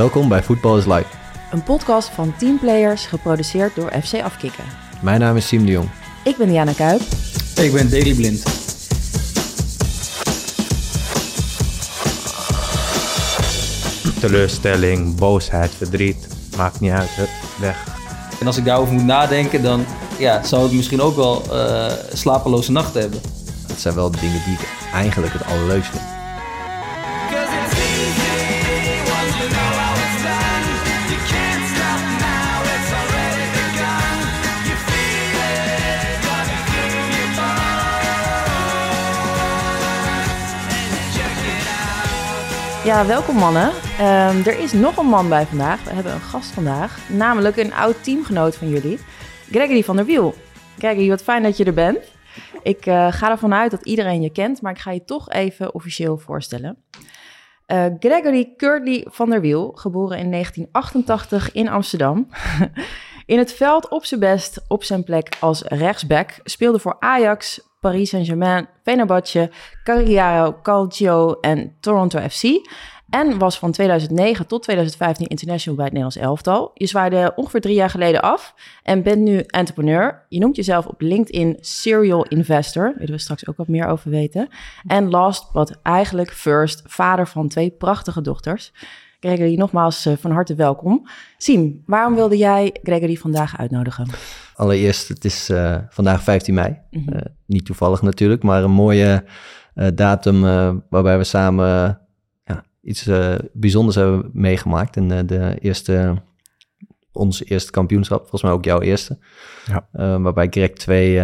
Welkom 0.00 0.28
bij 0.28 0.42
Voetbal 0.42 0.78
is 0.78 0.84
Live. 0.84 1.06
Een 1.50 1.62
podcast 1.62 2.08
van 2.08 2.34
teamplayers 2.36 3.06
geproduceerd 3.06 3.74
door 3.74 3.92
FC 4.02 4.22
Afkikken. 4.22 4.64
Mijn 5.02 5.20
naam 5.20 5.36
is 5.36 5.46
Siem 5.46 5.64
de 5.66 5.70
Jong. 5.72 5.88
Ik 6.24 6.36
ben 6.36 6.48
Diana 6.48 6.72
Kuip. 6.72 7.00
Ik 7.56 7.72
ben 7.72 7.90
Daily 7.90 8.14
Blind. 8.14 8.42
teleurstelling, 14.20 15.16
boosheid, 15.16 15.70
verdriet. 15.74 16.26
Maakt 16.56 16.80
niet 16.80 16.92
uit, 16.92 17.10
hup, 17.10 17.28
weg. 17.58 17.84
En 18.40 18.46
als 18.46 18.56
ik 18.56 18.64
daarover 18.64 18.94
moet 18.94 19.04
nadenken, 19.04 19.62
dan 19.62 19.84
ja, 20.18 20.42
zou 20.42 20.66
ik 20.66 20.72
misschien 20.72 21.00
ook 21.00 21.16
wel 21.16 21.42
eh, 21.52 21.92
slapeloze 22.12 22.72
nachten 22.72 23.00
hebben. 23.00 23.20
Dat 23.66 23.78
zijn 23.78 23.94
wel 23.94 24.10
de 24.10 24.20
dingen 24.20 24.42
die 24.44 24.54
ik 24.54 24.68
eigenlijk 24.92 25.32
het 25.32 25.44
allerleukste 25.44 25.96
vind. 25.96 26.09
Ja, 42.84 43.06
welkom 43.06 43.36
mannen. 43.36 43.70
Ehm, 43.98 44.46
er 44.46 44.58
is 44.58 44.72
nog 44.72 44.96
een 44.96 45.06
man 45.06 45.28
bij 45.28 45.46
vandaag. 45.46 45.84
We 45.84 45.90
hebben 45.90 46.12
een 46.12 46.20
gast 46.20 46.50
vandaag. 46.50 47.08
Namelijk 47.08 47.56
een 47.56 47.74
oud 47.74 48.04
teamgenoot 48.04 48.56
van 48.56 48.68
jullie. 48.68 48.98
Gregory 49.50 49.82
van 49.84 49.96
der 49.96 50.04
Wiel. 50.04 50.34
Gregory, 50.78 51.08
wat 51.08 51.22
fijn 51.22 51.42
dat 51.42 51.56
je 51.56 51.64
er 51.64 51.74
bent. 51.74 51.98
Ik 52.62 52.86
eh, 52.86 53.12
ga 53.12 53.30
ervan 53.30 53.54
uit 53.54 53.70
dat 53.70 53.84
iedereen 53.84 54.22
je 54.22 54.32
kent, 54.32 54.62
maar 54.62 54.72
ik 54.72 54.78
ga 54.78 54.90
je 54.90 55.04
toch 55.04 55.30
even 55.30 55.74
officieel 55.74 56.18
voorstellen. 56.18 56.76
Eh, 57.66 57.86
Gregory 57.98 58.54
Curly 58.56 59.06
van 59.08 59.30
der 59.30 59.40
Wiel, 59.40 59.72
geboren 59.74 60.18
in 60.18 60.30
1988 60.30 61.52
in 61.52 61.68
Amsterdam. 61.68 62.28
in 63.26 63.38
het 63.38 63.52
veld 63.52 63.88
op 63.88 64.04
zijn 64.04 64.20
best, 64.20 64.62
op 64.68 64.84
zijn 64.84 65.04
plek 65.04 65.36
als 65.40 65.62
rechtsback, 65.62 66.40
speelde 66.44 66.78
voor 66.78 66.96
Ajax, 66.98 67.69
Paris 67.80 68.10
Saint-Germain, 68.10 68.68
Fenerbahce, 68.82 69.50
Cagliari 69.84 70.52
Calcio 70.62 71.32
en 71.40 71.72
Toronto 71.80 72.18
FC. 72.28 72.44
En 73.10 73.38
was 73.38 73.58
van 73.58 73.72
2009 73.72 74.46
tot 74.46 74.62
2015 74.62 75.26
international 75.26 75.76
bij 75.76 75.84
het 75.84 75.94
Nederlands 75.94 76.28
elftal. 76.28 76.70
Je 76.74 76.86
zwaaide 76.86 77.32
ongeveer 77.36 77.60
drie 77.60 77.74
jaar 77.74 77.90
geleden 77.90 78.22
af 78.22 78.54
en 78.82 79.02
bent 79.02 79.20
nu 79.20 79.38
entrepreneur. 79.38 80.26
Je 80.28 80.38
noemt 80.38 80.56
jezelf 80.56 80.86
op 80.86 81.00
LinkedIn 81.00 81.56
serial 81.60 82.24
investor. 82.24 82.82
Daar 82.84 82.94
willen 82.98 83.14
we 83.14 83.20
straks 83.20 83.46
ook 83.46 83.56
wat 83.56 83.68
meer 83.68 83.86
over 83.86 84.10
weten. 84.10 84.48
En 84.86 85.10
last 85.10 85.52
but 85.52 85.78
eigenlijk 85.82 86.32
first, 86.32 86.82
vader 86.86 87.28
van 87.28 87.48
twee 87.48 87.70
prachtige 87.70 88.20
dochters. 88.20 88.72
Gregory, 89.20 89.54
nogmaals 89.54 90.06
uh, 90.06 90.16
van 90.16 90.30
harte 90.30 90.54
welkom. 90.54 91.06
Siem, 91.36 91.82
waarom 91.86 92.14
wilde 92.14 92.36
jij 92.36 92.76
Gregory 92.82 93.14
vandaag 93.14 93.58
uitnodigen? 93.58 94.06
Allereerst, 94.54 95.08
het 95.08 95.24
is 95.24 95.50
uh, 95.50 95.76
vandaag 95.88 96.22
15 96.22 96.54
mei. 96.54 96.78
Mhm. 96.90 97.14
Uh, 97.14 97.20
niet 97.46 97.64
toevallig 97.64 98.02
natuurlijk, 98.02 98.42
maar 98.42 98.62
een 98.64 98.70
mooie 98.70 99.24
datum 99.94 100.40
waarbij 100.90 101.18
we 101.18 101.24
samen 101.24 102.00
ja, 102.44 102.64
iets 102.82 103.08
bijzonders 103.52 103.96
hebben 103.96 104.30
meegemaakt. 104.32 104.96
En 104.96 105.26
de 105.26 105.56
eerste, 105.60 106.14
ons 107.12 107.44
eerste 107.44 107.70
kampioenschap, 107.70 108.20
volgens 108.20 108.42
mij 108.42 108.52
ook 108.52 108.64
jouw 108.64 108.80
eerste. 108.80 109.18
Ja. 109.66 110.18
waarbij 110.18 110.46
Greg 110.50 110.70
twee 110.70 111.20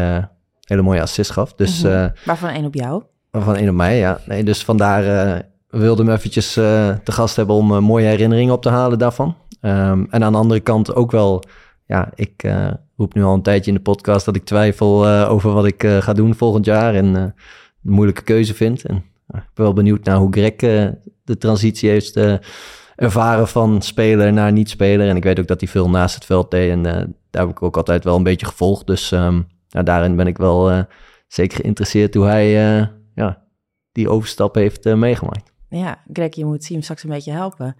hele 0.60 0.82
mooie 0.82 1.00
assists 1.02 1.32
gaf. 1.32 1.54
Dus, 1.54 1.82
Mhm. 1.82 2.08
Waarvan 2.24 2.48
één 2.48 2.64
op 2.64 2.74
jou? 2.74 3.02
Waarvan 3.30 3.56
één 3.56 3.68
op 3.68 3.74
mij, 3.74 3.98
ja. 3.98 4.20
Nee, 4.26 4.44
dus 4.44 4.64
vandaar 4.64 5.42
we 5.76 5.82
wilden 5.82 6.06
hem 6.06 6.14
eventjes 6.14 6.56
uh, 6.56 6.64
te 7.04 7.12
gast 7.12 7.36
hebben 7.36 7.56
om 7.56 7.72
uh, 7.72 7.78
mooie 7.78 8.06
herinneringen 8.06 8.54
op 8.54 8.62
te 8.62 8.68
halen 8.68 8.98
daarvan. 8.98 9.36
Um, 9.60 10.06
en 10.10 10.24
aan 10.24 10.32
de 10.32 10.38
andere 10.38 10.60
kant 10.60 10.94
ook 10.94 11.10
wel, 11.10 11.42
ja, 11.86 12.10
ik 12.14 12.42
uh, 12.44 12.70
roep 12.96 13.14
nu 13.14 13.22
al 13.22 13.34
een 13.34 13.42
tijdje 13.42 13.70
in 13.70 13.76
de 13.76 13.82
podcast 13.82 14.24
dat 14.24 14.36
ik 14.36 14.44
twijfel 14.44 15.08
over 15.08 15.52
wat 15.52 15.66
ik 15.66 15.86
ga 16.00 16.12
doen 16.12 16.34
volgend 16.34 16.64
jaar 16.64 16.94
en 16.94 17.14
een 17.14 17.32
moeilijke 17.80 18.22
keuze 18.22 18.54
vind. 18.54 18.84
En 18.84 18.96
ik 19.26 19.54
ben 19.54 19.64
wel 19.64 19.72
benieuwd 19.72 20.04
naar 20.04 20.16
hoe 20.16 20.32
Greg 20.32 20.56
de 21.24 21.38
transitie 21.38 21.90
heeft 21.90 22.20
ervaren 22.96 23.48
van 23.48 23.82
speler 23.82 24.32
naar 24.32 24.52
niet-speler. 24.52 25.08
En 25.08 25.16
ik 25.16 25.24
weet 25.24 25.40
ook 25.40 25.46
dat 25.46 25.60
hij 25.60 25.68
veel 25.68 25.90
naast 25.90 26.14
het 26.14 26.24
veld 26.24 26.50
deed 26.50 26.70
en 26.70 26.82
daar 26.82 27.06
heb 27.30 27.48
ik 27.48 27.62
ook 27.62 27.76
altijd 27.76 28.04
wel 28.04 28.16
een 28.16 28.22
beetje 28.22 28.46
gevolgd. 28.46 28.86
Dus 28.86 29.10
nou, 29.10 29.84
daarin 29.84 30.16
ben 30.16 30.26
ik 30.26 30.38
wel 30.38 30.86
zeker 31.28 31.56
geïnteresseerd 31.60 32.14
hoe 32.14 32.26
hij 32.26 32.50
ja, 33.14 33.42
die 33.92 34.08
overstap 34.08 34.54
heeft 34.54 34.94
meegemaakt. 34.94 35.54
Ja, 35.68 36.02
Greg, 36.12 36.34
je 36.34 36.44
moet 36.44 36.64
Siem 36.64 36.82
straks 36.82 37.02
een 37.02 37.10
beetje 37.10 37.32
helpen. 37.32 37.76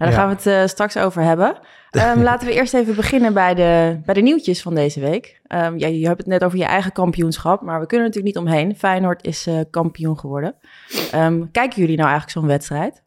Nou, 0.00 0.12
daar 0.12 0.20
ja. 0.20 0.26
gaan 0.26 0.28
we 0.28 0.50
het 0.50 0.62
uh, 0.62 0.68
straks 0.68 0.96
over 0.96 1.22
hebben. 1.22 1.58
Um, 1.90 2.22
laten 2.30 2.46
we 2.46 2.54
eerst 2.54 2.74
even 2.74 2.94
beginnen 2.94 3.32
bij 3.34 3.54
de, 3.54 4.00
bij 4.04 4.14
de 4.14 4.20
nieuwtjes 4.20 4.62
van 4.62 4.74
deze 4.74 5.00
week. 5.00 5.40
Um, 5.48 5.78
ja, 5.78 5.86
je 5.86 6.06
hebt 6.06 6.18
het 6.18 6.26
net 6.26 6.44
over 6.44 6.58
je 6.58 6.64
eigen 6.64 6.92
kampioenschap, 6.92 7.60
maar 7.62 7.80
we 7.80 7.86
kunnen 7.86 8.06
er 8.06 8.12
natuurlijk 8.14 8.36
niet 8.36 8.46
omheen. 8.46 8.76
Feyenoord 8.76 9.24
is 9.24 9.46
uh, 9.46 9.60
kampioen 9.70 10.18
geworden. 10.18 10.54
Um, 11.14 11.50
kijken 11.50 11.80
jullie 11.80 11.96
nou 11.96 12.08
eigenlijk 12.08 12.38
zo'n 12.38 12.46
wedstrijd? 12.46 13.02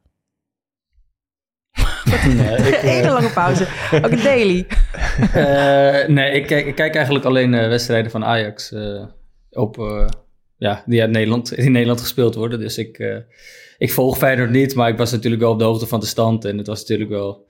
Nee, 2.23 2.57
ik, 2.57 2.73
uh... 2.73 2.79
Hele 2.79 3.09
lange 3.11 3.29
pauze. 3.29 3.67
Ook 4.03 4.11
een 4.11 4.23
daily. 4.23 4.65
uh, 5.19 6.07
nee, 6.07 6.31
ik 6.31 6.47
kijk, 6.47 6.65
ik 6.65 6.75
kijk 6.75 6.95
eigenlijk 6.95 7.25
alleen 7.25 7.53
uh, 7.53 7.67
wedstrijden 7.67 8.11
van 8.11 8.25
Ajax 8.25 8.71
uh, 8.71 9.05
op, 9.49 9.77
ja, 10.57 10.83
die 10.85 11.01
uit 11.01 11.11
Nederland, 11.11 11.53
in 11.53 11.71
Nederland 11.71 12.01
gespeeld 12.01 12.35
worden. 12.35 12.59
Dus 12.59 12.77
ik, 12.77 12.99
uh, 12.99 13.17
ik 13.77 13.91
volg 13.91 14.17
Feyenoord 14.17 14.49
niet, 14.49 14.75
maar 14.75 14.89
ik 14.89 14.97
was 14.97 15.11
natuurlijk 15.11 15.41
wel 15.41 15.51
op 15.51 15.59
de 15.59 15.65
hoogte 15.65 15.87
van 15.87 15.99
de 15.99 16.05
stand. 16.05 16.45
En 16.45 16.57
het 16.57 16.67
was 16.67 16.79
natuurlijk 16.79 17.09
wel 17.09 17.47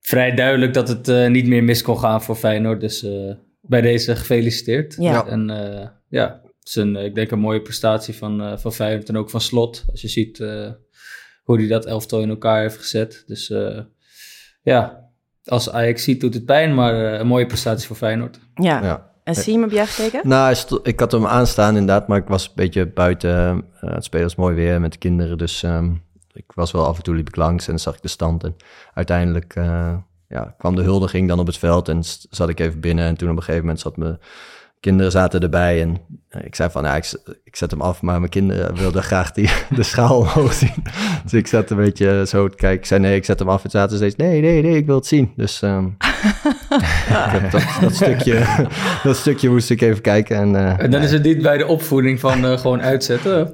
vrij 0.00 0.34
duidelijk 0.34 0.74
dat 0.74 0.88
het 0.88 1.08
uh, 1.08 1.28
niet 1.28 1.46
meer 1.46 1.64
mis 1.64 1.82
kon 1.82 1.98
gaan 1.98 2.22
voor 2.22 2.36
Feyenoord. 2.36 2.80
Dus 2.80 3.04
uh, 3.04 3.34
bij 3.60 3.80
deze 3.80 4.16
gefeliciteerd. 4.16 4.96
Ja. 4.98 5.26
En 5.26 5.46
ja, 6.08 6.40
het 6.42 6.68
is 6.68 6.74
een, 6.74 6.96
ik 6.96 7.14
denk 7.14 7.30
een 7.30 7.38
mooie 7.38 7.62
prestatie 7.62 8.14
van, 8.14 8.58
van 8.60 8.72
Feyenoord 8.72 9.08
en 9.08 9.16
ook 9.16 9.30
van 9.30 9.40
Slot. 9.40 9.84
Als 9.90 10.00
je 10.00 10.08
ziet 10.08 10.38
hoe 11.42 11.58
hij 11.58 11.66
dat 11.66 11.86
elftal 11.86 12.20
in 12.20 12.28
elkaar 12.28 12.60
heeft 12.60 12.76
gezet. 12.76 13.22
Dus 13.26 13.52
ja, 14.62 15.10
als 15.44 15.70
Ajax 15.70 16.02
ziet 16.04 16.20
doet 16.20 16.34
het 16.34 16.44
pijn, 16.44 16.74
maar 16.74 17.20
een 17.20 17.26
mooie 17.26 17.46
prestatie 17.46 17.86
voor 17.86 17.96
Feyenoord. 17.96 18.38
Ja. 18.54 18.82
ja. 18.82 19.11
En 19.22 19.34
Siem, 19.34 19.60
heb 19.60 19.70
jij 19.70 19.86
gekeken? 19.86 20.28
Nou, 20.28 20.56
ik 20.82 21.00
had 21.00 21.12
hem 21.12 21.26
aanstaan 21.26 21.76
inderdaad, 21.76 22.08
maar 22.08 22.18
ik 22.18 22.28
was 22.28 22.46
een 22.46 22.52
beetje 22.54 22.86
buiten. 22.86 23.64
Uh, 23.84 23.94
het 23.94 24.04
spelen 24.04 24.26
was 24.26 24.36
mooi 24.36 24.54
weer 24.54 24.80
met 24.80 24.92
de 24.92 24.98
kinderen, 24.98 25.38
dus 25.38 25.62
um, 25.62 26.02
ik 26.32 26.52
was 26.54 26.72
wel 26.72 26.86
af 26.86 26.96
en 26.96 27.02
toe 27.02 27.14
liep 27.14 27.28
ik 27.28 27.36
langs 27.36 27.68
en 27.68 27.78
zag 27.78 27.94
ik 27.94 28.02
de 28.02 28.08
stand. 28.08 28.44
En 28.44 28.56
uiteindelijk 28.94 29.56
uh, 29.56 29.94
ja, 30.28 30.54
kwam 30.58 30.74
de 30.74 30.82
huldiging 30.82 31.28
dan 31.28 31.38
op 31.38 31.46
het 31.46 31.58
veld 31.58 31.88
en 31.88 32.02
zat 32.30 32.48
ik 32.48 32.60
even 32.60 32.80
binnen. 32.80 33.04
En 33.04 33.16
toen 33.16 33.30
op 33.30 33.36
een 33.36 33.42
gegeven 33.42 33.64
moment 33.64 33.80
zat 33.80 33.96
mijn 33.96 34.18
kinderen 34.80 35.12
zaten 35.12 35.40
erbij 35.40 35.82
en 35.82 36.00
ik 36.40 36.54
zei 36.54 36.70
van, 36.70 36.84
ja, 36.84 36.96
ik, 36.96 37.12
ik 37.44 37.56
zet 37.56 37.70
hem 37.70 37.80
af, 37.80 38.02
maar 38.02 38.18
mijn 38.18 38.30
kinderen 38.30 38.76
wilden 38.76 39.02
graag 39.02 39.32
die, 39.32 39.50
de 39.76 39.82
schaal 39.82 40.16
omhoog 40.16 40.52
zien. 40.52 40.84
Dus 41.22 41.32
ik 41.32 41.46
zat 41.46 41.70
een 41.70 41.76
beetje 41.76 42.24
zo 42.26 42.48
te 42.48 42.56
kijken. 42.56 42.78
Ik 42.78 42.86
zei, 42.86 43.00
nee, 43.00 43.16
ik 43.16 43.24
zet 43.24 43.38
hem 43.38 43.48
af. 43.48 43.64
En 43.64 43.70
zaten 43.70 43.96
steeds, 43.96 44.16
nee, 44.16 44.40
nee, 44.40 44.62
nee, 44.62 44.76
ik 44.76 44.86
wil 44.86 44.94
het 44.94 45.06
zien. 45.06 45.32
Dus 45.36 45.60
um, 45.64 45.96
dat, 47.50 47.62
dat, 47.80 47.94
stukje, 47.94 48.42
dat 49.02 49.16
stukje 49.16 49.50
moest 49.50 49.70
ik 49.70 49.80
even 49.80 50.00
kijken. 50.00 50.36
En, 50.36 50.52
uh, 50.54 50.82
en 50.82 50.90
dan 50.90 51.02
is 51.02 51.12
het 51.12 51.22
niet 51.22 51.42
bij 51.42 51.58
de 51.58 51.66
opvoeding 51.66 52.20
van 52.20 52.44
uh, 52.44 52.58
gewoon 52.58 52.82
uitzetten? 52.82 53.52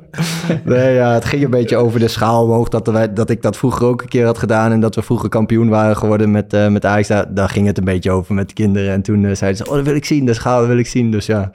nee, 0.64 0.94
ja, 0.94 1.12
het 1.12 1.24
ging 1.24 1.44
een 1.44 1.50
beetje 1.50 1.76
over 1.76 2.00
de 2.00 2.08
schaal 2.08 2.44
omhoog. 2.44 2.68
Dat, 2.68 2.86
wij, 2.86 3.12
dat 3.12 3.30
ik 3.30 3.42
dat 3.42 3.56
vroeger 3.56 3.86
ook 3.86 4.02
een 4.02 4.08
keer 4.08 4.24
had 4.24 4.38
gedaan. 4.38 4.72
En 4.72 4.80
dat 4.80 4.94
we 4.94 5.02
vroeger 5.02 5.28
kampioen 5.28 5.68
waren 5.68 5.96
geworden 5.96 6.30
met, 6.30 6.54
uh, 6.54 6.68
met 6.68 6.84
Ajax. 6.84 7.08
Daar, 7.08 7.34
daar 7.34 7.48
ging 7.48 7.66
het 7.66 7.78
een 7.78 7.84
beetje 7.84 8.10
over 8.10 8.34
met 8.34 8.48
de 8.48 8.54
kinderen. 8.54 8.92
En 8.92 9.02
toen 9.02 9.36
zeiden 9.36 9.64
ze, 9.64 9.70
oh, 9.70 9.76
dat 9.76 9.84
wil 9.84 9.94
ik 9.94 10.04
zien. 10.04 10.24
De 10.24 10.34
schaal 10.34 10.66
wil 10.66 10.78
ik 10.78 10.86
zien. 10.86 11.10
Dus 11.10 11.26
ja, 11.26 11.50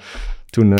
toen 0.53 0.75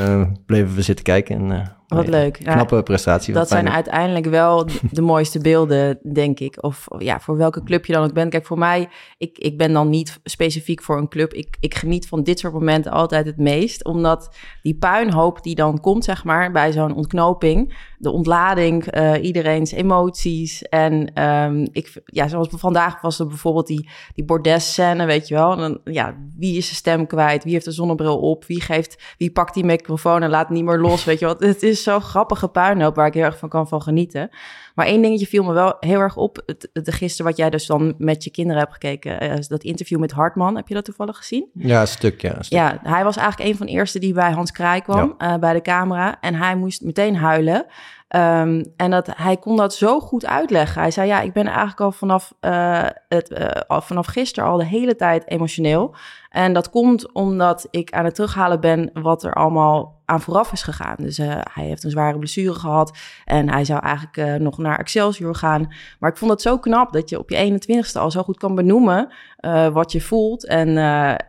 bleven 0.45 0.75
we 0.75 0.81
zitten 0.81 1.05
kijken. 1.05 1.51
En, 1.51 1.71
wat 1.95 2.07
leuk. 2.07 2.33
Knappe 2.33 2.75
ja, 2.75 2.81
prestatie. 2.81 3.33
Dat 3.33 3.47
zijn 3.47 3.69
uiteindelijk 3.69 4.25
wel 4.25 4.67
de 4.91 5.01
mooiste 5.01 5.39
beelden, 5.39 5.99
denk 6.13 6.39
ik. 6.39 6.63
Of 6.63 6.87
ja, 6.97 7.19
voor 7.19 7.37
welke 7.37 7.63
club 7.63 7.85
je 7.85 7.93
dan 7.93 8.03
ook 8.03 8.13
bent. 8.13 8.31
Kijk, 8.31 8.45
voor 8.45 8.57
mij, 8.57 8.89
ik, 9.17 9.37
ik 9.37 9.57
ben 9.57 9.73
dan 9.73 9.89
niet 9.89 10.19
specifiek 10.23 10.81
voor 10.81 10.97
een 10.97 11.07
club. 11.07 11.33
Ik, 11.33 11.57
ik 11.59 11.75
geniet 11.75 12.07
van 12.07 12.23
dit 12.23 12.39
soort 12.39 12.53
momenten 12.53 12.91
altijd 12.91 13.25
het 13.25 13.37
meest. 13.37 13.85
Omdat 13.85 14.35
die 14.61 14.75
puinhoop 14.75 15.43
die 15.43 15.55
dan 15.55 15.79
komt, 15.79 16.03
zeg 16.03 16.23
maar, 16.23 16.51
bij 16.51 16.71
zo'n 16.71 16.95
ontknoping. 16.95 17.91
De 17.97 18.11
ontlading, 18.11 18.97
uh, 18.97 19.23
iedereen's 19.23 19.71
emoties. 19.71 20.61
En 20.61 21.23
um, 21.23 21.67
ik, 21.71 22.01
ja, 22.05 22.27
zoals 22.27 22.47
vandaag 22.51 23.01
was 23.01 23.19
er 23.19 23.27
bijvoorbeeld 23.27 23.67
die, 23.67 23.89
die 24.15 24.25
bordes-scène, 24.25 25.05
weet 25.05 25.27
je 25.27 25.33
wel. 25.33 25.51
En 25.51 25.57
dan, 25.57 25.93
ja, 25.93 26.15
wie 26.37 26.57
is 26.57 26.65
zijn 26.65 26.75
stem 26.75 27.07
kwijt? 27.07 27.43
Wie 27.43 27.53
heeft 27.53 27.65
de 27.65 27.71
zonnebril 27.71 28.19
op? 28.19 28.45
Wie, 28.45 28.61
geeft, 28.61 29.15
wie 29.17 29.31
pakt 29.31 29.53
die 29.53 29.65
microfoon 29.65 30.23
en 30.23 30.29
laat 30.29 30.49
niet 30.49 30.63
meer 30.63 30.79
los, 30.79 31.03
weet 31.03 31.19
je 31.19 31.25
wel. 31.25 31.35
Het 31.53 31.63
is 31.63 31.82
zo'n 31.83 32.01
grappige 32.01 32.47
puinhoop 32.47 32.95
waar 32.95 33.07
ik 33.07 33.13
heel 33.13 33.23
erg 33.23 33.37
van 33.37 33.49
kan 33.49 33.67
van 33.67 33.81
genieten. 33.81 34.29
Maar 34.75 34.85
één 34.85 35.01
dingetje 35.01 35.27
viel 35.27 35.43
me 35.43 35.53
wel 35.53 35.75
heel 35.79 35.99
erg 35.99 36.17
op. 36.17 36.43
Het, 36.45 36.69
het, 36.73 36.93
gisteren 36.93 37.25
wat 37.25 37.37
jij 37.37 37.49
dus 37.49 37.65
dan 37.65 37.93
met 37.97 38.23
je 38.23 38.31
kinderen 38.31 38.61
hebt 38.61 38.73
gekeken. 38.73 39.23
Uh, 39.23 39.33
dat 39.47 39.63
interview 39.63 39.99
met 39.99 40.11
Hartman. 40.11 40.55
Heb 40.55 40.67
je 40.67 40.73
dat 40.73 40.85
toevallig 40.85 41.17
gezien? 41.17 41.49
Ja, 41.53 41.81
een 41.81 41.87
stuk, 41.87 42.21
ja. 42.21 42.37
Een 42.37 42.43
stuk. 42.43 42.57
Ja, 42.57 42.79
hij 42.83 43.03
was 43.03 43.17
eigenlijk 43.17 43.49
een 43.49 43.57
van 43.57 43.65
de 43.65 43.71
eerste 43.71 43.99
die 43.99 44.13
bij 44.13 44.31
Hans 44.31 44.51
Kraai 44.51 44.81
kwam. 44.81 45.15
Ja. 45.17 45.33
Uh, 45.33 45.39
bij 45.39 45.53
de 45.53 45.61
camera. 45.61 46.17
En 46.21 46.35
hij 46.35 46.55
moest 46.55 46.81
meteen 46.81 47.15
huilen. 47.15 47.65
Ehm, 48.13 48.63
en 48.77 48.91
dat, 48.91 49.07
hij 49.15 49.37
kon 49.37 49.55
dat 49.55 49.75
zo 49.75 49.99
goed 49.99 50.25
uitleggen. 50.25 50.81
Hij 50.81 50.91
zei, 50.91 51.07
ja, 51.07 51.21
ik 51.21 51.33
ben 51.33 51.45
eigenlijk 51.45 51.79
al 51.79 51.91
vanaf, 51.91 52.33
uh, 52.41 52.85
het, 53.07 53.31
uh, 53.31 53.47
al 53.67 53.81
vanaf 53.81 54.05
gisteren 54.05 54.49
al 54.49 54.57
de 54.57 54.65
hele 54.65 54.95
tijd 54.95 55.29
emotioneel. 55.29 55.95
En 56.33 56.53
dat 56.53 56.69
komt 56.69 57.11
omdat 57.11 57.67
ik 57.69 57.91
aan 57.91 58.05
het 58.05 58.15
terughalen 58.15 58.59
ben 58.59 58.89
wat 58.93 59.23
er 59.23 59.33
allemaal 59.33 60.01
aan 60.05 60.21
vooraf 60.21 60.51
is 60.51 60.63
gegaan. 60.63 60.95
Dus 60.97 61.19
uh, 61.19 61.27
hij 61.53 61.65
heeft 61.65 61.83
een 61.83 61.89
zware 61.89 62.17
blessure 62.17 62.53
gehad 62.53 62.97
en 63.25 63.49
hij 63.49 63.65
zou 63.65 63.81
eigenlijk 63.81 64.17
uh, 64.17 64.35
nog 64.35 64.57
naar 64.57 64.79
Excelsior 64.79 65.35
gaan. 65.35 65.73
Maar 65.99 66.09
ik 66.09 66.17
vond 66.17 66.31
het 66.31 66.41
zo 66.41 66.59
knap 66.59 66.93
dat 66.93 67.09
je 67.09 67.19
op 67.19 67.29
je 67.29 67.59
21ste 67.61 67.99
al 67.99 68.11
zo 68.11 68.23
goed 68.23 68.37
kan 68.37 68.55
benoemen 68.55 69.13
uh, 69.39 69.67
wat 69.67 69.91
je 69.91 70.01
voelt. 70.01 70.45
En 70.47 70.69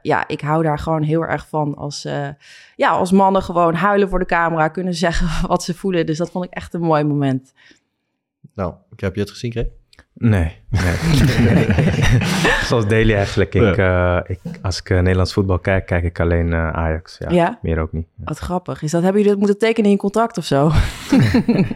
ja, 0.03 0.29
ik 0.29 0.41
hou 0.41 0.63
daar 0.63 0.79
gewoon 0.79 1.03
heel 1.03 1.23
erg 1.23 1.49
van 1.49 1.75
als, 1.75 2.03
ja, 2.77 2.91
als 2.91 3.13
mannen 3.13 3.43
gewoon 3.43 3.75
huilen 3.75 4.09
voor 4.09 4.19
de 4.19 4.27
camera, 4.27 4.69
kunnen 4.69 4.95
zeggen 4.95 5.29
wat 5.49 5.63
ze 5.63 5.75
voelen. 5.75 6.07
Dus 6.07 6.19
dat 6.19 6.31
vond 6.31 6.45
ik 6.45 6.51
echt 6.51 6.75
een 6.75 6.81
mooi 6.81 7.05
moment. 7.05 7.53
Nou, 8.55 8.75
heb 8.97 9.15
je 9.15 9.21
het 9.21 9.31
gezien, 9.31 9.51
Greg? 9.51 9.67
Nee, 10.17 10.57
nee. 10.69 11.67
Zoals 12.69 12.87
Daily 12.87 13.15
eigenlijk. 13.15 13.55
Ik, 13.55 13.77
uh, 13.77 14.19
ik, 14.27 14.41
als 14.63 14.79
ik 14.79 14.91
uh, 14.91 14.99
Nederlands 14.99 15.33
voetbal 15.33 15.59
kijk, 15.59 15.87
kijk 15.87 16.05
ik 16.05 16.21
alleen 16.21 16.47
uh, 16.47 16.71
Ajax. 16.71 17.17
Ja, 17.19 17.31
ja, 17.31 17.59
Meer 17.63 17.79
ook 17.79 17.93
niet. 17.93 18.07
Wat 18.17 18.39
grappig. 18.39 18.83
Is 18.83 18.91
dat, 18.91 19.03
hebben 19.03 19.21
jullie 19.21 19.37
dat 19.37 19.47
moeten 19.47 19.67
tekenen 19.69 19.85
in 19.85 19.97
je 19.97 20.01
contract 20.01 20.39
of 20.39 20.45
zo? 20.45 20.71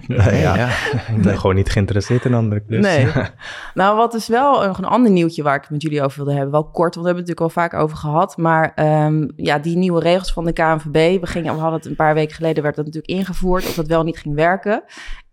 nee, 0.06 0.40
ja. 0.40 0.56
ja. 0.56 0.68
Ik 1.14 1.22
ben 1.22 1.38
gewoon 1.38 1.54
niet 1.54 1.70
geïnteresseerd 1.70 2.24
in 2.24 2.34
andere 2.34 2.64
clubs. 2.66 2.86
Nee. 2.86 3.06
nou, 3.74 3.96
wat 3.96 4.14
is 4.14 4.28
wel 4.28 4.66
nog 4.66 4.78
een 4.78 4.84
ander 4.84 5.10
nieuwtje 5.10 5.42
waar 5.42 5.54
ik 5.54 5.60
het 5.60 5.70
met 5.70 5.82
jullie 5.82 6.02
over 6.02 6.16
wilde 6.16 6.32
hebben. 6.32 6.50
Wel 6.50 6.70
kort, 6.70 6.94
want 6.94 7.06
we 7.06 7.12
hebben 7.12 7.24
het 7.24 7.36
natuurlijk 7.36 7.56
al 7.56 7.62
vaak 7.62 7.82
over 7.82 7.96
gehad. 7.96 8.36
Maar 8.36 8.72
um, 9.04 9.32
ja, 9.36 9.58
die 9.58 9.76
nieuwe 9.76 10.00
regels 10.00 10.32
van 10.32 10.44
de 10.44 10.52
KNVB. 10.52 11.20
We, 11.20 11.26
gingen, 11.26 11.54
we 11.54 11.60
hadden 11.60 11.78
het 11.78 11.88
een 11.88 11.96
paar 11.96 12.14
weken 12.14 12.34
geleden, 12.34 12.62
werd 12.62 12.76
dat 12.76 12.84
natuurlijk 12.84 13.12
ingevoerd. 13.18 13.66
Of 13.66 13.74
dat 13.74 13.86
wel 13.86 14.02
niet 14.02 14.18
ging 14.18 14.34
werken. 14.34 14.82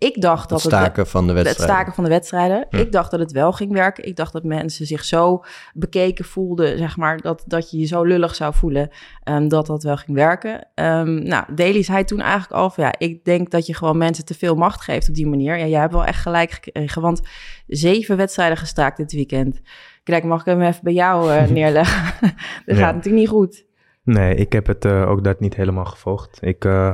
Ik 0.05 0.21
dacht 0.21 0.49
dat 0.49 0.63
het 0.63 0.71
staken 0.71 1.01
het, 1.01 1.11
van 1.11 1.27
de 1.27 1.33
wedstrijden. 1.33 1.65
Het 1.65 1.73
staken 1.73 1.93
van 1.93 2.03
de 2.03 2.09
wedstrijden. 2.09 2.65
Hm. 2.69 2.75
Ik 2.75 2.91
dacht 2.91 3.11
dat 3.11 3.19
het 3.19 3.31
wel 3.31 3.51
ging 3.51 3.71
werken. 3.71 4.05
Ik 4.05 4.15
dacht 4.15 4.33
dat 4.33 4.43
mensen 4.43 4.85
zich 4.85 5.05
zo 5.05 5.43
bekeken 5.73 6.25
voelden, 6.25 6.77
zeg 6.77 6.97
maar, 6.97 7.21
dat, 7.21 7.43
dat 7.47 7.71
je 7.71 7.77
je 7.77 7.85
zo 7.85 8.03
lullig 8.03 8.35
zou 8.35 8.53
voelen, 8.53 8.89
um, 9.23 9.47
dat 9.47 9.65
dat 9.65 9.83
wel 9.83 9.97
ging 9.97 10.17
werken. 10.17 10.67
Um, 10.75 11.23
nou, 11.23 11.53
Daly 11.55 11.83
zei 11.83 12.03
toen 12.03 12.21
eigenlijk 12.21 12.51
al 12.51 12.69
van, 12.69 12.83
ja, 12.83 12.93
ik 12.97 13.23
denk 13.23 13.51
dat 13.51 13.65
je 13.65 13.73
gewoon 13.73 13.97
mensen 13.97 14.25
te 14.25 14.33
veel 14.33 14.55
macht 14.55 14.81
geeft 14.81 15.09
op 15.09 15.15
die 15.15 15.27
manier. 15.27 15.57
Ja, 15.57 15.65
jij 15.65 15.79
hebt 15.79 15.93
wel 15.93 16.05
echt 16.05 16.21
gelijk 16.21 16.51
gekregen, 16.51 17.01
want 17.01 17.21
zeven 17.67 18.17
wedstrijden 18.17 18.57
gestaakt 18.57 18.97
dit 18.97 19.11
weekend. 19.11 19.61
Kijk, 20.03 20.23
mag 20.23 20.39
ik 20.39 20.45
hem 20.45 20.61
even 20.61 20.83
bij 20.83 20.93
jou 20.93 21.31
uh, 21.31 21.47
neerleggen? 21.57 22.13
dat 22.65 22.77
ja. 22.77 22.83
gaat 22.83 22.95
natuurlijk 22.95 23.21
niet 23.21 23.33
goed. 23.33 23.65
Nee, 24.03 24.35
ik 24.35 24.53
heb 24.53 24.67
het 24.67 24.85
uh, 24.85 25.09
ook 25.09 25.23
dat 25.23 25.39
niet 25.39 25.55
helemaal 25.55 25.85
gevolgd. 25.85 26.37
Ik... 26.41 26.65
Uh, 26.65 26.93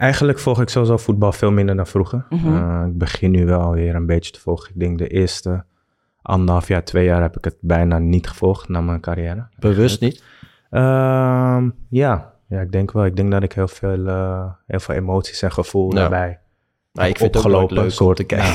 Eigenlijk 0.00 0.38
volg 0.38 0.60
ik 0.60 0.68
sowieso 0.68 0.96
voetbal 0.96 1.32
veel 1.32 1.50
minder 1.50 1.76
dan 1.76 1.86
vroeger. 1.86 2.26
Mm 2.28 2.38
-hmm. 2.38 2.56
uh, 2.56 2.86
ik 2.86 2.98
begin 2.98 3.30
nu 3.30 3.46
wel 3.46 3.72
weer 3.72 3.94
een 3.94 4.06
beetje 4.06 4.32
te 4.32 4.40
volgen. 4.40 4.70
Ik 4.74 4.80
denk 4.80 4.98
de 4.98 5.08
eerste 5.08 5.64
anderhalf 6.22 6.68
jaar, 6.68 6.84
twee 6.84 7.04
jaar 7.04 7.22
heb 7.22 7.36
ik 7.36 7.44
het 7.44 7.56
bijna 7.60 7.98
niet 7.98 8.28
gevolgd 8.28 8.68
na 8.68 8.80
mijn 8.80 9.00
carrière. 9.00 9.48
Bewust 9.58 10.00
niet? 10.00 10.22
Uh, 10.70 11.62
ja. 11.88 12.32
ja, 12.46 12.60
ik 12.60 12.72
denk 12.72 12.92
wel. 12.92 13.04
Ik 13.04 13.16
denk 13.16 13.30
dat 13.30 13.42
ik 13.42 13.52
heel 13.52 13.68
veel, 13.68 14.06
uh, 14.06 14.44
heel 14.66 14.80
veel 14.80 14.94
emoties 14.94 15.42
en 15.42 15.52
gevoel 15.52 15.94
ja. 15.94 16.00
daarbij 16.00 16.38
ja, 16.92 17.04
ik 17.04 17.18
vind 17.18 17.36
opgelopen. 17.36 17.68
het 17.68 17.78
ook 17.78 17.84
leuk 17.84 17.90
soort 17.90 18.16
te 18.16 18.24
kijken. 18.24 18.48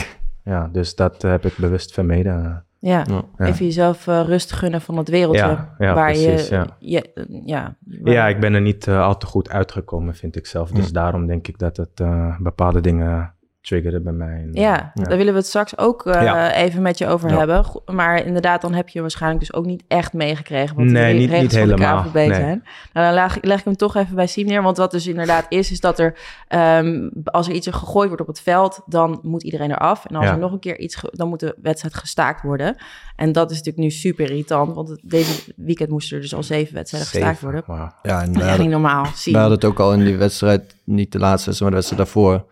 Ja. 0.43 0.51
ja, 0.51 0.69
dus 0.71 0.95
dat 0.95 1.21
heb 1.21 1.45
ik 1.45 1.57
bewust 1.57 1.93
vermeden. 1.93 2.65
Ja, 2.85 3.05
ja, 3.07 3.45
even 3.45 3.65
jezelf 3.65 4.07
uh, 4.07 4.21
rust 4.25 4.51
gunnen 4.51 4.81
van 4.81 4.97
het 4.97 5.09
wereldje. 5.09 5.39
Ja, 5.39 5.75
ja, 5.77 5.93
waar 5.93 6.11
precies, 6.11 6.47
je, 6.47 6.55
ja. 6.55 6.67
je, 6.79 7.27
ja, 7.45 7.75
waar... 8.01 8.13
ja, 8.13 8.27
ik 8.27 8.39
ben 8.39 8.53
er 8.53 8.61
niet 8.61 8.87
uh, 8.87 9.05
al 9.05 9.17
te 9.17 9.25
goed 9.25 9.49
uitgekomen, 9.49 10.15
vind 10.15 10.35
ik 10.35 10.45
zelf. 10.45 10.71
Dus 10.71 10.91
daarom 10.91 11.27
denk 11.27 11.47
ik 11.47 11.59
dat 11.59 11.77
het 11.77 11.99
uh, 12.01 12.39
bepaalde 12.39 12.81
dingen 12.81 13.33
triggerde 13.65 13.99
bij 13.99 14.13
mij. 14.13 14.33
En, 14.37 14.49
Ja, 14.53 14.91
daar 14.93 15.17
willen 15.17 15.33
we 15.33 15.39
het 15.39 15.47
straks 15.47 15.77
ook 15.77 16.05
uh, 16.05 16.13
Ja. 16.13 16.53
even 16.53 16.81
met 16.81 16.97
je 16.97 17.07
over 17.07 17.29
Ja. 17.29 17.37
hebben. 17.37 17.65
Go- 17.65 17.83
Maar 17.85 18.25
inderdaad, 18.25 18.61
dan 18.61 18.73
heb 18.73 18.89
je 18.89 19.01
waarschijnlijk 19.01 19.39
dus 19.41 19.53
ook 19.53 19.65
niet 19.65 19.83
echt 19.87 20.13
meegekregen 20.13 20.75
wat 20.75 20.85
Nee, 20.85 21.13
de 21.13 21.19
niet- 21.19 21.29
regels 21.29 21.41
niet 21.53 21.59
van 21.59 21.69
helemaal, 21.69 22.03
de 22.03 22.09
KVB 22.09 22.15
nee. 22.15 22.33
zijn. 22.33 22.63
Nou, 22.93 23.05
dan 23.05 23.13
leg, 23.13 23.37
leg 23.41 23.59
ik 23.59 23.65
hem 23.65 23.75
toch 23.75 23.95
even 23.95 24.15
bij 24.15 24.27
Siem 24.27 24.45
neer. 24.47 24.61
Want 24.61 24.77
wat 24.77 24.91
dus 24.91 25.07
inderdaad 25.07 25.45
is, 25.49 25.71
is 25.71 25.79
dat 25.79 25.99
er 25.99 26.17
ehm, 26.47 27.09
als 27.23 27.47
er 27.47 27.53
iets 27.53 27.67
gegooid 27.67 28.07
wordt 28.07 28.21
op 28.21 28.27
het 28.27 28.41
veld, 28.41 28.81
dan 28.85 29.19
moet 29.21 29.43
iedereen 29.43 29.71
eraf. 29.71 30.05
En 30.05 30.15
als 30.15 30.25
Ja. 30.25 30.31
er 30.31 30.37
nog 30.39 30.51
een 30.51 30.59
keer 30.59 30.79
iets, 30.79 30.97
dan 31.11 31.27
moet 31.29 31.39
de 31.39 31.55
wedstrijd 31.61 31.95
gestaakt 31.95 32.41
worden. 32.41 32.75
En 33.15 33.31
dat 33.31 33.51
is 33.51 33.57
natuurlijk 33.57 33.83
nu 33.85 33.91
super 33.91 34.29
irritant, 34.29 34.75
want 34.75 34.97
deze 35.01 35.53
weekend 35.55 35.89
moesten 35.89 36.15
er 36.15 36.21
dus 36.21 36.35
al 36.35 36.43
zeven 36.43 36.73
wedstrijden 36.73 37.09
gestaakt 37.09 37.41
worden. 37.41 37.63
Ja, 38.03 38.21
en 38.21 38.33
Dat 38.33 38.43
is 38.43 38.57
niet 38.57 38.69
normaal. 38.69 39.05
Siem. 39.13 39.33
we 39.33 39.39
hadden 39.39 39.57
het 39.57 39.65
ook 39.67 39.79
al 39.79 39.93
in 39.93 40.03
die 40.03 40.17
wedstrijd, 40.17 40.75
niet 40.83 41.11
de 41.11 41.19
laatste 41.19 41.45
wedstrijd, 41.45 41.59
maar 41.73 41.81
de 41.81 41.87
wedstrijd 41.87 42.01
daarvoor. 42.13 42.45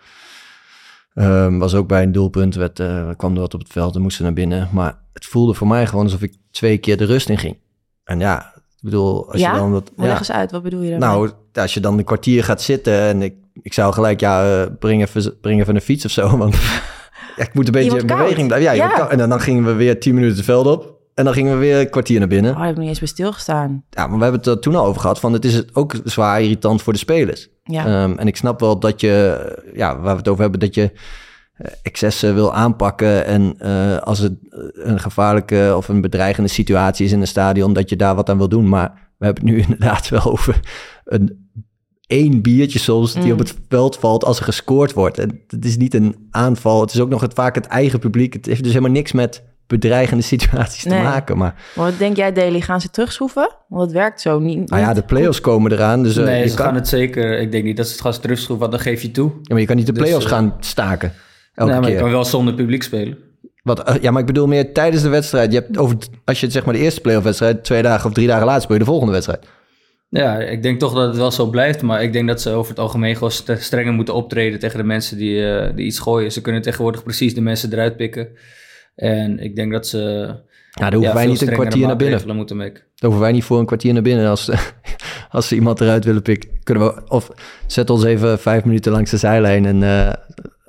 Ehm, 1.14 1.58
was 1.58 1.74
ook 1.76 1.88
bij 1.88 2.04
een 2.04 2.12
doelpunt, 2.12 2.56
werd, 2.56 2.80
eh, 2.80 3.10
kwam 3.18 3.34
er 3.34 3.40
wat 3.40 3.54
op 3.54 3.60
het 3.60 3.72
veld 3.72 3.96
en 3.96 4.02
moesten 4.02 4.24
naar 4.24 4.34
binnen. 4.34 4.70
Maar 4.72 4.98
het 5.14 5.26
voelde 5.26 5.54
voor 5.54 5.68
mij 5.68 5.88
gewoon 5.88 6.04
alsof 6.04 6.22
ik 6.22 6.34
twee 6.52 6.78
keer 6.78 6.98
de 6.98 7.06
rust 7.06 7.30
in 7.30 7.38
ging. 7.38 7.58
En 8.04 8.20
ja, 8.20 8.52
ik 8.56 8.82
bedoel, 8.82 9.32
als 9.32 9.42
Ja? 9.42 9.54
je 9.54 9.60
dan... 9.60 9.72
Dat, 9.72 9.92
ja, 9.98 10.04
Leg 10.04 10.18
eens 10.20 10.32
uit, 10.32 10.52
wat 10.52 10.64
bedoel 10.64 10.82
je 10.82 10.90
daarmee? 10.90 11.10
nou, 11.10 11.32
als 11.54 11.74
je 11.74 11.80
dan 11.80 11.98
een 11.98 12.04
kwartier 12.04 12.44
gaat 12.44 12.62
zitten 12.62 12.94
en 13.00 13.22
ik, 13.22 13.34
ik 13.62 13.74
zou 13.74 13.94
gelijk, 13.94 14.20
ja, 14.20 14.62
eh, 14.64 14.68
breng, 14.80 15.02
even, 15.02 15.40
breng 15.42 15.60
even 15.62 15.76
een 15.76 15.82
fiets 15.82 16.06
of 16.06 16.12
zo. 16.12 16.38
Want 16.38 16.56
ja, 17.36 17.44
ik 17.44 17.54
moet 17.54 17.66
een 17.66 17.72
beetje 17.72 18.00
in 18.00 18.08
beweging 18.08 18.48
blijven. 18.48 18.76
Ja. 18.76 19.10
En 19.10 19.18
dan, 19.18 19.30
dan 19.30 19.40
gingen 19.40 19.66
we 19.66 19.74
weer 19.74 20.00
tien 20.00 20.14
minuten 20.14 20.36
het 20.36 20.46
veld 20.46 20.66
op. 20.68 20.92
En 21.14 21.26
dan 21.26 21.34
gingen 21.34 21.54
we 21.54 21.60
weer 21.60 21.80
een 21.80 21.90
kwartier 21.90 22.20
naar 22.20 22.28
binnen. 22.28 22.52
Oh, 22.52 22.58
daar 22.58 22.66
heb 22.66 22.76
ik 22.76 22.80
niet 22.82 22.90
eens 22.90 23.00
bij 23.00 23.08
stilgestaan. 23.08 23.84
Ja, 23.90 24.08
maar 24.08 24.18
we 24.18 24.24
hebben 24.24 24.42
het 24.42 24.50
er 24.50 24.60
toen 24.60 24.76
al 24.76 24.86
over 24.86 25.02
gehad. 25.02 25.20
Van 25.20 25.34
het 25.34 25.46
is 25.46 25.76
ook 25.76 25.96
zwaar 26.04 26.42
irritant 26.42 26.82
voor 26.82 26.94
de 26.94 27.00
spelers. 27.00 27.50
Ja. 27.64 27.86
Ehm, 27.86 28.18
en 28.18 28.28
ik 28.28 28.36
snap 28.36 28.60
wel 28.60 28.80
dat 28.80 29.02
je, 29.02 29.46
ja, 29.74 30.00
waar 30.00 30.12
we 30.12 30.18
het 30.18 30.28
over 30.28 30.42
hebben, 30.42 30.60
dat 30.60 30.76
je 30.76 30.92
eh, 31.54 31.72
excessen 31.82 32.34
wil 32.34 32.54
aanpakken. 32.54 33.26
En 33.26 33.56
eh, 33.58 33.98
als 33.98 34.20
het 34.20 34.34
eh, 34.50 34.60
een 34.74 35.00
gevaarlijke 35.00 35.74
of 35.78 35.88
een 35.88 36.02
bedreigende 36.02 36.50
situatie 36.50 37.06
is 37.06 37.12
in 37.12 37.22
een 37.22 37.28
stadion, 37.28 37.74
dat 37.74 37.90
je 37.90 37.96
daar 37.96 38.16
wat 38.16 38.30
aan 38.30 38.38
wil 38.38 38.50
doen. 38.50 38.70
Maar 38.70 39.12
we 39.18 39.26
hebben 39.26 39.46
het 39.46 39.54
nu 39.54 39.62
inderdaad 39.68 40.10
wel 40.10 40.24
over 40.24 40.60
een 41.06 41.50
één 42.08 42.42
biertje 42.42 42.80
soms 42.80 43.14
die 43.14 43.24
Mm. 43.24 43.32
op 43.32 43.40
het 43.40 43.56
veld 43.68 43.98
valt 43.98 44.26
als 44.26 44.38
er 44.40 44.46
gescoord 44.46 44.94
wordt. 44.94 45.20
En 45.20 45.42
het 45.48 45.66
is 45.66 45.78
niet 45.78 45.94
een 45.94 46.28
aanval. 46.32 46.82
Het 46.82 46.94
is 46.94 47.00
ook 47.00 47.10
nog 47.10 47.22
het, 47.22 47.34
vaak 47.34 47.56
het 47.56 47.68
eigen 47.68 48.00
publiek. 48.00 48.34
Het 48.34 48.46
heeft 48.46 48.64
dus 48.64 48.74
helemaal 48.74 48.96
niks 48.96 49.12
met 49.12 49.44
bedreigende 49.68 50.24
situaties 50.24 50.84
Nee. 50.84 50.98
te 50.98 51.04
maken. 51.04 51.38
Maar 51.38 51.56
Maar 51.76 51.86
wat 51.90 51.98
denk 51.98 52.16
jij, 52.18 52.34
Daily? 52.34 52.60
Gaan 52.62 52.82
ze 52.82 52.90
terugschroeven? 52.90 53.56
Want 53.68 53.82
het 53.82 53.92
werkt 53.92 54.22
zo 54.22 54.40
niet. 54.40 54.70
nou 54.70 54.82
ja, 54.82 54.94
de 54.94 55.04
play-offs 55.04 55.42
komen 55.42 55.72
eraan. 55.72 56.04
Dus 56.04 56.18
eh, 56.18 56.24
nee, 56.26 56.42
je 56.42 56.48
ze 56.50 56.56
kan, 56.56 56.66
gaan 56.66 56.76
het 56.76 56.88
zeker. 56.88 57.40
Ik 57.40 57.52
denk 57.52 57.64
niet 57.64 57.78
dat 57.78 57.86
ze 57.88 57.92
het 57.92 58.02
gaan 58.02 58.12
terugschroeven, 58.20 58.70
want 58.70 58.72
dan 58.72 58.94
geef 58.94 59.02
je 59.02 59.12
toe. 59.12 59.30
Ja, 59.30 59.40
maar 59.48 59.60
je 59.60 59.66
kan 59.66 59.76
niet 59.76 59.86
de 59.86 59.92
Dus, 59.92 60.02
play-offs 60.02 60.26
eh, 60.26 60.32
gaan 60.32 60.56
staken. 60.60 61.14
Elke 61.56 61.72
Nee, 61.72 61.82
maar 61.82 61.90
je 61.92 61.98
kan 61.98 62.10
wel 62.12 62.26
zonder 62.26 62.54
publiek 62.54 62.84
spelen. 62.84 63.18
Wat, 63.64 63.84
eh, 63.84 63.96
ja, 64.02 64.12
maar 64.12 64.22
ik 64.22 64.28
bedoel 64.28 64.48
meer 64.48 64.74
tijdens 64.74 65.04
de 65.04 65.10
wedstrijd. 65.10 65.52
Je 65.54 65.60
hebt 65.60 65.78
over, 65.78 65.98
als 66.26 66.40
je 66.40 66.50
zeg 66.52 66.66
maar 66.66 66.74
de 66.74 66.80
eerste 66.80 67.02
play-off 67.02 67.24
wedstrijd... 67.26 67.64
twee 67.64 67.82
dagen 67.82 68.08
of 68.10 68.14
drie 68.16 68.28
dagen 68.28 68.46
later 68.46 68.62
speel 68.62 68.76
je 68.76 68.82
de 68.82 68.88
volgende 68.90 69.14
wedstrijd. 69.14 69.46
Ja, 70.10 70.38
ik 70.40 70.64
denk 70.64 70.80
toch 70.80 70.94
dat 70.94 71.08
het 71.08 71.16
wel 71.18 71.32
zo 71.32 71.46
blijft. 71.50 71.82
Maar 71.82 72.04
ik 72.04 72.14
denk 72.14 72.28
dat 72.28 72.42
ze 72.42 72.50
over 72.50 72.70
het 72.70 72.80
algemeen 72.80 73.14
gewoon 73.14 73.32
st- 73.32 73.56
strenger 73.60 73.94
moeten 73.94 74.14
optreden 74.14 74.60
tegen 74.60 74.78
de 74.78 74.84
mensen 74.84 75.18
die, 75.18 75.50
eh, 75.52 75.76
die 75.76 75.86
iets 75.86 76.00
gooien. 76.00 76.32
Ze 76.32 76.42
kunnen 76.42 76.62
tegenwoordig 76.62 77.04
precies 77.04 77.36
de 77.36 77.42
mensen 77.42 77.72
eruit 77.74 77.98
pikken. 77.98 78.28
En 78.96 79.40
ik 79.40 79.56
denk 79.56 79.72
dat 79.72 79.88
ze. 79.88 80.00
Ja, 80.72 80.90
daar 80.90 80.94
hoeven 80.94 81.14
wij 81.14 81.26
niet 81.26 81.42
een 81.42 81.54
kwartier 81.54 81.88
naar 81.88 81.96
binnen. 81.96 82.36
moeten 82.36 82.58
maken. 82.58 82.74
Daar 82.74 82.84
hoeven 83.10 83.20
wij 83.20 83.32
niet 83.32 83.44
voor 83.44 83.60
een 83.60 83.66
kwartier 83.66 83.94
naar 83.94 84.02
binnen. 84.02 84.30
Als, 84.30 84.50
als 85.30 85.48
ze 85.48 85.56
iemand 85.56 85.82
eruit 85.82 86.06
willen 86.06 86.22
pikken, 86.22 86.50
kunnen 86.64 86.84
we... 86.86 87.02
Of 87.08 87.30
zet 87.68 87.90
ons 87.90 88.04
even 88.04 88.40
vijf 88.40 88.64
minuten 88.64 88.92
langs 88.92 89.12
de 89.12 89.18
zijlijn... 89.18 89.66
en 89.66 89.84
eh, 89.84 90.14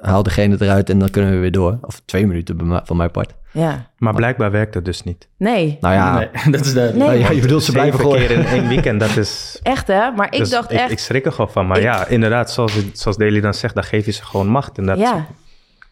haal 0.00 0.22
degene 0.22 0.56
eruit 0.58 0.90
en 0.90 0.98
dan 0.98 1.10
kunnen 1.10 1.30
we 1.30 1.38
weer 1.38 1.52
door. 1.52 1.78
Of 1.82 2.02
twee 2.04 2.26
minuten 2.26 2.82
van 2.84 2.96
mijn 2.96 3.10
part. 3.10 3.34
Ja. 3.50 3.90
Maar 3.98 4.14
blijkbaar 4.14 4.50
werkt 4.50 4.74
het 4.74 4.84
dus 4.84 5.02
niet. 5.02 5.28
Nee, 5.38 5.76
Nou 5.80 5.94
ja, 5.94 6.18
Nee, 6.18 6.28
dat 6.52 6.64
is 6.64 6.74
duidelijk. 6.74 7.08
Nee. 7.10 7.18
nou 7.18 7.30
ja 7.30 7.36
je 7.36 7.40
bedoelt 7.40 7.62
ze 7.62 7.72
blijven 7.72 8.08
keer 8.08 8.30
in 8.30 8.44
één 8.46 8.68
weekend, 8.68 9.00
dat 9.00 9.16
is... 9.16 9.60
echt 9.62 9.86
hè? 9.86 10.10
Maar 10.10 10.26
ik 10.32 10.38
dus 10.38 10.50
dacht 10.50 10.72
ik, 10.72 10.78
echt... 10.78 10.90
Ik 10.90 10.98
schrik 10.98 11.26
er 11.26 11.32
gewoon 11.32 11.50
van. 11.50 11.66
Maar 11.66 11.76
Ik- 11.76 11.82
ja, 11.82 12.06
inderdaad, 12.06 12.50
zoals, 12.52 12.72
zoals 12.92 13.16
Daly 13.16 13.40
dan 13.40 13.54
zegt, 13.54 13.74
dan 13.74 13.84
geef 13.84 14.06
je 14.06 14.12
ze 14.12 14.24
gewoon 14.24 14.48
macht. 14.48 14.78
En 14.78 14.86
dat, 14.86 14.98
ja, 14.98 15.26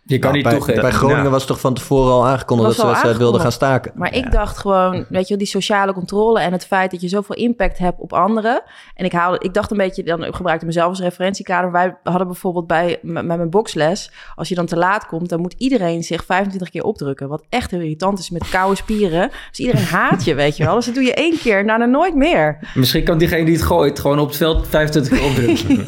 Je 0.05 0.19
kan 0.19 0.31
Nou, 0.33 0.35
niet 0.35 0.45
bij, 0.45 0.53
toegeven. 0.57 0.83
bij 0.83 0.91
Groningen 0.91 1.23
Ja. 1.25 1.31
was 1.31 1.47
toch 1.47 1.61
van 1.61 1.75
tevoren 1.75 2.13
al 2.13 2.27
aangekondigd... 2.27 2.67
Was 2.69 2.77
dat 2.77 2.85
ze 2.85 2.91
wedstrijd 2.91 3.17
wilden 3.19 3.41
gaan 3.41 3.53
staken. 3.53 3.93
maar 3.95 4.15
ik 4.15 4.33
dacht 4.33 4.59
gewoon, 4.59 4.93
weet 5.09 5.23
je 5.23 5.29
wel, 5.29 5.39
die 5.39 5.47
sociale 5.47 5.93
controle 5.93 6.41
en 6.41 6.53
het 6.53 6.67
feit 6.67 6.91
dat 6.91 7.01
je 7.01 7.09
zoveel 7.09 7.35
impact 7.37 7.79
hebt 7.79 8.01
op 8.01 8.13
anderen. 8.13 8.63
En 8.95 9.05
ik, 9.05 9.13
haalde, 9.13 9.39
ik 9.39 9.55
dacht 9.55 9.71
een 9.71 9.77
beetje, 9.77 10.03
dan 10.03 10.25
ik 10.25 10.35
gebruikte 10.35 10.67
mezelf 10.67 10.89
als 10.89 11.01
referentiekader. 11.01 11.73
Wij 11.73 11.97
hadden 12.03 12.27
bijvoorbeeld 12.27 12.67
bij 12.67 12.99
met 13.03 13.25
mijn 13.25 13.51
boxles, 13.51 14.11
als 14.35 14.49
je 14.49 14.55
dan 14.55 14.67
te 14.67 14.77
laat 14.77 15.07
komt, 15.07 15.29
dan 15.29 15.41
moet 15.41 15.55
iedereen 15.59 16.03
zich 16.03 16.25
25 16.25 16.71
keer 16.71 16.83
opdrukken. 16.85 17.29
Wat 17.29 17.43
echt 17.49 17.71
heel 17.71 17.81
irritant 17.81 18.19
is 18.19 18.31
met 18.31 18.49
koude 18.49 18.77
spieren. 18.77 19.31
Dus 19.51 19.59
iedereen 19.59 19.85
haat 19.85 20.25
je, 20.25 20.35
weet 20.35 20.57
je 20.57 20.65
wel. 20.65 20.75
Dus 20.75 20.85
dat 20.87 20.95
doe 20.95 21.05
je 21.05 21.15
één 21.15 21.39
keer, 21.39 21.67
daarna 21.67 21.85
nooit 21.87 22.15
meer. 22.15 22.59
Misschien 22.75 23.05
kan 23.05 23.19
diegene 23.19 23.45
die 23.45 23.55
het 23.55 23.63
gooit 23.65 24.01
gewoon 24.01 24.19
op 24.19 24.27
het 24.29 24.37
veld 24.37 24.67
25 24.69 25.19
keer 25.19 25.29
opdrukken. 25.29 25.87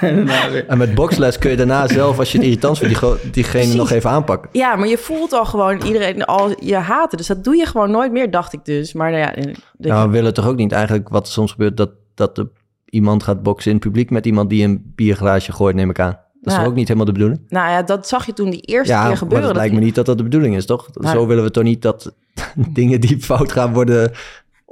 En 0.68 0.78
met 0.78 0.94
boxles 0.94 1.38
kun 1.38 1.50
je 1.50 1.56
daarna 1.56 1.88
zelf, 1.88 2.18
als 2.18 2.32
je 2.32 2.38
het 2.38 2.46
irritant 2.46 2.78
vindt, 2.78 2.92
die, 3.00 3.08
go- 3.08 3.18
diegene 3.42 3.62
Precies. 3.62 3.78
nog 3.80 3.90
even 3.90 4.10
aanpakken. 4.10 4.50
Ja, 4.52 4.76
maar 4.76 4.88
je 4.88 4.98
voelt 4.98 5.32
al 5.32 5.44
gewoon 5.44 5.82
iedereen 5.82 6.24
al 6.24 6.54
je 6.64 6.74
haten. 6.76 7.18
Dus 7.18 7.26
dat 7.26 7.44
doe 7.44 7.56
je 7.56 7.66
gewoon 7.66 7.90
nooit 7.90 8.12
meer, 8.12 8.30
dacht 8.30 8.52
ik 8.52 8.64
dus. 8.64 8.92
Maar 8.92 9.10
nou 9.10 9.22
ja, 9.22 9.32
de- 9.76 9.88
Nou, 9.88 10.06
we 10.06 10.12
willen 10.12 10.34
toch 10.34 10.46
ook 10.46 10.56
niet 10.56 10.72
eigenlijk 10.72 11.08
wat 11.08 11.28
soms 11.28 11.50
gebeurt, 11.50 11.76
dat, 11.76 11.90
dat 12.14 12.38
er 12.38 12.48
iemand 12.84 13.22
gaat 13.22 13.42
boksen 13.42 13.70
in 13.70 13.76
het 13.76 13.86
publiek 13.86 14.10
met 14.10 14.26
iemand 14.26 14.50
die 14.50 14.64
een 14.64 14.92
bierglaasje 14.94 15.52
gooit, 15.52 15.74
neem 15.76 15.90
ik 15.90 15.98
aan. 16.00 16.18
Dat 16.40 16.52
is 16.52 16.58
Nou, 16.58 16.68
ook 16.70 16.74
niet 16.74 16.86
helemaal 16.86 17.06
de 17.06 17.12
bedoeling? 17.12 17.40
Nou 17.48 17.70
ja, 17.70 17.82
dat 17.82 18.08
zag 18.08 18.26
je 18.26 18.32
toen 18.32 18.50
die 18.50 18.60
eerste 18.60 18.92
Ja, 18.92 19.06
keer 19.06 19.16
gebeuren. 19.16 19.46
dat 19.46 19.56
lijkt 19.56 19.74
me 19.74 19.80
niet 19.80 19.94
dat 19.94 20.06
dat 20.06 20.16
de 20.16 20.22
bedoeling 20.22 20.56
is, 20.56 20.66
toch? 20.66 20.88
Maar- 20.94 21.12
Zo 21.12 21.26
willen 21.26 21.44
we 21.44 21.50
toch 21.50 21.64
niet 21.64 21.82
dat 21.82 22.14
dingen 22.72 23.00
die 23.00 23.20
fout 23.20 23.52
gaan 23.52 23.72
worden 23.72 24.10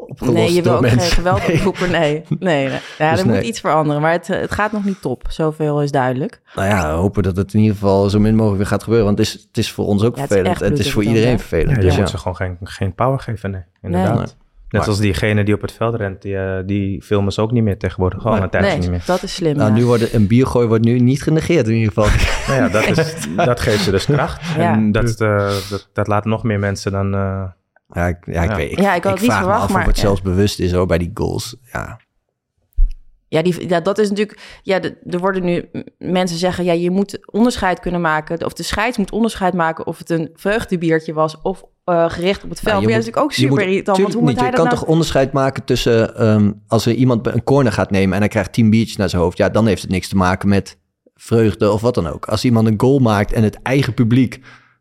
opgelost 0.09 0.37
Nee, 0.37 0.47
je 0.53 0.63
wil 0.63 0.73
door 0.73 0.81
ook 0.81 0.87
geen 0.87 0.97
mensen. 0.97 1.15
geweld 1.17 1.47
Nee. 1.47 1.57
oproepen. 1.57 1.91
Nee, 2.01 2.23
nee. 2.39 2.69
Ja, 2.99 3.11
Dus 3.11 3.21
er 3.21 3.27
nee. 3.27 3.37
moet 3.37 3.45
iets 3.47 3.61
veranderen. 3.61 4.03
Maar 4.03 4.13
het, 4.13 4.31
eh, 4.31 4.41
het 4.41 4.53
gaat 4.53 4.73
nog 4.73 4.85
niet 4.85 5.01
top. 5.01 5.25
Zoveel 5.29 5.83
is 5.83 5.91
duidelijk. 5.91 6.41
Nou 6.55 6.69
ja, 6.69 6.95
hopen 6.95 7.23
dat 7.23 7.37
het 7.37 7.55
in 7.55 7.61
ieder 7.61 7.75
geval 7.77 8.11
zo 8.11 8.19
min 8.19 8.35
mogelijk 8.35 8.59
weer 8.59 8.67
gaat 8.71 8.83
gebeuren. 8.83 9.07
Want 9.07 9.19
het 9.19 9.27
is, 9.27 9.33
het 9.33 9.59
is 9.59 9.73
voor 9.73 9.87
ons 9.87 10.03
ook 10.03 10.17
Ja, 10.17 10.23
het 10.23 10.31
is 10.31 10.37
vervelend. 10.37 10.63
en 10.63 10.71
het 10.71 10.81
is 10.81 10.93
voor 10.93 11.05
iedereen 11.05 11.39
vervelend. 11.39 11.71
Ja, 11.71 11.77
je 11.77 11.81
dus 11.83 11.97
moet 11.97 12.05
ja. 12.05 12.11
ze 12.11 12.19
gewoon 12.19 12.37
geen, 12.37 12.57
geen 12.63 12.95
power 12.95 13.19
geven, 13.19 13.51
nee. 13.51 13.63
Inderdaad. 13.83 14.15
Nee. 14.15 14.25
Net 14.69 14.81
Maar- 14.81 14.91
als 14.91 14.99
diegene 15.01 15.45
die 15.45 15.55
op 15.55 15.61
het 15.61 15.73
veld 15.73 15.95
rent, 15.95 16.23
die, 16.23 16.37
eh, 16.37 16.59
die 16.67 17.03
filmen 17.03 17.33
ze 17.33 17.41
ook 17.41 17.51
niet 17.53 17.63
meer 17.63 17.79
tegenwoordig. 17.79 18.23
Gewoon 18.23 18.43
een 18.43 18.51
tijdje 18.51 18.71
Nee, 18.71 18.79
niet 18.81 18.91
meer. 18.91 19.03
dat 19.07 19.23
is 19.23 19.35
slim. 19.35 19.57
Nou, 19.57 19.69
ja. 19.71 19.77
nu 19.77 19.85
wordt 19.85 20.13
een 20.13 20.27
biergooi 20.27 20.67
wordt 20.67 20.85
nu 20.85 20.99
niet 20.99 21.23
genegeerd 21.23 21.69
in 21.69 21.75
ieder 21.75 21.93
geval. 21.93 22.09
Nou 22.49 22.63
ja, 22.63 22.69
dat, 22.69 22.99
is, 22.99 23.15
dat 23.37 23.61
geeft 23.61 23.83
ze 23.83 23.91
dus 23.91 24.05
kracht. 24.05 24.43
Ja. 24.57 24.73
En 24.73 24.93
dat, 24.93 25.21
eh, 25.21 25.47
dat, 25.71 25.89
dat 25.93 26.07
laat 26.07 26.25
nog 26.25 26.43
meer 26.43 26.59
mensen 26.59 26.93
dan... 26.93 27.15
eh, 27.15 27.43
Ja, 27.93 28.07
ik, 28.07 28.17
ja, 28.27 28.43
ik 28.43 28.51
Ja. 28.51 28.57
weet. 28.57 28.71
Ik, 28.73 28.81
Ja, 28.81 28.95
ik 28.95 29.05
had 29.05 29.21
niet 29.21 29.25
vraag 29.25 29.39
verwacht, 29.39 29.59
me 29.61 29.65
af 29.65 29.71
maar- 29.73 29.81
of 29.81 29.87
het 29.87 29.97
ja. 29.97 30.03
zelfs 30.03 30.23
bewust 30.23 30.59
is 30.61 30.73
hoor, 30.73 30.87
bij 30.87 30.99
die 30.99 31.11
goals. 31.15 31.57
Ja, 31.73 31.99
Ja, 33.29 33.43
die, 33.43 33.69
ja, 33.69 33.81
dat 33.81 33.99
is 33.99 34.09
natuurlijk. 34.09 34.61
Ja, 34.63 34.79
de- 34.79 34.97
er 35.11 35.19
worden 35.19 35.45
nu 35.45 35.69
mensen 35.99 36.39
zeggen. 36.39 36.65
Ja, 36.65 36.73
je 36.73 36.91
moet 36.91 37.19
onderscheid 37.33 37.81
kunnen 37.81 38.01
maken. 38.01 38.45
Of 38.45 38.53
de 38.53 38.63
scheids 38.63 38.97
moet 38.99 39.11
onderscheid 39.13 39.55
maken. 39.55 39.87
Of 39.87 39.99
het 39.99 40.11
een 40.11 40.31
vreugdebiertje 40.35 41.13
was. 41.13 41.41
Of 41.43 41.65
eh, 41.85 42.11
gericht 42.11 42.45
op 42.45 42.51
het 42.51 42.61
veld. 42.61 42.73
Nou, 42.73 42.81
je 42.81 42.83
maar 42.83 42.83
ja, 42.83 42.83
dat 42.83 42.83
moet- 42.83 42.89
is 42.89 42.95
natuurlijk 42.97 43.17
ook 43.25 43.33
je 43.33 43.41
super 43.41 43.57
moet- 43.57 43.65
irritant. 43.67 43.99
Want 43.99 44.13
hoe 44.13 44.23
moet 44.23 44.31
niet. 44.31 44.41
hij 44.41 44.49
Je 44.51 44.55
kan 44.57 44.65
nou... 44.65 44.77
toch 44.79 44.87
onderscheid 44.89 45.33
maken 45.33 45.65
tussen 45.65 46.17
ehm, 46.17 46.53
als 46.67 46.87
er 46.87 46.93
iemand 46.95 47.27
een 47.27 47.45
corner 47.45 47.73
gaat 47.73 47.91
nemen 47.91 48.13
en 48.15 48.19
hij 48.21 48.29
krijgt 48.29 48.53
tien 48.53 48.71
biertjes 48.71 48.97
naar 48.97 49.09
zijn 49.09 49.23
hoofd. 49.23 49.37
Ja, 49.37 49.49
dan 49.49 49.67
heeft 49.67 49.83
het 49.83 49.91
niks 49.91 50.09
te 50.09 50.17
maken 50.17 50.49
met 50.49 50.79
vreugde 51.15 51.71
of 51.71 51.81
wat 51.81 51.95
dan 51.95 52.07
ook. 52.07 52.27
Als 52.27 52.45
iemand 52.45 52.67
een 52.67 52.81
goal 52.81 52.99
maakt 52.99 53.33
en 53.33 53.43
het 53.43 53.59
eigen 53.63 53.95
publiek 53.95 54.41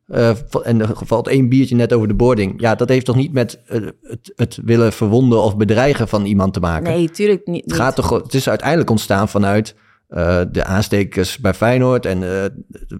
eh, 0.09 0.29
en 0.63 0.81
er 0.81 0.89
valt 1.05 1.27
één 1.27 1.49
biertje 1.49 1.75
net 1.75 1.93
over 1.93 2.07
de 2.07 2.13
boarding. 2.13 2.61
Ja, 2.61 2.75
dat 2.75 2.89
heeft 2.89 3.05
toch 3.05 3.15
niet 3.15 3.33
met 3.33 3.61
eh, 3.65 3.81
het, 4.03 4.33
het 4.35 4.59
willen 4.63 4.93
verwonden 4.93 5.43
of 5.43 5.57
bedreigen 5.57 6.07
van 6.07 6.25
iemand 6.25 6.53
te 6.53 6.59
maken. 6.59 6.93
Nee, 6.93 7.09
tuurlijk 7.09 7.47
niet. 7.47 7.63
Het, 7.63 7.73
gaat 7.73 7.95
toch, 7.95 8.09
het 8.09 8.33
is 8.33 8.49
uiteindelijk 8.49 8.89
ontstaan 8.89 9.29
vanuit 9.29 9.75
eh, 10.07 10.41
de 10.51 10.63
aanstekers 10.63 11.37
bij 11.37 11.53
Feyenoord. 11.53 12.05
En 12.05 12.23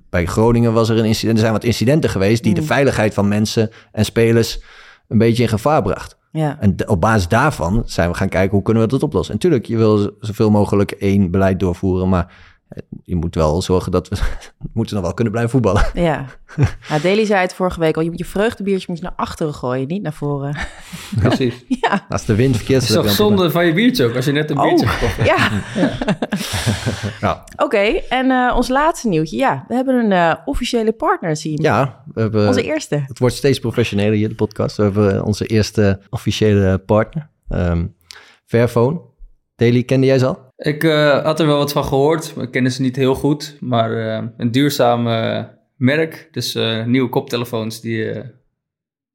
bij 0.10 0.26
Groningen 0.26 0.74
was 0.74 0.90
er 0.90 0.98
een 0.98 1.06
incident. 1.06 1.38
Er 1.38 1.42
zijn 1.42 1.54
wat 1.54 1.64
incidenten 1.64 2.10
geweest 2.10 2.44
die 2.44 2.54
de 2.54 2.62
Mm. 2.62 2.68
veiligheid 2.68 3.14
van 3.14 3.28
mensen 3.28 3.70
en 3.92 4.06
spelers 4.06 4.62
een 5.08 5.18
beetje 5.18 5.44
in 5.44 5.50
gevaar 5.50 5.82
bracht. 5.82 6.18
Ja. 6.32 6.58
En 6.60 6.90
op 6.90 7.02
basis 7.02 7.28
daarvan 7.28 7.84
zijn 7.86 8.10
we 8.10 8.16
gaan 8.16 8.30
kijken 8.30 8.52
hoe 8.52 8.62
kunnen 8.64 8.84
we 8.84 8.90
dat 8.90 9.04
oplossen. 9.04 9.34
En 9.34 9.40
natuurlijk, 9.42 9.66
je 9.66 9.78
wil 9.78 10.12
zoveel 10.20 10.50
mogelijk 10.50 10.92
één 10.92 11.32
beleid 11.32 11.60
doorvoeren, 11.60 12.10
maar 12.10 12.34
je 13.04 13.16
moet 13.16 13.36
wel 13.36 13.62
zorgen 13.62 13.92
dat 13.92 14.08
we, 14.08 14.16
we 14.16 14.68
moeten 14.74 14.96
nog 14.96 15.04
wel 15.04 15.14
kunnen 15.14 15.34
blijven 15.34 15.52
voetballen. 15.54 15.86
Ja. 15.94 16.26
Nou, 16.90 17.02
Daly 17.02 17.26
zei 17.26 17.42
het 17.42 17.54
vorige 17.54 17.80
week 17.80 17.96
al. 17.96 18.02
Je 18.02 18.10
moet 18.10 18.18
je 18.20 18.26
vreugdebiertje 18.26 18.86
moet 18.90 18.98
je 18.98 19.04
naar 19.04 19.14
achteren 19.16 19.54
gooien, 19.54 19.88
niet 19.88 20.02
naar 20.02 20.14
voren. 20.14 20.56
Precies. 21.22 21.64
Ja. 21.68 22.06
Als 22.10 22.26
de 22.26 22.36
wind 22.36 22.56
verkeerd 22.56 22.82
Het 22.82 22.90
is 22.90 22.96
is, 22.96 23.02
toch 23.02 23.06
dan- 23.06 23.16
zonde 23.28 23.52
van 23.52 23.66
je 23.66 23.74
biertje 23.74 24.06
ook, 24.06 24.16
als 24.16 24.26
je 24.26 24.32
net 24.32 24.50
een 24.50 24.58
Oh. 24.60 24.64
biertje 24.64 24.88
gekocht 24.88 25.16
hebt. 25.18 25.30
Ja. 25.30 25.50
Ja. 27.22 27.44
Oké, 27.58 27.78
en 28.10 28.32
eh, 28.32 28.56
ons 28.56 28.68
laatste 28.68 29.08
nieuwtje. 29.08 29.38
Ja, 29.38 29.66
we 29.68 29.74
hebben 29.76 29.96
een 29.96 30.12
eh, 30.12 30.34
officiële 30.46 30.92
partner, 30.92 31.36
zie 31.36 31.52
je. 31.52 31.62
Ja, 31.62 32.04
we 32.14 32.22
hebben, 32.22 32.48
Onze 32.48 32.64
eerste. 32.64 33.04
Het 33.08 33.20
wordt 33.20 33.36
steeds 33.36 33.60
professioneler 33.60 34.14
hier, 34.14 34.30
de 34.30 34.36
podcast. 34.36 34.78
We 34.78 34.84
hebben 34.84 35.24
onze 35.24 35.46
eerste 35.46 36.00
officiële 36.10 36.78
partner, 36.78 37.30
ehm 37.50 37.86
Fairphone. 38.46 39.00
Daily, 39.60 39.84
kende 39.84 40.06
jij 40.06 40.20
ze 40.20 40.26
al? 40.26 40.48
Ik 40.58 40.84
eh, 40.84 41.24
had 41.24 41.40
er 41.40 41.48
wel 41.48 41.58
wat 41.58 41.72
van 41.72 41.84
gehoord, 41.84 42.34
ik 42.42 42.52
kende 42.52 42.70
ze 42.70 42.82
niet 42.82 42.96
heel 42.96 43.16
goed. 43.16 43.58
Maar 43.60 44.18
eh, 44.18 44.24
een 44.38 44.52
duurzaam 44.52 45.08
eh, 45.08 45.44
merk, 45.76 46.28
dus 46.32 46.56
eh, 46.56 46.86
nieuwe 46.86 47.10
koptelefoons 47.10 47.82
die, 47.82 48.12
eh, 48.12 48.24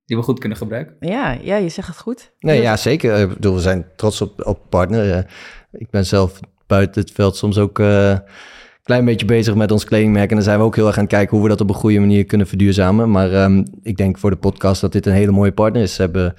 die 0.05 0.17
we 0.17 0.23
goed 0.23 0.39
kunnen 0.39 0.59
gebruiken. 0.59 0.97
Ja, 1.01 1.39
ja, 1.43 1.57
je 1.57 1.69
zegt 1.69 1.89
het 1.89 1.99
goed. 1.99 2.33
Nee, 2.39 2.61
ja, 2.63 2.77
zeker. 2.77 3.21
Ik 3.21 3.29
bedoel, 3.29 3.55
we 3.55 3.61
zijn 3.61 3.87
trots 3.97 4.21
op, 4.21 4.47
op 4.47 4.61
partner. 4.69 5.31
Ik 5.73 5.91
ben 5.91 6.07
zelf 6.07 6.41
buiten 6.67 7.01
het 7.03 7.11
veld 7.11 7.37
soms 7.37 7.59
ook 7.59 7.79
eh, 7.79 8.19
klein 8.85 9.05
beetje 9.05 9.27
bezig 9.27 9.55
met 9.55 9.71
ons 9.71 9.85
kledingmerk. 9.85 10.29
En 10.29 10.35
dan 10.35 10.45
zijn 10.45 10.59
we 10.59 10.65
ook 10.65 10.77
heel 10.77 10.87
erg 10.87 10.97
aan 10.97 11.03
het 11.03 11.13
kijken 11.13 11.31
hoe 11.37 11.43
we 11.43 11.49
dat 11.49 11.61
op 11.61 11.69
een 11.69 11.75
goede 11.75 11.99
manier 11.99 12.25
kunnen 12.25 12.47
verduurzamen. 12.47 13.11
Maar 13.11 13.33
ehm, 13.33 13.65
ik 13.83 13.97
denk 13.97 14.19
voor 14.19 14.31
de 14.31 14.37
podcast 14.37 14.81
dat 14.81 14.93
dit 14.93 15.07
een 15.07 15.13
hele 15.13 15.31
mooie 15.31 15.53
partner 15.53 15.83
is. 15.83 15.95
Ze 15.95 16.03
hebben 16.03 16.35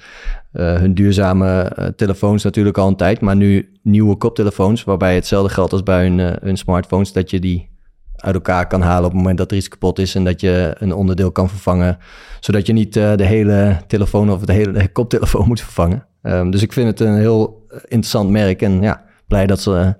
eh, 0.52 0.74
hun 0.74 0.94
duurzame 0.94 1.62
eh, 1.62 1.86
telefoons 1.86 2.44
natuurlijk 2.44 2.78
al 2.78 2.88
een 2.88 2.96
tijd. 2.96 3.20
Maar 3.20 3.36
nu 3.36 3.72
nieuwe 3.82 4.16
koptelefoons, 4.16 4.84
waarbij 4.84 5.14
hetzelfde 5.14 5.52
geldt 5.52 5.72
als 5.72 5.82
bij 5.82 6.02
hun, 6.02 6.20
eh, 6.20 6.32
hun 6.40 6.56
smartphones. 6.56 7.12
Dat 7.12 7.30
je 7.30 7.40
die 7.40 7.68
uit 8.16 8.34
elkaar 8.34 8.66
kan 8.66 8.80
halen 8.80 9.04
op 9.04 9.10
het 9.10 9.20
moment 9.20 9.38
dat 9.38 9.50
er 9.50 9.56
iets 9.56 9.68
kapot 9.68 9.98
is. 9.98 10.14
En 10.14 10.24
dat 10.24 10.40
je 10.40 10.74
een 10.78 10.92
onderdeel 10.94 11.32
kan 11.32 11.48
vervangen. 11.48 11.98
Zodat 12.40 12.66
je 12.66 12.72
niet 12.72 12.92
de 12.92 13.24
hele 13.24 13.76
telefoon 13.86 14.30
of 14.30 14.44
de 14.44 14.52
hele 14.52 14.88
koptelefoon 14.92 15.46
moet 15.46 15.60
vervangen. 15.60 16.06
Ehm, 16.22 16.50
dus 16.50 16.62
ik 16.62 16.72
vind 16.72 16.86
het 16.86 17.00
een 17.00 17.16
heel 17.16 17.66
interessant 17.70 18.30
merk. 18.30 18.62
En 18.62 18.82
ja, 18.82 19.04
blij 19.26 19.46
dat 19.46 19.60
ze 19.60 19.94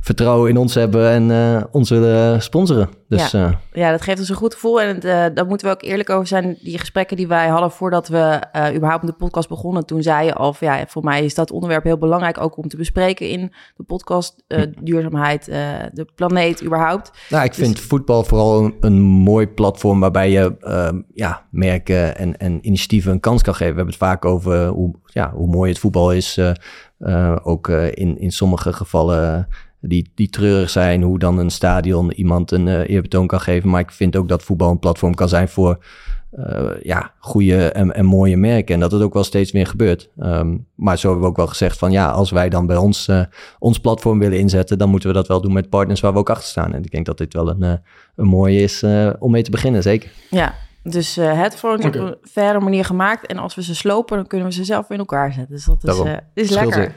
vertrouwen 0.00 0.50
in 0.50 0.56
ons 0.56 0.74
hebben 0.74 1.10
en 1.10 1.30
eh, 1.30 1.64
ons 1.70 1.90
willen 1.90 2.42
sponsoren. 2.42 2.88
Dus 3.08 3.32
eh, 3.34 3.52
Ja, 3.72 3.90
dat 3.90 4.00
geeft 4.02 4.18
ons 4.18 4.28
een 4.28 4.34
goed 4.36 4.54
gevoel. 4.54 4.80
En 4.80 4.96
eh, 5.00 5.34
daar 5.34 5.46
moeten 5.46 5.66
we 5.66 5.72
ook 5.72 5.82
eerlijk 5.82 6.10
over 6.10 6.26
zijn. 6.26 6.58
Die 6.62 6.78
gesprekken 6.78 7.16
die 7.16 7.26
wij 7.28 7.48
hadden 7.48 7.70
voordat 7.70 8.08
we 8.08 8.18
eh, 8.52 8.74
überhaupt 8.74 9.02
met 9.02 9.12
de 9.12 9.18
podcast 9.18 9.48
begonnen. 9.48 9.86
Toen 9.86 10.02
zei 10.02 10.26
je 10.26 10.34
al, 10.34 10.54
ja, 10.60 10.84
voor 10.86 11.04
mij 11.04 11.24
is 11.24 11.34
dat 11.34 11.50
onderwerp 11.50 11.84
heel 11.84 11.98
belangrijk 11.98 12.40
ook 12.40 12.56
om 12.56 12.68
te 12.68 12.76
bespreken 12.76 13.28
in 13.28 13.52
de 13.76 13.82
podcast. 13.82 14.44
eh, 14.46 14.62
duurzaamheid, 14.82 15.48
eh, 15.48 15.58
de 15.92 16.06
planeet 16.14 16.64
überhaupt. 16.64 17.10
nou, 17.30 17.44
ik 17.44 17.54
Dus- 17.54 17.64
vind 17.64 17.80
voetbal 17.80 18.24
vooral 18.24 18.64
een, 18.64 18.74
een 18.80 19.00
mooi 19.00 19.46
platform 19.48 20.00
waarbij 20.00 20.30
je 20.30 20.56
ehm, 20.60 21.00
ja, 21.14 21.46
merken 21.50 22.16
en, 22.16 22.36
en 22.36 22.58
initiatieven 22.66 23.12
een 23.12 23.20
kans 23.20 23.42
kan 23.42 23.54
geven. 23.54 23.72
We 23.74 23.76
hebben 23.80 23.94
het 23.94 24.04
vaak 24.04 24.24
over 24.24 24.66
hoe, 24.66 24.94
ja, 25.04 25.32
hoe 25.34 25.46
mooi 25.48 25.70
het 25.70 25.78
voetbal 25.80 26.12
is. 26.12 26.36
eh, 26.36 26.50
eh, 26.98 27.36
ook 27.42 27.68
eh, 27.68 27.86
in, 27.86 28.18
in 28.18 28.30
sommige 28.32 28.72
gevallen 28.72 29.48
die, 29.80 30.10
die 30.14 30.28
treurig 30.28 30.70
zijn, 30.70 31.02
hoe 31.02 31.18
dan 31.18 31.38
een 31.38 31.50
stadion 31.50 32.12
iemand 32.12 32.50
een 32.50 32.68
eh, 32.68 32.88
eerbetoon 32.88 33.26
kan 33.26 33.40
geven. 33.40 33.70
Maar 33.70 33.80
ik 33.80 33.90
vind 33.90 34.16
ook 34.16 34.28
dat 34.28 34.42
voetbal 34.42 34.70
een 34.70 34.78
platform 34.78 35.14
kan 35.14 35.28
zijn 35.28 35.48
voor 35.48 35.84
eh, 36.30 36.70
ja, 36.82 37.12
goede 37.18 37.70
en, 37.72 37.94
en 37.94 38.04
mooie 38.04 38.36
merken. 38.36 38.74
En 38.74 38.80
dat 38.80 38.92
het 38.92 39.02
ook 39.02 39.14
wel 39.14 39.24
steeds 39.24 39.52
meer 39.52 39.66
gebeurt. 39.66 40.10
Ehm, 40.18 40.56
maar 40.74 40.98
zo 40.98 41.06
hebben 41.06 41.24
we 41.24 41.30
ook 41.30 41.36
wel 41.36 41.46
gezegd 41.46 41.78
van 41.78 41.90
ja, 41.90 42.10
als 42.10 42.30
wij 42.30 42.48
dan 42.48 42.66
bij 42.66 42.76
ons 42.76 43.08
eh, 43.08 43.22
ons 43.58 43.78
platform 43.78 44.18
willen 44.18 44.38
inzetten, 44.38 44.78
dan 44.78 44.88
moeten 44.88 45.08
we 45.08 45.14
dat 45.14 45.28
wel 45.28 45.40
doen 45.40 45.52
met 45.52 45.68
partners 45.68 46.00
waar 46.00 46.12
we 46.12 46.18
ook 46.18 46.30
achter 46.30 46.48
staan. 46.48 46.74
En 46.74 46.84
ik 46.84 46.90
denk 46.90 47.06
dat 47.06 47.18
dit 47.18 47.32
wel 47.32 47.48
een, 47.48 47.62
eh, 47.62 47.72
een 48.16 48.26
mooie 48.26 48.60
is 48.60 48.82
eh, 48.82 49.10
om 49.18 49.30
mee 49.30 49.42
te 49.42 49.50
beginnen, 49.50 49.82
zeker. 49.82 50.10
Ja, 50.30 50.54
dus 50.82 51.16
eh 51.16 51.32
headphones 51.32 51.86
Oké. 51.86 51.98
op 51.98 52.06
een 52.06 52.16
verre 52.22 52.60
manier 52.60 52.84
gemaakt. 52.84 53.26
En 53.26 53.38
als 53.38 53.54
we 53.54 53.62
ze 53.62 53.74
slopen, 53.74 54.16
dan 54.16 54.26
kunnen 54.26 54.48
we 54.48 54.52
ze 54.52 54.64
zelf 54.64 54.90
in 54.90 54.98
elkaar 54.98 55.32
zetten. 55.32 55.54
Dus 55.54 55.64
dat 55.64 55.84
is, 55.84 56.00
eh, 56.00 56.16
is 56.34 56.50
lekker. 56.50 56.94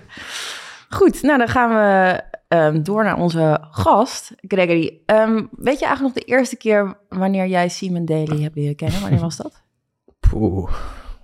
Goed, 0.89 1.21
nou 1.21 1.37
dan 1.37 1.47
gaan 1.47 1.69
we 1.69 2.21
ehm, 2.53 2.81
door 2.83 3.03
naar 3.03 3.17
onze 3.17 3.57
gast, 3.71 4.31
Gregory. 4.47 4.99
Ehm, 5.05 5.43
weet 5.51 5.79
je 5.79 5.85
eigenlijk 5.85 6.15
nog 6.15 6.23
de 6.25 6.31
eerste 6.31 6.57
keer 6.57 6.97
wanneer 7.09 7.47
jij 7.47 7.69
Simon 7.69 8.05
Daly 8.05 8.41
hebt 8.41 8.55
leren 8.55 8.75
kennen? 8.75 9.01
Wanneer 9.01 9.19
was 9.19 9.37
dat? 9.37 9.61
Poeh, 10.19 10.71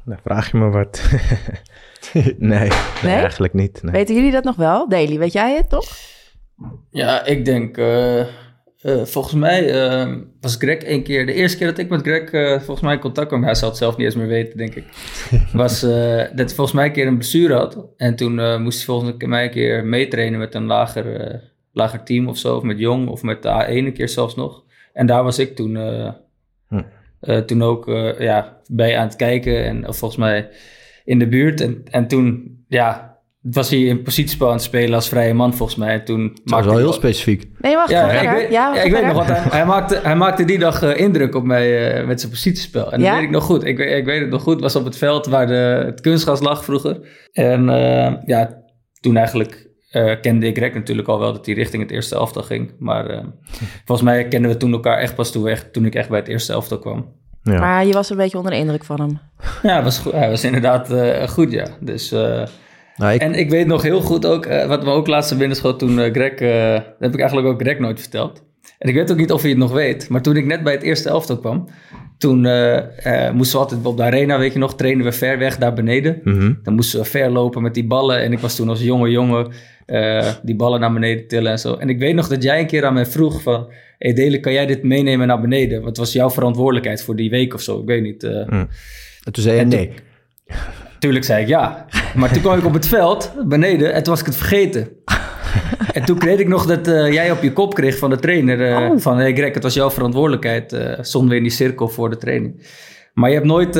dan 0.05 0.17
vraag 0.23 0.51
je 0.51 0.57
me 0.57 0.69
wat. 0.69 1.09
nee, 2.13 2.35
nee, 2.37 2.69
Nee? 3.03 3.15
eigenlijk 3.15 3.53
niet. 3.53 3.83
Nee. 3.83 3.91
Weten 3.91 4.15
jullie 4.15 4.31
dat 4.31 4.43
nog 4.43 4.55
wel? 4.55 4.89
Daly, 4.89 5.17
weet 5.17 5.33
jij 5.33 5.55
het 5.55 5.69
toch? 5.69 5.85
Ja, 6.89 7.25
ik 7.25 7.45
denk, 7.45 7.77
eh, 7.77 8.25
eh, 8.81 9.03
volgens 9.03 9.33
mij 9.33 9.73
eh, 9.73 10.15
was 10.41 10.55
Greg 10.55 10.77
één 10.77 11.03
keer, 11.03 11.25
de 11.25 11.33
eerste 11.33 11.57
keer 11.57 11.67
dat 11.67 11.77
ik 11.77 11.89
met 11.89 12.01
Greg 12.01 12.31
eh, 12.31 12.55
volgens 12.57 12.81
mij 12.81 12.93
in 12.93 12.99
contact 12.99 13.27
kwam, 13.27 13.43
hij 13.43 13.55
zal 13.55 13.69
het 13.69 13.77
zelf 13.77 13.97
niet 13.97 14.05
eens 14.05 14.15
meer 14.15 14.27
weten, 14.27 14.57
denk 14.57 14.75
ik, 14.75 14.83
was 15.53 15.83
eh, 15.83 16.17
dat 16.17 16.45
hij 16.45 16.47
volgens 16.47 16.71
mij 16.71 16.85
een 16.85 16.91
keer 16.91 17.07
een 17.07 17.17
blessure 17.17 17.53
had. 17.53 17.85
En 17.97 18.15
toen 18.15 18.61
moest 18.61 18.77
hij 18.77 18.85
volgens 18.85 19.25
mij 19.25 19.43
een 19.43 19.51
keer 19.51 19.85
meetrainen 19.85 20.39
met 20.39 20.55
een 20.55 20.65
lager, 20.65 21.41
lager 21.71 22.03
team 22.03 22.27
of 22.27 22.37
zo, 22.37 22.55
of 22.55 22.63
met 22.63 22.79
Jong, 22.79 23.07
of 23.07 23.23
met 23.23 23.43
de 23.43 23.65
A1 23.65 23.69
een 23.69 23.93
keer 23.93 24.09
zelfs 24.09 24.35
nog. 24.35 24.63
En 24.93 25.05
daar 25.05 25.23
was 25.23 25.39
ik 25.39 25.55
toen, 25.55 25.77
Hm. 26.67 27.45
toen 27.45 27.63
ook 27.63 27.85
ja, 28.19 28.61
bij 28.67 28.97
aan 28.97 29.07
het 29.07 29.15
kijken 29.15 29.63
en 29.63 29.87
of 29.87 29.97
volgens 29.97 30.19
mij 30.19 30.49
in 31.05 31.19
de 31.19 31.27
buurt. 31.27 31.61
En, 31.61 31.81
en 31.91 32.07
toen, 32.07 32.57
ja, 32.67 33.08
was 33.41 33.69
hij 33.69 33.79
in 33.79 34.01
positiespel 34.01 34.47
aan 34.47 34.53
het 34.53 34.61
spelen 34.61 34.93
als 34.95 35.09
vrije 35.09 35.33
man 35.33 35.53
volgens 35.53 35.77
mij. 35.77 35.93
En 35.93 36.05
toen 36.05 36.27
Dat 36.27 36.39
was 36.43 36.51
maakte 36.51 36.69
wel 36.69 36.77
heel 36.77 36.93
specifiek. 36.93 37.47
Nee, 37.59 37.75
wacht, 37.75 37.89
ja, 37.89 38.11
ik 38.11 38.29
weet, 38.29 38.51
ja, 38.51 38.81
ik 38.83 38.91
weet 38.91 39.05
nog, 39.05 39.13
want 39.13 39.27
hij, 39.27 39.37
hij, 39.49 39.65
maakte, 39.65 39.99
hij 40.03 40.15
maakte 40.15 40.45
die 40.45 40.59
dag 40.59 40.81
eh, 40.81 40.97
indruk 40.99 41.35
op 41.35 41.43
mij 41.43 41.91
eh, 41.99 42.07
met 42.07 42.19
zijn 42.19 42.31
positiespel. 42.31 42.91
En 42.91 42.99
Ja? 43.01 43.05
dat 43.05 43.15
weet 43.15 43.23
ik 43.27 43.29
nog 43.33 43.43
goed. 43.43 43.63
Ik, 43.65 43.77
weet- 43.77 43.97
ik 43.97 44.05
weet 44.05 44.21
het 44.21 44.29
nog 44.29 44.41
goed. 44.41 44.53
Het 44.53 44.61
was 44.63 44.75
op 44.75 44.85
het 44.85 44.97
veld 44.97 45.25
waar 45.25 45.47
de, 45.47 45.83
het 45.85 46.01
kunstgras 46.01 46.39
lag 46.41 46.63
vroeger. 46.63 46.99
En 47.31 47.69
eh, 47.69 48.13
ja, 48.25 48.61
toen 48.99 49.15
eigenlijk 49.17 49.67
eh, 49.89 50.13
kende 50.21 50.47
ik 50.47 50.57
Rek 50.57 50.73
natuurlijk 50.73 51.07
al 51.07 51.19
wel 51.19 51.33
dat 51.33 51.45
hij 51.45 51.55
richting 51.55 51.81
het 51.83 51.91
eerste 51.91 52.15
elftal 52.15 52.43
ging. 52.43 52.73
Maar 52.79 53.05
eh, 53.09 53.23
volgens 53.85 54.07
mij 54.09 54.27
kenden 54.27 54.51
we 54.51 54.57
toen 54.57 54.71
elkaar 54.71 54.97
echt 54.97 55.15
pas 55.15 55.31
toen, 55.31 55.43
we 55.43 55.49
echt, 55.49 55.73
toen 55.73 55.85
ik 55.85 55.95
echt 55.95 56.09
bij 56.09 56.19
het 56.19 56.27
eerste 56.27 56.53
elftal 56.53 56.79
kwam. 56.79 57.13
Ja. 57.43 57.59
Maar 57.59 57.85
je 57.85 57.93
was 57.93 58.09
een 58.09 58.17
beetje 58.17 58.37
onder 58.37 58.51
de 58.53 58.57
indruk 58.57 58.83
van 58.83 58.99
hem. 59.01 59.19
Ja, 59.63 59.73
hij 59.73 59.83
was, 59.83 59.99
goed, 59.99 60.11
hij 60.11 60.29
was 60.29 60.43
inderdaad 60.43 60.91
eh, 60.91 61.27
goed, 61.27 61.51
ja. 61.51 61.65
Dus... 61.79 62.13
Nou, 62.99 63.13
ik, 63.13 63.21
En 63.21 63.33
ik 63.33 63.49
weet 63.49 63.67
nog 63.67 63.81
heel 63.81 64.01
goed 64.01 64.25
ook, 64.25 64.45
eh, 64.45 64.67
wat 64.67 64.83
we 64.83 64.89
ook 64.89 65.07
laatst 65.07 65.37
binnenschoot 65.37 65.79
toen 65.79 65.99
eh, 65.99 66.11
Greg, 66.11 66.31
eh, 66.31 66.73
dat 66.73 66.83
heb 66.99 67.13
ik 67.13 67.19
eigenlijk 67.19 67.47
ook 67.47 67.61
Greg 67.61 67.79
nooit 67.79 67.99
verteld. 67.99 68.43
En 68.79 68.89
ik 68.89 68.95
weet 68.95 69.11
ook 69.11 69.17
niet 69.17 69.31
of 69.31 69.41
je 69.41 69.47
het 69.49 69.57
nog 69.57 69.71
weet, 69.71 70.09
maar 70.09 70.21
toen 70.21 70.35
ik 70.35 70.45
net 70.45 70.63
bij 70.63 70.73
het 70.73 70.83
eerste 70.83 71.09
elftal 71.09 71.37
kwam, 71.39 71.67
toen 72.17 72.35
moesten 73.33 73.59
we 73.59 73.63
altijd 73.63 73.85
op 73.85 73.97
de 73.97 74.03
arena, 74.03 74.37
weet 74.39 74.53
je 74.53 74.59
nog, 74.59 74.75
trainen 74.75 75.05
we 75.05 75.11
ver 75.11 75.37
weg 75.37 75.57
daar 75.57 75.73
beneden. 75.73 76.21
Mhm. 76.23 76.53
Dan 76.63 76.73
moesten 76.75 76.99
we 76.99 77.05
ver 77.05 77.29
lopen 77.29 77.61
met 77.61 77.73
die 77.73 77.87
ballen. 77.87 78.21
En 78.21 78.31
ik 78.31 78.39
was 78.39 78.55
toen 78.55 78.69
als 78.69 78.81
jonge 78.81 79.09
jongen 79.09 79.51
die 80.43 80.55
ballen 80.55 80.79
naar 80.79 80.93
beneden 80.93 81.27
tillen 81.27 81.51
en 81.51 81.59
zo. 81.59 81.73
En 81.73 81.89
ik 81.89 81.99
weet 81.99 82.15
nog 82.15 82.27
dat 82.27 82.43
jij 82.43 82.59
een 82.59 82.67
keer 82.67 82.85
aan 82.85 82.93
mij 82.93 83.05
vroeg 83.05 83.41
van... 83.41 83.71
Hey 83.97 84.13
Dele, 84.13 84.39
kan 84.39 84.53
jij 84.53 84.65
dit 84.65 84.83
meenemen 84.83 85.27
naar 85.27 85.41
beneden? 85.41 85.81
Wat 85.81 85.97
was 85.97 86.13
jouw 86.13 86.29
verantwoordelijkheid 86.29 87.03
voor 87.03 87.15
die 87.15 87.29
week 87.29 87.53
of 87.53 87.61
zo? 87.61 87.79
Ik 87.79 87.85
weet 87.85 88.01
niet. 88.03 88.23
Mm. 88.23 88.67
En 89.23 89.31
toen 89.31 89.43
zei 89.43 89.55
je 89.55 89.61
En 89.61 89.69
toen- 89.69 89.79
nee. 89.79 89.93
Tuurlijk 90.99 91.25
zei 91.25 91.41
ik 91.41 91.47
ja. 91.47 91.85
Maar 92.15 92.31
toen 92.31 92.41
kwam 92.41 92.57
ik 92.57 92.65
op 92.65 92.73
het 92.73 92.87
veld, 92.87 93.33
beneden, 93.45 93.93
en 93.93 94.03
toen 94.03 94.11
was 94.13 94.19
ik 94.21 94.25
het 94.25 94.35
vergeten. 94.35 94.89
En 95.93 96.05
toen 96.05 96.17
kreeg 96.17 96.39
ik 96.39 96.47
nog 96.47 96.65
dat 96.65 96.87
eh, 96.87 97.11
jij 97.13 97.31
op 97.31 97.41
je 97.43 97.53
kop 97.53 97.73
kreeg 97.73 97.97
van 97.97 98.09
de 98.09 98.19
trainer. 98.19 98.61
eh, 98.71 98.91
Van, 98.95 99.17
hey 99.17 99.33
Greg, 99.33 99.53
het 99.53 99.63
was 99.63 99.73
jouw 99.73 99.89
verantwoordelijkheid. 99.91 100.77
stonden 101.01 101.29
we 101.29 101.35
in 101.35 101.43
die 101.43 101.51
cirkel 101.51 101.87
voor 101.87 102.09
de 102.09 102.17
training. 102.17 102.67
Maar 103.13 103.29
je 103.29 103.35
hebt 103.35 103.47
nooit 103.47 103.79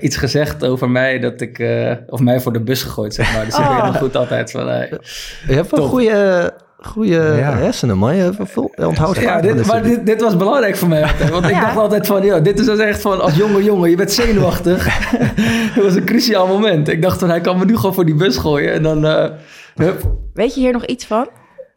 iets 0.00 0.16
gezegd 0.16 0.64
over 0.64 0.90
mij 0.90 1.18
dat 1.18 1.40
ik... 1.40 1.62
of 2.06 2.20
mij 2.20 2.40
voor 2.40 2.52
de 2.52 2.60
bus 2.60 2.82
gegooid, 2.82 3.14
zeg 3.14 3.32
maar. 3.34 3.44
Dus 3.44 3.58
ik 3.58 3.64
weet 3.64 3.82
nog 3.82 3.98
goed 3.98 4.16
altijd 4.16 4.50
van... 4.50 4.66
Je 4.66 4.98
hebt 5.46 5.68
Top. 5.68 5.88
goede, 5.88 6.52
goede 6.80 7.14
Ja. 7.14 7.56
hersenen, 7.56 7.98
man. 7.98 8.16
Je 8.16 8.32
onthoudt 8.76 9.20
ja, 9.20 9.40
dit, 9.40 9.66
maar 9.66 9.82
dit 9.82 10.06
dit, 10.06 10.20
was 10.20 10.36
belangrijk 10.36 10.76
voor 10.76 10.88
mij 10.88 11.02
altijd. 11.02 11.30
Want 11.30 11.44
ik 11.44 11.50
Ja. 11.54 11.60
dacht 11.60 11.76
altijd 11.76 12.06
van... 12.06 12.24
Yo, 12.24 12.42
dit 12.42 12.58
is 12.58 12.66
dus 12.66 12.78
echt 12.78 13.00
van 13.00 13.20
als 13.20 13.34
jonge 13.36 13.62
jongen. 13.64 13.90
Je 13.90 13.96
bent 13.96 14.12
zenuwachtig. 14.12 14.86
Het 15.74 15.84
was 15.84 15.94
een 15.94 16.04
cruciaal 16.04 16.46
moment. 16.46 16.88
Ik 16.88 17.02
dacht 17.02 17.18
van 17.18 17.28
hij 17.28 17.40
kan 17.40 17.58
me 17.58 17.64
nu 17.64 17.76
gewoon 17.76 17.94
voor 17.94 18.04
die 18.04 18.14
bus 18.14 18.36
gooien. 18.36 18.72
En 18.72 18.82
dan... 18.82 19.06
eh, 19.06 19.30
hup. 19.74 20.02
Weet 20.34 20.54
je 20.54 20.60
hier 20.60 20.72
nog 20.72 20.84
iets 20.86 21.06
van? 21.06 21.28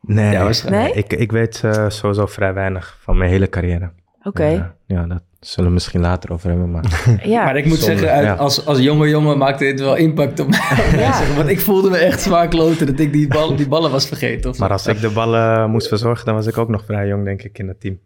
Nee, 0.01 0.31
Ja. 0.31 0.49
Nee? 0.69 0.91
ik, 0.93 1.13
ik 1.13 1.31
weet 1.31 1.61
eh, 1.63 1.85
sowieso 1.87 2.25
vrij 2.25 2.53
weinig 2.53 2.97
van 3.01 3.17
mijn 3.17 3.29
hele 3.29 3.49
carrière. 3.49 3.91
Oké, 4.23 4.45
Ja, 4.45 4.73
ja, 4.87 5.05
dat 5.05 5.21
zullen 5.45 5.69
we 5.69 5.73
misschien 5.73 6.01
later 6.01 6.31
over 6.31 6.49
hebben. 6.49 6.71
Maar 6.71 6.83
ja. 7.23 7.43
Maar 7.43 7.57
ik 7.57 7.65
moet 7.65 7.77
Zonde, 7.77 7.97
zeggen, 7.99 8.17
uit- 8.17 8.25
ja. 8.25 8.33
als, 8.33 8.65
als 8.65 8.79
jonge 8.79 9.09
jongen 9.09 9.37
maakte 9.37 9.63
dit 9.63 9.79
wel 9.79 9.95
impact 9.95 10.39
op 10.39 10.47
mij. 10.49 10.59
Ja. 10.99 11.21
Want 11.35 11.49
ik 11.49 11.59
voelde 11.59 11.89
me 11.89 11.97
echt 11.97 12.21
zwaar 12.21 12.47
kloten 12.47 12.85
dat 12.85 12.99
ik 12.99 13.13
die, 13.13 13.27
bal, 13.27 13.55
die 13.55 13.67
ballen 13.67 13.91
was 13.91 14.07
vergeten. 14.07 14.49
Of. 14.49 14.57
Maar 14.57 14.71
als 14.71 14.87
ik 14.87 15.01
de 15.01 15.09
ballen 15.09 15.69
moest 15.69 15.87
verzorgen, 15.87 16.25
dan 16.25 16.35
was 16.35 16.47
ik 16.47 16.57
ook 16.57 16.69
nog 16.69 16.85
vrij 16.85 17.07
jong, 17.07 17.25
denk 17.25 17.41
ik, 17.43 17.57
in 17.59 17.67
het 17.67 17.79
team. 17.79 17.99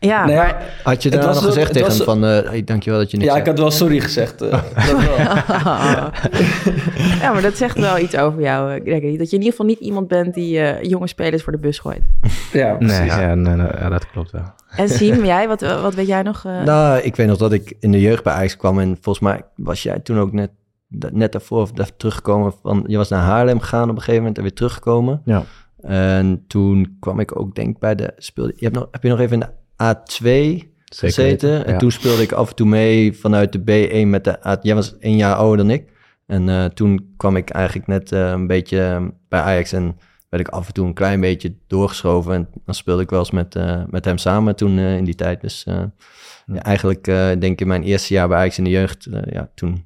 Ja, 0.00 0.24
Nee, 0.26 0.36
maar... 0.36 0.62
Had 0.82 1.02
je 1.02 1.10
daar 1.10 1.24
nog 1.26 1.44
gezegd 1.44 1.72
tegen 1.72 1.92
hem 1.92 2.04
van... 2.04 2.24
eh 2.24 2.48
hey, 2.48 2.64
dankjewel 2.64 2.98
dat 2.98 3.10
je 3.10 3.16
niks 3.16 3.32
ja, 3.32 3.38
ik 3.38 3.46
had 3.46 3.58
wel 3.58 3.70
sorry 3.70 4.00
gezegd. 4.00 4.40
eh, 4.42 4.50
dat 4.74 4.90
wel. 5.04 5.16
ja, 7.22 7.32
maar 7.32 7.42
dat 7.42 7.56
zegt 7.56 7.78
wel 7.78 7.98
iets 7.98 8.16
over 8.16 8.40
jou, 8.40 8.74
eh, 8.74 8.80
Gregory. 8.82 9.16
Dat 9.16 9.30
je 9.30 9.36
in 9.36 9.42
ieder 9.42 9.50
geval 9.50 9.66
niet 9.66 9.78
iemand 9.78 10.08
bent 10.08 10.34
die 10.34 10.58
eh, 10.60 10.82
jonge 10.90 11.06
spelers 11.06 11.42
voor 11.42 11.52
de 11.52 11.58
bus 11.58 11.78
gooit. 11.78 12.02
Ja, 12.52 12.74
precies. 12.74 12.98
Nee, 12.98 13.06
ja, 13.06 13.34
nee, 13.34 13.54
nee, 13.54 13.66
ja, 13.78 13.88
dat 13.88 14.10
klopt 14.10 14.30
wel. 14.30 14.52
En 14.76 14.88
Siem, 14.88 15.24
jij, 15.34 15.48
wat, 15.48 15.60
wat 15.60 15.94
weet 15.94 16.06
jij 16.06 16.22
nog? 16.22 16.44
eh? 16.44 16.62
Nou, 16.62 17.00
ik 17.00 17.16
weet 17.16 17.26
nog 17.26 17.38
dat 17.38 17.52
ik 17.52 17.76
in 17.80 17.92
de 17.92 18.00
jeugd 18.00 18.22
bij 18.24 18.32
Ajax 18.32 18.56
kwam. 18.56 18.78
En 18.78 18.96
volgens 19.00 19.24
mij 19.24 19.40
was 19.56 19.82
jij 19.82 19.98
toen 19.98 20.18
ook 20.18 20.32
net, 20.32 20.50
net 21.12 21.32
daarvoor 21.32 21.60
of 21.60 21.72
daar 21.72 21.96
teruggekomen. 21.96 22.52
Van, 22.62 22.84
je 22.86 22.96
was 22.96 23.08
naar 23.08 23.22
Haarlem 23.22 23.60
gegaan 23.60 23.82
op 23.82 23.88
een 23.88 23.96
gegeven 23.98 24.18
moment 24.18 24.36
en 24.36 24.42
weer 24.42 24.52
teruggekomen. 24.54 25.22
Ja. 25.24 25.42
En 25.82 26.44
toen 26.48 26.96
kwam 27.00 27.20
ik 27.20 27.38
ook, 27.40 27.54
denk 27.54 27.68
ik, 27.68 27.78
bij 27.78 27.94
de... 27.94 28.12
Speelde, 28.16 28.52
je 28.56 28.64
hebt 28.64 28.76
nog, 28.76 28.88
heb 28.90 29.02
je 29.02 29.08
nog 29.08 29.20
even 29.20 29.32
in 29.32 29.40
de 29.40 29.60
A2 29.82 30.30
gezeten? 30.84 31.66
En 31.66 31.72
ja. 31.72 31.78
toen 31.78 31.90
speelde 31.90 32.22
ik 32.22 32.32
af 32.32 32.48
en 32.48 32.54
toe 32.54 32.66
mee 32.66 33.16
vanuit 33.16 33.52
de 33.52 33.60
B1 33.60 34.08
met 34.08 34.24
de 34.24 34.46
A... 34.46 34.58
Jij 34.62 34.74
was 34.74 34.98
één 34.98 35.16
jaar 35.16 35.34
ouder 35.34 35.56
dan 35.56 35.70
ik. 35.70 35.90
En 36.26 36.48
eh, 36.48 36.64
toen 36.64 37.14
kwam 37.16 37.36
ik 37.36 37.50
eigenlijk 37.50 37.86
net 37.86 38.12
eh, 38.12 38.30
een 38.30 38.46
beetje 38.46 38.80
eh, 38.80 39.06
bij 39.28 39.40
Ajax 39.40 39.72
en 39.72 39.96
werd 40.28 40.46
ik 40.46 40.52
af 40.52 40.66
en 40.66 40.72
toe 40.72 40.86
een 40.86 40.94
klein 40.94 41.20
beetje 41.20 41.54
doorgeschoven. 41.66 42.34
En 42.34 42.48
dan 42.64 42.74
speelde 42.74 43.02
ik 43.02 43.10
wel 43.10 43.18
eens 43.18 43.30
met, 43.30 43.56
eh, 43.56 43.82
met 43.90 44.04
hem 44.04 44.18
samen 44.18 44.56
toen 44.56 44.78
in 44.78 45.04
die 45.04 45.14
tijd. 45.14 45.40
Dus 45.40 45.64
eh, 45.64 45.82
ja, 46.46 46.62
eigenlijk 46.62 47.04
denk 47.04 47.42
ik 47.42 47.60
in 47.60 47.66
mijn 47.66 47.82
eerste 47.82 48.14
jaar 48.14 48.28
bij 48.28 48.38
Ajax 48.38 48.58
in 48.58 48.64
de 48.64 48.70
jeugd, 48.70 49.08
ja, 49.30 49.50
toen 49.54 49.84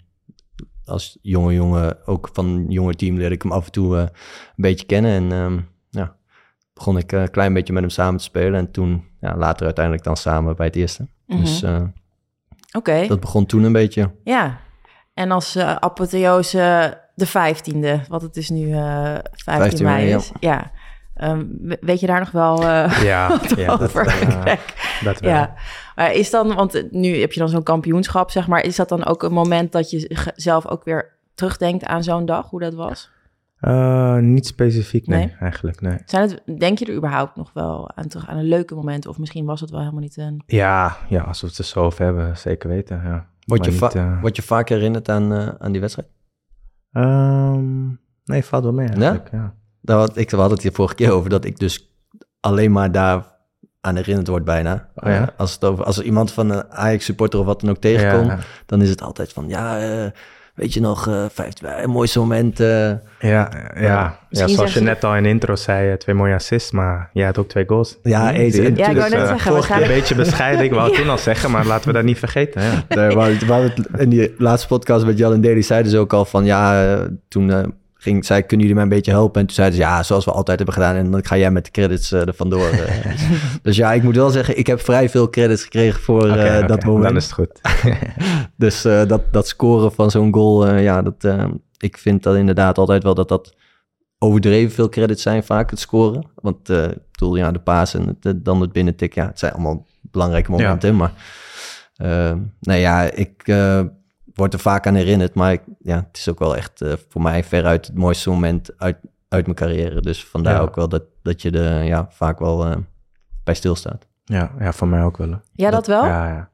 als 0.85 1.19
jonge 1.23 1.55
jongen, 1.55 2.07
ook 2.07 2.29
van 2.33 2.47
een 2.47 2.71
jonge 2.71 2.95
team, 2.95 3.17
leerde 3.17 3.35
ik 3.35 3.43
hem 3.43 3.53
af 3.53 3.67
en 3.67 3.73
toe 3.73 3.97
een 3.97 4.11
beetje 4.57 4.87
kennen. 4.87 5.11
En 5.11 5.33
ehm, 5.33 5.59
ja, 5.91 6.17
begon 6.75 6.99
ik 6.99 7.13
een 7.13 7.31
klein 7.31 7.53
beetje 7.53 7.73
met 7.73 7.83
hem 7.83 7.91
samen 7.91 8.17
te 8.17 8.25
spelen. 8.25 8.55
En 8.55 8.71
toen 8.71 9.05
ja, 9.27 9.37
later 9.37 9.65
uiteindelijk 9.65 10.05
dan 10.05 10.17
samen 10.17 10.57
bij 10.57 10.67
het 10.67 10.77
eerste. 10.77 11.07
Mhm. 11.27 11.41
Dus 11.41 11.63
eh, 11.63 11.83
Oké, 12.77 13.07
dat 13.07 13.21
begon 13.21 13.47
toen 13.47 13.63
een 13.63 13.73
beetje. 13.73 14.11
ja. 14.25 14.59
En 15.15 15.31
als 15.31 15.55
eh 15.55 15.75
apotheose 15.77 16.99
de 17.15 17.27
vijftiende, 17.27 18.01
wat 18.09 18.23
het 18.23 18.35
dus 18.35 18.49
nu 18.49 18.73
eh 18.73 18.79
15, 19.23 19.23
15 19.43 19.85
mei 19.85 20.09
ja. 20.09 20.17
is. 20.17 20.31
Ja. 20.41 20.71
Ehm, 21.15 21.45
we- 21.61 21.79
weet 21.81 22.01
je 22.01 22.07
daar 22.07 22.19
nog 22.19 22.31
wel 22.31 22.63
eh, 22.63 23.03
Ja, 23.03 23.41
ja 23.57 23.67
dat, 23.67 23.83
over? 23.83 24.05
dat 25.05 25.21
wel. 25.21 25.31
Ja, 25.31 25.55
maar 25.95 26.13
is 26.13 26.31
dan, 26.31 26.55
want 26.55 26.87
nu 26.93 27.21
heb 27.21 27.33
je 27.33 27.41
dan 27.41 27.49
zo'n 27.49 27.63
kampioenschap, 27.63 28.31
zeg 28.31 28.47
maar. 28.47 28.65
Is 28.65 28.77
dat 28.77 28.89
dan 28.89 29.05
ook 29.05 29.23
een 29.23 29.33
moment 29.33 29.73
dat 29.73 29.91
je 29.91 30.31
zelf 30.35 30.67
ook 30.67 30.85
weer 30.85 31.15
terugdenkt 31.35 31.85
aan 31.85 32.03
zo'n 32.03 32.27
dag, 32.27 32.51
hoe 32.51 32.61
dat 32.61 32.75
was? 32.75 33.11
Eh, 33.61 34.17
niet 34.17 34.47
specifiek, 34.47 35.07
nee, 35.07 35.19
Nee? 35.19 35.37
eigenlijk, 35.41 35.81
nee. 35.81 35.99
Zijn 36.05 36.31
het, 36.31 36.59
denk 36.59 36.79
je 36.79 36.85
er 36.87 36.95
überhaupt 36.95 37.37
nog 37.37 37.51
wel 37.53 37.91
aan 37.95 38.09
terug 38.09 38.29
aan 38.29 38.37
een 38.37 38.49
leuke 38.49 38.75
moment? 38.75 39.07
Of 39.07 39.19
misschien 39.19 39.45
was 39.45 39.61
het 39.61 39.71
wel 39.71 39.81
helemaal 39.81 40.01
niet 40.01 40.17
een... 40.17 40.43
Ja, 40.47 40.97
ja, 41.09 41.23
als 41.23 41.41
we 41.41 41.47
het 41.47 41.59
er 41.59 41.65
zo 41.65 41.81
over 41.81 42.05
hebben, 42.05 42.37
zeker 42.37 42.69
weten, 42.69 43.01
ja. 43.05 43.27
Word 43.47 43.65
je, 43.65 43.71
niet, 43.71 43.95
eh, 43.95 44.21
word 44.21 44.37
je 44.37 44.43
vaak 44.43 44.69
herinnerd 44.69 45.09
aan, 45.09 45.33
eh, 45.33 45.49
aan 45.59 45.73
die 45.73 45.81
wedstrijd? 45.81 46.09
ehm, 46.93 47.87
nee, 48.25 48.45
valt 48.45 48.63
wel 48.63 48.73
mee 48.73 48.89
eigenlijk, 48.89 49.31
ja. 49.33 49.55
Had, 49.85 50.17
ik 50.17 50.31
we 50.31 50.37
hadden 50.37 50.55
het 50.55 50.63
hier 50.63 50.73
vorige 50.73 50.95
keer 50.95 51.11
over, 51.11 51.31
dat 51.31 51.45
ik 51.45 51.59
dus 51.59 51.91
alleen 52.41 52.73
maar 52.73 52.93
daar 52.93 53.35
aan 53.81 53.97
herinnerd 53.97 54.29
word 54.29 54.45
bijna. 54.45 54.89
Oh 54.95 55.11
ja? 55.11 55.33
Als, 55.37 55.53
het 55.53 55.65
over, 55.65 55.85
als 55.85 55.99
er 55.99 56.05
iemand 56.05 56.33
van 56.33 56.51
een 56.51 56.71
Ajax-supporter 56.71 57.41
of 57.41 57.47
wat 57.47 57.61
dan 57.61 57.71
ook 57.71 57.77
tegenkomt, 57.77 58.27
Ja, 58.27 58.39
dan 58.67 58.83
is 58.83 58.89
het 58.89 59.03
altijd 59.03 59.33
van, 59.33 59.49
ja, 59.49 59.81
eh, 59.81 60.11
weet 60.57 60.75
je 60.75 60.81
nog, 60.81 61.09
eh 61.09 61.25
vijf, 61.33 61.53
een 61.63 61.91
mooiste 61.91 62.19
moment. 62.19 62.61
eh. 62.61 62.69
ja, 62.69 62.99
ja, 63.21 63.49
ja. 63.77 64.19
Misschien 64.31 64.55
zoals 64.55 64.75
je 64.75 64.81
net 64.81 65.05
al 65.05 65.17
in 65.17 65.23
de 65.23 65.29
intro 65.29 65.57
zei, 65.57 65.91
eh, 65.91 65.97
twee 65.97 66.15
mooie 66.15 66.35
assists, 66.35 66.71
maar 66.71 67.11
jij 67.13 67.25
had 67.27 67.39
ook 67.39 67.49
twee 67.49 67.65
goals. 67.67 67.99
Ja, 68.03 68.35
en 68.35 68.51
Ja, 68.51 68.89
ik 68.91 68.97
wou 68.97 69.11
net 69.11 69.13
eh, 69.13 69.27
zeggen, 69.27 69.47
Een 69.47 69.53
waarschijnlijk- 69.53 69.93
beetje 69.93 70.15
bescheiden, 70.15 70.65
ik 70.65 70.71
wou 70.73 70.85
het 70.91 70.99
toen 71.01 71.09
al 71.11 71.19
zeggen, 71.19 71.51
maar 71.51 71.67
laten 71.67 71.87
we 71.87 71.93
dat 71.93 72.05
niet 72.05 72.19
vergeten. 72.19 72.63
Ja. 72.63 72.85
We 72.89 73.21
het 73.23 74.01
in 74.01 74.09
die 74.09 74.35
laatste 74.39 74.69
podcast 74.69 75.05
met 75.07 75.19
Jan 75.19 75.33
en 75.33 75.41
Daly 75.41 75.63
zeiden 75.63 75.91
ze 75.91 75.99
ook 75.99 76.13
al 76.13 76.25
van, 76.25 76.45
ja, 76.45 76.97
toen 77.29 77.51
eh, 77.53 77.63
ging, 77.99 78.25
zei 78.25 78.41
kunnen 78.43 78.67
jullie 78.67 78.75
mij 78.75 78.83
een 78.83 78.97
beetje 78.97 79.11
helpen? 79.11 79.41
En 79.41 79.47
toen 79.47 79.57
zeiden 79.57 79.77
ze, 79.79 79.83
ja, 79.85 80.03
zoals 80.03 80.25
we 80.25 80.31
altijd 80.31 80.57
hebben 80.57 80.75
gedaan. 80.75 80.95
En 80.95 81.11
dan 81.11 81.25
ga 81.25 81.37
jij 81.37 81.51
met 81.51 81.65
de 81.65 81.71
credits 81.71 82.13
eh, 82.13 82.27
er 82.27 82.35
vandoor. 82.35 82.69
eh. 82.69 83.21
dus 83.63 83.77
ja, 83.77 83.93
ik 83.93 84.03
moet 84.03 84.17
wel 84.17 84.31
zeggen, 84.31 84.59
ik 84.59 84.67
heb 84.67 84.81
vrij 84.81 85.09
veel 85.09 85.31
credits 85.31 85.63
gekregen 85.63 86.01
voor 86.01 86.29
eh, 86.29 86.67
dat 86.67 86.85
moment. 86.85 87.05
Dan 87.05 87.17
is 87.17 87.25
het 87.25 87.33
goed. 87.33 87.61
Dus 88.57 88.83
dat, 88.83 89.21
dat 89.33 89.49
scoren 89.49 89.93
van 89.93 90.11
zo'n 90.11 90.35
goal, 90.35 90.75
ja, 90.75 91.03
dat, 91.03 91.35
ik 91.79 91.99
vind 91.99 92.23
dat 92.23 92.37
inderdaad 92.37 92.79
altijd 92.79 93.03
wel 93.03 93.15
dat 93.15 93.29
dat 93.29 93.55
overdreven 94.19 94.75
veel 94.75 94.89
credits 94.89 95.23
zijn 95.23 95.45
vaak, 95.45 95.71
het 95.71 95.79
scoren. 95.79 96.27
Want 96.35 96.69
ik 96.69 96.99
bedoel, 97.11 97.37
ja, 97.37 97.51
de 97.51 97.59
paas 97.59 97.95
en 97.95 98.19
het, 98.21 98.45
dan 98.45 98.61
het 98.61 98.73
binnentik, 98.73 99.15
ja, 99.15 99.27
het 99.27 99.39
zijn 99.39 99.53
allemaal 99.53 99.87
belangrijke 100.01 100.51
momenten. 100.51 100.97
Maar 100.97 101.13
nee, 102.61 102.81
ja, 102.81 103.03
ik 103.03 103.43
word 104.37 104.53
er 104.53 104.59
vaak 104.59 104.87
aan 104.87 104.95
herinnerd, 104.95 105.35
maar 105.35 105.53
ik, 105.53 105.63
ja, 105.79 105.97
het 105.97 106.17
is 106.17 106.29
ook 106.29 106.39
wel 106.39 106.57
echt 106.57 106.81
eh, 106.81 106.93
voor 107.09 107.23
mij 107.23 107.45
veruit 107.45 107.87
het 107.87 107.97
mooiste 107.97 108.31
moment 108.31 108.71
uit, 108.79 108.97
uit 109.29 109.45
mijn 109.45 109.57
carrière. 109.57 110.01
Dus 110.01 110.25
vandaar 110.27 110.55
Ja. 110.55 110.61
ook 110.61 110.75
wel 110.75 110.89
dat, 110.89 111.03
dat 111.23 111.43
je 111.43 111.51
er 111.51 111.83
ja, 111.83 112.07
vaak 112.11 112.39
wel 112.39 112.67
eh, 112.67 112.77
bij 113.45 113.55
stilstaat. 113.55 114.07
Ja, 114.25 114.51
ja, 114.59 114.73
voor 114.73 114.89
mij 114.89 115.03
ook 115.03 115.17
wel. 115.17 115.41
Ja, 115.53 115.71
dat 115.71 115.87
wel? 115.87 116.05
Ja, 116.05 116.29
ja. 116.29 116.51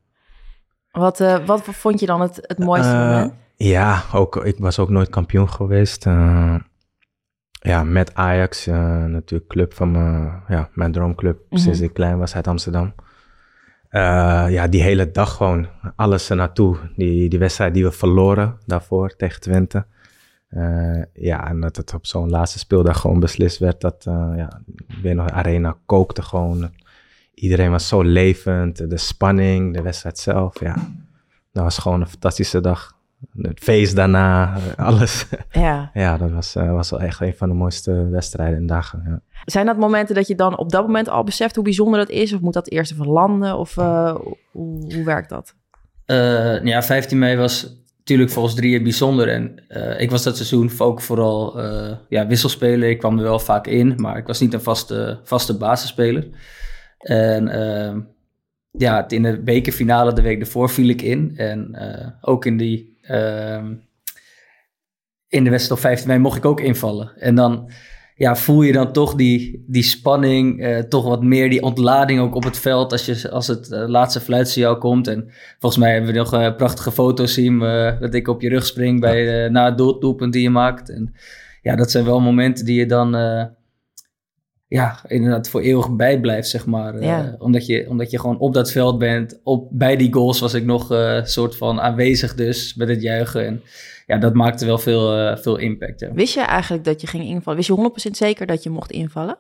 Wat, 0.91 1.21
eh, 1.21 1.47
wat 1.47 1.63
vond 1.63 2.01
je 2.01 2.07
dan 2.07 2.21
het, 2.21 2.37
het 2.43 2.59
mooiste 2.59 2.97
moment? 2.97 3.33
Ja, 3.57 4.03
ook, 4.13 4.37
ik 4.45 4.59
was 4.59 4.79
ook 4.79 4.89
nooit 4.91 5.09
kampioen 5.09 5.49
geweest. 5.51 6.07
Eh, 6.07 6.55
ja, 7.51 7.85
met 7.85 8.15
Ajax, 8.15 8.67
eh, 8.67 9.05
natuurlijk 9.05 9.51
club 9.51 9.75
van 9.75 9.91
mijn, 9.91 10.43
ja, 10.49 10.69
mijn 10.73 10.93
droomclub 10.93 11.39
Mhm. 11.51 11.61
sinds 11.61 11.81
ik 11.81 11.93
klein 11.93 12.19
was 12.19 12.35
uit 12.35 12.47
Amsterdam. 12.49 12.95
Eh, 13.93 14.47
ja, 14.49 14.69
die 14.69 14.83
hele 14.83 15.11
dag 15.11 15.37
gewoon, 15.37 15.67
alles 15.97 16.31
er 16.31 16.37
naartoe. 16.37 16.77
Die, 16.97 17.29
die 17.29 17.39
wedstrijd 17.39 17.75
die 17.75 17.85
we 17.85 17.93
verloren 17.93 18.57
daarvoor 18.67 19.17
tegen 19.17 19.41
Twente. 19.41 19.87
Eh, 20.49 21.03
ja, 21.13 21.49
en 21.49 21.61
dat 21.61 21.77
het 21.77 21.95
op 21.95 22.07
zo'n 22.07 22.31
laatste 22.31 22.59
speeldag 22.59 23.01
gewoon 23.01 23.21
beslist 23.21 23.59
werd 23.59 23.81
dat, 23.81 24.07
eh, 24.07 24.33
ja, 24.37 24.61
nog, 25.15 25.31
arena 25.31 25.77
kookte 25.87 26.23
gewoon. 26.23 26.71
Iedereen 27.35 27.71
was 27.71 27.89
zo 27.89 28.03
levend, 28.03 28.91
de 28.91 28.97
spanning, 28.97 29.75
de 29.75 29.83
wedstrijd 29.83 30.19
zelf, 30.19 30.61
ja. 30.61 30.75
Dat 31.53 31.63
was 31.63 31.79
gewoon 31.79 32.01
een 32.01 32.09
fantastische 32.09 32.61
dag. 32.61 32.97
Het 33.37 33.61
feest 33.61 33.97
daarna, 33.97 34.57
eh, 34.57 34.87
alles. 34.87 35.27
Ja. 35.51 35.91
ja, 35.95 36.17
dat 36.17 36.31
was, 36.31 36.55
eh, 36.55 36.73
was 36.73 36.91
wel 36.91 37.01
echt 37.01 37.21
een 37.21 37.35
van 37.35 37.49
de 37.49 37.55
mooiste 37.55 38.09
wedstrijden 38.09 38.57
en 38.57 38.67
dagen. 38.67 39.03
Ja. 39.07 39.21
Zijn 39.45 39.67
dat 39.67 39.77
momenten 39.77 40.15
dat 40.15 40.27
je 40.27 40.35
dan 40.35 40.59
op 40.59 40.71
dat 40.71 40.87
moment 40.87 41.09
al 41.09 41.25
beseft 41.25 41.55
hoe 41.55 41.65
bijzonder 41.65 41.99
dat 41.99 42.11
is? 42.11 42.33
Of 42.33 42.41
moet 42.41 42.53
dat 42.53 42.71
eerst 42.71 42.93
even 42.93 43.07
landen? 43.07 43.59
Of 43.59 43.77
eh, 43.77 44.15
hoe, 44.53 44.93
hoe 44.93 45.05
werkt 45.05 45.29
dat? 45.29 45.55
Eh, 46.07 46.65
ja, 46.65 46.83
15 46.83 47.19
mei 47.19 47.37
was 47.37 47.83
natuurlijk 48.03 48.31
voor 48.31 48.43
ons 48.43 48.55
drieën 48.55 48.83
bijzonder. 48.83 49.29
En 49.29 49.65
eh, 49.69 50.01
ik 50.01 50.11
was 50.11 50.23
dat 50.23 50.37
seizoen 50.37 50.71
ook 50.79 51.01
vooral 51.01 51.61
eh, 51.61 51.97
ja, 52.09 52.27
wisselspeler. 52.27 52.89
Ik 52.89 52.99
kwam 52.99 53.19
er 53.19 53.25
wel 53.25 53.39
vaak 53.39 53.67
in, 53.67 53.95
maar 53.97 54.17
ik 54.17 54.27
was 54.27 54.41
niet 54.41 54.53
een 54.53 54.61
vaste, 54.61 55.21
vaste 55.25 55.57
basisspeler. 55.57 56.29
En 56.99 57.49
ehm, 57.49 58.01
ja, 58.71 59.09
in 59.09 59.23
de 59.23 59.43
bekerfinale 59.43 60.13
de 60.13 60.23
week 60.23 60.41
ervoor 60.41 60.71
viel 60.71 60.89
ik 60.89 61.03
in. 61.03 61.33
En 61.37 61.75
eh, 61.75 62.09
ook 62.21 62.47
in 62.47 62.57
die... 62.57 62.92
ehm, 63.03 63.75
in 65.29 65.45
de 65.45 65.51
wedstrijd 65.51 65.81
op 65.81 65.87
15 65.87 66.09
mei 66.09 66.21
mocht 66.21 66.37
ik 66.37 66.45
ook 66.45 66.61
invallen. 66.61 67.13
En 67.17 67.35
dan 67.35 67.71
ja, 68.17 68.37
voel 68.37 68.63
je 68.63 68.73
dan 68.73 68.93
toch 68.93 69.15
die, 69.15 69.65
die 69.67 69.83
spanning, 69.83 70.61
eh, 70.63 70.79
toch 70.79 71.05
wat 71.05 71.23
meer 71.23 71.51
die 71.51 71.63
ontlading 71.63 72.21
ook 72.21 72.35
op 72.35 72.45
het 72.45 72.59
veld 72.59 72.93
als, 72.93 73.07
je, 73.07 73.31
als 73.31 73.47
het 73.47 73.73
eh, 73.73 73.89
laatste 73.89 74.21
fluitsignaal 74.21 74.79
komt. 74.79 75.09
En 75.09 75.31
volgens 75.59 75.83
mij 75.83 75.93
hebben 75.93 76.13
we 76.13 76.19
nog 76.19 76.33
eh, 76.33 76.57
prachtige 76.57 76.93
foto's 76.93 77.35
zien 77.35 77.59
dat 78.01 78.15
ik 78.15 78.29
op 78.29 78.41
je 78.41 78.49
rug 78.49 78.67
spring 78.67 79.01
bij, 79.01 79.49
na 79.49 79.65
het 79.65 79.79
doel- 79.79 80.01
doelpunt 80.01 80.33
die 80.33 80.43
je 80.43 80.51
maakt. 80.51 80.91
En 80.91 81.15
ja, 81.63 81.77
dat 81.77 81.91
zijn 81.91 82.05
wel 82.05 82.21
momenten 82.21 82.65
die 82.65 82.79
je 82.79 82.87
dan 82.87 83.15
ja, 84.73 85.01
inderdaad 85.07 85.49
voor 85.49 85.61
eeuwig 85.61 85.91
bijblijft, 85.91 86.49
zeg 86.49 86.67
maar. 86.67 86.95
Eh, 86.95 87.19
omdat, 87.39 87.67
je, 87.67 87.87
omdat 87.89 88.11
je 88.11 88.21
gewoon 88.21 88.39
op 88.39 88.55
dat 88.55 88.73
veld 88.73 88.99
bent. 88.99 89.41
Op, 89.43 89.69
bij 89.71 89.97
die 89.97 90.13
goals 90.13 90.41
was 90.41 90.55
ik 90.55 90.65
nog 90.65 90.91
een 90.91 91.27
soort 91.27 91.57
van 91.57 91.81
aanwezig 91.81 92.35
dus, 92.35 92.75
met 92.75 92.89
het 92.89 93.03
juichen. 93.03 93.47
En 93.47 93.63
ja, 94.07 94.19
dat 94.19 94.35
maakte 94.35 94.67
wel 94.67 94.79
veel, 94.79 95.17
eh, 95.17 95.37
veel 95.37 95.57
impact, 95.57 96.01
ja. 96.01 96.13
Wist 96.13 96.35
je 96.35 96.41
eigenlijk 96.41 96.85
dat 96.85 97.01
je 97.01 97.07
ging 97.07 97.25
invallen? 97.25 97.57
Wist 97.57 97.69
je 97.69 97.75
100% 98.11 98.17
zeker 98.17 98.47
dat 98.47 98.63
je 98.63 98.71
mocht 98.71 98.91
invallen? 98.91 99.37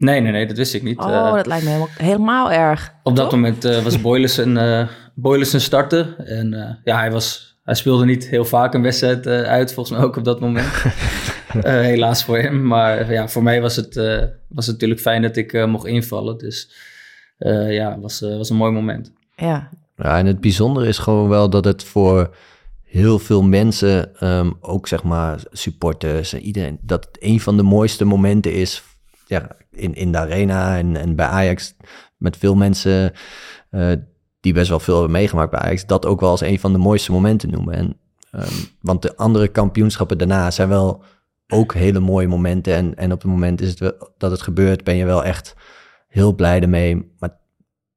Nee, 0.00 0.20
nee, 0.20 0.32
nee, 0.32 0.46
dat 0.46 0.56
wist 0.56 0.74
ik 0.74 0.82
niet. 0.82 0.98
Oh, 0.98 1.06
Eh, 1.06 1.32
dat 1.34 1.46
lijkt 1.46 1.64
me 1.64 1.70
helemaal, 1.70 1.88
helemaal 1.96 2.52
erg. 2.52 2.94
op 3.02 3.16
dat 3.16 3.30
moment 3.30 3.64
eh, 3.64 3.82
was 3.82 4.02
eh 4.02 4.88
Boylussen 5.14 5.60
starten. 5.60 6.26
En 6.26 6.54
eh, 6.54 6.74
ja, 6.84 6.98
hij, 6.98 7.10
was, 7.10 7.49
hij 7.70 7.78
speelde 7.78 8.04
niet 8.04 8.28
heel 8.28 8.44
vaak 8.44 8.74
een 8.74 8.82
wedstrijd 8.82 9.26
eh, 9.26 9.42
uit, 9.42 9.72
volgens 9.72 9.96
mij 9.96 10.06
ook 10.06 10.16
op 10.16 10.24
dat 10.24 10.40
moment. 10.40 10.72
Eh, 11.50 11.80
helaas 11.80 12.24
voor 12.24 12.38
hem. 12.38 12.66
Maar 12.66 13.12
ja, 13.12 13.28
voor 13.28 13.42
mij 13.42 13.60
was 13.60 13.76
het, 13.76 13.96
eh, 13.96 14.24
was 14.48 14.66
het 14.66 14.74
natuurlijk 14.74 15.00
fijn 15.00 15.22
dat 15.22 15.36
ik 15.36 15.52
eh, 15.52 15.66
mocht 15.66 15.86
invallen. 15.86 16.38
Dus 16.38 16.70
eh, 17.38 17.72
ja, 17.72 17.90
het 17.90 18.00
was, 18.00 18.22
eh, 18.22 18.36
was 18.36 18.50
een 18.50 18.56
mooi 18.56 18.72
moment. 18.72 19.12
Ja, 19.36 19.68
Ja, 19.96 20.18
en 20.18 20.26
het 20.26 20.40
bijzondere 20.40 20.86
is 20.86 20.98
gewoon 20.98 21.28
wel 21.28 21.50
dat 21.50 21.64
het 21.64 21.84
voor 21.84 22.34
heel 22.84 23.18
veel 23.18 23.42
mensen, 23.42 24.16
ehm, 24.16 24.50
ook 24.60 24.88
zeg 24.88 25.02
maar 25.02 25.42
supporters 25.50 26.32
en 26.32 26.40
iedereen, 26.40 26.78
dat 26.82 27.04
het 27.04 27.16
een 27.20 27.40
van 27.40 27.56
de 27.56 27.62
mooiste 27.62 28.04
momenten 28.04 28.52
is 28.52 28.82
ja, 29.26 29.56
in, 29.70 29.94
in 29.94 30.12
de 30.12 30.18
arena 30.18 30.78
en, 30.78 30.96
en 30.96 31.16
bij 31.16 31.26
Ajax. 31.26 31.74
Met 32.16 32.36
veel 32.36 32.54
mensen 32.54 33.12
eh, 33.70 33.92
die 34.40 34.52
best 34.52 34.68
wel 34.68 34.80
veel 34.80 34.94
hebben 34.94 35.12
meegemaakt 35.12 35.50
bij 35.50 35.60
Ajax, 35.60 35.86
dat 35.86 36.06
ook 36.06 36.20
wel 36.20 36.30
als 36.30 36.40
een 36.40 36.60
van 36.60 36.72
de 36.72 36.78
mooiste 36.78 37.12
momenten 37.12 37.50
noemen. 37.50 37.74
En, 37.74 37.96
ehm, 38.30 38.52
want 38.80 39.02
de 39.02 39.16
andere 39.16 39.48
kampioenschappen 39.48 40.18
daarna 40.18 40.50
zijn 40.50 40.68
wel 40.68 41.02
ook 41.48 41.74
hele 41.74 42.00
mooie 42.00 42.28
momenten. 42.28 42.74
En, 42.74 42.94
en 42.96 43.12
op 43.12 43.22
het 43.22 43.30
moment 43.30 43.60
is 43.60 43.68
het 43.70 43.78
wel, 43.78 44.10
dat 44.18 44.30
het 44.30 44.42
gebeurt, 44.42 44.84
ben 44.84 44.96
je 44.96 45.04
wel 45.04 45.24
echt 45.24 45.54
heel 46.08 46.34
blij 46.34 46.60
ermee. 46.60 47.12
Maar 47.18 47.36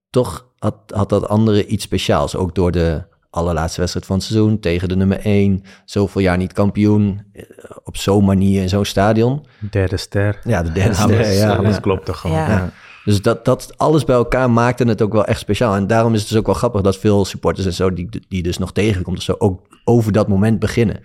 toch 0.10 0.48
had, 0.60 0.76
had 0.88 1.10
dat 1.10 1.28
andere 1.28 1.66
iets 1.66 1.84
speciaals. 1.84 2.36
Ook 2.36 2.56
door 2.56 2.72
de 2.72 3.04
allerlaatste 3.30 3.80
wedstrijd 3.80 4.06
van 4.08 4.16
het 4.16 4.26
seizoen 4.26 4.60
tegen 4.60 4.88
de 4.90 4.96
nummer 4.96 5.20
1. 5.26 5.64
Zoveel 5.86 6.22
jaar 6.22 6.38
niet 6.38 6.54
kampioen. 6.54 7.22
eh, 7.34 7.44
Op 7.84 7.98
zo'n 7.98 8.26
manier 8.26 8.62
in 8.62 8.70
zo'n 8.70 8.86
stadion. 8.86 9.46
Derde 9.72 9.98
ster. 9.98 10.40
Ja, 10.44 10.64
de 10.64 10.72
derde 10.72 10.96
Alles, 10.98 11.28
ster, 11.28 11.32
ja. 11.34 11.56
alles 11.56 11.74
ja. 11.76 11.80
klopte 11.82 12.14
gewoon. 12.14 12.38
Ja. 12.38 12.70
Dus 13.04 13.22
dat, 13.22 13.46
dat 13.46 13.74
alles 13.78 14.04
bij 14.04 14.16
elkaar 14.16 14.52
maakte 14.52 14.84
het 14.84 15.02
ook 15.02 15.14
wel 15.14 15.26
echt 15.26 15.40
speciaal. 15.40 15.76
En 15.76 15.88
daarom 15.88 16.14
is 16.14 16.20
het 16.20 16.30
dus 16.30 16.38
ook 16.38 16.46
wel 16.46 16.56
grappig 16.56 16.82
dat 16.82 16.98
veel 16.98 17.26
supporters 17.26 17.66
en 17.66 17.74
zo, 17.74 17.94
die, 17.94 18.10
die 18.28 18.44
dus 18.44 18.58
nog 18.58 18.72
tegenkomt 18.72 19.18
of 19.18 19.24
zo, 19.24 19.36
ook 19.38 19.68
over 19.84 20.12
dat 20.12 20.28
moment 20.28 20.60
beginnen. 20.60 21.00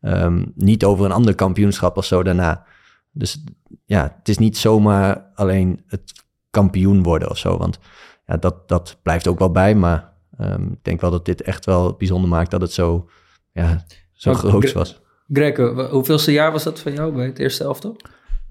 Ehm, 0.00 0.44
niet 0.54 0.84
over 0.84 1.04
een 1.04 1.12
ander 1.12 1.34
kampioenschap 1.34 1.96
of 1.96 2.04
zo 2.04 2.22
daarna. 2.22 2.64
Dus 3.10 3.44
ja, 3.84 4.14
het 4.18 4.28
is 4.28 4.38
niet 4.38 4.58
zomaar 4.58 5.30
alleen 5.34 5.82
het 5.86 6.12
kampioen 6.50 7.02
worden 7.02 7.30
of 7.30 7.38
zo. 7.38 7.58
Want 7.58 7.78
ja, 8.26 8.36
dat, 8.36 8.68
dat 8.68 8.98
blijft 9.02 9.28
ook 9.28 9.38
wel 9.38 9.50
bij. 9.50 9.74
Maar 9.74 10.12
ehm, 10.38 10.62
ik 10.62 10.84
denk 10.84 11.00
wel 11.00 11.10
dat 11.10 11.24
dit 11.24 11.42
echt 11.42 11.64
wel 11.64 11.94
bijzonder 11.94 12.30
maakt 12.30 12.50
dat 12.50 12.60
het 12.60 12.72
zo, 12.72 13.08
ja, 13.52 13.84
zo 14.12 14.34
groot 14.34 14.72
was. 14.72 15.00
Greg, 15.32 15.56
hoeveelste 15.90 16.32
jaar 16.32 16.52
was 16.52 16.64
dat 16.64 16.80
van 16.80 16.92
jou 16.92 17.12
bij 17.12 17.26
het 17.26 17.38
eerste 17.38 17.64
elftal? 17.64 17.96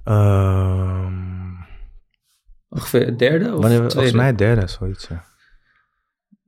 Ehm, 0.04 1.41
Ongeveer 2.74 3.06
het 3.06 3.20
derde 3.20 3.46
of 3.46 3.52
Wanneer 3.52 3.70
tweede? 3.78 3.92
volgens 3.94 4.14
mij 4.14 4.36
derde, 4.36 4.68
zoiets. 4.68 5.08
Ja. 5.08 5.24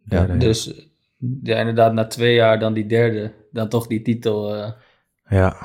Ja, 0.06 0.18
Derde, 0.18 0.34
ja. 0.34 0.40
Dus 0.40 0.90
ja, 1.44 1.58
inderdaad, 1.58 1.94
na 1.94 2.08
twee 2.08 2.34
jaar 2.36 2.60
dan 2.60 2.74
die 2.74 2.86
derde, 2.86 3.34
dan 3.52 3.70
toch 3.70 3.88
die 3.88 4.02
titel. 4.02 4.56
eh, 4.56 4.72
Ja, 5.30 5.56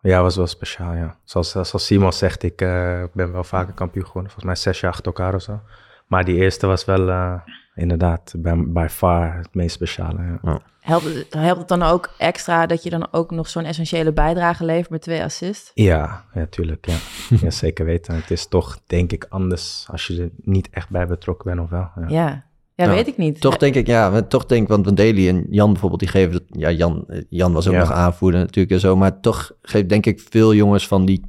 ja 0.00 0.22
was 0.22 0.36
wel 0.36 0.46
speciaal, 0.46 0.94
ja. 0.94 1.18
Zoals, 1.24 1.50
zoals 1.50 1.86
Simon 1.86 2.12
zegt, 2.12 2.42
ik 2.42 2.60
eh, 2.60 3.04
ben 3.12 3.32
wel 3.32 3.44
vaker 3.44 3.74
kampioen 3.74 4.06
geworden. 4.06 4.30
Volgens 4.32 4.52
mij 4.52 4.62
zes 4.72 4.80
jaar 4.80 4.90
achter 4.90 5.06
elkaar 5.06 5.34
of 5.34 5.42
zo. 5.42 5.60
Maar 6.06 6.24
die 6.24 6.36
eerste 6.36 6.66
was 6.66 6.84
wel 6.84 7.08
eh, 7.08 7.40
inderdaad 7.74 8.34
by, 8.36 8.54
by 8.66 8.86
far 8.90 9.36
het 9.36 9.54
meest 9.54 9.74
speciale. 9.74 10.38
Ja. 10.42 10.60
helpt 10.80 11.04
het, 11.04 11.26
helpt 11.34 11.58
het 11.58 11.68
dan 11.68 11.82
ook 11.82 12.10
extra 12.18 12.66
dat 12.66 12.82
je 12.82 12.90
dan 12.90 13.08
ook 13.10 13.30
nog 13.30 13.48
zo'n 13.48 13.64
essentiële 13.64 14.12
bijdrage 14.12 14.64
levert 14.64 14.90
met 14.90 15.02
twee 15.02 15.22
assists? 15.22 15.70
Ja, 15.74 16.24
ja, 16.34 16.46
tuurlijk. 16.50 16.86
Ja. 16.86 16.96
ja, 17.42 17.50
zeker 17.50 17.84
weten. 17.84 18.14
Het 18.14 18.30
is 18.30 18.46
toch, 18.46 18.78
denk 18.86 19.12
ik, 19.12 19.26
anders 19.28 19.86
als 19.90 20.06
je 20.06 20.22
er 20.22 20.30
niet 20.36 20.68
echt 20.70 20.90
bij 20.90 21.06
betrokken 21.06 21.46
bent 21.46 21.60
of 21.60 21.70
wel. 21.70 21.88
Ja. 21.96 22.04
Ja, 22.08 22.44
ja, 22.74 22.84
Ja, 22.84 22.90
weet 22.90 23.06
ik 23.06 23.16
niet. 23.16 23.40
Toch 23.40 23.56
denk 23.56 23.74
ik, 23.74 23.86
ja, 23.86 24.10
maar 24.10 24.26
toch 24.28 24.46
denk 24.46 24.62
ik, 24.62 24.68
want 24.68 24.84
Van 24.84 24.94
Daly 24.94 25.28
en 25.28 25.46
Jan 25.50 25.70
bijvoorbeeld, 25.72 26.00
die 26.00 26.08
geven, 26.10 26.44
ja, 26.46 26.70
Jan, 26.70 27.04
eh, 27.08 27.22
Jan 27.28 27.52
was 27.52 27.66
ook 27.66 27.72
Ja. 27.72 27.78
nog 27.78 27.92
aanvoerder 27.92 28.40
natuurlijk 28.40 28.74
en 28.74 28.80
zo, 28.80 28.96
maar 28.96 29.20
toch 29.20 29.52
geeft 29.62 29.88
denk 29.88 30.06
ik 30.06 30.20
veel 30.30 30.54
jongens 30.54 30.86
van 30.86 31.04
die, 31.04 31.22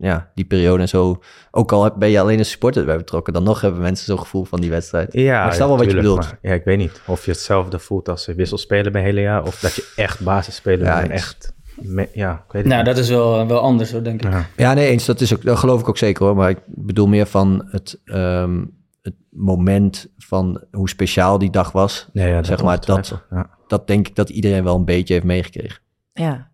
ja, 0.00 0.30
die 0.34 0.44
periode 0.44 0.82
en 0.82 0.88
zo, 0.88 1.20
ook 1.50 1.72
al 1.72 1.90
ben 1.98 2.08
je 2.08 2.20
alleen 2.20 2.38
een 2.38 2.44
supporter 2.44 2.84
bij 2.84 2.96
betrokken, 2.96 3.32
dan 3.32 3.42
nog 3.42 3.60
hebben 3.60 3.80
mensen 3.80 4.06
zo'n 4.06 4.18
gevoel 4.18 4.44
van 4.44 4.60
die 4.60 4.70
wedstrijd. 4.70 5.12
Ja, 5.12 5.38
Maar 5.38 5.46
ik 5.48 5.52
snap 5.52 5.68
wel 5.68 5.76
wat 5.78 5.90
je 5.90 5.94
bedoelt. 5.96 6.18
maar 6.20 6.38
ja, 6.42 6.52
ik 6.52 6.64
weet 6.64 6.78
niet 6.78 7.00
of 7.06 7.24
je 7.24 7.30
hetzelfde 7.30 7.78
voelt 7.78 8.08
als 8.08 8.26
een 8.26 8.34
wisselspeler 8.34 8.92
bij 8.92 9.02
hele 9.02 9.20
jaar. 9.20 9.46
Of 9.46 9.60
dat 9.60 9.74
je 9.74 9.92
echt 9.96 10.20
basisspeler 10.24 10.86
Ja, 10.86 10.96
bent. 10.98 11.08
en. 11.10 11.14
Echt, 11.16 11.54
me- 11.74 12.08
ja, 12.12 12.32
ik 12.46 12.52
weet 12.52 12.62
het 12.62 12.72
nou, 12.72 12.76
niet. 12.84 12.94
dat 12.94 13.04
is 13.04 13.10
wel, 13.10 13.46
wel 13.46 13.60
anders 13.60 13.92
hoor, 13.92 14.02
denk 14.02 14.22
ik. 14.24 14.30
Ja. 14.32 14.46
Ja, 14.56 14.74
nee, 14.74 14.88
eens, 14.88 15.04
dat, 15.04 15.20
is 15.20 15.34
ook, 15.34 15.42
dat 15.42 15.58
geloof 15.58 15.80
ik 15.80 15.88
ook 15.88 15.98
zeker 15.98 16.24
hoor, 16.26 16.36
maar 16.36 16.50
ik 16.50 16.58
bedoel 16.66 17.06
meer 17.06 17.26
van 17.26 17.66
het, 17.70 18.00
ehm, 18.04 18.64
het 19.02 19.14
moment 19.30 20.06
van 20.18 20.64
hoe 20.70 20.88
speciaal 20.88 21.38
die 21.38 21.50
dag 21.50 21.72
was. 21.72 22.08
Nee, 22.12 22.28
ja, 22.28 22.42
Zeg 22.42 22.62
maar, 22.62 22.84
dat- 22.84 23.22
Ja. 23.30 23.50
Dat 23.66 23.86
denk 23.86 24.08
ik 24.08 24.14
dat 24.16 24.28
iedereen 24.30 24.64
wel 24.64 24.76
een 24.76 24.84
beetje 24.84 25.14
heeft 25.14 25.26
meegekregen. 25.26 25.78
Ja. 26.12 26.47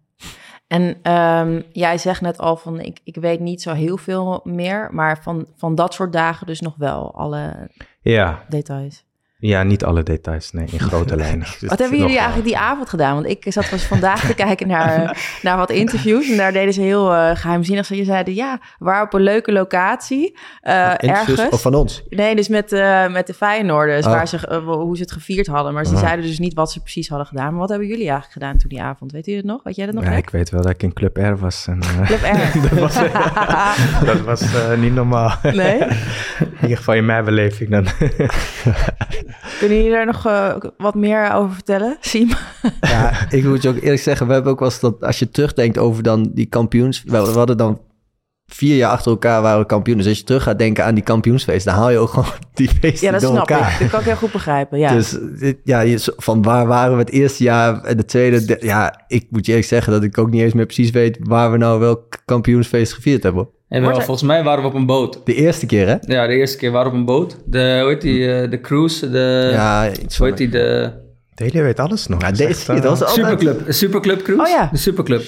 En 0.75 0.97
ehm, 1.03 1.61
jij 1.73 1.99
zegt 1.99 2.21
net 2.21 2.39
al 2.39 2.57
van, 2.57 2.81
ik, 2.81 3.01
ik 3.05 3.17
weet 3.17 3.41
niet 3.41 3.63
zo 3.63 3.73
heel 3.73 3.97
veel 3.97 4.41
meer, 4.45 4.89
maar 4.93 5.23
van, 5.23 5.47
van 5.57 5.75
dat 5.75 5.95
soort 5.95 6.13
dagen 6.13 6.47
dus 6.47 6.61
nog 6.61 6.75
wel, 6.77 7.15
alle 7.15 7.71
Ja, 8.01 8.45
details. 8.49 9.05
Ja, 9.47 9.63
niet 9.63 9.85
alle 9.85 10.03
details, 10.03 10.53
nee, 10.53 10.67
in 10.71 10.81
grote 10.81 11.17
lijnen. 11.25 11.47
Wat 11.61 11.79
hebben 11.79 11.99
jullie 11.99 12.17
eigenlijk 12.17 12.47
die 12.47 12.59
avond 12.59 12.89
gedaan? 12.89 13.15
Want 13.15 13.27
ik 13.27 13.45
zat 13.49 13.69
pas 13.71 13.83
vandaag 13.83 14.27
te 14.27 14.35
kijken 14.35 14.69
naar, 14.69 15.17
naar 15.43 15.57
wat 15.57 15.71
interviews. 15.71 16.31
En 16.31 16.37
daar 16.37 16.53
deden 16.53 16.73
ze 16.75 16.81
heel 16.81 17.13
eh, 17.15 17.31
geheimzinnig. 17.37 17.87
Ze 17.87 18.05
zeiden, 18.05 18.35
ja, 18.35 18.59
we 18.79 18.85
waren 18.85 19.05
op 19.07 19.15
een 19.15 19.21
leuke 19.21 19.53
locatie. 19.53 20.39
eh, 20.61 20.91
Interviews 20.97 21.39
ergens. 21.39 21.55
Of 21.55 21.63
van 21.63 21.75
ons. 21.75 22.03
Nee, 22.09 22.35
dus 22.37 22.49
met, 22.49 22.73
eh 22.73 23.09
met 23.13 23.27
de 23.27 23.35
Feyenoorders, 23.35 24.07
Oh. 24.07 24.13
waar 24.13 24.29
ze, 24.29 24.61
hoe 24.65 24.97
ze 24.97 25.03
het 25.03 25.13
gevierd 25.13 25.47
hadden. 25.47 25.73
Maar 25.75 25.87
ze 25.87 25.95
Ah. 25.95 26.01
zeiden 26.01 26.25
dus 26.27 26.39
niet 26.39 26.55
wat 26.55 26.73
ze 26.73 26.81
precies 26.81 27.09
hadden 27.09 27.27
gedaan. 27.27 27.51
Maar 27.51 27.61
wat 27.61 27.69
hebben 27.69 27.87
jullie 27.89 28.03
eigenlijk 28.09 28.33
gedaan 28.33 28.57
toen 28.59 28.69
die 28.69 28.83
avond? 28.83 29.13
Weet 29.13 29.27
u 29.27 29.37
het 29.37 29.45
nog? 29.45 29.63
Weet 29.63 29.77
jij 29.77 29.87
dat 29.87 29.95
nog? 29.95 30.05
Ja, 30.05 30.11
ik 30.11 30.31
weet 30.31 30.51
wel 30.51 30.63
dat 30.63 30.71
ik 30.71 30.83
in 30.83 30.93
Club 30.93 31.17
R 31.17 31.37
was. 31.37 31.67
En, 31.67 31.81
eh, 31.83 32.07
Club 32.07 32.21
R. 32.23 32.59
dat 32.69 32.79
was, 32.81 32.95
dat 34.05 34.21
was 34.21 34.43
niet 34.79 34.95
normaal. 34.95 35.33
Nee? 35.43 35.79
In 36.39 36.49
ieder 36.63 36.77
geval 36.77 36.95
in 36.95 37.05
mijn 37.07 37.25
beleving 37.25 37.71
dan. 37.71 37.87
Kunnen 39.59 39.77
jullie 39.77 39.93
daar 39.93 40.07
nog 40.07 40.27
eh, 40.27 40.55
wat 40.77 40.95
meer 40.95 41.33
over 41.33 41.55
vertellen, 41.55 41.97
Siem? 42.01 42.29
Ja, 42.81 43.13
ik 43.31 43.45
moet 43.45 43.63
je 43.63 43.69
ook 43.69 43.77
eerlijk 43.81 44.03
zeggen, 44.03 44.27
we 44.27 44.33
hebben 44.33 44.53
ook 44.53 44.59
wel 44.59 44.69
eens 44.69 44.81
dat 44.81 45.05
als 45.05 45.19
je 45.19 45.31
terugdenkt 45.31 45.79
over 45.79 46.03
dan 46.03 46.31
die 46.35 46.47
kampioens. 46.47 47.03
We, 47.07 47.17
hadden 47.17 47.57
dan 47.57 47.81
vier 48.47 48.77
jaar 48.77 48.91
achter 48.91 49.11
elkaar 49.11 49.43
waren 49.43 49.61
we 49.61 49.67
kampioen. 49.67 49.97
Dus 49.99 50.07
als 50.07 50.19
je 50.19 50.25
terug 50.25 50.43
gaat 50.43 50.59
denken 50.59 50.85
aan 50.85 50.95
die 50.95 51.05
kampioensfeest, 51.05 51.65
dan 51.65 51.75
haal 51.75 51.91
je 51.91 51.99
ook 51.99 52.09
gewoon 52.09 52.29
die 52.55 52.69
feesten 52.81 53.07
Ja, 53.07 53.13
dat 53.13 53.21
door 53.21 53.31
snap 53.31 53.49
elkaar. 53.51 53.73
ik. 53.73 53.79
Dat 53.79 53.91
kan 53.91 54.01
ik 54.01 54.07
heel 54.07 54.17
goed 54.17 54.33
begrijpen, 54.33 54.79
ja. 54.79 54.93
Dus 54.95 55.17
dit- 55.39 55.59
ja, 55.65 55.85
van 56.17 56.43
waar 56.43 56.67
waren 56.67 56.93
we 56.93 56.99
het 56.99 57.11
eerste 57.11 57.43
jaar 57.43 57.83
en 57.83 57.97
de 57.97 58.05
tweede? 58.05 58.45
de- 58.45 58.59
ja, 58.61 59.05
ik 59.09 59.27
moet 59.31 59.45
je 59.47 59.51
eerlijk 59.53 59.69
zeggen 59.69 59.93
dat 59.93 60.03
ik 60.03 60.19
ook 60.19 60.31
niet 60.31 60.43
eens 60.43 60.53
meer 60.53 60.67
precies 60.67 60.91
weet 60.91 61.19
waar 61.21 61.51
we 61.53 61.57
nou 61.57 61.81
welk 61.81 62.17
kampioensfeest 62.25 62.93
gevierd 62.93 63.23
hebben. 63.23 63.49
En 63.75 63.81
wel, 63.81 63.83
Wordt 63.83 63.99
er- 63.99 64.05
volgens 64.05 64.27
mij 64.27 64.43
waren 64.43 64.63
we 64.63 64.69
op 64.69 64.75
een 64.75 64.87
boot. 64.87 65.21
De 65.25 65.35
eerste 65.35 65.67
keer, 65.67 65.87
hè? 65.89 65.97
Ja, 66.01 66.27
de 66.27 66.35
eerste 66.35 66.57
keer 66.57 66.71
waren 66.71 66.87
we 66.91 66.93
op 66.93 67.01
een 67.01 67.07
boot. 67.07 67.37
De, 67.47 67.79
hoe 67.81 67.89
heet 67.89 68.01
die, 68.01 68.35
eh, 68.35 68.51
de 68.51 68.61
cruise, 68.61 69.11
de, 69.11 69.49
ja, 69.53 69.91
iets 70.03 70.19
hoe 70.19 70.27
heet 70.27 70.37
die, 70.37 70.49
de 70.49 70.93
Deli 71.35 71.63
weet 71.63 71.79
alles 71.81 72.07
nog. 72.07 72.21
Ja, 72.21 72.31
Dat 72.31 72.41
is 72.41 72.47
deze, 72.47 72.73
echt, 72.73 72.83
dat 72.83 72.99
was 72.99 73.01
eh, 73.01 73.07
altijd 73.09 73.27
Superclub, 73.41 73.73
Superclub 73.73 74.23
cruise. 74.23 74.43
Oh 74.43 74.49
ja. 74.49 74.69
De 74.73 74.79
Superclub. 74.79 75.23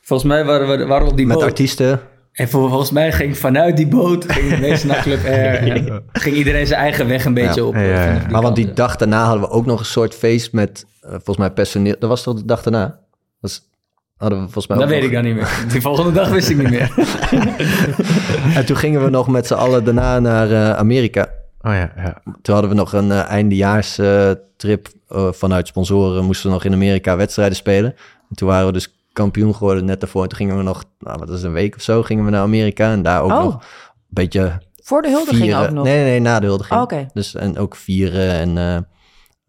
Volgens 0.00 0.28
mij 0.28 0.44
waren 0.44 0.78
we, 0.78 0.86
waren 0.86 1.04
we 1.04 1.10
op 1.10 1.16
die 1.16 1.26
met 1.26 1.36
boot. 1.36 1.44
artiesten. 1.44 2.00
En 2.32 2.48
vol- 2.48 2.68
volgens 2.68 2.90
mij 2.90 3.12
ging 3.12 3.38
vanuit 3.38 3.76
die 3.76 3.88
boot 3.88 4.32
ging 4.32 4.78
de 4.78 4.86
naar 4.86 5.02
Club. 5.02 5.24
En 5.24 6.02
ging 6.12 6.36
iedereen 6.36 6.66
zijn 6.66 6.80
eigen 6.80 7.08
weg 7.08 7.24
een 7.24 7.34
beetje 7.34 7.60
Ja. 7.60 7.66
op. 7.66 7.74
Ja, 7.74 7.80
eh, 8.20 8.28
Maar 8.30 8.42
want 8.42 8.56
die 8.56 8.72
dag 8.72 8.96
daarna 8.96 9.24
hadden 9.24 9.40
we 9.42 9.50
ook 9.50 9.66
nog 9.66 9.78
een 9.78 9.84
soort 9.86 10.14
feest 10.14 10.52
met, 10.52 10.86
eh, 11.00 11.10
volgens 11.10 11.36
mij 11.36 11.50
personeel. 11.50 11.96
Dat 11.98 12.08
was 12.08 12.22
toch 12.22 12.34
de 12.34 12.44
dag 12.44 12.62
daarna? 12.62 12.98
Dat 13.40 13.62
hadden 14.16 14.38
we 14.38 14.44
volgens 14.44 14.66
mij 14.66 14.78
Dat 14.78 14.88
weet 14.88 14.98
nog. 15.00 15.08
ik 15.08 15.14
dan 15.14 15.24
niet 15.24 15.34
meer. 15.34 15.64
Die 15.72 15.80
volgende 15.80 16.12
dag 16.12 16.28
wist 16.28 16.48
ik 16.48 16.56
niet 16.56 16.70
meer. 16.70 16.90
En 18.56 18.66
toen 18.66 18.76
gingen 18.76 19.04
we 19.04 19.10
nog 19.10 19.28
met 19.28 19.46
z'n 19.46 19.54
allen 19.54 19.84
daarna 19.84 20.18
naar 20.18 20.50
eh, 20.50 20.70
Amerika. 20.76 21.28
Oh 21.60 21.72
ja, 21.72 21.92
ja. 21.96 22.20
Toen 22.42 22.54
hadden 22.54 22.68
we 22.70 22.76
nog 22.76 22.92
een 22.92 23.08
uh, 23.08 23.30
eindejaarstrip 23.30 24.88
uh, 25.12 25.32
vanuit 25.32 25.66
sponsoren. 25.66 26.24
Moesten 26.24 26.46
we 26.48 26.52
nog 26.54 26.64
in 26.64 26.72
Amerika 26.72 27.16
wedstrijden 27.16 27.56
spelen. 27.56 27.94
En 28.30 28.36
toen 28.36 28.48
waren 28.48 28.66
we 28.66 28.72
dus 28.72 28.94
kampioen 29.12 29.54
geworden 29.54 29.84
net 29.84 30.00
daarvoor. 30.00 30.22
En 30.22 30.28
toen 30.28 30.38
gingen 30.38 30.56
we 30.56 30.62
nog, 30.62 30.84
nou, 30.98 31.18
wat 31.18 31.30
is 31.30 31.42
een 31.42 31.52
week 31.52 31.74
of 31.76 31.82
zo, 31.82 32.02
gingen 32.02 32.24
we 32.24 32.30
naar 32.30 32.42
Amerika. 32.42 32.90
En 32.92 33.02
daar 33.02 33.22
ook 33.22 33.30
Oh. 33.30 33.42
nog 33.42 33.54
een 33.54 33.60
beetje 34.08 34.60
Voor 34.82 35.02
de 35.02 35.08
huldiging 35.10 35.42
vieren. 35.42 35.62
ook 35.62 35.70
nog? 35.70 35.84
Nee, 35.84 35.96
nee, 35.96 36.04
nee, 36.10 36.20
na 36.20 36.40
de 36.40 36.46
huldiging. 36.46 36.76
Oh, 36.76 36.82
Oké. 36.82 37.06
Dus 37.12 37.34
en 37.34 37.58
ook 37.58 37.76
vieren 37.76 38.30
en 38.32 38.58
eh, 38.58 38.76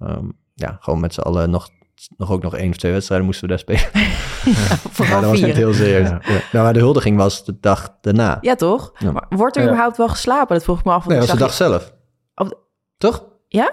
ehm, 0.09 0.25
ja, 0.53 0.77
gewoon 0.79 0.99
met 0.99 1.13
z'n 1.13 1.19
allen 1.21 1.49
nog, 1.49 1.69
nog 2.17 2.31
ook 2.31 2.43
nog 2.43 2.55
één 2.55 2.69
of 2.69 2.75
twee 2.77 2.91
wedstrijden 2.91 3.25
moesten 3.25 3.43
we 3.49 3.55
daar 3.55 3.59
spelen. 3.59 3.81
maar 4.69 4.77
Vooral 4.91 5.21
dat 5.21 5.29
was 5.29 5.39
vieren. 5.39 5.55
heel 5.55 5.73
serieus. 5.73 6.07
Ja. 6.09 6.19
Ja. 6.23 6.39
Nou, 6.51 6.63
maar 6.63 6.73
de 6.73 6.79
huldiging 6.79 7.17
was 7.17 7.45
de 7.45 7.57
dag 7.61 7.97
daarna. 8.01 8.37
Ja, 8.41 8.55
toch? 8.55 8.91
Ja. 8.97 9.11
Maar 9.11 9.25
wordt 9.29 9.55
er 9.55 9.61
Ja. 9.61 9.67
überhaupt 9.67 9.97
wel 9.97 10.07
geslapen? 10.09 10.55
Dat 10.55 10.63
vroeg 10.63 10.79
ik 10.79 10.85
me 10.85 10.91
af. 10.91 10.97
want 10.97 11.09
Nee, 11.09 11.17
dat 11.19 11.27
was 11.27 11.37
de 11.37 11.43
dag 11.43 11.53
zelf. 11.53 11.93
Op 12.35 12.59
Toch? 12.97 13.23
Ja? 13.47 13.71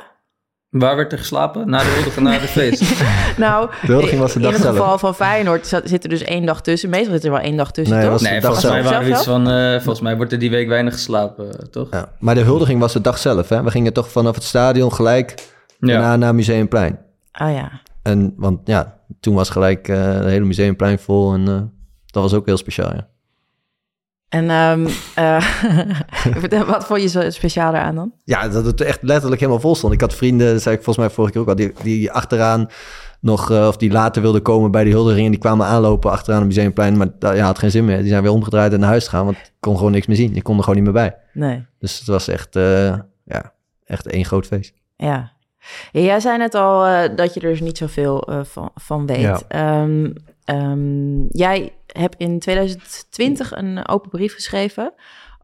Waar 0.70 0.96
werd 0.96 1.12
er 1.12 1.18
geslapen? 1.18 1.70
Na 1.70 1.78
de 1.78 1.84
huldiging, 1.84 2.26
na 2.26 2.38
de 2.38 2.46
feest. 2.46 2.82
Nou, 3.36 3.70
De 3.80 3.92
huldiging 3.92 4.20
was 4.20 4.30
de 4.32 4.38
in 4.38 4.42
dag 4.44 4.52
het 4.52 4.62
zelf. 4.62 4.76
geval 4.76 4.98
van 4.98 5.14
Feyenoord 5.14 5.66
zat- 5.66 5.82
zit 5.88 6.02
er 6.02 6.08
dus 6.08 6.22
één 6.22 6.46
dag 6.46 6.60
tussen. 6.60 6.90
Meestal 6.90 7.12
zit 7.12 7.24
er 7.24 7.30
wel 7.30 7.40
één 7.40 7.56
dag 7.56 7.70
tussen, 7.72 7.96
Nee, 7.98 8.08
toch? 8.08 8.20
Nee, 8.20 8.32
dag 8.32 8.42
volgens 8.42 8.64
mij 8.64 8.80
zelf. 8.82 8.92
waren 8.92 9.06
we 9.08 9.14
iets 9.14 9.24
van... 9.24 9.48
eh, 9.50 9.72
volgens 9.74 10.00
mij 10.00 10.16
wordt 10.16 10.32
er 10.32 10.38
die 10.38 10.50
week 10.50 10.68
weinig 10.68 10.92
geslapen, 10.92 11.58
eh, 11.58 11.66
toch? 11.66 11.88
Ja. 11.90 12.08
Maar 12.18 12.34
de 12.34 12.40
huldiging 12.40 12.80
was 12.80 12.92
de 12.92 13.00
dag 13.00 13.18
zelf. 13.18 13.48
Hè? 13.48 13.62
We 13.62 13.70
gingen 13.70 13.92
toch 13.92 14.10
vanaf 14.10 14.34
het 14.34 14.44
stadion 14.44 14.92
gelijk 14.92 15.34
daarna 15.78 16.16
naar 16.16 16.34
Museumplein. 16.34 16.98
Ah 17.32 17.52
ja. 17.54 17.70
En, 18.04 18.34
want 18.36 18.60
ja, 18.64 19.00
toen 19.20 19.34
was 19.34 19.50
gelijk 19.50 19.88
eh 19.88 20.04
het 20.04 20.24
hele 20.24 20.44
Museumplein 20.44 20.98
vol. 20.98 21.34
En 21.34 21.48
eh, 21.48 21.62
dat 22.06 22.22
was 22.22 22.34
ook 22.34 22.46
heel 22.46 22.56
speciaal, 22.56 22.94
ja. 22.94 23.08
En 24.28 24.50
ehm, 24.50 24.86
eh, 26.50 26.64
wat 26.72 26.86
vond 26.86 27.00
je 27.00 27.08
zo 27.08 27.30
speciaal 27.30 27.72
daaraan 27.72 27.94
dan? 27.94 28.12
Ja, 28.24 28.48
dat 28.48 28.64
het 28.64 28.80
echt 28.80 29.02
letterlijk 29.02 29.40
helemaal 29.40 29.60
vol 29.60 29.74
stond. 29.74 29.92
Ik 29.92 30.00
had 30.00 30.14
vrienden, 30.14 30.52
dat 30.52 30.62
zei 30.62 30.76
ik 30.76 30.82
volgens 30.82 31.06
mij 31.06 31.14
vorige 31.14 31.32
keer 31.32 31.42
ook 31.42 31.48
al, 31.48 31.54
die, 31.54 31.72
die 31.82 32.12
achteraan 32.12 32.66
nog, 33.20 33.50
of 33.50 33.76
die 33.76 33.90
later 33.90 34.22
wilden 34.22 34.42
komen 34.42 34.70
bij 34.70 34.84
die 34.84 34.92
huldiging. 34.92 35.24
En 35.24 35.30
die 35.30 35.40
kwamen 35.40 35.66
aanlopen 35.66 36.10
achteraan 36.10 36.38
het 36.38 36.48
Museumplein. 36.48 36.96
Maar 36.96 37.08
dat 37.18 37.36
ja, 37.36 37.44
had 37.44 37.58
geen 37.58 37.70
zin 37.70 37.84
meer. 37.84 37.98
Die 37.98 38.08
zijn 38.08 38.22
weer 38.22 38.32
omgedraaid 38.32 38.72
en 38.72 38.80
naar 38.80 38.88
huis 38.88 39.04
gegaan, 39.04 39.24
want 39.24 39.36
ik 39.36 39.52
kon 39.60 39.76
gewoon 39.76 39.92
niks 39.92 40.06
meer 40.06 40.16
zien. 40.16 40.36
Ik 40.36 40.42
kon 40.42 40.56
er 40.56 40.62
gewoon 40.62 40.82
niet 40.82 40.92
meer 40.92 41.02
bij. 41.02 41.16
Nee. 41.32 41.66
Dus 41.78 41.98
het 41.98 42.06
was 42.06 42.28
echt, 42.28 42.54
ja, 43.24 43.52
echt 43.84 44.06
één 44.06 44.24
groot 44.24 44.46
feest. 44.46 44.74
Ja. 44.96 45.33
Jij 45.92 46.20
zei 46.20 46.38
net 46.38 46.54
al 46.54 46.84
eh, 46.84 47.16
dat 47.16 47.34
je 47.34 47.40
er 47.40 47.48
dus 47.48 47.60
niet 47.60 47.78
zoveel 47.78 48.22
eh, 48.22 48.44
van, 48.44 48.70
van 48.74 49.06
weet. 49.06 49.20
Ja. 49.20 49.40
Ehm, 49.48 50.12
ehm, 50.44 51.26
jij 51.28 51.72
hebt 51.86 52.16
in 52.18 52.38
2020 52.38 53.56
een 53.56 53.88
open 53.88 54.10
brief 54.10 54.34
geschreven 54.34 54.92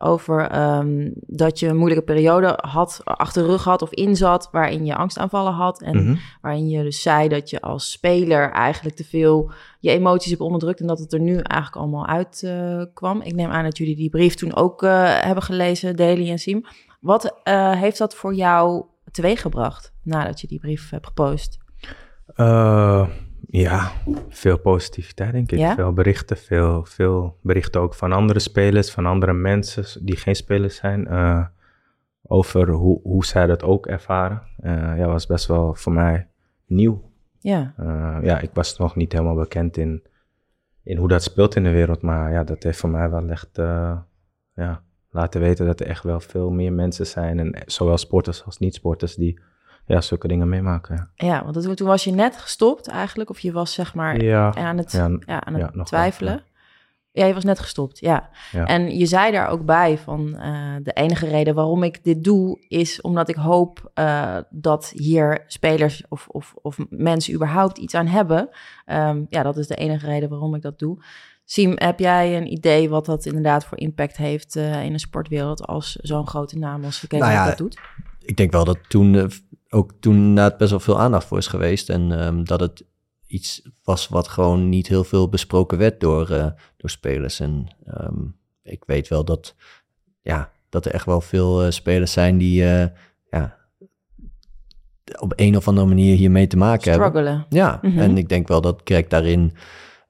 over 0.02 0.48
ehm, 0.48 1.10
dat 1.14 1.58
je 1.58 1.68
een 1.68 1.76
moeilijke 1.76 2.04
periode 2.04 2.58
had, 2.62 3.00
achter 3.04 3.42
de 3.42 3.48
rug 3.48 3.64
had 3.64 3.82
of 3.82 3.90
inzat, 3.90 4.48
waarin 4.52 4.84
je 4.84 4.94
angstaanvallen 4.96 5.52
had. 5.52 5.82
En 5.82 5.96
Mhm. 5.96 6.16
waarin 6.40 6.68
je 6.68 6.82
dus 6.82 7.02
zei 7.02 7.28
dat 7.28 7.50
je 7.50 7.60
als 7.60 7.90
speler 7.90 8.50
eigenlijk 8.50 8.96
te 8.96 9.04
veel 9.04 9.50
je 9.80 9.90
emoties 9.90 10.30
hebt 10.30 10.42
onderdrukt 10.42 10.80
en 10.80 10.86
dat 10.86 10.98
het 10.98 11.12
er 11.12 11.20
nu 11.20 11.32
eigenlijk 11.36 11.76
allemaal 11.76 12.06
uitkwam. 12.06 12.90
kwam. 12.94 13.20
Ik 13.22 13.34
neem 13.34 13.50
aan 13.50 13.64
dat 13.64 13.78
jullie 13.78 13.96
die 13.96 14.10
brief 14.10 14.34
toen 14.34 14.56
ook 14.56 14.82
eh, 14.82 15.20
hebben 15.20 15.42
gelezen, 15.42 15.96
Daily 15.96 16.30
en 16.30 16.38
Siem. 16.38 16.64
Wat 17.00 17.40
eh, 17.42 17.72
heeft 17.72 17.98
dat 17.98 18.14
voor 18.14 18.34
jou 18.34 18.84
teweeggebracht 19.10 19.92
nadat 20.02 20.40
je 20.40 20.46
die 20.46 20.60
brief 20.60 20.90
hebt 20.90 21.06
gepost? 21.06 21.58
Eh, 22.34 23.08
ja, 23.46 23.92
veel 24.28 24.58
positiviteit 24.58 25.32
denk 25.32 25.52
ik. 25.52 25.58
Ja? 25.58 25.74
Veel 25.74 25.92
berichten, 25.92 26.36
veel, 26.36 26.84
veel 26.84 27.38
berichten 27.42 27.80
ook 27.80 27.94
van 27.94 28.12
andere 28.12 28.38
spelers, 28.38 28.90
van 28.90 29.06
andere 29.06 29.32
mensen 29.32 30.04
die 30.06 30.16
geen 30.16 30.36
spelers 30.36 30.76
zijn. 30.76 31.06
eh, 31.06 31.46
over 32.22 32.70
hoe, 32.70 33.00
hoe 33.02 33.24
zij 33.24 33.46
dat 33.46 33.62
ook 33.62 33.86
ervaren. 33.86 34.42
Eh 34.56 34.72
ja, 34.72 35.06
was 35.06 35.26
best 35.26 35.46
wel 35.46 35.74
voor 35.74 35.92
mij 35.92 36.28
nieuw. 36.66 37.08
Ja, 37.38 37.74
ja, 38.22 38.40
ik 38.40 38.50
was 38.52 38.78
nog 38.78 38.96
niet 38.96 39.12
helemaal 39.12 39.34
bekend 39.34 39.76
in, 39.76 40.02
in 40.82 40.96
hoe 40.96 41.08
dat 41.08 41.22
speelt 41.22 41.56
in 41.56 41.64
de 41.64 41.70
wereld. 41.70 42.02
Maar 42.02 42.32
ja, 42.32 42.44
dat 42.44 42.62
heeft 42.62 42.78
voor 42.78 42.90
mij 42.90 43.10
wel 43.10 43.28
echt 43.28 43.50
ja, 44.54 44.82
laten 45.10 45.40
weten 45.40 45.66
dat 45.66 45.80
er 45.80 45.86
echt 45.86 46.02
wel 46.02 46.20
veel 46.20 46.50
meer 46.50 46.72
mensen 46.72 47.06
zijn. 47.06 47.38
En 47.38 47.62
zowel 47.66 47.98
sporters 47.98 48.44
als 48.44 48.58
niet-sporters 48.58 49.14
die 49.14 49.40
ja, 49.86 50.00
zulke 50.00 50.28
dingen 50.28 50.48
meemaken. 50.48 51.10
Ja, 51.14 51.26
ja 51.26 51.44
want 51.44 51.62
toen, 51.62 51.74
toen 51.74 51.86
was 51.86 52.04
je 52.04 52.10
net 52.10 52.36
gestopt 52.36 52.88
eigenlijk, 52.88 53.30
of 53.30 53.38
je 53.38 53.52
was 53.52 53.72
zeg 53.72 53.94
maar 53.94 54.22
ja, 54.22 54.54
aan 54.54 54.78
het, 54.78 54.92
ja, 54.92 55.18
ja, 55.26 55.44
aan 55.44 55.54
het 55.54 55.86
twijfelen. 55.86 56.34
wel, 56.34 56.42
Ja, 57.12 57.26
je 57.26 57.34
was 57.34 57.44
net 57.44 57.58
gestopt, 57.58 57.98
ja. 57.98 58.30
Ja. 58.52 58.66
En 58.66 58.98
je 58.98 59.06
zei 59.06 59.32
daar 59.32 59.48
ook 59.48 59.64
bij 59.64 59.98
van 59.98 60.36
eh, 60.36 60.74
de 60.82 60.92
enige 60.92 61.26
reden 61.26 61.54
waarom 61.54 61.82
ik 61.82 62.04
dit 62.04 62.24
doe, 62.24 62.64
is 62.68 63.00
omdat 63.00 63.28
ik 63.28 63.36
hoop 63.36 63.90
eh, 63.94 64.36
dat 64.50 64.92
hier 64.94 65.44
spelers 65.46 66.04
of, 66.08 66.28
of, 66.28 66.54
of 66.62 66.78
mensen 66.88 67.34
überhaupt 67.34 67.78
iets 67.78 67.94
aan 67.94 68.06
hebben. 68.06 68.48
Ehm, 68.84 69.24
ja, 69.28 69.42
dat 69.42 69.56
is 69.56 69.66
de 69.66 69.74
enige 69.74 70.06
reden 70.06 70.28
waarom 70.28 70.54
ik 70.54 70.62
dat 70.62 70.78
doe. 70.78 71.02
Siem, 71.52 71.72
heb 71.76 71.98
jij 71.98 72.36
een 72.36 72.52
idee 72.52 72.88
wat 72.88 73.06
dat 73.06 73.26
inderdaad 73.26 73.64
voor 73.64 73.78
impact 73.78 74.16
heeft 74.16 74.56
eh, 74.56 74.84
in 74.84 74.92
de 74.92 74.98
sportwereld 74.98 75.66
als 75.66 75.96
zo'n 75.96 76.26
grote 76.26 76.58
naam 76.58 76.84
als 76.84 77.00
Kevin 77.00 77.18
Nou 77.18 77.32
ja, 77.32 77.46
dat 77.46 77.58
doet? 77.58 77.78
ik 78.20 78.36
denk 78.36 78.52
wel 78.52 78.64
dat 78.64 78.78
toen 78.88 79.14
eh, 79.14 79.24
ook 79.68 79.92
toen 80.00 80.14
inderdaad 80.14 80.58
best 80.58 80.70
wel 80.70 80.80
veel 80.80 81.00
aandacht 81.00 81.26
voor 81.26 81.38
is 81.38 81.46
geweest. 81.46 81.88
En 81.88 82.20
ehm, 82.20 82.44
dat 82.44 82.60
het 82.60 82.84
iets 83.26 83.62
was 83.84 84.08
wat 84.08 84.28
gewoon 84.28 84.68
niet 84.68 84.86
heel 84.86 85.04
veel 85.04 85.28
besproken 85.28 85.78
werd 85.78 86.00
door, 86.00 86.30
eh, 86.30 86.46
door 86.76 86.90
spelers. 86.90 87.40
En 87.40 87.76
ehm, 87.86 88.18
ik 88.62 88.84
weet 88.86 89.08
wel 89.08 89.24
dat, 89.24 89.54
ja, 90.22 90.50
dat 90.68 90.86
er 90.86 90.92
echt 90.92 91.06
wel 91.06 91.20
veel 91.20 91.72
spelers 91.72 92.12
zijn 92.12 92.38
die 92.38 92.62
ja, 93.30 93.56
op 95.18 95.32
een 95.36 95.56
of 95.56 95.68
andere 95.68 95.86
manier 95.86 96.16
hiermee 96.16 96.46
te 96.46 96.56
maken 96.56 96.90
hebben. 96.90 97.08
Struggelen. 97.08 97.46
Ja, 97.48 97.78
Mhm. 97.82 97.98
en 97.98 98.16
ik 98.16 98.28
denk 98.28 98.48
wel 98.48 98.60
dat 98.60 98.80
Greg 98.84 99.06
daarin 99.06 99.52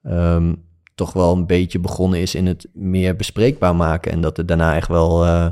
ehm, 0.02 0.54
toch 1.00 1.12
wel 1.12 1.32
een 1.32 1.46
beetje 1.46 1.78
begonnen 1.78 2.20
is 2.20 2.34
in 2.34 2.46
het 2.46 2.68
meer 2.72 3.16
bespreekbaar 3.16 3.76
maken. 3.76 4.12
En 4.12 4.20
dat 4.20 4.38
er 4.38 4.46
daarna 4.46 4.76
echt 4.76 4.88
wel 4.88 5.24
eh, 5.24 5.50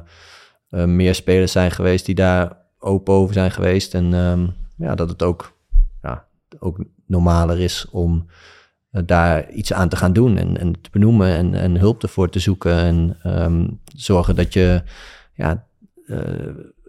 eh, 0.69 0.85
meer 0.85 1.15
spelers 1.15 1.53
zijn 1.53 1.71
geweest 1.71 2.07
die 2.07 2.15
daar 2.15 2.57
open 2.79 3.15
over 3.15 3.35
zijn 3.35 3.51
geweest. 3.51 3.95
En 3.95 4.15
ehm, 4.15 4.47
ja, 4.77 4.95
dat 4.95 5.09
het 5.09 5.23
ook, 5.23 5.59
ja, 6.03 6.25
ook 6.59 6.85
normaler 7.07 7.61
is 7.61 7.87
om 7.91 8.27
eh, 8.91 9.03
daar 9.07 9.51
iets 9.51 9.73
aan 9.73 9.89
te 9.89 9.97
gaan 9.97 10.13
doen 10.13 10.37
en, 10.37 10.59
en 10.59 10.81
te 10.81 10.91
benoemen 10.91 11.37
en, 11.37 11.55
en 11.55 11.77
hulp 11.77 12.03
ervoor 12.03 12.31
te 12.31 12.39
zoeken. 12.39 12.77
En 12.77 13.17
ehm, 13.23 13.67
zorgen 13.95 14.37
dat 14.37 14.53
je 14.53 14.83
ja, 15.35 15.67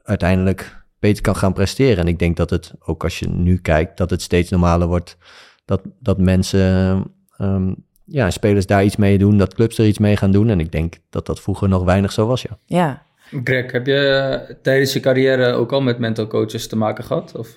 uiteindelijk 0.04 0.84
beter 1.00 1.24
kan 1.24 1.36
gaan 1.36 1.54
presteren. 1.54 1.98
En 1.98 2.08
ik 2.08 2.20
denk 2.20 2.38
dat 2.38 2.50
het, 2.50 2.74
ook 2.80 3.04
als 3.04 3.20
je 3.20 3.30
nu 3.30 3.58
kijkt, 3.58 3.98
dat 3.98 4.10
het 4.10 4.22
steeds 4.22 4.50
normaler 4.50 4.88
wordt 4.88 5.18
dat, 5.66 5.82
dat 6.00 6.18
mensen, 6.18 7.04
ehm, 7.38 7.74
ja, 8.12 8.30
spelers 8.30 8.66
daar 8.66 8.84
iets 8.84 8.96
mee 8.96 9.18
doen, 9.18 9.38
dat 9.38 9.54
clubs 9.54 9.78
er 9.78 9.86
iets 9.86 9.98
mee 10.00 10.18
gaan 10.18 10.32
doen. 10.32 10.50
En 10.50 10.60
ik 10.60 10.72
denk 10.72 10.94
dat 11.10 11.26
dat 11.26 11.42
vroeger 11.42 11.70
nog 11.70 11.84
weinig 11.84 12.12
zo 12.12 12.28
was, 12.28 12.42
ja. 12.42 12.58
Ja, 12.66 13.04
Greg, 13.44 13.72
heb 13.72 13.86
je 13.86 14.58
tijdens 14.62 14.94
je 14.94 15.00
carrière 15.00 15.54
ook 15.54 15.72
al 15.72 15.82
met 15.82 16.00
mental 16.00 16.28
coaches 16.28 16.68
te 16.68 16.76
maken 16.78 17.04
gehad? 17.04 17.36
Of? 17.36 17.48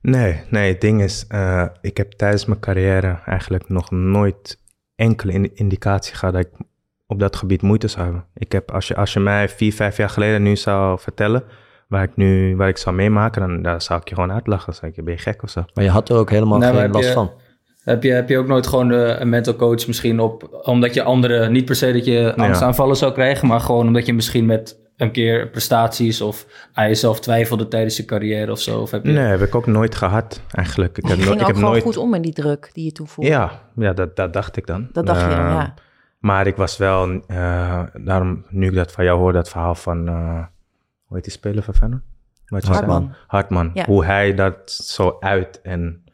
Nee, 0.00 0.40
nee, 0.50 0.72
het 0.72 0.80
ding 0.80 1.02
is, 1.02 1.24
eh, 1.28 1.64
ik 1.80 1.96
heb 1.96 2.12
tijdens 2.12 2.44
mijn 2.44 2.60
carrière 2.60 3.18
eigenlijk 3.24 3.68
nog 3.68 3.90
nooit 3.90 4.58
enkele 4.94 5.32
in- 5.32 5.50
indicatie 5.54 6.14
gehad 6.14 6.34
dat 6.34 6.44
ik 6.44 6.66
op 7.06 7.18
dat 7.20 7.36
gebied 7.36 7.62
moeite 7.62 7.88
zou 7.88 8.04
hebben. 8.04 8.24
Ik 8.34 8.52
heb, 8.52 8.70
als 8.70 8.88
je, 8.88 8.96
als 8.96 9.12
je 9.12 9.20
mij 9.20 9.48
vier, 9.48 9.72
vijf 9.72 9.96
jaar 9.96 10.08
geleden 10.10 10.42
nu 10.42 10.56
zou 10.56 10.98
vertellen 11.00 11.44
waar 11.88 12.02
ik 12.02 12.16
nu, 12.16 12.56
waar 12.56 12.68
ik 12.68 12.76
zou 12.76 12.96
meemaken, 12.96 13.40
dan 13.40 13.62
daar 13.62 13.82
zou 13.82 14.00
ik 14.00 14.08
je 14.08 14.14
gewoon 14.14 14.32
uitlachen. 14.32 14.66
Dan 14.66 14.74
zou 14.74 14.90
ik 14.90 14.96
je, 14.96 15.02
ben 15.02 15.14
je 15.14 15.20
gek 15.20 15.42
of 15.42 15.50
zo? 15.50 15.64
Maar 15.74 15.84
je 15.84 15.90
had 15.90 16.08
er 16.08 16.16
ook 16.16 16.30
helemaal 16.30 16.58
Nou, 16.58 16.76
geen 16.76 16.90
last 16.90 17.06
je- 17.08 17.12
van. 17.14 17.30
Heb 17.86 18.02
je, 18.02 18.12
heb 18.12 18.28
je 18.28 18.38
ook 18.38 18.46
nooit 18.46 18.66
gewoon 18.66 18.92
eh, 18.92 19.20
een 19.20 19.28
mental 19.28 19.56
coach 19.56 19.86
misschien 19.86 20.20
op... 20.20 20.60
Omdat 20.62 20.94
je 20.94 21.02
anderen, 21.02 21.52
niet 21.52 21.64
per 21.64 21.76
se 21.76 21.92
dat 21.92 22.04
je 22.04 22.34
angstaanvallen 22.36 22.96
zou 22.96 23.12
krijgen... 23.12 23.48
maar 23.48 23.60
gewoon 23.60 23.86
omdat 23.86 24.06
je 24.06 24.14
misschien 24.14 24.46
met 24.46 24.78
een 24.96 25.10
keer 25.10 25.48
prestaties... 25.48 26.20
of 26.20 26.46
aan 26.72 26.88
jezelf 26.88 27.20
twijfelde 27.20 27.68
tijdens 27.68 27.96
je 27.96 28.04
carrière 28.04 28.52
of 28.52 28.60
zo? 28.60 28.80
Of 28.80 28.90
heb 28.90 29.04
je... 29.04 29.12
Nee, 29.12 29.24
heb 29.24 29.40
ik 29.40 29.54
ook 29.54 29.66
nooit 29.66 29.94
gehad 29.94 30.40
eigenlijk. 30.50 30.98
Ik 30.98 31.06
heb, 31.06 31.16
je 31.16 31.24
no- 31.24 31.28
ging 31.28 31.34
ik 31.34 31.40
ook 31.40 31.46
heb 31.46 31.56
gewoon 31.56 31.70
nooit. 31.70 31.82
goed 31.82 31.96
om 31.96 32.10
met 32.10 32.22
die 32.22 32.32
druk 32.32 32.70
die 32.72 32.84
je 32.84 32.92
toen 32.92 33.08
voelde. 33.08 33.30
Ja, 33.30 33.62
ja 33.76 33.92
dat, 33.92 34.16
dat 34.16 34.32
dacht 34.32 34.56
ik 34.56 34.66
dan. 34.66 34.88
Dat 34.92 35.06
dacht 35.06 35.20
je 35.20 35.28
dan, 35.28 35.38
Eh, 35.38 35.44
ja. 35.44 35.74
Maar 36.18 36.46
ik 36.46 36.56
was 36.56 36.76
wel, 36.76 37.20
eh, 37.26 37.82
daarom 37.94 38.44
nu 38.48 38.66
ik 38.66 38.74
dat 38.74 38.92
van 38.92 39.04
jou 39.04 39.18
hoor, 39.18 39.32
dat 39.32 39.48
verhaal 39.48 39.74
van, 39.74 40.08
eh, 40.08 40.44
hoe 41.04 41.16
heet 41.16 41.24
die 41.24 41.32
speler 41.32 41.62
van 41.62 41.74
Feyenoord? 41.74 42.02
Hartman. 42.48 43.14
Hartman. 43.26 43.70
Ja. 43.74 43.84
Hoe 43.84 44.04
hij 44.04 44.34
dat 44.34 44.70
zo 44.70 45.16
uit 45.20 45.60
en 45.62 46.05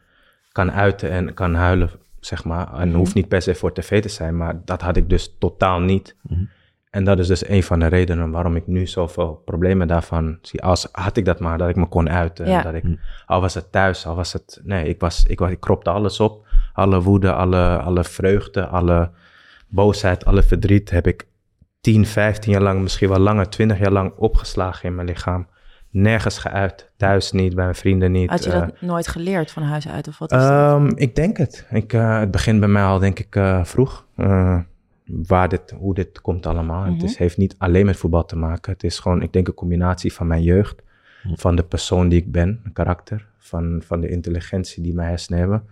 kan 0.53 0.71
uiten 0.71 1.09
en 1.09 1.33
kan 1.33 1.53
huilen, 1.53 1.89
zeg 2.19 2.43
maar. 2.43 2.73
En 2.73 2.87
Mhm. 2.87 2.97
hoeft 2.97 3.13
niet 3.13 3.27
per 3.27 3.41
se 3.41 3.55
voor 3.55 3.73
tv 3.73 4.01
te 4.01 4.09
zijn, 4.09 4.37
maar 4.37 4.61
dat 4.65 4.81
had 4.81 4.97
ik 4.97 5.09
dus 5.09 5.35
totaal 5.39 5.79
niet. 5.79 6.15
Mhm. 6.21 6.43
En 6.89 7.03
dat 7.03 7.19
is 7.19 7.27
dus 7.27 7.47
een 7.47 7.63
van 7.63 7.79
de 7.79 7.87
redenen 7.87 8.31
waarom 8.31 8.55
ik 8.55 8.67
nu 8.67 8.87
zoveel 8.87 9.41
problemen 9.45 9.87
daarvan 9.87 10.37
zie. 10.41 10.61
Als 10.63 10.87
had 10.91 11.17
ik 11.17 11.25
dat 11.25 11.39
maar, 11.39 11.57
dat 11.57 11.69
ik 11.69 11.75
me 11.75 11.85
kon 11.85 12.09
uiten. 12.09 12.47
Ja. 12.49 12.61
Dat 12.61 12.73
ik, 12.73 12.83
al 13.25 13.41
was 13.41 13.53
het 13.53 13.71
thuis, 13.71 14.05
al 14.05 14.15
was 14.15 14.33
het... 14.33 14.61
Nee, 14.63 14.87
ik, 14.87 14.99
was, 14.99 15.25
ik, 15.25 15.39
was, 15.39 15.49
ik 15.51 15.59
kropte 15.59 15.89
alles 15.89 16.19
op. 16.19 16.47
Alle 16.73 17.01
woede, 17.01 17.33
alle, 17.33 17.77
alle 17.77 18.03
vreugde, 18.03 18.65
alle 18.65 19.11
boosheid, 19.67 20.25
alle 20.25 20.43
verdriet 20.43 20.89
heb 20.89 21.07
ik 21.07 21.27
10, 21.81 22.05
15 22.05 22.51
jaar 22.51 22.61
lang, 22.61 22.81
misschien 22.81 23.09
wel 23.09 23.19
langer, 23.19 23.49
20 23.49 23.79
jaar 23.79 23.91
lang 23.91 24.13
opgeslagen 24.15 24.89
in 24.89 24.95
mijn 24.95 25.07
lichaam. 25.07 25.47
Nergens 25.93 26.37
geuit. 26.37 26.91
Thuis 26.97 27.31
niet, 27.31 27.55
bij 27.55 27.63
mijn 27.63 27.75
vrienden 27.75 28.11
niet. 28.11 28.29
Had 28.29 28.43
je 28.43 28.51
eh, 28.51 28.59
dat 28.59 28.81
nooit 28.81 29.07
geleerd 29.07 29.51
van 29.51 29.63
huis 29.63 29.87
uit 29.87 30.07
of 30.07 30.17
wat 30.17 30.31
is 30.31 30.37
dat? 30.37 30.49
Ehm, 30.49 30.91
ik 30.95 31.15
denk 31.15 31.37
het. 31.37 31.67
Ik, 31.69 31.93
eh, 31.93 32.19
het 32.19 32.31
begint 32.31 32.59
bij 32.59 32.69
mij 32.69 32.83
al, 32.83 32.99
denk 32.99 33.19
ik, 33.19 33.35
eh, 33.35 33.63
vroeg. 33.63 34.05
Eh, 34.15 34.59
waar 35.05 35.49
dit, 35.49 35.71
hoe 35.71 35.93
dit 35.93 36.21
komt 36.21 36.45
allemaal. 36.45 36.81
Mhm. 36.81 36.93
Het 36.93 37.03
is, 37.03 37.17
heeft 37.17 37.37
niet 37.37 37.55
alleen 37.57 37.85
met 37.85 37.97
voetbal 37.97 38.25
te 38.25 38.35
maken. 38.35 38.71
Het 38.71 38.83
is 38.83 38.99
gewoon, 38.99 39.21
ik 39.21 39.33
denk, 39.33 39.47
een 39.47 39.53
combinatie 39.53 40.13
van 40.13 40.27
mijn 40.27 40.41
jeugd. 40.41 40.81
Mhm. 41.23 41.35
Van 41.35 41.55
de 41.55 41.63
persoon 41.63 42.09
die 42.09 42.19
ik 42.19 42.31
ben, 42.31 42.61
een 42.63 42.73
karakter. 42.73 43.27
Van, 43.37 43.81
van 43.85 44.01
de 44.01 44.09
intelligentie 44.09 44.83
die 44.83 44.93
mijn 44.93 45.09
hersenen 45.09 45.39
hebben. 45.39 45.63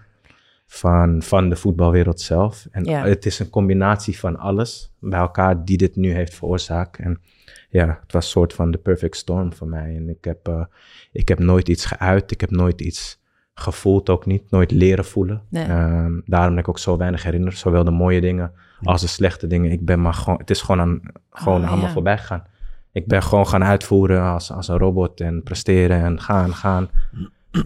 Van, 0.73 1.21
van 1.21 1.49
de 1.49 1.55
voetbalwereld 1.55 2.21
zelf. 2.21 2.67
En 2.71 2.83
Ja. 2.83 3.05
het 3.05 3.25
is 3.25 3.39
een 3.39 3.49
combinatie 3.49 4.19
van 4.19 4.37
alles 4.37 4.93
bij 4.99 5.19
elkaar 5.19 5.65
die 5.65 5.77
dit 5.77 5.95
nu 5.95 6.13
heeft 6.13 6.33
veroorzaakt. 6.33 6.97
En 6.99 7.21
ja, 7.69 7.99
het 8.01 8.11
was 8.11 8.23
een 8.25 8.31
soort 8.31 8.53
van 8.53 8.71
de 8.71 8.77
perfect 8.77 9.15
storm 9.17 9.53
voor 9.53 9.67
mij. 9.67 9.95
En 9.95 10.09
ik 10.09 10.23
heb, 10.23 10.47
eh, 10.47 10.63
ik 11.11 11.27
heb 11.27 11.39
nooit 11.39 11.69
iets 11.69 11.85
geuit. 11.85 12.31
Ik 12.31 12.41
heb 12.41 12.49
nooit 12.51 12.81
iets 12.81 13.19
gevoeld 13.53 14.09
ook 14.09 14.25
niet. 14.25 14.51
Nooit 14.51 14.71
leren 14.71 15.05
voelen. 15.05 15.41
Nee. 15.49 15.63
Ehm, 15.65 16.19
daarom 16.25 16.49
ben 16.53 16.63
ik 16.63 16.69
ook 16.69 16.79
zo 16.79 16.97
weinig 16.97 17.23
herinnerd. 17.23 17.57
Zowel 17.57 17.83
de 17.83 17.91
mooie 17.91 18.21
dingen 18.21 18.51
als 18.83 19.01
de 19.01 19.07
slechte 19.07 19.47
dingen. 19.47 19.71
Ik 19.71 19.85
ben 19.85 20.01
maar 20.01 20.13
gewoon, 20.13 20.37
het 20.39 20.49
is 20.49 20.61
gewoon, 20.61 20.79
aan, 20.81 21.01
gewoon 21.31 21.61
Ah, 21.63 21.67
allemaal 21.69 21.87
ja. 21.87 21.93
voorbij 21.93 22.17
gegaan. 22.17 22.43
Ik 22.91 23.07
ben 23.07 23.23
gewoon 23.23 23.47
gaan 23.47 23.63
uitvoeren 23.63 24.21
als, 24.21 24.51
als 24.51 24.67
een 24.67 24.77
robot 24.77 25.21
en 25.21 25.43
presteren 25.43 26.01
en 26.03 26.21
gaan, 26.21 26.53
gaan. 26.53 26.89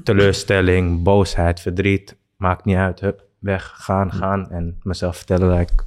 Teleurstelling, 0.03 1.03
boosheid, 1.03 1.59
verdriet, 1.59 2.17
maakt 2.45 2.65
niet 2.65 2.75
uit. 2.75 2.99
Hup, 2.99 3.23
weg, 3.39 3.71
gaan, 3.75 4.12
gaan. 4.12 4.51
En 4.51 4.79
mezelf 4.84 5.17
vertellen 5.17 5.49
dat 5.49 5.60
ik 5.60 5.86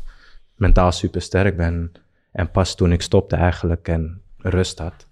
mentaal 0.55 0.93
super 0.93 1.23
sterk 1.23 1.57
ben. 1.57 1.93
En 2.33 2.51
pas 2.51 2.75
toen 2.75 2.93
ik 2.93 3.03
stopte 3.03 3.37
eigenlijk 3.37 3.89
en 3.89 4.23
rust 4.39 4.79
had, 4.79 5.07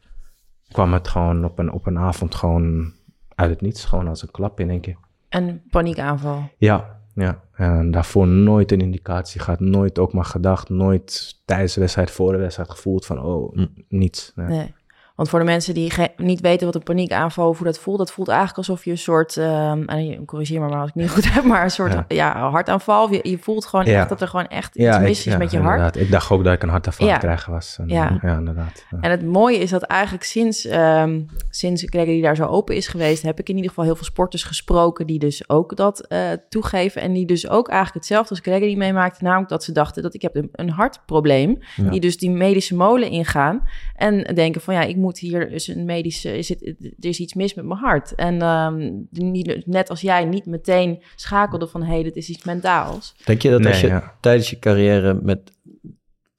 kwam 0.70 0.92
het 0.92 1.09
gewoon 1.09 1.44
op 1.44 1.59
een, 1.59 1.72
op 1.72 1.87
een 1.87 1.98
avond 1.98 2.35
gewoon 2.35 2.92
uit 3.35 3.50
het 3.50 3.61
niets. 3.61 3.85
Gewoon 3.85 4.09
als 4.09 4.22
een 4.22 4.30
klap 4.30 4.61
in 4.61 4.70
één 4.70 4.80
keer. 4.80 4.96
Een 5.28 5.62
paniekaanval. 5.70 6.50
Ja, 6.59 6.98
ja. 7.14 7.40
En 7.52 7.90
daarvoor 7.90 8.26
nooit 8.26 8.72
een 8.72 8.80
indicatie 8.80 9.40
gehad. 9.40 9.61
Nooit 9.61 9.98
ook 9.98 10.12
maar 10.12 10.24
gedacht. 10.24 10.68
Nooit 10.68 11.40
tijdens 11.44 11.74
de 11.74 11.80
wedstrijd, 11.80 12.11
voor 12.11 12.32
de 12.32 12.38
wedstrijd 12.38 12.70
gevoeld 12.70 13.06
van, 13.06 13.22
oh, 13.22 13.54
Hm. 13.54 13.66
niets. 13.88 14.32
Nee. 14.35 14.46
Nee. 14.46 14.74
Want 15.16 15.29
voor 15.29 15.38
de 15.38 15.44
mensen 15.44 15.74
die 15.74 15.92
niet 16.16 16.40
weten 16.40 16.66
wat 16.66 16.74
een 16.74 16.83
paniekaanval, 16.83 17.48
of 17.48 17.57
hoe 17.57 17.66
dat 17.66 17.79
voelt, 17.79 17.98
dat 17.98 18.12
voelt 18.12 18.29
eigenlijk 18.29 18.59
alsof 18.59 18.85
je 18.85 18.90
een 18.90 18.98
soort, 18.98 19.37
ehm, 19.37 19.83
en 19.83 20.24
corrigeer 20.24 20.61
me 20.61 20.68
maar 20.68 20.81
als 20.81 20.88
ik 20.88 20.94
niet 20.94 21.11
goed 21.16 21.33
heb, 21.33 21.44
maar 21.44 21.62
een 21.64 21.70
soort 21.70 21.92
Ja. 21.92 22.05
ja. 22.09 22.50
hartaanval. 22.50 23.12
Je, 23.12 23.20
je 23.22 23.38
voelt 23.38 23.66
gewoon 23.66 23.85
Ja. 23.85 24.00
echt 24.00 24.09
dat 24.09 24.20
er 24.20 24.29
gewoon 24.29 24.46
echt 24.46 24.76
iets 24.76 24.98
mis 24.98 25.26
is 25.26 25.37
met 25.37 25.50
je 25.50 25.59
hart. 25.59 25.74
inderdaad. 25.76 25.96
Ik 25.96 26.11
dacht 26.11 26.31
ook 26.31 26.44
dat 26.44 26.52
ik 26.52 26.62
een 26.62 26.68
hartaanval 26.68 27.07
aan 27.07 27.12
het 27.12 27.22
krijgen 27.22 27.52
was. 27.52 27.76
En, 27.81 27.88
Ja. 27.88 28.18
ja. 28.22 28.37
inderdaad. 28.37 28.85
En 29.00 29.11
het 29.11 29.24
mooie 29.24 29.59
is 29.59 29.70
dat 29.70 29.83
eigenlijk 29.83 30.24
sinds, 30.24 30.64
ehm 30.66 31.20
sinds 31.50 31.83
Gregory 31.87 32.20
daar 32.20 32.37
zo 32.37 32.44
open 32.44 32.76
is 32.76 32.88
geweest, 32.88 33.22
heb 33.22 33.38
ik 33.38 33.48
in 33.48 33.55
ieder 33.55 33.68
geval 33.70 33.85
heel 33.85 33.96
veel 33.96 34.05
sporters 34.05 34.42
gesproken 34.44 35.07
die 35.07 35.18
dus 35.18 35.48
ook 35.48 35.76
dat 35.76 36.00
eh, 36.07 36.18
toegeven. 36.48 37.02
En 37.02 37.12
die 37.12 37.26
dus 37.26 37.48
ook 37.48 37.66
eigenlijk 37.68 37.94
hetzelfde 37.98 38.31
als 38.31 38.40
Gregory 38.40 38.76
meemaakte. 38.76 39.24
Namelijk 39.24 39.48
dat 39.48 39.64
ze 39.64 39.72
dachten 39.72 40.02
dat 40.02 40.14
ik 40.14 40.22
heb 40.22 40.37
een, 40.37 40.48
een 40.52 40.70
hartprobleem. 40.70 41.59
Die 41.90 42.00
dus 42.00 42.16
die 42.18 42.31
medische 42.31 42.74
molen 42.76 43.11
ingaan. 43.11 43.62
En 43.94 44.35
denken 44.35 44.61
van 44.61 44.74
ja, 44.74 44.81
ik 44.83 44.96
moet 44.96 45.05
hier 45.14 45.50
dus 45.50 45.66
een 45.66 45.84
medische, 45.84 46.38
is 46.38 46.48
het, 46.48 46.62
er 46.80 46.84
is 46.98 47.20
iets 47.20 47.34
mis 47.34 47.54
met 47.54 47.64
mijn 47.64 47.80
hart. 47.80 48.14
En 48.14 48.42
ehm, 48.42 48.92
niet, 49.10 49.66
net 49.66 49.90
als 49.90 50.00
jij 50.00 50.24
niet 50.24 50.46
meteen 50.46 51.02
schakelde 51.16 51.66
van 51.66 51.82
hé, 51.82 51.92
hey, 51.92 52.02
dit 52.02 52.16
is 52.16 52.28
iets 52.28 52.44
mentaals. 52.44 53.14
Denk 53.24 53.42
je 53.42 53.50
dat 53.50 53.66
als 53.66 53.80
je 53.80 53.86
ja. 53.86 54.14
tijdens 54.20 54.50
je 54.50 54.58
carrière 54.58 55.18
met 55.22 55.52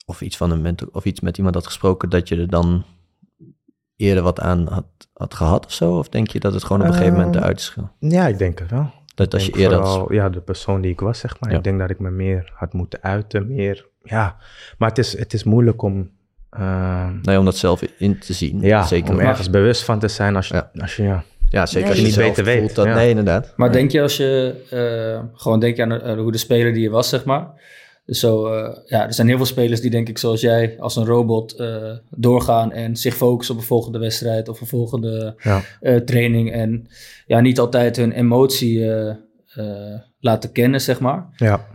of 0.05 0.21
iets 0.21 0.37
van 0.37 0.51
een 0.51 0.61
mentor 0.61 0.89
of 0.91 1.05
iets 1.05 1.19
met 1.19 1.37
iemand 1.37 1.55
had 1.55 1.65
gesproken, 1.65 2.09
dat 2.09 2.27
je 2.27 2.35
er 2.35 2.49
dan 2.49 2.83
eerder 3.95 4.23
wat 4.23 4.39
aan 4.39 4.67
had, 4.67 4.85
had 5.13 5.33
gehad 5.33 5.65
of 5.65 5.71
zo? 5.73 5.97
Of 5.97 6.09
denk 6.09 6.29
je 6.29 6.39
dat 6.39 6.53
het 6.53 6.63
gewoon 6.63 6.81
op 6.81 6.87
een 6.87 6.93
gegeven 6.93 7.13
moment 7.13 7.35
Ehm, 7.35 7.43
eruit 7.43 7.59
is 7.59 7.69
gegaan? 7.69 7.91
Ja, 7.99 8.27
ik 8.27 8.37
denk 8.37 8.59
het 8.59 8.71
wel. 8.71 8.91
Dat 9.15 9.33
als 9.33 9.45
je 9.45 9.51
eerder 9.57 9.79
had- 9.79 10.09
ja, 10.09 10.29
de 10.29 10.41
persoon 10.41 10.81
die 10.81 10.91
ik 10.91 10.99
was, 10.99 11.19
zeg 11.19 11.39
maar. 11.39 11.51
Ja. 11.51 11.57
Ik 11.57 11.63
denk 11.63 11.79
dat 11.79 11.89
ik 11.89 11.99
me 11.99 12.09
meer 12.09 12.51
had 12.55 12.73
moeten 12.73 13.01
uiten, 13.01 13.47
meer, 13.47 13.87
ja. 14.03 14.37
Maar 14.77 14.89
het 14.89 14.97
is, 14.97 15.17
het 15.17 15.33
is 15.33 15.43
moeilijk 15.43 15.81
om, 15.81 16.11
eh, 16.57 17.07
Nee, 17.21 17.39
om 17.39 17.45
dat 17.45 17.57
zelf 17.57 17.81
in 17.97 18.19
te 18.19 18.33
zien. 18.33 18.61
ja, 18.61 18.85
zeker. 18.85 19.09
om 19.09 19.15
Maar- 19.15 19.25
ergens 19.25 19.49
bewust 19.49 19.83
van 19.83 19.99
te 19.99 20.07
zijn 20.07 20.35
als 20.35 20.47
je, 20.47 20.53
Ja. 20.53 20.69
als 20.81 20.95
je 20.95 21.03
ja. 21.03 21.23
ja, 21.49 21.65
zeker 21.65 21.79
Nee. 21.81 21.89
als 21.89 21.99
je 21.99 22.05
Niet 22.05 22.15
beter 22.27 22.43
weet, 22.43 22.59
voelt 22.59 22.75
Dat, 22.75 22.85
ja. 22.85 22.95
Nee, 22.95 23.09
inderdaad. 23.09 23.53
Maar 23.55 23.69
Nee. 23.69 23.77
denk 23.77 23.91
je 23.91 24.01
als 24.01 24.17
je 24.17 24.53
eh, 24.69 25.39
gewoon 25.39 25.59
denk 25.59 25.75
je 25.75 25.81
aan 25.83 26.01
eh, 26.01 26.17
hoe 26.17 26.31
de 26.31 26.37
speler 26.37 26.73
die 26.73 26.81
je 26.81 26.89
was, 26.89 27.09
zeg 27.09 27.25
maar. 27.25 27.47
Dus 28.05 28.19
zo, 28.19 28.45
eh, 28.47 28.77
ja, 28.85 29.05
er 29.05 29.13
zijn 29.13 29.27
heel 29.27 29.37
veel 29.37 29.45
spelers 29.45 29.81
die 29.81 29.89
denk 29.91 30.09
ik 30.09 30.17
zoals 30.17 30.41
jij 30.41 30.75
als 30.79 30.95
een 30.95 31.05
robot 31.05 31.51
eh, 31.55 31.91
doorgaan 32.09 32.71
en 32.71 32.95
zich 32.95 33.15
focussen 33.15 33.55
op 33.55 33.61
een 33.61 33.67
volgende 33.67 33.99
wedstrijd 33.99 34.49
of 34.49 34.61
een 34.61 34.67
volgende 34.67 35.35
Ja. 35.37 35.61
eh, 35.81 35.95
training. 35.95 36.51
En 36.51 36.87
ja, 37.25 37.39
niet 37.39 37.59
altijd 37.59 37.95
hun 37.95 38.11
emotie 38.11 38.91
eh, 38.93 39.09
eh, 39.55 39.99
laten 40.19 40.51
kennen, 40.51 40.81
zeg 40.81 40.99
maar. 40.99 41.25
Ja. 41.35 41.65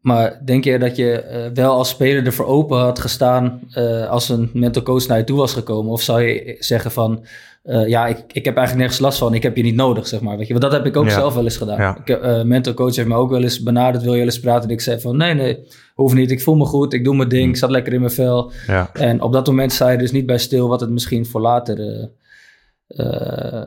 Maar 0.00 0.40
denk 0.44 0.64
je 0.64 0.78
dat 0.78 0.96
je 0.96 1.12
eh, 1.12 1.50
wel 1.54 1.72
als 1.72 1.88
speler 1.88 2.26
ervoor 2.26 2.46
open 2.46 2.78
had 2.78 2.98
gestaan 2.98 3.60
eh, 3.70 4.08
als 4.10 4.28
een 4.28 4.50
mental 4.52 4.82
coach 4.82 5.06
naar 5.06 5.18
je 5.18 5.24
toe 5.24 5.36
was 5.38 5.52
gekomen? 5.52 5.92
Of 5.92 6.02
zou 6.02 6.22
je 6.22 6.56
zeggen 6.58 6.90
van, 6.90 7.24
eh, 7.62 7.88
ja, 7.88 8.06
ik, 8.06 8.16
ik 8.32 8.44
heb 8.44 8.56
eigenlijk 8.56 8.76
nergens 8.76 8.98
last 8.98 9.18
van, 9.18 9.34
ik 9.34 9.42
heb 9.42 9.56
je 9.56 9.62
niet 9.62 9.74
nodig, 9.74 10.06
zeg 10.06 10.20
maar. 10.20 10.36
Weet 10.36 10.46
je? 10.46 10.52
Want 10.52 10.64
dat 10.64 10.72
heb 10.72 10.86
ik 10.86 10.96
ook 10.96 11.04
Ja. 11.04 11.10
zelf 11.10 11.34
wel 11.34 11.44
eens 11.44 11.56
gedaan. 11.56 11.78
Ja. 11.78 11.96
Ik, 11.98 12.06
heb, 12.08 12.44
mental 12.44 12.74
coach 12.74 12.96
heeft 12.96 13.08
me 13.08 13.14
ook 13.14 13.30
wel 13.30 13.42
eens 13.42 13.62
benaderd, 13.62 14.02
wil 14.02 14.12
je 14.12 14.18
wel 14.18 14.26
eens 14.26 14.40
praten? 14.40 14.68
En 14.68 14.74
ik 14.74 14.80
zei 14.80 15.00
van, 15.00 15.16
nee, 15.16 15.34
nee, 15.34 15.58
hoeft 15.94 16.14
niet, 16.14 16.30
ik 16.30 16.42
voel 16.42 16.54
me 16.56 16.64
goed, 16.64 16.92
ik 16.92 17.04
doe 17.04 17.16
mijn 17.16 17.28
ding, 17.28 17.48
ik 17.48 17.56
zat 17.56 17.70
lekker 17.70 17.92
in 17.92 18.00
mijn 18.00 18.12
vel. 18.12 18.52
Ja. 18.66 18.90
En 18.92 19.20
op 19.22 19.32
dat 19.32 19.46
moment 19.46 19.72
sta 19.72 19.90
je 19.90 19.98
dus 19.98 20.12
niet 20.12 20.26
bij 20.26 20.38
stil 20.38 20.68
wat 20.68 20.80
het 20.80 20.90
misschien 20.90 21.26
voor 21.26 21.40
later... 21.40 22.08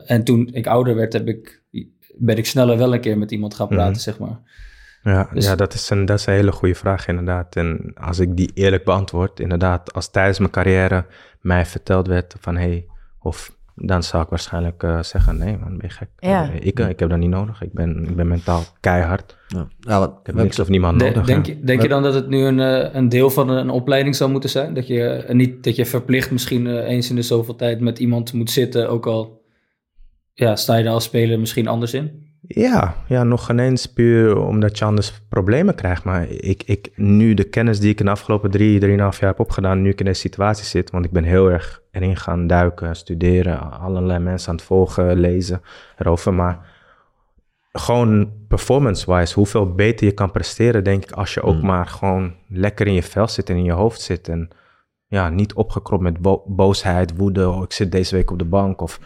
en 0.06 0.24
toen 0.24 0.48
ik 0.52 0.66
ouder 0.66 0.94
werd, 0.94 1.12
heb 1.12 1.28
ik, 1.28 1.62
ben 2.18 2.36
ik 2.36 2.46
sneller 2.46 2.78
wel 2.78 2.94
een 2.94 3.00
keer 3.00 3.18
met 3.18 3.30
iemand 3.30 3.54
gaan 3.54 3.68
praten, 3.68 3.90
Mhm. 3.92 4.00
zeg 4.00 4.18
maar. 4.18 4.40
Ja, 5.12 5.28
Dus- 5.32 5.44
ja 5.46 5.54
dat, 5.54 5.74
is 5.74 5.90
een, 5.90 6.04
dat 6.04 6.18
is 6.18 6.26
een 6.26 6.34
hele 6.34 6.52
goede 6.52 6.74
vraag 6.74 7.08
inderdaad. 7.08 7.56
En 7.56 7.92
als 7.94 8.18
ik 8.18 8.36
die 8.36 8.50
eerlijk 8.54 8.84
beantwoord, 8.84 9.40
inderdaad, 9.40 9.92
als 9.92 10.10
tijdens 10.10 10.38
mijn 10.38 10.50
carrière 10.50 11.06
mij 11.40 11.66
verteld 11.66 12.06
werd 12.06 12.34
van 12.40 12.56
hé, 12.56 12.62
hey, 12.62 12.86
of 13.18 13.56
dan 13.74 14.02
zou 14.02 14.22
ik 14.22 14.28
waarschijnlijk 14.28 14.82
eh, 14.82 15.02
zeggen 15.02 15.38
nee 15.38 15.58
man, 15.58 15.68
ben 15.78 15.88
je 15.88 15.94
gek. 15.94 16.08
Ja. 16.18 16.50
Eh, 16.50 16.54
ik, 16.54 16.78
ik 16.80 16.98
heb 16.98 17.08
dat 17.08 17.18
niet 17.18 17.30
nodig. 17.30 17.62
Ik 17.62 17.72
ben, 17.72 18.04
ik 18.08 18.16
ben 18.16 18.28
mentaal 18.28 18.62
keihard. 18.80 19.36
Ja. 19.48 19.68
Nou, 19.80 20.00
wat, 20.00 20.18
Ik 20.20 20.26
heb 20.26 20.34
niks 20.34 20.58
of 20.58 20.68
niemand 20.68 20.98
De- 20.98 21.04
nodig. 21.04 21.26
denk 21.26 21.46
ja. 21.46 21.52
je, 21.54 21.60
denk 21.64 21.82
je 21.82 21.88
dan 21.88 22.02
dat 22.02 22.14
het 22.14 22.28
nu 22.28 22.38
een, 22.44 22.60
eh, 22.60 22.94
een 22.94 23.08
deel 23.08 23.30
van 23.30 23.48
een 23.48 23.70
opleiding 23.70 24.16
zou 24.16 24.30
moeten 24.30 24.50
zijn? 24.50 24.74
Dat 24.74 24.86
je, 24.86 25.02
eh, 25.04 25.34
niet, 25.34 25.64
dat 25.64 25.76
je 25.76 25.86
verplicht 25.86 26.30
misschien 26.30 26.66
eh, 26.66 26.88
eens 26.88 27.10
in 27.10 27.16
de 27.16 27.22
zoveel 27.22 27.56
tijd 27.56 27.80
met 27.80 27.98
iemand 27.98 28.32
moet 28.32 28.50
zitten, 28.50 28.88
ook 28.88 29.06
al 29.06 29.44
ja, 30.32 30.56
sta 30.56 30.76
je 30.76 30.84
daar 30.84 30.92
als 30.92 31.04
speler 31.04 31.38
misschien 31.40 31.68
anders 31.68 31.94
in? 31.94 32.24
Ja, 32.40 32.94
ja, 33.08 33.22
nog 33.22 33.44
geen 33.46 33.58
eens 33.58 33.86
puur 33.92 34.36
omdat 34.38 34.78
je 34.78 34.84
anders 34.84 35.20
problemen 35.28 35.74
krijgt. 35.74 36.04
Maar 36.04 36.28
ik, 36.28 36.62
ik, 36.62 36.90
nu 36.94 37.34
de 37.34 37.44
kennis 37.44 37.80
die 37.80 37.90
ik 37.90 37.98
in 37.98 38.04
de 38.04 38.10
afgelopen 38.10 38.50
drie, 38.50 38.80
drieënhalf 38.80 39.20
jaar 39.20 39.30
heb 39.30 39.40
opgedaan, 39.40 39.82
nu 39.82 39.90
ik 39.90 39.98
in 39.98 40.04
deze 40.04 40.20
situatie 40.20 40.64
zit, 40.64 40.90
want 40.90 41.04
ik 41.04 41.10
ben 41.10 41.24
heel 41.24 41.50
erg 41.50 41.82
erin 41.90 42.16
gaan 42.16 42.46
duiken, 42.46 42.96
studeren, 42.96 43.80
allerlei 43.80 44.18
mensen 44.18 44.48
aan 44.48 44.54
het 44.56 44.64
volgen, 44.64 45.16
lezen 45.20 45.62
erover. 45.96 46.34
Maar 46.34 46.74
gewoon 47.72 48.32
performance-wise, 48.48 49.34
hoeveel 49.34 49.74
beter 49.74 50.06
je 50.06 50.12
kan 50.12 50.30
presteren, 50.30 50.84
denk 50.84 51.02
ik, 51.04 51.10
als 51.12 51.34
je 51.34 51.42
ook 51.42 51.56
Mm. 51.60 51.66
maar 51.66 51.86
gewoon 51.86 52.34
lekker 52.48 52.86
in 52.86 52.92
je 52.92 53.02
vel 53.02 53.28
zit 53.28 53.50
en 53.50 53.56
in 53.56 53.64
je 53.64 53.72
hoofd 53.72 54.00
zit. 54.00 54.28
En 54.28 54.48
ja, 55.06 55.28
niet 55.28 55.54
opgekropt 55.54 56.02
met 56.02 56.18
bo- 56.18 56.42
boosheid, 56.46 57.16
woede, 57.16 57.48
oh, 57.50 57.62
ik 57.62 57.72
zit 57.72 57.92
deze 57.92 58.14
week 58.14 58.30
op 58.30 58.38
de 58.38 58.44
bank 58.44 58.80
of... 58.80 59.00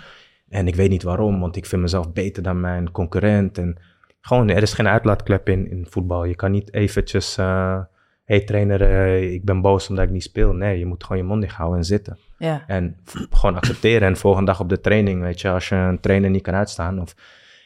En 0.50 0.66
ik 0.66 0.74
weet 0.74 0.90
niet 0.90 1.02
waarom, 1.02 1.40
want 1.40 1.56
ik 1.56 1.66
vind 1.66 1.82
mezelf 1.82 2.12
beter 2.12 2.42
dan 2.42 2.60
mijn 2.60 2.90
concurrent. 2.90 3.58
En 3.58 3.76
gewoon, 4.20 4.48
er 4.48 4.62
is 4.62 4.72
geen 4.72 4.88
uitlaatklep 4.88 5.48
in, 5.48 5.70
in 5.70 5.86
voetbal. 5.88 6.24
Je 6.24 6.34
kan 6.34 6.50
niet 6.50 6.74
eventjes, 6.74 7.36
hé 7.36 7.84
hey 8.24 8.40
trainer, 8.40 8.82
eh, 8.82 9.32
ik 9.32 9.44
ben 9.44 9.60
boos 9.60 9.88
omdat 9.88 10.04
ik 10.04 10.10
niet 10.10 10.22
speel. 10.22 10.52
Nee, 10.52 10.78
je 10.78 10.86
moet 10.86 11.04
gewoon 11.04 11.22
je 11.22 11.28
mond 11.28 11.40
dicht 11.42 11.54
houden 11.54 11.78
en 11.78 11.84
zitten. 11.84 12.18
Ja, 12.38 12.64
En 12.66 12.96
gewoon 13.30 13.56
accepteren. 13.56 14.08
En 14.08 14.16
volgende 14.16 14.46
dag 14.46 14.60
op 14.60 14.68
de 14.68 14.80
training, 14.80 15.22
weet 15.22 15.40
je, 15.40 15.50
als 15.50 15.68
je 15.68 15.74
een 15.74 16.00
trainer 16.00 16.30
niet 16.30 16.42
kan 16.42 16.54
uitstaan. 16.54 17.00
Of 17.00 17.14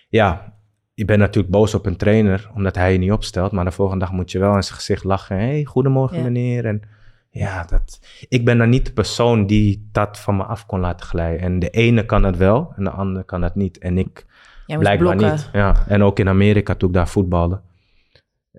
ja, 0.09 0.55
je 0.95 1.05
bent 1.05 1.19
natuurlijk 1.19 1.53
boos 1.53 1.75
op 1.75 1.87
een 1.87 1.97
trainer 1.97 2.51
omdat 2.55 2.75
hij 2.75 2.93
je 2.93 2.99
niet 2.99 3.13
opstelt. 3.13 3.53
Maar 3.53 3.65
de 3.65 3.71
volgende 3.71 4.05
dag 4.05 4.15
moet 4.15 4.31
je 4.33 4.39
wel 4.39 4.55
in 4.57 4.63
zijn 4.63 4.77
gezicht 4.79 5.05
lachen. 5.05 5.37
Hé, 5.37 5.47
hey, 5.47 5.65
goedemorgen 5.65 6.17
Ja. 6.17 6.23
meneer. 6.23 6.65
En 6.67 6.83
ja, 7.35 7.65
dat, 7.65 8.01
ik 8.29 8.45
ben 8.45 8.59
dan 8.59 8.69
niet 8.69 8.87
de 8.87 8.93
persoon 8.93 9.47
die 9.47 9.89
dat 9.93 10.19
van 10.19 10.37
me 10.37 10.43
af 10.43 10.67
kon 10.67 10.81
laten 10.81 11.07
glijden. 11.07 11.41
En 11.41 11.59
de 11.59 11.71
ene 11.71 12.07
kan 12.07 12.25
het 12.25 12.37
wel 12.37 12.73
en 12.77 12.85
de 12.85 12.91
andere 12.91 13.25
kan 13.25 13.41
dat 13.41 13.55
niet. 13.55 13.79
En 13.79 13.99
ik 13.99 14.27
blijkbaar 14.67 14.97
blokken. 15.17 15.31
niet. 15.31 15.49
Ja. 15.53 15.85
En 15.89 16.03
ook 16.03 16.19
in 16.19 16.29
Amerika 16.29 16.75
toen 16.75 16.89
ik 16.89 16.95
daar 16.95 17.09
voetbalde. 17.09 17.61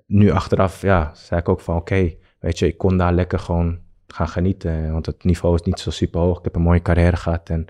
Nu 0.06 0.30
achteraf, 0.30 0.82
ja, 0.82 1.10
zei 1.14 1.40
ik 1.40 1.48
ook 1.48 1.60
van 1.60 1.76
oké, 1.76 2.12
weet 2.40 2.58
je, 2.58 2.66
ik 2.66 2.78
kon 2.78 2.96
daar 2.96 3.12
lekker 3.12 3.38
gewoon 3.38 3.78
gaan 4.06 4.28
genieten. 4.28 4.92
Want 4.92 5.06
het 5.06 5.24
niveau 5.24 5.54
is 5.54 5.62
niet 5.62 5.78
zo 5.78 5.90
super 5.90 6.20
hoog. 6.20 6.38
Ik 6.38 6.44
heb 6.44 6.54
een 6.54 6.62
mooie 6.62 6.82
carrière 6.82 7.16
gehad 7.16 7.48
en 7.48 7.66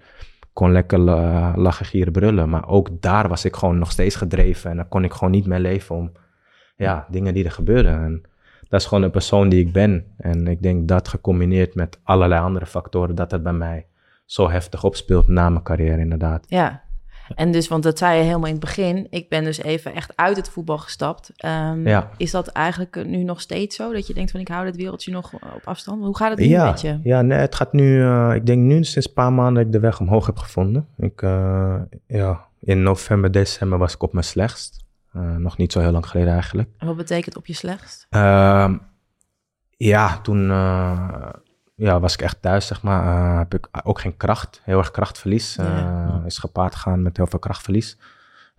kon 0.53 0.73
lekker 0.73 0.99
la- 0.99 1.57
lachen, 1.57 1.87
gieren, 1.87 2.13
brullen. 2.13 2.49
Maar 2.49 2.69
ook 2.69 2.89
daar 3.01 3.29
was 3.29 3.45
ik 3.45 3.57
gewoon 3.57 3.79
nog 3.79 3.91
steeds 3.91 4.17
gedreven. 4.17 4.71
En 4.71 4.77
dan 4.77 4.89
kon 4.89 5.05
ik 5.05 5.13
gewoon 5.13 5.31
niet 5.31 5.47
meer 5.47 5.59
leven 5.59 5.95
om 5.97 6.13
ja, 6.77 7.07
dingen 7.11 7.35
die 7.35 7.45
er 7.45 7.51
gebeurden. 7.51 8.05
En 8.05 8.23
dat 8.69 8.81
is 8.81 8.87
gewoon 8.87 9.03
een 9.05 9.11
persoon 9.11 9.49
die 9.49 9.61
ik 9.61 9.73
ben. 9.73 10.05
En 10.17 10.47
ik 10.47 10.63
denk 10.63 10.89
dat 10.89 11.09
gecombineerd 11.09 11.75
met 11.75 11.99
allerlei 12.03 12.41
andere 12.43 12.67
factoren, 12.67 13.15
dat 13.15 13.31
het 13.31 13.43
bij 13.43 13.53
mij 13.53 13.87
zo 14.25 14.51
heftig 14.51 14.85
opspeelt 14.85 15.29
na 15.29 15.49
mijn 15.51 15.63
carrière 15.65 15.99
inderdaad. 16.01 16.47
Ja. 16.49 16.85
En 17.35 17.51
dus, 17.53 17.69
want 17.69 17.83
dat 17.83 17.99
zei 17.99 18.17
je 18.19 18.23
helemaal 18.25 18.47
in 18.47 18.51
het 18.55 18.61
begin. 18.61 19.07
Ik 19.11 19.29
ben 19.29 19.45
dus 19.45 19.63
even 19.63 19.95
echt 19.95 20.13
uit 20.17 20.37
het 20.37 20.49
voetbal 20.49 20.79
gestapt. 20.79 21.33
Ehm, 21.37 21.89
Ja. 21.89 22.11
Is 22.17 22.31
dat 22.31 22.47
eigenlijk 22.49 23.07
nu 23.07 23.23
nog 23.23 23.41
steeds 23.41 23.77
zo? 23.77 23.93
Dat 23.93 24.07
je 24.07 24.15
denkt 24.15 24.31
van 24.31 24.41
ik 24.41 24.49
hou 24.49 24.65
dit 24.65 24.77
wereldje 24.77 25.13
nog 25.13 25.33
op 25.35 25.61
afstand? 25.65 26.05
Hoe 26.05 26.17
gaat 26.17 26.31
het 26.31 26.39
nu 26.39 26.45
Ja, 26.47 26.65
met 26.71 26.81
je? 26.81 26.99
ja 27.03 27.23
nee, 27.23 27.39
het 27.39 27.55
gaat 27.55 27.73
nu, 27.73 28.03
eh, 28.03 28.31
ik 28.35 28.47
denk 28.47 28.63
nu 28.63 28.85
sinds 28.85 29.09
een 29.09 29.15
paar 29.15 29.33
maanden 29.33 29.55
dat 29.55 29.65
ik 29.65 29.73
de 29.73 29.79
weg 29.79 30.01
omhoog 30.01 30.27
heb 30.27 30.37
gevonden. 30.39 30.87
Ik, 30.99 31.23
eh, 31.23 31.77
ja, 32.07 32.45
in 32.61 32.83
november, 32.83 33.31
december 33.33 33.79
was 33.79 33.95
ik 33.95 34.03
op 34.03 34.13
mijn 34.13 34.25
slechtst. 34.25 34.85
Eh, 35.17 35.37
nog 35.37 35.57
niet 35.57 35.73
zo 35.73 35.81
heel 35.81 35.91
lang 35.91 36.07
geleden 36.09 36.33
eigenlijk. 36.33 36.69
En 36.79 36.87
wat 36.87 36.97
betekent 36.97 37.37
op 37.37 37.47
je 37.47 37.53
slechtst? 37.53 38.07
Ehm, 38.11 38.77
ja, 39.77 40.19
toen 40.21 40.51
eh, 40.51 41.29
ja, 41.75 42.01
was 42.01 42.15
ik 42.15 42.23
echt 42.23 42.43
thuis, 42.43 42.67
zeg 42.67 42.83
maar. 42.83 43.07
Eh, 43.33 43.39
heb 43.39 43.55
ik 43.55 43.69
ook 43.83 44.01
geen 44.01 44.17
kracht, 44.17 44.61
heel 44.65 44.79
erg 44.79 44.91
krachtverlies. 44.91 45.55
Ja. 45.55 46.23
Is 46.25 46.39
gepaard 46.39 46.75
gegaan 46.75 47.03
met 47.03 47.17
heel 47.17 47.27
veel 47.27 47.39
krachtverlies. 47.39 47.99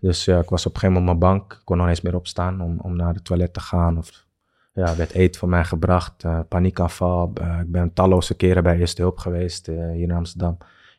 Dus 0.00 0.24
ja, 0.24 0.38
ik 0.38 0.48
was 0.48 0.66
op 0.66 0.74
een 0.74 0.80
gegeven 0.80 1.02
moment 1.02 1.16
op 1.16 1.20
mijn 1.20 1.38
bank. 1.38 1.52
Ik 1.52 1.60
kon 1.64 1.76
nog 1.76 1.88
eens 1.88 2.00
meer 2.00 2.14
opstaan 2.14 2.60
om, 2.60 2.78
om 2.80 2.96
naar 2.96 3.14
de 3.14 3.22
toilet 3.22 3.52
te 3.52 3.60
gaan. 3.60 3.98
Of 3.98 4.26
ja, 4.72 4.96
werd 4.96 5.12
eten 5.12 5.40
voor 5.40 5.48
mij 5.48 5.64
gebracht. 5.64 6.24
eh 6.24 6.38
paniekaanval. 6.48 7.32
Ik 7.60 7.72
ben 7.72 7.92
talloze 7.92 8.34
keren 8.36 8.62
bij 8.62 8.78
Eerste 8.78 9.02
Hulp 9.02 9.18
geweest 9.18 9.66
hier 9.66 10.00
in 10.00 10.10
Amsterdam. 10.12 10.56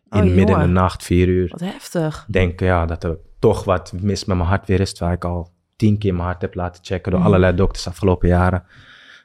In 0.10 0.24
Oh, 0.24 0.34
midden 0.36 0.56
in 0.56 0.62
de 0.62 0.68
nacht, 0.68 1.04
vier 1.04 1.28
uur. 1.28 1.50
Wat 1.50 1.60
heftig. 1.60 2.26
Denk 2.30 2.60
ja, 2.60 2.86
dat 2.86 3.04
er 3.04 3.18
toch 3.40 3.64
wat 3.64 3.94
mis 4.02 4.26
met 4.26 4.38
mijn 4.38 4.50
hart 4.50 4.68
weer 4.68 4.80
is. 4.80 4.94
Terwijl 4.94 5.16
ik 5.16 5.26
al 5.26 5.50
tien 5.76 5.98
keer 5.98 6.14
mijn 6.14 6.26
hart 6.26 6.42
heb 6.42 6.54
laten 6.56 6.84
checken 6.84 7.12
door 7.12 7.20
Mhm. 7.20 7.30
allerlei 7.30 7.56
dokters 7.56 7.84
de 7.84 7.90
afgelopen 7.90 8.28
jaren. 8.28 8.64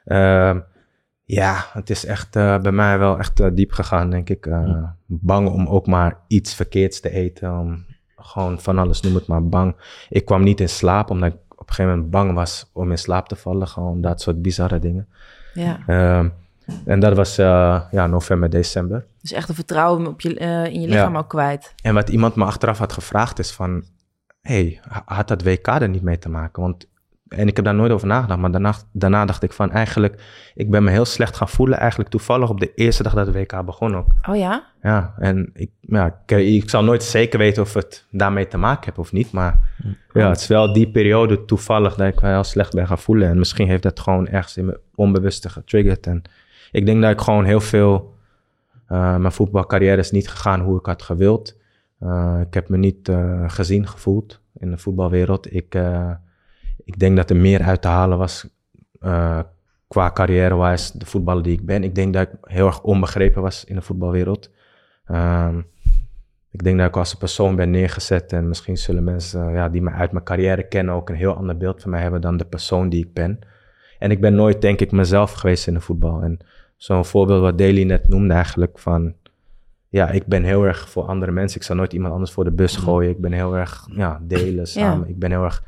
Ehm, 0.05 0.59
ja, 1.23 1.65
het 1.73 1.89
is 1.89 2.05
echt 2.05 2.35
eh, 2.35 2.57
bij 2.59 2.71
mij 2.71 2.99
wel 2.99 3.17
echt 3.17 3.39
eh, 3.39 3.47
diep 3.53 3.71
gegaan, 3.71 4.09
denk 4.09 4.29
ik. 4.29 4.45
Eh, 4.45 4.83
Bang 5.05 5.49
om 5.49 5.67
ook 5.67 5.87
maar 5.87 6.17
iets 6.27 6.55
verkeerds 6.55 6.99
te 6.99 7.09
eten. 7.09 7.59
Om 7.59 7.85
gewoon 8.17 8.59
van 8.59 8.77
alles, 8.77 9.01
noem 9.01 9.15
het 9.15 9.27
maar, 9.27 9.47
bang. 9.47 9.75
Ik 10.09 10.25
kwam 10.25 10.43
niet 10.43 10.59
in 10.59 10.69
slaap, 10.69 11.09
omdat 11.09 11.33
ik 11.33 11.37
op 11.49 11.59
een 11.69 11.73
gegeven 11.75 11.91
moment 11.91 12.09
bang 12.11 12.33
was 12.33 12.69
om 12.73 12.91
in 12.91 12.97
slaap 12.97 13.27
te 13.27 13.35
vallen. 13.35 13.67
Gewoon 13.67 14.01
dat 14.01 14.21
soort 14.21 14.41
bizarre 14.41 14.79
dingen. 14.79 15.07
Ja. 15.53 15.79
Ehm, 15.87 16.29
en 16.85 16.99
dat 16.99 17.15
was 17.15 17.35
ja, 17.35 18.07
november, 18.09 18.49
december. 18.49 19.05
Dus 19.21 19.31
echt 19.31 19.49
een 19.49 19.55
vertrouwen 19.55 20.07
op 20.07 20.21
je, 20.21 20.33
in 20.69 20.81
je 20.81 20.87
lichaam 20.87 21.13
Ja. 21.13 21.19
ook 21.19 21.29
kwijt. 21.29 21.73
En 21.83 21.93
wat 21.93 22.09
iemand 22.09 22.35
me 22.35 22.43
achteraf 22.45 22.77
had 22.77 22.93
gevraagd 22.93 23.39
is 23.39 23.51
van... 23.51 23.83
hey, 24.45 24.79
ha- 24.89 25.03
had 25.05 25.27
dat 25.27 25.43
WK 25.43 25.67
er 25.67 25.89
niet 25.89 26.01
mee 26.01 26.19
te 26.19 26.29
maken? 26.29 26.61
Want, 26.61 26.87
en 27.27 27.47
ik 27.47 27.55
heb 27.55 27.65
daar 27.65 27.75
nooit 27.75 27.91
over 27.91 28.07
nagedacht, 28.07 28.39
maar 28.39 28.51
daarna, 28.51 28.73
daarna 28.91 29.25
dacht 29.25 29.43
ik 29.43 29.53
van 29.53 29.71
eigenlijk... 29.71 30.21
Ik 30.55 30.69
ben 30.69 30.83
me 30.83 30.91
heel 30.91 31.05
slecht 31.05 31.35
gaan 31.35 31.49
voelen 31.49 31.77
eigenlijk 31.79 32.09
toevallig 32.09 32.49
op 32.49 32.59
de 32.59 32.73
eerste 32.73 33.03
dag 33.03 33.13
dat 33.13 33.27
het 33.27 33.35
WK 33.35 33.65
begon 33.65 33.95
ook. 33.95 34.07
Oh 34.29 34.35
ja? 34.35 34.63
Ja, 34.81 35.13
en 35.17 35.49
ik, 35.53 35.69
ja, 35.79 36.19
ik, 36.25 36.37
ik 36.37 36.69
zal 36.69 36.83
nooit 36.83 37.03
zeker 37.03 37.39
weten 37.39 37.63
of 37.63 37.73
het 37.73 38.05
daarmee 38.11 38.47
te 38.47 38.57
maken 38.57 38.83
heeft 38.85 38.97
of 38.97 39.11
niet. 39.11 39.31
Maar 39.31 39.59
ja, 40.13 40.29
het 40.29 40.39
is 40.39 40.47
wel 40.47 40.73
die 40.73 40.89
periode 40.91 41.45
toevallig 41.45 41.95
dat 41.95 42.07
ik 42.07 42.19
wel 42.19 42.31
heel 42.31 42.43
slecht 42.43 42.73
ben 42.73 42.87
gaan 42.87 42.97
voelen. 42.99 43.29
En 43.29 43.37
misschien 43.37 43.67
heeft 43.67 43.83
dat 43.83 43.99
gewoon 43.99 44.27
ergens 44.27 44.57
in 44.57 44.65
mijn 44.65 44.77
onbewuste 44.95 45.49
getriggerd. 45.49 46.07
En 46.07 46.21
ik 46.71 46.85
denk 46.85 47.01
dat 47.01 47.11
ik 47.11 47.21
gewoon 47.21 47.45
heel 47.45 47.61
veel... 47.61 48.13
eh, 48.87 49.15
mijn 49.15 49.31
voetbalcarrière 49.31 49.97
is 49.97 50.11
niet 50.11 50.29
gegaan 50.29 50.59
hoe 50.61 50.79
ik 50.79 50.85
had 50.85 51.01
gewild. 51.01 51.55
Eh, 51.99 52.39
ik 52.41 52.53
heb 52.53 52.69
me 52.69 52.77
niet 52.77 53.09
eh, 53.09 53.43
gezien 53.47 53.87
gevoeld 53.87 54.41
in 54.53 54.71
de 54.71 54.77
voetbalwereld. 54.77 55.53
Ik, 55.53 55.75
eh, 55.75 56.11
ik 56.83 56.99
denk 56.99 57.15
dat 57.15 57.29
er 57.29 57.35
meer 57.35 57.61
uit 57.61 57.81
te 57.81 57.87
halen 57.87 58.17
was 58.17 58.47
qua 59.87 60.11
carrière-wise, 60.11 60.97
de 60.97 61.05
voetballer 61.05 61.43
die 61.43 61.53
ik 61.53 61.65
ben. 61.65 61.83
Ik 61.83 61.95
denk 61.95 62.13
dat 62.13 62.27
ik 62.27 62.31
heel 62.41 62.65
erg 62.65 62.81
onbegrepen 62.81 63.41
was 63.41 63.65
in 63.65 63.75
de 63.75 63.81
voetbalwereld. 63.81 64.49
Ehm, 65.05 65.61
ik 66.51 66.63
denk 66.63 66.77
dat 66.77 66.87
ik 66.87 66.97
als 66.97 67.11
een 67.11 67.17
persoon 67.17 67.55
ben 67.55 67.71
neergezet 67.71 68.33
en 68.33 68.47
misschien 68.47 68.77
zullen 68.77 69.03
mensen 69.03 69.51
ja, 69.51 69.69
die 69.69 69.81
me 69.81 69.91
uit 69.91 70.11
mijn 70.11 70.23
carrière 70.23 70.67
kennen 70.67 70.93
ook 70.93 71.09
een 71.09 71.15
heel 71.15 71.35
ander 71.35 71.57
beeld 71.57 71.81
van 71.81 71.91
mij 71.91 72.01
hebben 72.01 72.21
dan 72.21 72.37
de 72.37 72.45
persoon 72.45 72.89
die 72.89 73.05
ik 73.05 73.13
ben. 73.13 73.39
En 73.99 74.11
ik 74.11 74.21
ben 74.21 74.35
nooit, 74.35 74.61
denk 74.61 74.79
ik, 74.79 74.91
mezelf 74.91 75.31
geweest 75.31 75.67
in 75.67 75.73
de 75.73 75.81
voetbal. 75.81 76.21
En 76.21 76.39
zo'n 76.77 77.05
voorbeeld 77.05 77.41
wat 77.41 77.57
Daly 77.57 77.83
net 77.83 78.07
noemde 78.07 78.33
eigenlijk 78.33 78.79
van, 78.79 79.13
ja, 79.95 80.09
ik 80.09 80.25
ben 80.25 80.43
heel 80.43 80.63
erg 80.63 80.89
voor 80.89 81.03
andere 81.03 81.31
mensen. 81.31 81.59
Ik 81.59 81.65
zal 81.65 81.75
nooit 81.75 81.93
iemand 81.93 82.13
anders 82.13 82.31
voor 82.31 82.43
de 82.43 82.51
bus 82.51 82.75
gooien. 82.75 83.09
Ik 83.09 83.21
ben 83.21 83.31
heel 83.31 83.57
erg, 83.57 83.87
ja, 83.91 84.19
delen 84.21 84.67
samen. 84.67 85.09
Ik 85.09 85.19
ben 85.19 85.31
heel 85.31 85.43
erg, 85.43 85.63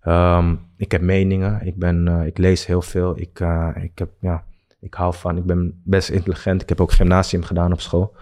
ehm, 0.00 0.54
ik 0.76 0.92
heb 0.92 1.00
meningen. 1.00 1.66
Ik 1.66 1.76
ben, 1.76 2.08
eh, 2.08 2.26
ik 2.26 2.38
lees 2.38 2.66
heel 2.66 2.82
veel. 2.82 3.20
Ik, 3.20 3.40
eh, 3.40 3.68
ik 3.74 3.98
heb, 3.98 4.10
ja, 4.20 4.44
ik 4.80 4.94
hou 4.94 5.14
van, 5.14 5.36
ik 5.36 5.44
ben 5.44 5.80
best 5.84 6.08
intelligent. 6.08 6.62
Ik 6.62 6.68
heb 6.68 6.80
ook 6.80 6.92
gymnasium 6.92 7.42
gedaan 7.42 7.72
op 7.72 7.80
school. 7.80 8.14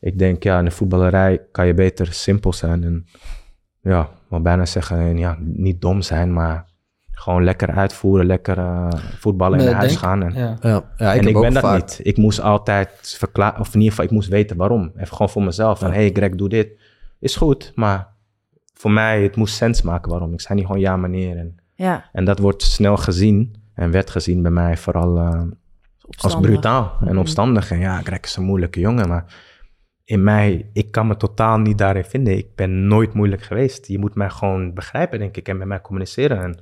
Ik 0.00 0.18
denk, 0.18 0.42
ja, 0.42 0.58
in 0.58 0.64
de 0.64 0.70
voetballerij 0.70 1.40
kan 1.52 1.66
je 1.66 1.74
beter 1.74 2.12
simpel 2.12 2.52
zijn 2.52 2.84
en, 2.84 3.06
ja, 3.80 4.02
ik 4.02 4.28
wil 4.28 4.40
bijna 4.40 4.66
zeggen, 4.66 5.18
ja, 5.18 5.36
niet 5.40 5.80
dom 5.80 6.02
zijn, 6.02 6.32
maar 6.32 6.66
gewoon 7.22 7.44
lekker 7.44 7.70
uitvoeren, 7.70 8.26
lekker 8.26 8.58
eh, 8.58 8.88
voetballen 9.18 9.58
en 9.58 9.64
naar 9.64 9.74
huis 9.74 9.88
denk- 9.88 10.00
gaan. 10.00 10.22
En, 10.22 10.34
Ja. 10.34 10.56
Ja, 10.60 10.84
ja 10.96 11.12
ik 11.12 11.20
en 11.20 11.26
ik 11.28 11.40
ben 11.40 11.52
dat 11.52 11.62
vaak- 11.62 11.80
niet. 11.80 12.00
Ik 12.02 12.16
moest 12.16 12.40
altijd 12.40 13.14
verklaren, 13.18 13.60
of 13.60 13.66
in 13.68 13.74
ieder 13.74 13.88
geval, 13.90 14.04
ik 14.04 14.10
moest 14.10 14.28
weten 14.28 14.56
waarom. 14.56 14.92
Even 14.96 15.12
gewoon 15.16 15.28
voor 15.28 15.42
mezelf. 15.42 15.78
Van, 15.78 15.92
hey 15.92 16.10
Greg, 16.12 16.30
doe 16.34 16.48
dit. 16.48 16.80
Is 17.20 17.36
goed, 17.36 17.72
maar 17.74 18.08
voor 18.74 18.90
mij, 18.90 19.22
het 19.22 19.36
moest 19.36 19.54
sens 19.54 19.82
maken 19.82 20.10
waarom. 20.10 20.32
Ik 20.32 20.40
zei 20.40 20.54
niet 20.58 20.66
gewoon 20.66 20.80
ja 20.80 20.96
meneer. 20.96 21.36
En, 21.36 21.56
Ja. 21.74 22.04
en 22.12 22.24
dat 22.24 22.38
wordt 22.38 22.62
snel 22.62 22.96
gezien 22.96 23.54
en 23.74 23.90
werd 23.90 24.10
gezien 24.10 24.42
bij 24.42 24.50
mij 24.50 24.76
vooral 24.76 25.18
eh, 25.18 25.42
als 26.20 26.40
brutaal 26.40 26.96
en 27.00 27.06
Mhm. 27.08 27.18
opstandig. 27.18 27.70
En 27.70 27.78
ja, 27.78 28.00
Greg 28.02 28.20
is 28.20 28.36
een 28.36 28.44
moeilijke 28.44 28.80
jongen, 28.80 29.08
maar 29.08 29.24
in 30.04 30.24
mij, 30.24 30.70
ik 30.72 30.90
kan 30.90 31.06
me 31.06 31.16
totaal 31.16 31.58
niet 31.58 31.78
daarin 31.78 32.04
vinden. 32.04 32.36
Ik 32.36 32.54
ben 32.54 32.86
nooit 32.86 33.14
moeilijk 33.14 33.42
geweest. 33.42 33.86
Je 33.86 33.98
moet 33.98 34.14
mij 34.14 34.30
gewoon 34.30 34.74
begrijpen, 34.74 35.18
denk 35.18 35.36
ik, 35.36 35.48
en 35.48 35.56
met 35.58 35.66
mij 35.66 35.80
communiceren. 35.80 36.42
En 36.42 36.58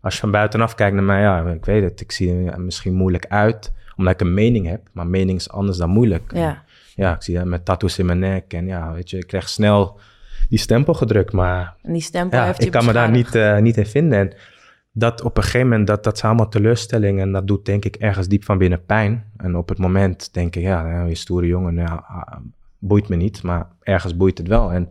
als 0.00 0.14
je 0.14 0.20
van 0.20 0.30
buitenaf 0.30 0.74
kijkt 0.74 0.94
naar 0.94 1.04
mij, 1.04 1.20
ja, 1.20 1.46
ik 1.46 1.64
weet 1.64 1.82
het, 1.82 2.00
ik 2.00 2.12
zie 2.12 2.50
er 2.50 2.60
misschien 2.60 2.94
moeilijk 2.94 3.26
uit, 3.26 3.72
omdat 3.96 4.12
ik 4.12 4.20
een 4.20 4.34
mening 4.34 4.66
heb. 4.66 4.80
Maar 4.92 5.06
mening 5.06 5.38
is 5.38 5.50
anders 5.50 5.78
dan 5.78 5.90
moeilijk. 5.90 6.30
Ja. 6.34 6.62
Ja, 6.94 7.14
ik 7.14 7.22
zie 7.22 7.34
dat 7.34 7.44
met 7.44 7.64
tattoos 7.64 7.98
in 7.98 8.06
mijn 8.06 8.18
nek 8.18 8.52
en 8.52 8.66
ja, 8.66 8.92
weet 8.92 9.10
je, 9.10 9.16
ik 9.16 9.26
krijg 9.26 9.48
snel 9.48 10.00
die 10.48 10.58
stempel 10.58 10.94
gedrukt, 10.94 11.32
maar 11.32 11.74
En 11.82 11.92
die 11.92 12.02
stempel 12.02 12.38
ja, 12.38 12.44
heeft 12.44 12.58
je 12.58 12.64
ik 12.64 12.72
kan 12.72 12.84
me 12.84 12.92
daar 12.92 13.10
niet, 13.10 13.34
eh, 13.34 13.58
niet 13.58 13.76
in 13.76 13.86
vinden. 13.86 14.18
En 14.18 14.32
dat 14.92 15.22
op 15.22 15.36
een 15.36 15.42
gegeven 15.42 15.68
moment, 15.68 15.86
dat, 15.86 16.04
dat 16.04 16.18
zijn 16.18 16.32
allemaal 16.32 16.50
teleurstellingen. 16.50 17.22
En 17.22 17.32
dat 17.32 17.46
doet 17.46 17.66
denk 17.66 17.84
ik 17.84 17.96
ergens 17.96 18.28
diep 18.28 18.44
van 18.44 18.58
binnen 18.58 18.84
pijn. 18.84 19.24
En 19.36 19.56
op 19.56 19.68
het 19.68 19.78
moment 19.78 20.34
denk 20.34 20.56
ik, 20.56 20.62
ja, 20.62 20.82
nou, 20.82 21.08
je 21.08 21.14
stoere 21.14 21.46
jongen, 21.46 21.74
ja, 21.74 22.04
ah, 22.08 22.36
boeit 22.78 23.08
me 23.08 23.16
niet. 23.16 23.42
Maar 23.42 23.66
ergens 23.82 24.16
boeit 24.16 24.38
het 24.38 24.48
wel. 24.48 24.72
En 24.72 24.88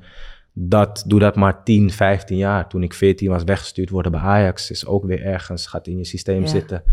dat, 0.59 1.03
doe 1.07 1.19
dat 1.19 1.35
maar 1.35 1.63
10, 1.63 1.91
15 1.91 2.37
jaar. 2.37 2.67
Toen 2.67 2.83
ik 2.83 2.93
14 2.93 3.29
was 3.29 3.43
weggestuurd 3.43 3.89
worden 3.89 4.11
bij 4.11 4.21
Ajax, 4.21 4.71
is 4.71 4.85
ook 4.85 5.05
weer 5.05 5.23
ergens, 5.23 5.67
gaat 5.67 5.87
in 5.87 5.97
je 5.97 6.05
systeem 6.05 6.41
Ja. 6.41 6.47
zitten. 6.47 6.83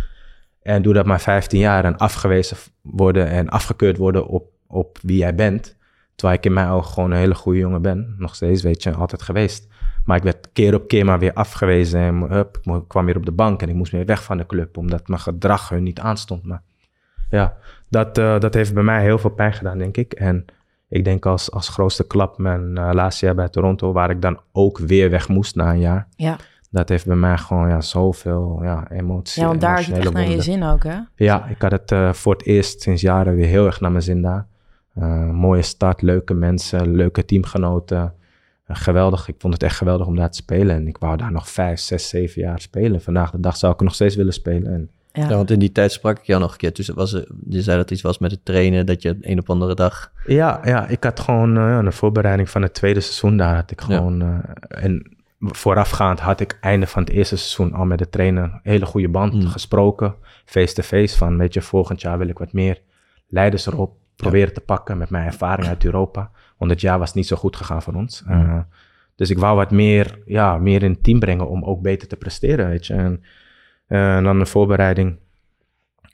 En 0.62 0.82
doe 0.82 0.92
dat 0.94 1.06
maar 1.06 1.20
15 1.20 1.60
jaar 1.60 1.84
en 1.84 1.96
afgewezen 1.96 2.56
worden 2.80 3.28
en 3.28 3.48
afgekeurd 3.48 3.96
worden 3.96 4.26
op, 4.26 4.46
op 4.66 4.98
wie 5.02 5.16
jij 5.16 5.34
bent. 5.34 5.76
Terwijl 6.14 6.38
ik 6.38 6.44
in 6.44 6.52
mijn 6.52 6.68
ogen 6.68 6.92
gewoon 6.92 7.10
een 7.10 7.18
hele 7.18 7.34
goede 7.34 7.58
jongen 7.58 7.82
ben. 7.82 8.14
Nog 8.18 8.34
steeds, 8.34 8.62
weet 8.62 8.82
je, 8.82 8.92
altijd 8.92 9.22
geweest. 9.22 9.68
Maar 10.04 10.16
ik 10.16 10.22
werd 10.22 10.48
keer 10.52 10.74
op 10.74 10.88
keer 10.88 11.04
maar 11.04 11.18
weer 11.18 11.32
afgewezen. 11.32 12.00
En 12.00 12.20
hup, 12.20 12.58
ik 12.62 12.88
kwam 12.88 13.04
weer 13.06 13.16
op 13.16 13.24
de 13.26 13.32
bank 13.32 13.62
en 13.62 13.68
ik 13.68 13.74
moest 13.74 13.92
weer 13.92 14.04
weg 14.04 14.22
van 14.22 14.36
de 14.36 14.46
club. 14.46 14.76
Omdat 14.76 15.08
mijn 15.08 15.20
gedrag 15.20 15.68
hun 15.68 15.82
niet 15.82 16.00
aanstond. 16.00 16.44
Maar 16.44 16.62
ja, 17.30 17.56
dat, 17.88 18.18
eh, 18.18 18.40
dat 18.40 18.54
heeft 18.54 18.74
bij 18.74 18.82
mij 18.82 19.02
heel 19.02 19.18
veel 19.18 19.30
pijn 19.30 19.52
gedaan, 19.52 19.78
denk 19.78 19.96
ik. 19.96 20.12
En 20.12 20.44
ik 20.94 21.04
denk 21.04 21.26
als, 21.26 21.50
als 21.50 21.68
grootste 21.68 22.06
klap 22.06 22.38
mijn 22.38 22.78
eh, 22.78 22.90
laatste 22.92 23.24
jaar 23.24 23.34
bij 23.34 23.48
Toronto... 23.48 23.92
waar 23.92 24.10
ik 24.10 24.22
dan 24.22 24.40
ook 24.52 24.78
weer 24.78 25.10
weg 25.10 25.28
moest 25.28 25.54
na 25.54 25.70
een 25.70 25.78
jaar. 25.78 26.08
Ja. 26.16 26.36
Dat 26.70 26.88
heeft 26.88 27.06
bij 27.06 27.16
mij 27.16 27.38
gewoon 27.38 27.68
ja, 27.68 27.80
zoveel 27.80 28.58
ja, 28.62 28.90
emotie. 28.90 29.42
ja, 29.42 29.48
want 29.48 29.60
daar 29.60 29.78
is 29.78 29.86
het 29.86 29.96
echt 29.96 30.12
naar 30.12 30.28
je 30.28 30.42
zin 30.42 30.62
ook, 30.62 30.84
hè? 30.84 30.98
Ja, 31.14 31.46
ik 31.46 31.62
had 31.62 31.70
het 31.70 31.92
eh, 31.92 32.12
voor 32.12 32.32
het 32.32 32.46
eerst 32.46 32.82
sinds 32.82 33.02
jaren 33.02 33.34
weer 33.34 33.46
heel 33.46 33.66
erg 33.66 33.80
naar 33.80 33.90
mijn 33.90 34.02
zin 34.02 34.22
daar. 34.22 34.46
Eh, 34.94 35.30
mooie 35.30 35.62
start, 35.62 36.02
leuke 36.02 36.34
mensen, 36.34 36.96
leuke 36.96 37.24
teamgenoten. 37.24 38.14
Geweldig, 38.66 39.28
ik 39.28 39.34
vond 39.38 39.52
het 39.52 39.62
echt 39.62 39.76
geweldig 39.76 40.06
om 40.06 40.16
daar 40.16 40.30
te 40.30 40.36
spelen. 40.36 40.76
En 40.76 40.86
ik 40.86 40.98
wou 40.98 41.16
daar 41.16 41.32
nog 41.32 41.48
vijf, 41.48 41.80
zes, 41.80 42.08
zeven 42.08 42.42
jaar 42.42 42.60
spelen. 42.60 43.00
Vandaag 43.00 43.30
de 43.30 43.40
dag 43.40 43.56
zou 43.56 43.72
ik 43.72 43.80
nog 43.80 43.94
steeds 43.94 44.16
willen 44.16 44.32
spelen. 44.32 44.72
En 44.72 44.90
Ja. 45.16 45.28
Ja, 45.28 45.36
want 45.36 45.50
in 45.50 45.58
die 45.58 45.72
tijd 45.72 45.92
sprak 45.92 46.18
ik 46.18 46.24
jou 46.24 46.40
nog 46.40 46.52
een 46.52 46.56
keer. 46.58 46.72
Dus 46.72 46.88
was, 46.88 47.12
er- 47.12 47.28
je 47.48 47.62
zei 47.62 47.76
dat 47.76 47.90
iets 47.90 48.02
was 48.02 48.18
met 48.18 48.30
het 48.30 48.44
trainen, 48.44 48.86
dat 48.86 49.02
je 49.02 49.16
een 49.20 49.38
op 49.38 49.50
andere 49.50 49.74
dag... 49.74 50.12
ja, 50.26 50.60
ja, 50.64 50.86
ik 50.88 51.04
had 51.04 51.20
gewoon 51.20 51.54
ja, 51.54 51.78
een 51.78 51.92
voorbereiding 51.92 52.50
van 52.50 52.62
het 52.62 52.74
tweede 52.74 53.00
seizoen 53.00 53.36
daar. 53.36 53.54
Had 53.54 53.70
ik 53.70 53.80
Ja. 53.80 53.84
gewoon, 53.96 54.22
eh, 54.22 54.84
en 54.84 55.16
voorafgaand 55.40 56.20
had 56.20 56.40
ik 56.40 56.58
einde 56.60 56.86
van 56.86 57.02
het 57.02 57.12
eerste 57.12 57.36
seizoen 57.36 57.78
al 57.78 57.84
met 57.84 57.98
de 57.98 58.08
trainer 58.08 58.42
een 58.42 58.60
hele 58.62 58.86
goede 58.86 59.08
band 59.08 59.32
Mm. 59.34 59.46
gesproken. 59.46 60.14
Face-to-face 60.44 61.16
van, 61.16 61.38
weet 61.38 61.54
je, 61.54 61.62
volgend 61.62 62.00
jaar 62.00 62.18
wil 62.18 62.28
ik 62.28 62.38
wat 62.38 62.52
meer 62.52 62.80
leiders 63.28 63.66
erop 63.66 63.96
proberen 64.16 64.54
te 64.54 64.60
pakken 64.60 64.98
met 64.98 65.10
mijn 65.10 65.26
ervaring 65.26 65.68
uit 65.68 65.84
Europa. 65.84 66.30
Want 66.58 66.70
het 66.70 66.80
jaar 66.80 66.98
was 66.98 67.14
niet 67.14 67.26
zo 67.26 67.36
goed 67.36 67.56
gegaan 67.56 67.82
voor 67.82 67.94
ons. 67.94 68.22
Mm. 68.26 68.32
Eh, 68.32 68.58
dus 69.16 69.30
ik 69.30 69.38
wou 69.38 69.56
wat 69.56 69.70
meer, 69.70 70.18
ja, 70.26 70.58
meer 70.58 70.82
in 70.82 70.90
het 70.90 71.02
team 71.02 71.18
brengen 71.18 71.48
om 71.48 71.64
ook 71.64 71.82
beter 71.82 72.08
te 72.08 72.16
presteren, 72.16 72.68
weet 72.68 72.86
je. 72.86 72.94
En, 72.94 73.22
eh, 73.86 74.16
en 74.16 74.24
dan 74.24 74.38
de 74.38 74.46
voorbereiding 74.46 75.16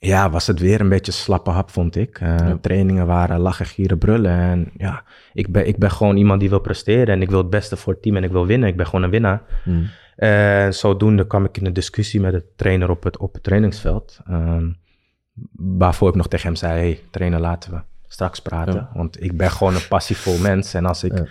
ja, 0.00 0.30
was 0.30 0.46
het 0.46 0.60
weer 0.60 0.80
een 0.80 0.88
beetje 0.88 1.12
slappe 1.12 1.50
hap, 1.50 1.70
vond 1.70 1.96
ik. 1.96 2.20
Uh, 2.20 2.36
Trainingen 2.60 3.06
waren 3.06 3.40
lachen, 3.40 3.66
gieren, 3.66 3.98
brullen. 3.98 4.32
En 4.32 4.70
ja, 4.76 5.04
ik 5.32 5.52
ben, 5.52 5.66
ik 5.66 5.78
ben 5.78 5.90
gewoon 5.90 6.16
iemand 6.16 6.40
die 6.40 6.48
wil 6.48 6.60
presteren. 6.60 7.14
En 7.14 7.22
ik 7.22 7.30
wil 7.30 7.38
het 7.38 7.50
beste 7.50 7.76
voor 7.76 7.92
het 7.92 8.02
team 8.02 8.16
en 8.16 8.24
ik 8.24 8.30
wil 8.30 8.46
winnen. 8.46 8.68
Ik 8.68 8.76
ben 8.76 8.86
gewoon 8.86 9.02
een 9.02 9.10
winnaar. 9.10 9.42
Hmm. 9.64 9.88
En 10.16 10.74
zodoende 10.74 11.26
kwam 11.26 11.44
ik 11.44 11.56
in 11.56 11.66
een 11.66 11.72
discussie 11.72 12.20
met 12.20 12.32
de 12.32 12.44
trainer 12.56 12.90
op 12.90 13.02
het, 13.02 13.16
op 13.16 13.34
het 13.34 13.42
trainingsveld. 13.42 14.20
Um, 14.30 14.76
waarvoor 15.52 16.08
ik 16.08 16.14
nog 16.14 16.28
tegen 16.28 16.46
hem 16.46 16.56
zei, 16.56 16.72
hey, 16.72 17.00
trainer, 17.10 17.40
laten 17.40 17.70
we 17.70 17.80
straks 18.06 18.42
praten. 18.42 18.74
Ja. 18.74 18.90
Want 18.94 19.22
ik 19.22 19.36
ben 19.36 19.50
gewoon 19.50 19.74
een 19.74 19.88
passievol 19.88 20.38
mens. 20.38 20.74
En 20.74 20.86
als 20.86 21.04
ik 21.04 21.22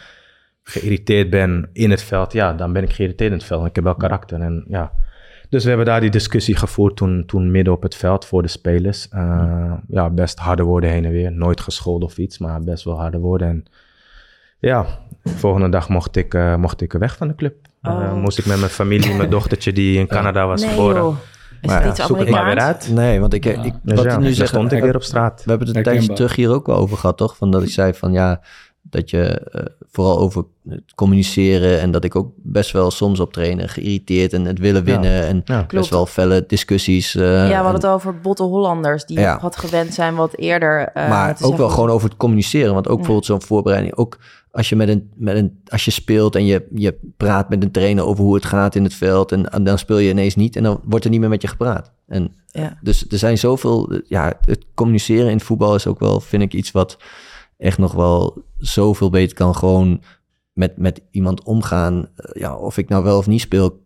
geïrriteerd 0.64 1.30
ben 1.30 1.70
in 1.74 1.92
het 1.92 2.04
veld, 2.04 2.34
ja, 2.34 2.54
dan 2.54 2.74
ben 2.74 2.84
ik 2.84 2.94
geïrriteerd 2.94 3.32
in 3.32 3.38
het 3.38 3.48
veld. 3.48 3.66
Ik 3.66 3.76
heb 3.76 3.84
wel 3.84 3.96
karakter 3.96 4.42
en 4.42 4.66
ja... 4.68 4.92
Dus 5.50 5.62
we 5.64 5.68
hebben 5.70 5.88
daar 5.88 6.02
die 6.02 6.10
discussie 6.10 6.56
gevoerd 6.56 6.95
toen, 6.95 7.24
toen 7.26 7.52
midden 7.52 7.74
op 7.74 7.82
het 7.84 7.95
veld 7.95 8.26
voor 8.26 8.41
de 8.41 8.47
spelers. 8.47 9.08
Uh, 9.14 9.74
ja, 9.88 10.10
best 10.10 10.39
harde 10.39 10.64
woorden 10.64 10.89
heen 10.89 11.06
en 11.06 11.12
weer. 11.12 11.32
Nooit 11.32 11.62
gescholden 11.62 12.08
of 12.08 12.18
iets, 12.18 12.38
maar 12.38 12.62
best 12.64 12.84
wel 12.84 13.00
harde 13.00 13.18
woorden. 13.18 13.47
En 13.47 13.66
ja, 14.60 14.86
de 15.24 15.30
volgende 15.30 15.70
dag 15.70 15.89
mocht 15.89 16.16
ik, 16.16 16.34
uh, 16.34 16.56
mocht 16.56 16.82
ik 16.82 16.91
weg 16.91 17.18
van 17.18 17.28
de 17.28 17.36
club. 17.36 17.56
Uh, 17.82 17.91
Oh. 17.91 18.14
moest 18.14 18.38
ik 18.38 18.45
met 18.45 18.58
mijn 18.60 18.72
familie, 18.72 19.14
mijn 19.16 19.30
dochtertje 19.30 19.74
die 19.74 19.97
in 20.00 20.08
Canada 20.08 20.47
was 20.47 20.62
nee 20.62 20.70
geboren. 20.70 20.95
joh. 21.02 21.16
Is 21.62 21.68
Maar 21.70 21.76
het 21.76 21.86
ja, 21.86 21.89
iets 21.89 22.06
zoek 22.06 22.20
het 22.20 22.30
maar 22.30 22.45
weer 22.45 22.60
uit. 22.60 22.89
Nee, 22.91 23.20
want 23.20 23.34
ik, 23.34 23.43
Ja. 23.43 23.64
ik 23.64 23.74
Dus 23.84 23.95
wat 23.95 24.04
ja, 24.06 24.18
nu 24.18 24.24
daar 24.24 24.34
zeg, 24.34 24.47
stond 24.47 24.72
ik 24.72 24.82
weer 24.84 24.95
op 24.95 25.04
straat. 25.04 25.43
We 25.43 25.50
hebben 25.50 25.68
het 25.68 25.78
een 25.78 25.84
tijdje 25.84 26.14
terug 26.14 26.36
hier 26.36 26.52
ook 26.54 26.66
wel 26.66 26.76
over 26.76 26.97
gehad, 26.97 27.18
toch? 27.18 27.38
Van 27.38 27.52
dat 27.52 27.64
ik 27.64 27.70
zei 27.70 27.93
van 27.93 28.12
ja, 28.12 28.41
dat 28.82 29.10
je 29.10 29.24
eh, 29.24 29.66
vooral 29.92 30.18
over 30.20 30.46
het 30.70 30.96
communiceren 30.96 31.80
en 31.80 31.92
dat 31.92 32.04
ik 32.04 32.16
ook 32.16 32.32
best 32.36 32.72
wel 32.72 32.92
soms 32.92 33.20
op 33.20 33.34
trainen 33.34 33.70
geïrriteerd 33.70 34.34
en 34.34 34.46
het 34.46 34.60
willen 34.60 34.86
Ja. 34.86 34.92
winnen 34.92 35.28
en 35.28 35.42
Ja. 35.46 35.56
best 35.56 35.68
Klopt. 35.68 35.90
wel 35.90 36.06
felle 36.06 36.44
discussies. 36.48 37.16
eh, 37.16 37.24
Ja, 37.24 37.48
we 37.48 37.54
hadden 37.54 37.68
en- 37.68 37.74
het 37.74 37.86
over 37.86 38.20
botte 38.20 38.44
Hollanders 38.44 39.06
die 39.06 39.20
Ja. 39.20 39.40
wat 39.42 39.56
gewend 39.58 39.94
zijn 39.94 40.16
wat 40.16 40.36
eerder. 40.38 40.88
eh, 40.94 41.10
maar 41.10 41.38
ook 41.42 41.58
wel 41.58 41.70
gewoon 41.70 41.90
over 41.90 42.10
het 42.10 42.18
communiceren. 42.18 42.74
Want 42.74 42.86
ook 42.86 42.92
Ja. 42.92 42.98
bijvoorbeeld 42.98 43.26
zo'n 43.26 43.42
voorbereiding. 43.42 43.96
Ook 43.96 44.18
als 44.52 44.70
je, 44.70 44.76
met 44.76 44.90
een, 44.90 45.10
met 45.16 45.36
een, 45.36 45.60
als 45.68 45.86
je 45.86 45.92
speelt 45.92 46.36
en 46.36 46.46
je, 46.46 46.68
je 46.76 47.00
praat 47.18 47.50
met 47.50 47.64
een 47.64 47.72
trainer 47.72 48.04
over 48.06 48.24
hoe 48.24 48.36
het 48.36 48.46
gaat 48.46 48.76
in 48.76 48.84
het 48.84 48.94
veld. 48.94 49.32
En, 49.32 49.50
en 49.52 49.64
dan 49.64 49.78
speel 49.78 49.98
je 49.98 50.10
ineens 50.10 50.36
niet. 50.36 50.56
En 50.56 50.64
dan 50.64 50.80
wordt 50.84 51.06
er 51.06 51.12
niet 51.12 51.20
meer 51.20 51.30
met 51.30 51.42
je 51.42 51.48
gepraat. 51.48 51.92
En 52.08 52.32
Ja. 52.52 52.78
dus 52.82 53.06
er 53.10 53.18
zijn 53.18 53.38
zoveel. 53.38 54.00
Ja, 54.08 54.34
het 54.46 54.66
communiceren 54.74 55.28
in 55.30 55.36
het 55.38 55.44
voetbal 55.46 55.76
is 55.76 55.88
ook 55.88 56.00
wel, 56.00 56.20
vind 56.20 56.44
ik, 56.44 56.54
iets 56.54 56.72
wat 56.72 56.98
echt 57.60 57.78
nog 57.78 57.93
wel 57.93 58.43
zoveel 58.57 59.10
beter 59.10 59.36
kan. 59.36 59.55
Gewoon 59.55 60.01
met, 60.53 60.78
met 60.78 61.01
iemand 61.12 61.43
omgaan. 61.43 62.07
Eh, 62.16 62.41
Ja, 62.41 62.55
of 62.55 62.78
ik 62.78 62.89
nou 62.89 63.03
wel 63.03 63.18
of 63.18 63.28
niet 63.28 63.41
speel. 63.41 63.84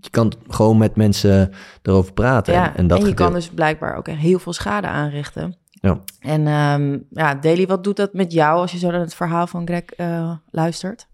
Je 0.00 0.10
kan 0.10 0.32
gewoon 0.48 0.78
met 0.78 0.96
mensen 0.96 1.52
erover 1.82 2.12
praten. 2.12 2.52
Ja, 2.54 2.70
en, 2.70 2.76
en 2.76 2.86
dat 2.86 3.06
je 3.06 3.14
kan 3.14 3.32
dus 3.32 3.48
blijkbaar 3.48 3.96
ook 3.96 4.08
heel 4.08 4.38
veel 4.38 4.52
schade 4.52 4.86
aanrichten. 4.86 5.56
Ja. 5.70 6.00
En 6.20 6.46
ehm 6.46 6.98
ja, 7.10 7.34
Deli, 7.34 7.66
wat 7.66 7.84
doet 7.84 7.96
dat 7.96 8.12
met 8.12 8.32
jou 8.32 8.58
als 8.58 8.72
je 8.72 8.78
zo 8.78 8.90
naar 8.90 9.00
het 9.00 9.14
verhaal 9.14 9.46
van 9.46 9.66
Greg 9.66 9.84
eh, 9.84 10.32
luistert? 10.50 11.06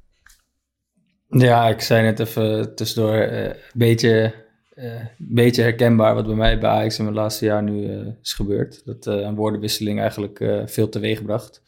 Ja, 1.28 1.68
ik 1.68 1.80
zei 1.80 2.02
net 2.02 2.20
even 2.20 2.74
tussendoor 2.74 3.14
eh, 3.14 3.44
een 3.44 3.56
beetje, 3.72 4.34
eh, 4.74 5.00
beetje 5.18 5.62
herkenbaar 5.62 6.14
wat 6.14 6.26
bij 6.26 6.34
mij 6.34 6.58
bij 6.58 6.70
Ajax 6.70 6.98
in 6.98 7.04
mijn 7.04 7.16
laatste 7.16 7.44
jaar 7.44 7.62
nu 7.62 7.88
eh, 7.88 8.06
is 8.22 8.32
gebeurd. 8.32 8.82
Dat 8.84 9.06
eh, 9.06 9.14
een 9.14 9.34
woordenwisseling 9.34 10.00
eigenlijk 10.00 10.44
veel 10.66 10.88
teweegbracht. 10.88 11.62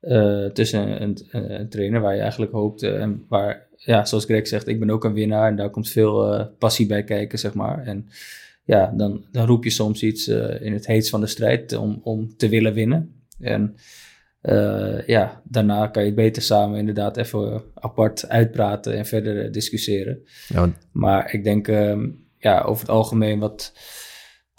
eh 0.00 0.44
tussen 0.46 1.02
een, 1.02 1.18
een, 1.30 1.60
een 1.60 1.68
trainer 1.68 2.00
waar 2.00 2.14
je 2.14 2.20
eigenlijk 2.20 2.52
hoopte 2.52 2.90
en 2.90 3.24
waar, 3.28 3.66
ja, 3.76 4.04
zoals 4.04 4.24
Greg 4.24 4.46
zegt, 4.46 4.68
ik 4.68 4.78
ben 4.78 4.90
ook 4.90 5.04
een 5.04 5.12
winnaar 5.12 5.48
en 5.48 5.56
daar 5.56 5.70
komt 5.70 5.88
veel 5.88 6.46
passie 6.58 6.86
bij 6.86 7.04
kijken, 7.04 7.38
zeg 7.38 7.54
maar. 7.54 7.82
En 7.86 8.08
ja, 8.64 8.92
dan, 8.96 9.24
dan 9.32 9.46
roep 9.46 9.64
je 9.64 9.70
soms 9.70 10.02
iets 10.02 10.28
in 10.60 10.72
het 10.72 10.86
heetst 10.86 11.10
van 11.10 11.20
de 11.20 11.26
strijd 11.26 11.72
om, 11.72 12.00
om 12.02 12.36
te 12.36 12.48
willen 12.48 12.72
winnen. 12.74 13.24
En 13.40 13.74
eh, 14.44 15.06
ja, 15.06 15.42
daarna 15.44 15.86
kan 15.86 16.02
je 16.02 16.08
het 16.08 16.16
beter 16.16 16.42
samen 16.42 16.78
inderdaad 16.78 17.16
even 17.16 17.62
apart 17.74 18.28
uitpraten 18.28 18.96
en 18.96 19.06
verder 19.06 19.44
eh, 19.44 19.52
discussiëren. 19.52 20.22
Ja, 20.48 20.72
Maar 20.92 21.32
ik 21.32 21.44
denk, 21.44 21.68
ehm, 21.68 22.08
ja, 22.38 22.60
over 22.60 22.80
het 22.80 22.90
algemeen 22.90 23.38
wat, 23.38 23.72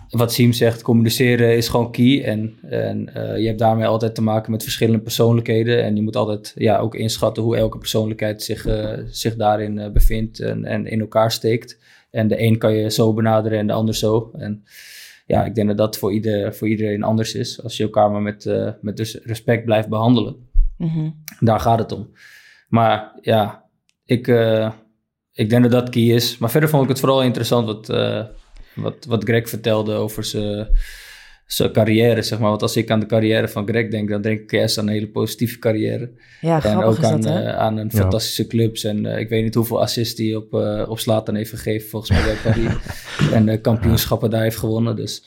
wat 0.09 0.33
Siem 0.33 0.53
zegt, 0.53 0.81
communiceren 0.81 1.57
is 1.57 1.67
gewoon 1.67 1.91
key. 1.91 2.23
En, 2.23 2.55
en 2.69 3.13
eh, 3.13 3.37
je 3.39 3.47
hebt 3.47 3.59
daarmee 3.59 3.85
altijd 3.85 4.15
te 4.15 4.21
maken 4.21 4.51
met 4.51 4.63
verschillende 4.63 5.01
persoonlijkheden. 5.01 5.83
En 5.83 5.95
je 5.95 6.01
moet 6.01 6.15
altijd 6.15 6.51
ja, 6.55 6.77
ook 6.77 6.95
inschatten 6.95 7.43
hoe 7.43 7.57
elke 7.57 7.77
persoonlijkheid 7.77 8.43
zich, 8.43 8.65
eh, 8.65 8.93
zich 9.07 9.35
daarin 9.35 9.79
eh, 9.79 9.91
bevindt 9.91 10.39
en, 10.39 10.65
en 10.65 10.85
in 10.85 10.99
elkaar 10.99 11.31
steekt. 11.31 11.79
En 12.11 12.27
de 12.27 12.41
een 12.41 12.57
kan 12.57 12.73
je 12.73 12.91
zo 12.91 13.13
benaderen 13.13 13.59
en 13.59 13.67
de 13.67 13.73
ander 13.73 13.95
zo. 13.95 14.31
En 14.37 14.63
ja, 15.25 15.45
ik 15.45 15.55
denk 15.55 15.67
dat 15.67 15.77
dat 15.77 15.97
voor, 15.97 16.13
ieder, 16.13 16.55
voor 16.55 16.67
iedereen 16.67 17.03
anders 17.03 17.33
is. 17.33 17.63
Als 17.63 17.77
je 17.77 17.83
elkaar 17.83 18.11
maar 18.11 18.21
met, 18.21 18.45
eh, 18.45 18.71
met 18.81 18.97
dus 18.97 19.19
respect 19.23 19.65
blijft 19.65 19.89
behandelen. 19.89 20.49
Mhm. 20.77 21.09
Daar 21.39 21.59
gaat 21.59 21.79
het 21.79 21.91
om. 21.91 22.09
Maar 22.69 23.11
ja, 23.21 23.65
ik, 24.05 24.27
eh, 24.27 24.71
ik 25.31 25.49
denk 25.49 25.63
dat 25.63 25.71
dat 25.71 25.89
key 25.89 26.03
is. 26.03 26.37
Maar 26.37 26.49
verder 26.49 26.69
vond 26.69 26.83
ik 26.83 26.89
het 26.89 26.99
vooral 26.99 27.23
interessant 27.23 27.65
wat, 27.65 27.89
eh, 27.89 28.25
wat, 28.75 29.05
wat 29.05 29.23
Greg 29.23 29.49
vertelde 29.49 29.93
over 29.93 30.23
zijn 30.23 30.67
zijn 31.45 31.71
carrière, 31.71 32.21
zeg 32.21 32.39
maar. 32.39 32.49
Want 32.49 32.61
als 32.61 32.77
ik 32.77 32.91
aan 32.91 32.99
de 32.99 33.05
carrière 33.05 33.47
van 33.47 33.67
Greg 33.67 33.87
denk, 33.89 34.09
dan 34.09 34.21
denk 34.21 34.39
ik 34.41 34.51
eerst 34.51 34.77
aan 34.77 34.87
een 34.87 34.93
hele 34.93 35.07
positieve 35.07 35.59
carrière. 35.59 36.09
Ja, 36.41 36.55
en 36.55 36.61
grappig 36.61 36.85
ook 36.89 36.97
is 36.97 37.03
aan, 37.03 37.21
dat, 37.21 37.31
eh, 37.31 37.57
aan 37.57 37.77
een 37.77 37.89
Ja. 37.91 37.99
fantastische 37.99 38.47
clubs. 38.47 38.83
En 38.83 39.05
eh, 39.05 39.19
ik 39.19 39.29
weet 39.29 39.43
niet 39.43 39.55
hoeveel 39.55 39.81
assists 39.81 40.19
hij 40.19 40.35
op, 40.35 40.53
eh 40.53 40.85
op 40.89 40.99
Slatan 40.99 41.35
heeft 41.35 41.49
gegeven, 41.49 41.89
volgens 41.89 42.11
mij 42.11 42.23
bij 42.23 42.51
Paris. 42.51 42.73
en 43.37 43.49
eh, 43.49 43.61
kampioenschappen 43.61 44.29
daar 44.29 44.41
heeft 44.41 44.57
gewonnen. 44.57 44.95
Dus 44.95 45.23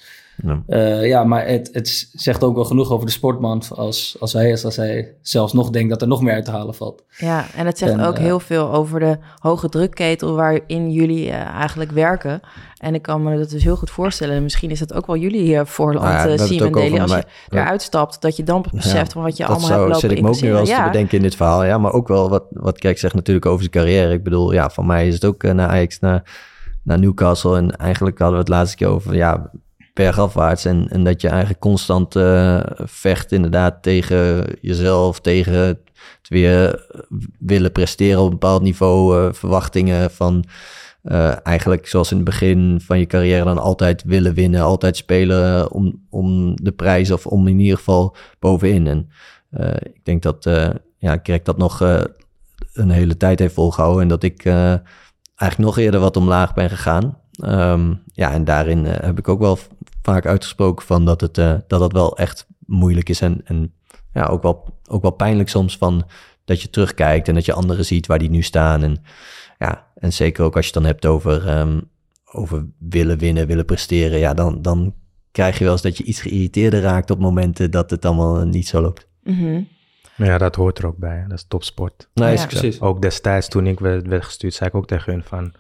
ja. 0.47 0.63
eh, 0.67 1.07
ja, 1.07 1.25
maar 1.25 1.47
het, 1.47 1.71
het 1.73 2.09
zegt 2.13 2.45
ook 2.45 2.55
wel 2.55 2.65
genoeg 2.65 2.91
over 2.91 3.07
de 3.07 3.13
sportman 3.13 3.63
als, 3.75 4.17
als 4.21 4.33
hij 4.33 4.51
is, 4.51 4.65
als 4.65 4.77
hij 4.77 5.15
zelfs 5.23 5.53
nog 5.53 5.71
denkt 5.71 5.91
dat 5.91 6.03
er 6.03 6.09
nog 6.09 6.23
meer 6.23 6.35
uit 6.35 6.45
te 6.45 6.51
halen 6.51 6.75
valt. 6.75 7.05
Ja, 7.19 7.45
en 7.55 7.67
het 7.67 7.79
zegt 7.79 7.93
En, 7.93 8.01
ook 8.01 8.15
eh, 8.15 8.23
heel 8.23 8.41
veel 8.41 8.73
over 8.73 9.01
de 9.01 9.19
hoge 9.39 9.69
drukketel 9.69 10.35
waarin 10.35 10.91
jullie 10.91 11.31
eh, 11.31 11.41
eigenlijk 11.41 11.91
werken. 11.91 12.41
En 12.79 12.95
ik 12.95 13.03
kan 13.03 13.23
me 13.23 13.39
dat 13.39 13.51
dus 13.51 13.65
heel 13.65 13.77
goed 13.77 13.91
voorstellen. 13.91 14.35
En 14.35 14.43
misschien 14.43 14.71
is 14.71 14.79
dat 14.79 14.95
ook 14.95 15.07
wel 15.07 15.17
jullie 15.17 15.57
eh, 15.57 15.65
voorland, 15.65 16.05
Nou 16.05 16.17
ja, 16.17 16.23
Deli. 16.37 17.01
Als 17.01 17.11
je 17.11 17.25
eruit 17.49 17.83
stapt, 17.83 18.21
dat 18.21 18.37
je 18.37 18.43
dan 18.43 18.65
beseft 18.73 19.13
van 19.13 19.23
wat 19.23 19.37
je 19.37 19.43
dat 19.43 19.53
allemaal 19.53 19.69
zou, 19.69 19.81
hebt 19.81 19.93
lopen 19.93 20.09
zit 20.09 20.19
ik 20.19 20.25
me 20.25 20.31
ook 20.31 20.41
nu 20.41 20.51
wel 20.51 20.61
eens 20.61 20.75
te 20.75 20.83
bedenken 20.83 21.17
in 21.17 21.23
dit 21.23 21.37
verhaal. 21.37 21.65
Ja, 21.65 21.79
maar 21.79 21.93
ook 21.93 22.09
wel 22.09 22.29
wat, 22.29 22.45
wat 22.51 22.79
Kijk 22.79 22.99
zegt 22.99 23.15
natuurlijk 23.15 23.47
over 23.47 23.61
zijn 23.61 23.71
carrière. 23.71 24.13
Ik 24.13 24.23
bedoel, 24.23 24.53
ja, 24.53 24.71
van 24.71 24.87
mij 24.87 25.07
is 25.07 25.15
het 25.15 25.25
ook 25.25 25.43
naar 25.43 25.69
Ajax, 25.69 25.99
naar, 25.99 26.23
naar 26.83 26.99
Newcastle. 26.99 27.57
En 27.57 27.77
eigenlijk 27.77 28.19
hadden 28.19 28.37
we 28.37 28.43
het 28.43 28.53
laatste 28.53 28.77
keer 28.77 28.89
over, 28.89 29.15
ja, 29.15 29.51
bergafwaarts. 29.99 30.65
En, 30.65 30.89
en 30.89 31.05
dat 31.05 31.21
je 31.21 31.29
eigenlijk 31.29 31.61
constant 31.61 32.17
eh, 32.17 32.61
vecht 32.75 33.33
inderdaad 33.33 33.83
tegen 33.83 34.45
jezelf, 34.61 35.21
tegen 35.21 35.55
het 35.55 36.29
weer 36.29 36.87
willen 37.39 37.73
presteren 37.73 38.19
op 38.19 38.25
een 38.25 38.31
bepaald 38.31 38.63
niveau. 38.63 39.27
eh, 39.27 39.33
verwachtingen 39.33 40.11
van 40.11 40.45
eh, 41.03 41.47
eigenlijk 41.47 41.87
zoals 41.87 42.11
in 42.11 42.17
het 42.17 42.25
begin 42.27 42.81
van 42.85 42.99
je 42.99 43.07
carrière 43.07 43.45
dan 43.45 43.59
altijd 43.59 44.03
willen 44.03 44.35
winnen. 44.35 44.61
Altijd 44.61 44.97
spelen 44.97 45.59
eh, 45.59 45.67
om, 45.69 46.07
om 46.11 46.57
de 46.63 46.73
prijs 46.73 47.11
of 47.11 47.27
om 47.27 47.49
in 47.49 47.59
ieder 47.61 47.77
geval 47.77 48.17
bovenin. 48.39 48.87
En 48.87 49.09
eh, 49.51 49.75
ik 49.95 50.05
denk 50.05 50.23
dat 50.23 50.47
eh 50.47 50.69
ja, 50.99 51.19
Greg 51.23 51.43
dat 51.43 51.59
nog 51.59 51.81
eh, 51.83 52.01
een 52.73 52.91
hele 52.91 53.17
tijd 53.17 53.39
heeft 53.39 53.55
volgehouden. 53.55 54.03
En 54.03 54.09
dat 54.09 54.23
ik 54.23 54.45
eh, 54.45 54.75
eigenlijk 55.35 55.59
nog 55.59 55.79
eerder 55.79 56.01
wat 56.01 56.17
omlaag 56.17 56.55
ben 56.55 56.71
gegaan. 56.71 57.19
Ehm, 57.33 57.95
ja, 58.13 58.33
en 58.33 58.45
daarin 58.45 58.87
eh, 58.87 59.05
heb 59.07 59.19
ik 59.19 59.29
ook 59.29 59.41
wel 59.41 59.59
vaak 60.13 60.27
uitgesproken 60.27 60.87
van 60.87 61.05
dat 61.05 61.21
het, 61.21 61.39
eh, 61.39 61.55
dat 61.67 61.81
het 61.81 61.93
wel 61.93 62.19
echt 62.19 62.47
moeilijk 62.67 63.09
is. 63.09 63.21
En, 63.21 63.41
en 63.45 63.73
ja, 64.13 64.27
ook 64.27 64.43
wel, 64.43 64.79
ook 64.91 65.03
wel 65.03 65.11
pijnlijk 65.11 65.49
soms 65.49 65.77
van 65.77 66.07
dat 66.45 66.63
je 66.63 66.71
terugkijkt 66.71 67.29
en 67.29 67.35
dat 67.35 67.45
je 67.45 67.53
anderen 67.53 67.85
ziet 67.85 68.07
waar 68.07 68.19
die 68.19 68.31
nu 68.31 68.43
staan. 68.43 68.83
En 68.83 69.03
ja, 69.59 69.87
en 69.95 70.13
zeker 70.13 70.45
ook 70.45 70.57
als 70.57 70.67
je 70.67 70.73
het 70.73 70.83
dan 70.83 70.91
hebt 70.91 71.07
over, 71.07 71.47
ehm, 71.49 71.81
over 72.33 72.67
willen 72.79 73.19
winnen, 73.19 73.47
willen 73.47 73.65
presteren. 73.65 74.19
Ja, 74.19 74.35
dan, 74.35 74.63
dan 74.63 74.95
krijg 75.33 75.59
je 75.59 75.65
wel 75.65 75.73
eens 75.73 75.83
dat 75.83 75.97
je 75.99 76.05
iets 76.05 76.21
geïrriteerder 76.21 76.81
raakt 76.81 77.11
op 77.11 77.19
momenten 77.19 77.71
dat 77.71 77.91
het 77.91 78.05
allemaal 78.05 78.45
niet 78.47 78.69
zo 78.69 78.81
loopt. 78.81 79.09
Mhm. 79.23 79.63
Maar 80.17 80.29
ja, 80.29 80.39
dat 80.39 80.55
hoort 80.55 80.79
er 80.79 80.87
ook 80.87 80.97
bij. 80.97 81.17
hè. 81.17 81.27
Dat 81.27 81.39
is 81.39 81.45
topsport. 81.49 82.09
Nee, 82.15 82.37
Ja. 82.37 82.47
Precies. 82.47 82.81
Ook 82.81 83.03
destijds 83.03 83.49
toen 83.49 83.67
ik 83.67 83.81
werd, 83.81 84.07
werd 84.07 84.25
gestuurd, 84.25 84.55
zei 84.55 84.69
ik 84.69 84.75
ook 84.77 84.87
tegen 84.87 85.13
hun 85.13 85.23
van... 85.23 85.53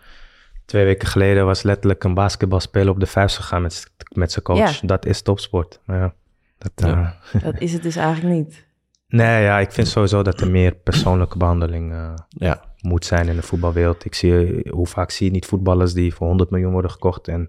Twee 0.69 0.85
weken 0.85 1.09
geleden 1.09 1.47
was 1.47 1.63
letterlijk 1.63 2.05
een 2.05 2.15
basketbalspeler 2.15 2.91
op 2.93 3.01
de 3.01 3.07
vuist 3.07 3.37
gegaan 3.37 3.63
met, 3.63 3.93
met 4.13 4.33
zijn 4.33 4.45
coach. 4.45 4.81
Ja. 4.81 4.87
Dat 4.87 5.07
is 5.07 5.23
topsport. 5.23 5.81
Maar 5.85 5.99
ja, 5.99 6.15
dat, 6.59 6.73
Ja. 6.75 7.17
eh, 7.33 7.43
Dat 7.53 7.61
is 7.61 7.73
het 7.73 7.83
dus 7.83 7.97
eigenlijk 7.97 8.35
niet. 8.35 8.67
nee, 9.09 9.43
ja, 9.43 9.59
ik 9.59 9.73
vind 9.73 9.89
sowieso 9.89 10.23
dat 10.23 10.41
er 10.41 10.51
meer 10.51 10.75
persoonlijke 10.75 11.39
behandeling 11.39 11.93
eh, 11.93 12.15
Ja, 12.29 12.61
moet 12.81 13.05
zijn 13.05 13.29
in 13.29 13.37
de 13.37 13.43
voetbalwereld. 13.43 14.05
Ik 14.05 14.15
zie, 14.15 14.63
hoe 14.71 14.87
vaak 14.87 15.11
zie 15.11 15.27
je 15.27 15.33
niet 15.33 15.47
voetballers 15.47 15.93
die 15.93 16.15
voor 16.15 16.27
100 16.27 16.51
miljoen 16.51 16.73
worden 16.73 16.91
gekocht 16.91 17.29
en 17.29 17.49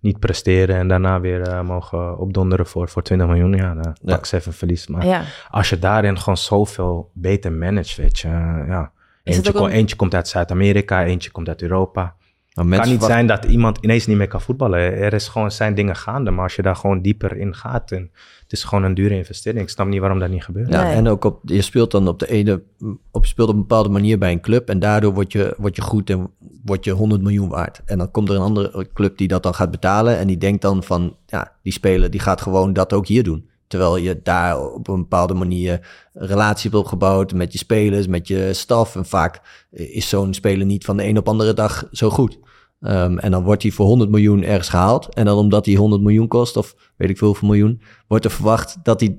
niet 0.00 0.18
presteren 0.18 0.76
en 0.76 0.88
daarna 0.88 1.20
weer 1.20 1.42
eh, 1.42 1.62
mogen 1.62 2.18
opdonderen 2.18 2.66
voor, 2.66 2.88
voor 2.88 3.02
20 3.02 3.26
miljoen. 3.28 3.52
Ja, 3.52 3.74
dan 3.74 3.96
Ja. 4.02 4.14
pak 4.14 4.26
ze 4.26 4.36
even 4.36 4.52
verlies. 4.52 4.86
Maar 4.86 5.06
Ja, 5.06 5.22
als 5.50 5.68
je 5.70 5.78
daarin 5.78 6.18
gewoon 6.18 6.36
zoveel 6.36 7.10
beter 7.14 7.52
managt, 7.52 7.96
weet 7.96 8.18
je. 8.18 8.28
ja. 8.68 8.92
Eentje, 9.22 9.54
een- 9.58 9.68
eentje 9.70 9.96
komt 9.96 10.14
uit 10.14 10.28
Zuid-Amerika, 10.28 11.04
eentje 11.04 11.30
komt 11.30 11.48
uit 11.48 11.62
Europa. 11.62 12.14
Maar 12.54 12.64
Het 12.64 12.74
mensen 12.74 12.98
kan 12.98 13.00
niet 13.08 13.16
zijn 13.16 13.26
dat 13.26 13.44
iemand 13.44 13.78
ineens 13.80 14.06
niet 14.06 14.16
meer 14.16 14.28
kan 14.28 14.40
voetballen. 14.40 14.78
Er 14.80 15.12
is 15.12 15.28
gewoon, 15.28 15.50
zijn 15.50 15.74
dingen 15.74 15.96
gaande, 15.96 16.30
maar 16.30 16.42
als 16.42 16.56
je 16.56 16.62
daar 16.62 16.76
gewoon 16.76 17.02
dieper 17.02 17.36
in 17.36 17.54
gaat, 17.54 17.90
en 17.92 18.10
het 18.42 18.52
is 18.52 18.64
gewoon 18.64 18.84
een 18.84 18.94
dure 18.94 19.14
investering. 19.16 19.62
Ik 19.62 19.68
snap 19.68 19.86
niet 19.86 20.00
waarom 20.00 20.18
dat 20.18 20.30
niet 20.30 20.44
gebeurt. 20.44 20.72
Ja, 20.72 20.82
Nee. 20.82 20.94
en 20.94 21.08
ook 21.08 21.24
op, 21.24 21.40
je 21.44 21.62
speelt 21.62 21.90
dan 21.90 22.08
op 22.08 22.18
de 22.18 22.28
ene, 22.28 22.62
op, 23.10 23.22
je 23.22 23.28
speelt 23.28 23.48
op 23.48 23.54
een 23.54 23.60
bepaalde 23.60 23.88
manier 23.88 24.18
bij 24.18 24.32
een 24.32 24.40
club 24.40 24.68
en 24.68 24.78
daardoor 24.78 25.12
word 25.14 25.32
je, 25.32 25.54
word 25.58 25.76
je 25.76 25.82
goed 25.82 26.10
en 26.10 26.30
word 26.64 26.84
je 26.84 26.90
100 26.90 27.22
miljoen 27.22 27.48
waard. 27.48 27.80
En 27.84 27.98
dan 27.98 28.10
komt 28.10 28.28
er 28.28 28.34
een 28.34 28.40
andere 28.40 28.86
club 28.94 29.18
die 29.18 29.28
dat 29.28 29.42
dan 29.42 29.54
gaat 29.54 29.70
betalen 29.70 30.18
en 30.18 30.26
die 30.26 30.38
denkt 30.38 30.62
dan 30.62 30.82
van, 30.82 31.16
ja, 31.26 31.52
die 31.62 31.72
speler 31.72 32.10
die 32.10 32.20
gaat 32.20 32.40
gewoon 32.40 32.72
dat 32.72 32.92
ook 32.92 33.06
hier 33.06 33.22
doen. 33.22 33.50
Terwijl 33.72 33.96
je 33.96 34.20
daar 34.22 34.72
op 34.72 34.88
een 34.88 35.00
bepaalde 35.00 35.34
manier 35.34 35.88
een 36.14 36.26
relatie 36.26 36.70
hebt 36.70 36.82
opgebouwd 36.82 37.32
met 37.32 37.52
je 37.52 37.58
spelers, 37.58 38.06
met 38.06 38.28
je 38.28 38.52
staf. 38.52 38.96
En 38.96 39.06
vaak 39.06 39.40
is 39.70 40.08
zo'n 40.08 40.34
speler 40.34 40.66
niet 40.66 40.84
van 40.84 40.96
de 40.96 41.04
een 41.04 41.18
op 41.18 41.28
andere 41.28 41.54
dag 41.54 41.88
zo 41.92 42.10
goed. 42.10 42.38
Ehm, 42.80 43.18
en 43.18 43.30
dan 43.30 43.42
wordt 43.42 43.62
hij 43.62 43.70
voor 43.70 43.86
100 43.86 44.10
miljoen 44.10 44.42
ergens 44.42 44.68
gehaald. 44.68 45.14
En 45.14 45.24
dan 45.24 45.36
omdat 45.36 45.66
hij 45.66 45.74
100 45.74 46.02
miljoen 46.02 46.28
kost, 46.28 46.56
of 46.56 46.74
weet 46.96 47.10
ik 47.10 47.18
veel 47.18 47.26
hoeveel 47.26 47.48
miljoen, 47.48 47.80
wordt 48.06 48.24
er 48.24 48.30
verwacht 48.30 48.76
dat 48.82 49.00
hij, 49.00 49.18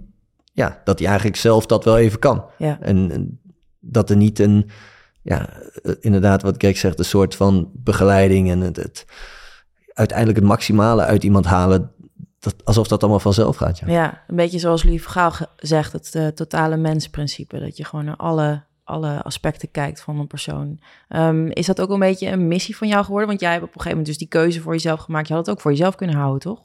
ja, 0.53 0.81
dat 0.83 0.99
hij 0.99 1.07
eigenlijk 1.07 1.37
zelf 1.37 1.65
dat 1.65 1.83
wel 1.83 1.97
even 1.97 2.19
kan. 2.19 2.45
Ja. 2.57 2.77
En, 2.81 3.11
en 3.11 3.39
dat 3.79 4.09
er 4.09 4.17
niet 4.17 4.39
een, 4.39 4.69
ja, 5.21 5.49
inderdaad 5.99 6.41
wat 6.41 6.57
Greg 6.57 6.77
zegt, 6.77 6.99
een 6.99 7.05
soort 7.05 7.35
van 7.35 7.71
begeleiding 7.73 8.49
en 8.49 8.59
het, 8.59 8.75
het 8.75 9.05
uiteindelijk 9.93 10.37
het 10.37 10.47
maximale 10.47 11.03
uit 11.03 11.23
iemand 11.23 11.45
halen, 11.45 11.91
dat, 12.43 12.65
alsof 12.65 12.87
dat 12.87 13.01
allemaal 13.01 13.19
vanzelf 13.19 13.55
gaat. 13.55 13.79
Ja. 13.79 13.87
Ja, 13.87 14.21
een 14.27 14.35
beetje 14.35 14.59
zoals 14.59 14.83
Louis 14.83 15.01
Vergaal 15.01 15.31
ge- 15.31 15.47
zegt, 15.57 15.93
het 15.93 16.15
eh, 16.15 16.27
totale 16.27 16.77
mensprincipe. 16.77 17.59
Dat 17.59 17.77
je 17.77 17.85
gewoon 17.85 18.05
naar 18.05 18.15
alle, 18.15 18.63
alle 18.83 19.21
aspecten 19.23 19.71
kijkt 19.71 20.01
van 20.01 20.19
een 20.19 20.27
persoon. 20.27 20.79
Ehm, 21.07 21.45
is 21.47 21.65
dat 21.65 21.81
ook 21.81 21.89
een 21.89 21.99
beetje 21.99 22.29
een 22.29 22.47
missie 22.47 22.77
van 22.77 22.87
jou 22.87 23.03
geworden? 23.03 23.27
Want 23.27 23.39
jij 23.41 23.51
hebt 23.51 23.63
op 23.63 23.67
een 23.67 23.81
gegeven 23.81 23.97
moment 23.97 24.07
dus 24.19 24.27
die 24.29 24.39
keuze 24.39 24.61
voor 24.61 24.73
jezelf 24.73 24.99
gemaakt. 24.99 25.27
Je 25.27 25.33
had 25.33 25.45
het 25.45 25.55
ook 25.55 25.61
voor 25.61 25.71
jezelf 25.71 25.95
kunnen 25.95 26.15
houden, 26.15 26.39
toch? 26.39 26.61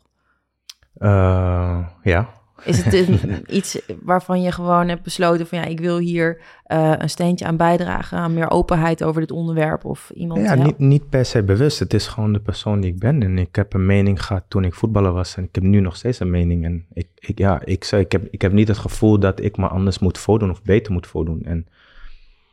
Eh, 0.94 1.86
ja. 2.02 2.28
Is 2.64 2.82
het 2.84 2.94
een- 2.94 3.44
iets 3.56 3.80
waarvan 4.02 4.42
je 4.42 4.52
gewoon 4.52 4.88
hebt 4.88 5.02
besloten 5.02 5.46
van 5.46 5.58
ja, 5.58 5.64
ik 5.64 5.80
wil 5.80 5.98
hier 5.98 6.40
eh, 6.64 6.92
een 6.98 7.10
steentje 7.10 7.44
aan 7.46 7.56
bijdragen, 7.56 8.18
aan 8.18 8.34
meer 8.34 8.50
openheid 8.50 9.04
over 9.04 9.20
dit 9.20 9.30
onderwerp 9.30 9.84
of 9.84 10.10
iemand 10.14 10.40
Ja, 10.40 10.54
niet, 10.54 10.78
niet 10.78 11.08
per 11.08 11.24
se 11.24 11.42
bewust. 11.42 11.78
Het 11.78 11.94
is 11.94 12.06
gewoon 12.06 12.32
de 12.32 12.40
persoon 12.40 12.80
die 12.80 12.92
ik 12.92 12.98
ben. 12.98 13.22
En 13.22 13.38
ik 13.38 13.56
heb 13.56 13.74
een 13.74 13.86
mening 13.86 14.22
gehad 14.24 14.44
toen 14.48 14.64
ik 14.64 14.74
voetballer 14.74 15.12
was. 15.12 15.36
En 15.36 15.44
ik 15.44 15.54
heb 15.54 15.64
nu 15.64 15.80
nog 15.80 15.96
steeds 15.96 16.20
een 16.20 16.30
mening. 16.30 16.64
En 16.64 16.86
ik, 16.92 17.08
ik, 17.18 17.38
ja, 17.38 17.60
ik, 17.64 17.84
zei, 17.84 18.02
ik, 18.02 18.12
heb, 18.12 18.28
ik 18.30 18.42
heb 18.42 18.52
niet 18.52 18.68
het 18.68 18.78
gevoel 18.78 19.18
dat 19.18 19.40
ik 19.42 19.56
me 19.56 19.68
anders 19.68 19.98
moet 19.98 20.18
voordoen 20.18 20.50
of 20.50 20.62
beter 20.62 20.92
moet 20.92 21.06
voordoen. 21.06 21.42
En 21.44 21.66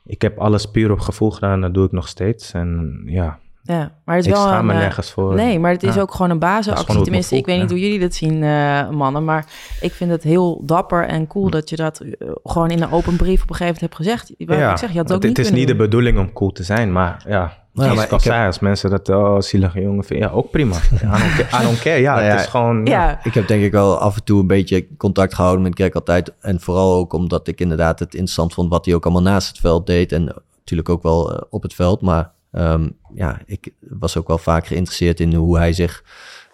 ik 0.06 0.22
heb 0.22 0.38
alles 0.38 0.72
puur 0.72 0.92
op 0.92 1.00
gevoel 1.00 1.32
gedaan. 1.32 1.54
En 1.54 1.62
dat 1.62 1.74
doe 1.74 1.86
ik 1.86 1.92
nog 1.92 2.08
steeds. 2.08 2.52
En 2.52 3.02
ja, 3.06 3.40
Ja, 3.68 3.92
maar 4.06 4.16
het 4.16 4.26
is 4.26 4.32
ik 4.32 4.38
wel 4.38 4.48
schaam 4.48 4.66
me 4.66 4.72
een, 4.72 4.78
eh, 4.78 4.84
nergens 4.84 5.12
voor. 5.12 5.34
Nee, 5.36 5.60
maar 5.60 5.72
het 5.72 5.84
is 5.84 5.96
Ja. 5.96 6.02
ook 6.02 6.12
gewoon 6.12 6.30
een 6.30 6.40
basisactie. 6.40 6.86
gewoon 6.86 7.04
Tenminste, 7.04 7.36
ik 7.36 7.46
weet 7.46 7.60
niet 7.60 7.70
ja. 7.70 7.76
hoe 7.76 7.84
jullie 7.84 8.00
dat 8.00 8.14
zien, 8.14 8.44
eh, 8.44 8.90
mannen. 8.90 9.24
Maar 9.24 9.46
ik 9.82 9.92
vind 9.94 10.12
het 10.12 10.24
heel 10.24 10.62
dapper 10.66 11.06
en 11.08 11.28
cool 11.28 11.50
dat 11.50 11.70
je 11.70 11.76
dat 11.76 12.00
eh, 12.00 12.30
gewoon 12.44 12.70
in 12.70 12.82
een 12.82 12.92
open 12.92 13.16
brief 13.16 13.44
op 13.44 13.50
een 13.50 13.56
gegeven 13.56 13.66
moment 13.66 13.80
hebt 13.82 13.96
gezegd. 13.96 14.34
Ja, 14.38 14.72
ik 14.72 14.78
zeg, 14.78 14.92
je 14.92 14.98
had 14.98 15.08
het 15.08 15.18
ook 15.18 15.24
het, 15.24 15.28
niet 15.28 15.38
het 15.38 15.46
is 15.46 15.52
niet 15.52 15.68
de 15.68 15.76
bedoeling 15.76 16.18
om 16.20 16.34
cool 16.34 16.52
te 16.52 16.64
zijn, 16.64 16.92
maar 16.92 17.24
ja. 17.28 17.40
Nou, 17.40 17.88
zoals 17.88 17.96
maar 17.96 18.06
ik 18.06 18.12
al 18.12 18.18
ik 18.18 18.24
heb- 18.24 18.34
zei, 18.34 18.46
als 18.48 18.60
mensen 18.60 18.90
dat, 18.90 19.10
oh, 19.10 19.40
zielige 19.40 19.82
jongen 19.82 20.04
vinden, 20.04 20.28
ja, 20.30 20.34
ook 20.34 20.52
prima. 20.52 20.76
I 20.94 20.98
don't 21.00 21.36
care. 21.50 21.62
I 21.62 21.66
don't 21.66 21.80
care. 21.82 22.00
Ja, 22.02 22.14
Nou 22.14 22.26
ja, 22.26 22.32
het 22.32 22.40
is 22.40 22.46
gewoon, 22.48 22.86
ja. 22.86 22.92
Ja, 23.08 23.20
Ik 23.24 23.34
heb 23.34 23.48
denk 23.48 23.64
ik 23.64 23.72
wel 23.72 23.98
af 23.98 24.16
en 24.16 24.24
toe 24.24 24.40
een 24.40 24.48
beetje 24.48 24.88
contact 24.98 25.34
gehouden 25.34 25.62
met 25.64 25.74
Greg 25.76 25.94
altijd. 25.94 26.34
En 26.40 26.60
vooral 26.62 26.96
ook 26.96 27.14
omdat 27.14 27.48
ik 27.48 27.60
inderdaad 27.62 28.00
het 28.00 28.14
interessant 28.14 28.54
vond 28.54 28.70
wat 28.70 28.86
hij 28.86 28.96
ook 28.96 29.04
allemaal 29.06 29.22
naast 29.22 29.48
het 29.48 29.60
veld 29.60 29.86
deed. 29.88 30.12
En 30.12 30.24
natuurlijk 30.58 30.90
ook 30.90 31.04
wel 31.04 31.46
op 31.50 31.62
het 31.62 31.74
veld. 31.74 32.02
Maar 32.02 32.32
ehm, 32.56 32.90
ja, 33.14 33.42
ik 33.46 33.74
was 33.80 34.18
ook 34.18 34.28
wel 34.28 34.38
vaak 34.38 34.68
geïnteresseerd 34.68 35.20
in 35.20 35.34
hoe 35.34 35.58
hij 35.58 35.74
zich 35.74 36.04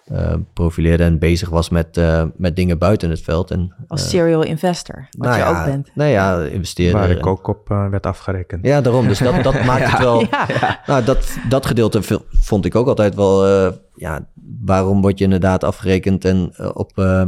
eh, 0.02 0.34
profileerde 0.52 1.04
en 1.04 1.18
bezig 1.18 1.48
was 1.48 1.68
met, 1.68 1.96
eh, 1.96 2.24
met 2.36 2.56
dingen 2.56 2.78
buiten 2.78 3.10
het 3.10 3.20
veld. 3.20 3.50
En, 3.50 3.74
als 3.88 4.02
eh, 4.02 4.08
serial 4.08 4.42
investor, 4.42 5.08
wat 5.10 5.28
nou 5.28 5.38
je 5.38 5.44
ja, 5.44 5.58
ook 5.60 5.64
bent. 5.64 5.90
Nou 5.94 6.10
ja, 6.10 6.42
investeren. 6.42 7.00
waar 7.00 7.10
ik 7.10 7.26
ook 7.26 7.46
op 7.46 7.68
werd 7.68 8.06
afgerekend. 8.06 8.66
Ja, 8.66 8.80
daarom. 8.80 9.08
Dus 9.08 9.18
dat, 9.18 9.42
dat 9.42 9.64
maakt 9.70 9.90
het 9.90 9.98
wel... 9.98 10.20
Ja. 10.30 10.80
Nou, 10.86 11.04
dat, 11.04 11.38
dat 11.48 11.66
gedeelte 11.66 12.00
vond 12.28 12.64
ik 12.64 12.74
ook 12.74 12.86
altijd 12.86 13.14
wel... 13.14 13.46
eh, 13.46 13.72
ja, 13.94 14.28
waarom 14.64 15.00
word 15.00 15.18
je 15.18 15.24
inderdaad 15.24 15.64
afgerekend 15.64 16.24
en 16.24 16.52
op, 16.74 16.98
eh, 16.98 17.24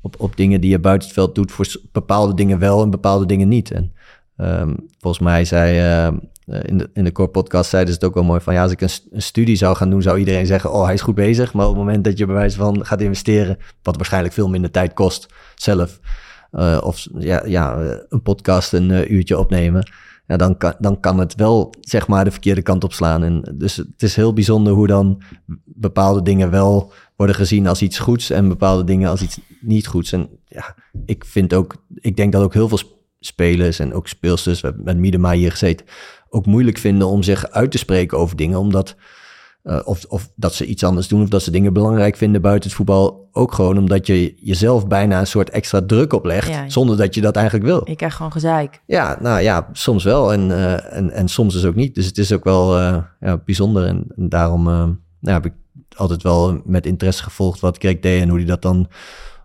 op, 0.00 0.14
op 0.18 0.36
dingen 0.36 0.60
die 0.60 0.70
je 0.70 0.78
buiten 0.78 1.08
het 1.08 1.16
veld 1.16 1.34
doet... 1.34 1.52
voor 1.52 1.66
bepaalde 1.92 2.34
dingen 2.34 2.58
wel 2.58 2.82
en 2.82 2.90
bepaalde 2.90 3.26
dingen 3.26 3.48
niet. 3.48 3.70
En 3.70 3.92
ehm, 4.38 4.74
volgens 4.98 5.22
mij 5.22 5.44
zei... 5.44 5.78
eh, 5.78 6.06
eh, 6.06 6.14
in 6.62 6.78
de, 6.78 6.90
in 6.92 7.04
de 7.04 7.12
core 7.12 7.28
podcast 7.28 7.70
zeiden 7.70 7.92
ze 7.92 7.98
het 7.98 8.08
ook 8.08 8.14
wel 8.14 8.24
mooi 8.24 8.40
van... 8.40 8.54
ja, 8.54 8.62
als 8.62 8.72
ik 8.72 8.80
een, 8.80 8.90
st- 8.90 9.06
een 9.10 9.22
studie 9.22 9.56
zou 9.56 9.76
gaan 9.76 9.90
doen, 9.90 10.02
zou 10.02 10.18
iedereen 10.18 10.46
zeggen... 10.46 10.72
oh, 10.72 10.84
hij 10.84 10.94
is 10.94 11.00
goed 11.00 11.14
bezig. 11.14 11.52
Maar 11.52 11.66
op 11.66 11.74
het 11.76 11.84
moment 11.84 12.04
dat 12.04 12.18
je 12.18 12.26
bij 12.26 12.34
wijze 12.34 12.56
van 12.56 12.86
gaat 12.86 13.00
investeren... 13.00 13.58
wat 13.82 13.96
waarschijnlijk 13.96 14.34
veel 14.34 14.48
minder 14.48 14.70
tijd 14.70 14.92
kost 14.92 15.26
zelf... 15.54 16.00
eh, 16.50 16.78
of 16.82 17.06
ja, 17.18 17.46
ja, 17.46 17.80
eh, 17.80 17.96
een 18.08 18.22
podcast 18.22 18.72
een 18.72 19.14
uurtje 19.14 19.38
opnemen... 19.38 19.90
Ja, 20.26 20.36
dan, 20.36 20.56
kan, 20.56 20.74
dan 20.78 21.00
kan 21.00 21.18
het 21.18 21.34
wel 21.34 21.74
zeg 21.80 22.06
maar 22.06 22.24
de 22.24 22.30
verkeerde 22.30 22.62
kant 22.62 22.84
op 22.84 22.92
slaan. 22.92 23.22
En 23.22 23.54
dus 23.54 23.76
het 23.76 24.02
is 24.02 24.16
heel 24.16 24.32
bijzonder 24.32 24.72
hoe 24.72 24.86
dan 24.86 25.22
bepaalde 25.64 26.22
dingen 26.22 26.50
wel 26.50 26.92
worden 27.16 27.36
gezien 27.36 27.66
als 27.66 27.82
iets 27.82 27.98
goeds 27.98 28.30
en 28.30 28.48
bepaalde 28.48 28.84
dingen 28.84 29.10
als 29.10 29.22
iets 29.22 29.40
niet 29.60 29.86
goeds. 29.86 30.12
En 30.12 30.28
ja, 30.44 30.74
ik 31.04 31.24
vind 31.24 31.54
ook, 31.54 31.84
ik 31.94 32.16
denk 32.16 32.32
dat 32.32 32.42
ook 32.42 32.52
heel 32.52 32.68
veel 32.68 32.78
spelers 33.20 33.78
en 33.78 33.94
ook 33.94 34.08
speelsters, 34.08 34.60
we 34.60 34.66
hebben 34.66 34.84
met 34.84 34.96
Miedema 34.96 35.32
hier 35.32 35.50
gezeten, 35.50 35.86
ook 36.28 36.46
moeilijk 36.46 36.78
vinden 36.78 37.06
om 37.08 37.22
zich 37.22 37.50
uit 37.50 37.70
te 37.70 37.78
spreken 37.78 38.18
over 38.18 38.36
dingen, 38.36 38.58
omdat 38.58 38.96
eh, 39.62 39.80
of, 39.84 40.04
of 40.08 40.30
dat 40.36 40.54
ze 40.54 40.66
iets 40.66 40.84
anders 40.84 41.08
doen 41.08 41.22
of 41.22 41.28
dat 41.28 41.42
ze 41.42 41.50
dingen 41.50 41.72
belangrijk 41.72 42.16
vinden 42.16 42.40
buiten 42.42 42.68
het 42.68 42.76
voetbal. 42.78 43.28
Ook 43.32 43.52
gewoon 43.52 43.78
omdat 43.78 44.06
je 44.06 44.34
jezelf 44.36 44.86
bijna 44.86 45.20
een 45.20 45.26
soort 45.26 45.50
extra 45.50 45.82
druk 45.86 46.12
oplegt, 46.12 46.48
Ja. 46.48 46.68
zonder 46.68 46.96
dat 46.96 47.14
je 47.14 47.20
dat 47.20 47.36
eigenlijk 47.36 47.66
wil. 47.66 47.80
Ik 47.84 47.96
krijg 47.96 48.14
gewoon 48.14 48.32
gezeik. 48.32 48.80
Ja, 48.86 49.18
nou 49.20 49.40
ja, 49.40 49.68
soms 49.72 50.04
wel 50.04 50.32
en, 50.32 50.50
eh, 50.50 50.96
en, 50.96 51.10
en 51.10 51.28
soms 51.28 51.54
dus 51.54 51.64
ook 51.64 51.74
niet. 51.74 51.94
Dus 51.94 52.06
het 52.06 52.18
is 52.18 52.32
ook 52.32 52.44
wel 52.44 52.78
eh, 52.78 52.96
ja, 53.20 53.36
bijzonder. 53.44 53.86
En, 53.86 54.04
en 54.16 54.28
daarom 54.28 54.62
nou, 54.62 54.96
heb 55.20 55.44
ik 55.46 55.52
altijd 55.96 56.22
wel 56.22 56.60
met 56.64 56.86
interesse 56.86 57.22
gevolgd 57.22 57.60
wat 57.60 57.78
Greg 57.78 58.00
deed 58.00 58.22
en 58.22 58.28
hoe 58.28 58.38
hij 58.38 58.46
dat 58.46 58.62
dan 58.62 58.88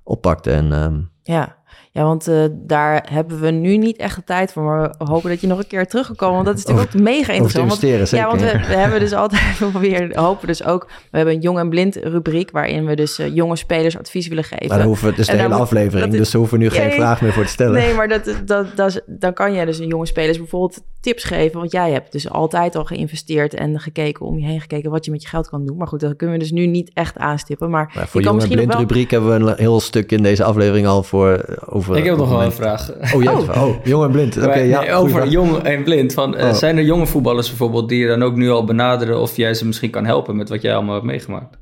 oppakte. 0.03 0.51
En 0.51 0.71
ehm, 0.73 0.99
Ja, 1.23 1.55
ja 1.93 2.03
want 2.03 2.27
eh, 2.27 2.45
daar 2.51 3.07
hebben 3.11 3.39
we 3.39 3.51
nu 3.51 3.77
niet 3.77 3.97
echt 3.97 4.15
de 4.15 4.23
tijd 4.23 4.51
voor. 4.51 4.63
Maar 4.63 4.95
we 4.97 5.05
hopen 5.05 5.29
dat 5.29 5.41
je 5.41 5.47
nog 5.47 5.57
een 5.57 5.67
keer 5.67 5.87
teruggekomen. 5.87 6.35
Want 6.35 6.45
dat 6.45 6.57
is 6.57 6.65
natuurlijk 6.65 6.95
ook 6.95 7.01
mega 7.01 7.33
interessant. 7.33 7.69
Want 7.69 7.83
investeren, 7.83 7.99
Ja, 7.99 8.05
zeker. 8.05 8.27
want 8.27 8.41
we, 8.41 8.67
we 8.67 8.79
hebben 8.79 8.99
dus 8.99 9.13
altijd 9.23 9.59
we 9.59 9.79
weer, 9.79 10.19
hopen 10.19 10.47
dus 10.47 10.63
ook, 10.63 10.87
we 11.11 11.17
hebben 11.17 11.35
een 11.35 11.41
jong 11.41 11.59
en 11.59 11.69
blind 11.69 11.95
rubriek 11.95 12.51
waarin 12.51 12.85
we 12.85 12.95
dus 12.95 13.19
eh, 13.19 13.35
jonge 13.35 13.55
spelers 13.55 13.97
advies 13.97 14.27
willen 14.27 14.43
geven. 14.43 14.67
maar 14.67 14.77
dan 14.77 14.87
hoeven 14.87 15.09
we, 15.09 15.15
dus 15.15 15.25
de 15.25 15.31
En 15.31 15.39
hele 15.39 15.53
aflevering, 15.53 16.11
dus 16.11 16.31
daar 16.31 16.41
hoeven 16.41 16.57
we 16.57 16.63
nu 16.63 16.69
geen 16.69 16.91
vraag 16.91 17.21
meer 17.21 17.33
voor 17.33 17.43
te 17.43 17.49
stellen. 17.51 17.73
Nee, 17.73 17.93
maar 17.93 18.07
dat, 18.07 18.33
dat, 18.45 18.75
dat, 18.75 19.01
dan 19.05 19.33
kan 19.33 19.53
je 19.53 19.65
dus 19.65 19.79
een 19.79 19.87
jonge 19.87 20.05
spelers 20.05 20.37
bijvoorbeeld 20.37 20.81
tips 21.03 21.23
geven. 21.23 21.59
Want 21.59 21.71
jij 21.71 21.91
hebt 21.91 22.11
dus 22.11 22.29
altijd 22.29 22.75
al 22.75 22.85
geïnvesteerd 22.85 23.53
en 23.53 23.79
gekeken 23.79 24.25
om 24.25 24.39
je 24.39 24.45
heen 24.45 24.61
gekeken 24.61 24.91
wat 24.91 25.05
je 25.05 25.11
met 25.11 25.21
je 25.21 25.27
geld 25.27 25.49
kan 25.49 25.65
doen. 25.65 25.77
Maar 25.77 25.87
goed, 25.87 25.99
dat 25.99 26.15
kunnen 26.15 26.35
we 26.35 26.41
dus 26.41 26.51
nu 26.51 26.65
niet 26.65 26.91
echt 26.93 27.17
aanstippen. 27.17 27.69
Maar, 27.69 27.91
Maar 27.93 28.03
je 28.03 28.09
voor 28.09 28.21
kan 28.21 28.31
jonge 28.33 28.45
misschien 28.47 28.67
wel... 28.67 28.79
rubriek 28.79 29.11
hebben 29.11 29.43
we 29.43 29.51
een 29.51 29.57
heel 29.57 29.79
stuk 29.79 30.11
in 30.11 30.23
deze 30.23 30.43
aflevering 30.43 30.87
al 30.87 31.03
voor 31.03 31.31
eh, 31.33 31.57
over. 31.65 31.97
Ik 31.97 32.03
heb 32.03 32.17
nog 32.17 32.29
wel 32.29 32.43
een 32.43 32.51
vraag. 32.51 32.91
Oh, 33.15 33.23
jij 33.23 33.33
hebt- 33.33 33.57
oh, 33.57 33.75
jong 33.83 34.03
en 34.03 34.11
blind. 34.11 34.37
Oké, 34.37 34.59
ja. 34.59 34.79
nee, 34.81 34.93
over 34.93 35.11
vraag. 35.19 35.29
jong 35.31 35.57
en 35.57 35.83
blind. 35.83 36.13
Van, 36.13 36.35
eh, 36.37 36.47
Oh. 36.47 36.53
Zijn 36.53 36.77
er 36.77 36.83
jonge 36.83 37.05
voetballers 37.07 37.47
bijvoorbeeld 37.47 37.89
die 37.89 37.99
je 37.99 38.07
dan 38.07 38.23
ook 38.23 38.35
nu 38.35 38.49
al 38.49 38.63
benaderen 38.65 39.19
of 39.19 39.35
jij 39.35 39.53
ze 39.53 39.65
misschien 39.65 39.89
kan 39.89 40.05
helpen 40.05 40.35
met 40.35 40.49
wat 40.49 40.61
jij 40.61 40.73
allemaal 40.75 40.93
hebt 40.93 41.05
meegemaakt? 41.05 41.57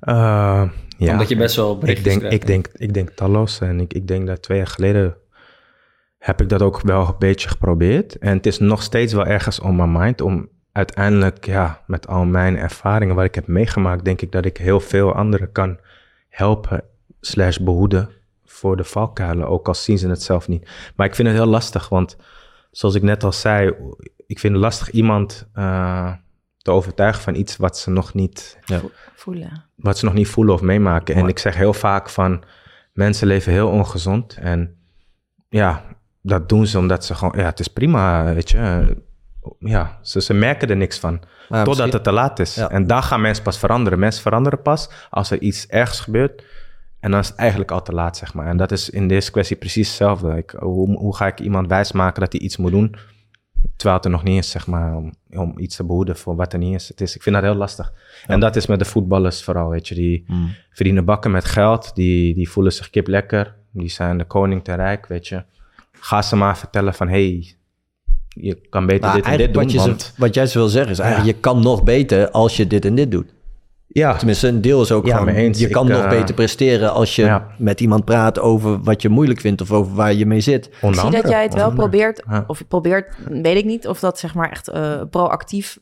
Eh, 0.00 0.62
ja. 0.98 1.12
Omdat 1.12 1.28
je 1.28 1.36
best 1.36 1.56
wel 1.56 1.78
ik 1.84 2.04
denk, 2.04 2.18
krijgt. 2.18 2.36
ik, 2.36 2.46
denk, 2.46 2.68
ik 2.72 2.94
denk 2.94 3.10
talloos. 3.10 3.60
En 3.60 3.80
ik, 3.80 3.92
ik 3.94 4.06
denk 4.08 4.26
dat 4.26 4.42
twee 4.42 4.58
jaar 4.58 4.66
geleden 4.66 5.16
heb 6.24 6.40
ik 6.40 6.48
dat 6.48 6.62
ook 6.62 6.80
wel 6.80 7.06
een 7.06 7.14
beetje 7.18 7.48
geprobeerd. 7.48 8.18
En 8.18 8.36
het 8.36 8.46
is 8.46 8.58
nog 8.58 8.82
steeds 8.82 9.12
wel 9.12 9.26
ergens 9.26 9.60
on 9.60 9.76
my 9.76 9.84
mind 9.84 10.20
om 10.20 10.48
uiteindelijk, 10.72 11.46
ja, 11.46 11.82
met 11.86 12.06
al 12.06 12.24
mijn 12.24 12.56
ervaringen 12.56 13.14
wat 13.14 13.24
ik 13.24 13.34
heb 13.34 13.46
meegemaakt, 13.46 14.04
denk 14.04 14.20
ik 14.20 14.32
dat 14.32 14.44
ik 14.44 14.56
heel 14.56 14.80
veel 14.80 15.14
anderen 15.14 15.52
kan 15.52 15.78
helpen 16.28 16.84
slash 17.20 17.58
behoeden 17.58 18.10
voor 18.44 18.76
de 18.76 18.84
valkuilen, 18.84 19.48
ook 19.48 19.68
al 19.68 19.74
zien 19.74 19.98
ze 19.98 20.08
het 20.08 20.22
zelf 20.22 20.48
niet. 20.48 20.70
Maar 20.96 21.06
ik 21.06 21.14
vind 21.14 21.28
het 21.28 21.36
heel 21.36 21.46
lastig, 21.46 21.88
want 21.88 22.16
zoals 22.70 22.94
ik 22.94 23.02
net 23.02 23.24
al 23.24 23.32
zei, 23.32 23.74
ik 24.26 24.38
vind 24.38 24.52
het 24.52 24.62
lastig 24.62 24.90
iemand 24.90 25.48
eh, 25.52 26.12
te 26.58 26.70
overtuigen 26.70 27.22
van 27.22 27.34
iets 27.34 27.56
wat 27.56 27.78
ze 27.78 27.90
nog 27.90 28.14
niet 28.14 28.58
voelen. 29.14 29.64
wat 29.74 29.98
ze 29.98 30.04
nog 30.04 30.14
niet 30.14 30.28
voelen 30.28 30.54
of 30.54 30.60
meemaken. 30.60 31.14
En 31.14 31.28
ik 31.28 31.38
zeg 31.38 31.56
heel 31.56 31.74
vaak 31.74 32.08
van, 32.08 32.44
mensen 32.92 33.26
leven 33.26 33.52
heel 33.52 33.68
ongezond. 33.68 34.34
En 34.34 34.76
ja, 35.48 35.84
dat 36.26 36.48
doen 36.48 36.66
ze 36.66 36.78
omdat 36.78 37.04
ze 37.04 37.14
gewoon, 37.14 37.34
ja, 37.36 37.44
het 37.44 37.60
is 37.60 37.68
prima, 37.68 38.34
weet 38.34 38.50
je. 38.50 38.96
Ja, 39.58 39.98
ze, 40.02 40.20
ze 40.22 40.34
merken 40.34 40.68
er 40.68 40.76
niks 40.76 40.98
van. 40.98 41.18
Totdat 41.48 41.66
misschien- 41.66 41.90
het 41.90 42.04
te 42.04 42.12
laat 42.12 42.38
is. 42.38 42.54
Ja. 42.54 42.70
En 42.70 42.86
dan 42.86 43.02
gaan 43.02 43.20
mensen 43.20 43.44
pas 43.44 43.58
veranderen. 43.58 43.98
Mensen 43.98 44.22
veranderen 44.22 44.62
pas 44.62 44.88
als 45.10 45.30
er 45.30 45.40
iets 45.40 45.66
ergs 45.66 46.00
gebeurt. 46.00 46.44
En 47.00 47.10
dan 47.10 47.20
is 47.20 47.28
het 47.28 47.36
eigenlijk 47.36 47.70
al 47.70 47.82
te 47.82 47.92
laat, 47.92 48.16
zeg 48.16 48.34
maar. 48.34 48.46
En 48.46 48.56
dat 48.56 48.72
is 48.72 48.90
in 48.90 49.08
deze 49.08 49.30
kwestie 49.30 49.56
precies 49.56 49.88
hetzelfde. 49.88 50.36
Ik, 50.36 50.50
hoe, 50.58 50.96
hoe 50.98 51.16
ga 51.16 51.26
ik 51.26 51.40
iemand 51.40 51.68
wijsmaken 51.68 52.20
dat 52.20 52.32
hij 52.32 52.40
iets 52.40 52.56
moet 52.56 52.70
doen? 52.70 52.94
Terwijl 53.76 53.96
het 53.96 54.04
er 54.04 54.10
nog 54.10 54.22
niet 54.22 54.38
is, 54.44 54.50
zeg 54.50 54.66
maar, 54.66 54.96
om, 54.96 55.12
om 55.30 55.58
iets 55.58 55.76
te 55.76 55.84
behoeden 55.84 56.16
voor 56.16 56.36
wat 56.36 56.52
er 56.52 56.58
niet 56.58 56.74
is. 56.74 56.88
Het 56.88 57.00
is 57.00 57.14
ik 57.16 57.22
vind 57.22 57.34
dat 57.34 57.44
heel 57.44 57.54
lastig. 57.54 57.92
En 58.26 58.40
dat 58.40 58.56
is 58.56 58.66
met 58.66 58.78
de 58.78 58.84
voetballers 58.84 59.42
vooral, 59.44 59.68
weet 59.68 59.88
je. 59.88 59.94
Die 59.94 60.24
Mm. 60.26 60.54
verdienen 60.70 61.04
bakken 61.04 61.30
met 61.30 61.44
geld, 61.44 61.94
die, 61.94 62.34
die 62.34 62.50
voelen 62.50 62.72
zich 62.72 62.90
kip 62.90 63.06
lekker. 63.06 63.54
Die 63.72 63.88
zijn 63.88 64.18
de 64.18 64.24
koning 64.24 64.64
te 64.64 64.74
rijk, 64.74 65.06
weet 65.06 65.28
je. 65.28 65.44
Ga 66.04 66.22
ze 66.22 66.36
maar 66.36 66.58
vertellen 66.58 66.94
van, 66.94 67.08
hey, 67.08 67.54
je 68.28 68.66
kan 68.70 68.86
beter 68.86 69.04
Maar 69.04 69.14
dit 69.14 69.24
en 69.24 69.36
dit 69.36 69.54
doen, 69.54 69.62
wat, 69.62 69.72
je 69.72 69.78
want... 69.78 70.02
ze, 70.02 70.10
wat 70.16 70.34
jij 70.34 70.46
ze 70.46 70.58
wil 70.58 70.68
zeggen 70.68 70.92
is 70.92 70.98
eigenlijk, 70.98 71.34
je 71.34 71.40
kan 71.40 71.62
nog 71.62 71.82
beter 71.82 72.30
als 72.30 72.56
je 72.56 72.66
dit 72.66 72.84
en 72.84 72.94
dit 72.94 73.10
doet. 73.10 73.34
Ja, 73.86 74.16
Tenminste, 74.16 74.48
een 74.48 74.60
deel 74.60 74.82
is 74.82 74.92
ook 74.92 75.06
Ja, 75.06 75.16
gewoon, 75.16 75.34
mee 75.34 75.44
eens. 75.44 75.58
je 75.58 75.68
kan 75.68 75.86
Ik, 75.86 75.92
nog 75.92 76.02
eh, 76.02 76.08
beter 76.08 76.34
presteren 76.34 76.92
als 76.92 77.16
je 77.16 77.24
ja. 77.24 77.46
met 77.58 77.80
iemand 77.80 78.04
praat 78.04 78.38
over 78.38 78.82
wat 78.82 79.02
je 79.02 79.08
moeilijk 79.08 79.40
vindt 79.40 79.60
of 79.60 79.70
over 79.70 79.94
waar 79.94 80.14
je 80.14 80.26
mee 80.26 80.40
zit. 80.40 80.66
Ik 80.66 80.94
zie 80.94 81.10
dat 81.10 81.28
jij 81.28 81.42
het 81.42 81.54
wel 81.54 81.72
probeert, 81.72 82.24
of 82.46 82.58
je 82.58 82.64
probeert, 82.64 83.16
weet 83.28 83.56
ik 83.56 83.64
niet 83.64 83.88
of 83.88 84.00
dat 84.00 84.18
zeg 84.18 84.34
maar 84.34 84.50
echt 84.50 84.68
eh, 84.68 85.00
proactief 85.10 85.78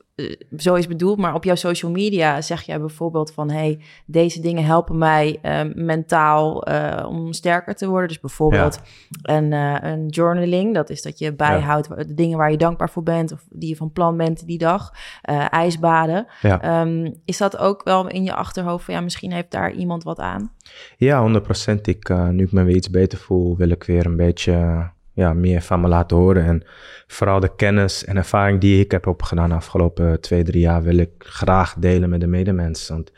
zo 0.56 0.74
is 0.74 0.86
bedoeld, 0.86 1.18
maar 1.18 1.34
op 1.34 1.44
jouw 1.44 1.54
social 1.54 1.90
media 1.90 2.40
zeg 2.40 2.62
jij 2.62 2.80
bijvoorbeeld 2.80 3.32
van, 3.32 3.50
hey, 3.50 3.80
deze 4.06 4.40
dingen 4.40 4.64
helpen 4.64 4.98
mij 4.98 5.38
eh, 5.42 5.60
mentaal 5.74 6.66
eh, 6.66 7.06
om 7.08 7.32
sterker 7.32 7.74
te 7.74 7.88
worden. 7.88 8.08
Dus 8.08 8.20
bijvoorbeeld 8.20 8.80
een, 9.22 9.52
eh, 9.52 9.76
een 9.80 10.08
journaling, 10.08 10.74
dat 10.74 10.90
is 10.90 11.02
dat 11.02 11.18
je 11.18 11.32
bijhoudt 11.32 11.96
de 11.96 12.14
dingen 12.14 12.38
waar 12.38 12.50
je 12.50 12.56
dankbaar 12.56 12.90
voor 12.90 13.02
bent 13.02 13.32
of 13.32 13.46
die 13.50 13.68
je 13.68 13.76
van 13.76 13.92
plan 13.92 14.16
bent 14.16 14.46
die 14.46 14.58
dag. 14.58 14.92
Eh, 15.22 15.52
ijsbaden. 15.52 16.26
Ja. 16.40 16.60
Ehm, 16.60 17.10
is 17.24 17.38
dat 17.38 17.56
ook 17.56 17.84
wel 17.84 18.08
in 18.08 18.24
je 18.24 18.34
achterhoofd 18.34 18.84
van, 18.84 18.94
ja, 18.94 19.00
misschien 19.00 19.32
heeft 19.32 19.50
daar 19.50 19.72
iemand 19.72 20.02
wat 20.02 20.18
aan? 20.18 20.52
Ja, 20.96 21.20
100%. 21.20 21.86
Ik, 21.86 22.08
eh, 22.08 22.28
nu 22.28 22.44
ik 22.44 22.52
me 22.52 22.62
weer 22.62 22.76
iets 22.76 22.90
beter 22.90 23.18
voel, 23.18 23.56
wil 23.56 23.68
ik 23.68 23.84
weer 23.84 24.06
een 24.06 24.16
beetje 24.16 24.52
eh, 24.52 24.86
ja, 25.12 25.32
meer 25.32 25.62
van 25.62 25.80
me 25.80 25.88
laten 25.88 26.16
horen. 26.16 26.44
En 26.44 26.62
vooral 27.06 27.40
de 27.40 27.54
kennis 27.56 28.04
en 28.04 28.16
ervaring 28.16 28.60
die 28.60 28.84
ik 28.84 28.90
heb 28.90 29.06
opgedaan 29.06 29.48
de 29.48 29.54
afgelopen 29.54 30.20
twee, 30.20 30.42
drie 30.42 30.60
jaar, 30.60 30.82
wil 30.82 30.96
ik 30.96 31.10
graag 31.18 31.74
delen 31.78 32.08
met 32.08 32.20
de 32.20 32.26
medemens. 32.26 32.88
Want 32.88 33.12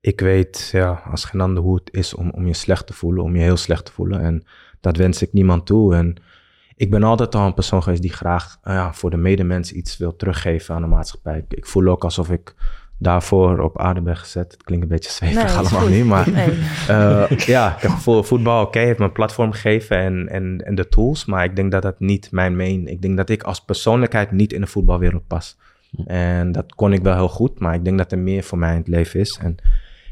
ik 0.00 0.20
weet 0.20 0.68
ja, 0.72 1.02
als 1.10 1.24
geen 1.24 1.40
ander 1.40 1.62
hoe 1.62 1.74
het 1.74 1.92
is 1.92 2.14
om, 2.14 2.30
om 2.30 2.46
je 2.46 2.54
slecht 2.54 2.86
te 2.86 2.92
voelen, 2.92 3.24
om 3.24 3.36
je 3.36 3.42
heel 3.42 3.56
slecht 3.56 3.84
te 3.84 3.92
voelen. 3.92 4.20
En 4.20 4.44
dat 4.80 4.96
wens 4.96 5.22
ik 5.22 5.32
niemand 5.32 5.66
toe. 5.66 5.94
En 5.94 6.16
ik 6.76 6.90
ben 6.90 7.02
altijd 7.02 7.34
al 7.34 7.46
een 7.46 7.54
persoon 7.54 7.82
geweest 7.82 8.02
die 8.02 8.12
graag 8.12 8.58
eh, 8.62 8.74
ja, 8.74 8.92
voor 8.92 9.10
de 9.10 9.16
medemens 9.16 9.72
iets 9.72 9.96
wil 9.96 10.16
teruggeven 10.16 10.74
aan 10.74 10.82
de 10.82 10.88
maatschappij. 10.88 11.44
Ik 11.48 11.66
voel 11.66 11.88
ook 11.88 12.04
alsof 12.04 12.30
ik 12.30 12.54
daarvoor 12.98 13.58
op 13.58 13.78
aarde 13.78 14.00
ben 14.00 14.16
gezet. 14.16 14.52
Het 14.52 14.62
klinkt 14.62 14.84
een 14.84 14.90
beetje 14.90 15.10
zweverig 15.10 15.60
is 15.60 15.72
allemaal 15.72 15.88
niet, 15.88 16.04
maar... 16.04 16.30
Nee. 16.34 16.48
Eh, 16.88 17.28
ja, 17.28 17.76
ik 17.76 17.82
heb 17.82 17.90
voor 17.90 18.24
voetbal, 18.24 18.62
oké, 18.62 18.78
heeft 18.78 18.98
me 18.98 19.04
een 19.04 19.12
platform 19.12 19.52
gegeven 19.52 19.98
en, 19.98 20.28
en, 20.28 20.58
en 20.64 20.74
de 20.74 20.88
tools. 20.88 21.24
Maar 21.24 21.44
ik 21.44 21.56
denk 21.56 21.72
dat 21.72 21.82
dat 21.82 22.00
niet 22.00 22.30
mijn 22.30 22.56
main... 22.56 22.86
Ik 22.86 23.02
denk 23.02 23.16
dat 23.16 23.28
ik 23.28 23.42
als 23.42 23.60
persoonlijkheid 23.60 24.30
niet 24.30 24.52
in 24.52 24.60
de 24.60 24.66
voetbalwereld 24.66 25.26
pas. 25.26 25.58
En 26.06 26.52
dat 26.52 26.74
kon 26.74 26.92
ik 26.92 27.02
wel 27.02 27.14
heel 27.14 27.28
goed, 27.28 27.58
maar 27.58 27.74
ik 27.74 27.84
denk 27.84 27.98
dat 27.98 28.12
er 28.12 28.18
meer 28.18 28.42
voor 28.42 28.58
mij 28.58 28.70
in 28.70 28.78
het 28.78 28.88
leven 28.88 29.20
is. 29.20 29.38
En 29.42 29.56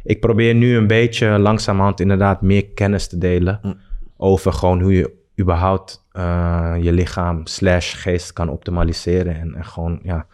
ik 0.05 0.21
probeer 0.21 0.55
nu 0.55 0.77
een 0.77 0.87
beetje 0.87 1.39
langzamerhand 1.39 2.01
inderdaad 2.01 2.43
meer 2.43 2.67
kennis 2.69 3.07
te 3.07 3.19
delen... 3.19 3.59
Hm. 3.63 3.73
over 4.17 4.53
gewoon 4.53 4.81
hoe 4.81 4.93
je 4.93 5.21
überhaupt 5.41 6.07
eh, 6.13 6.75
je 6.81 6.93
lichaam 6.93 7.47
slash 7.47 8.03
geest 8.03 8.33
kan 8.33 8.49
optimaliseren. 8.49 9.41
En, 9.41 9.55
en 9.55 9.65
gewoon, 9.65 10.01
ja, 10.03 10.27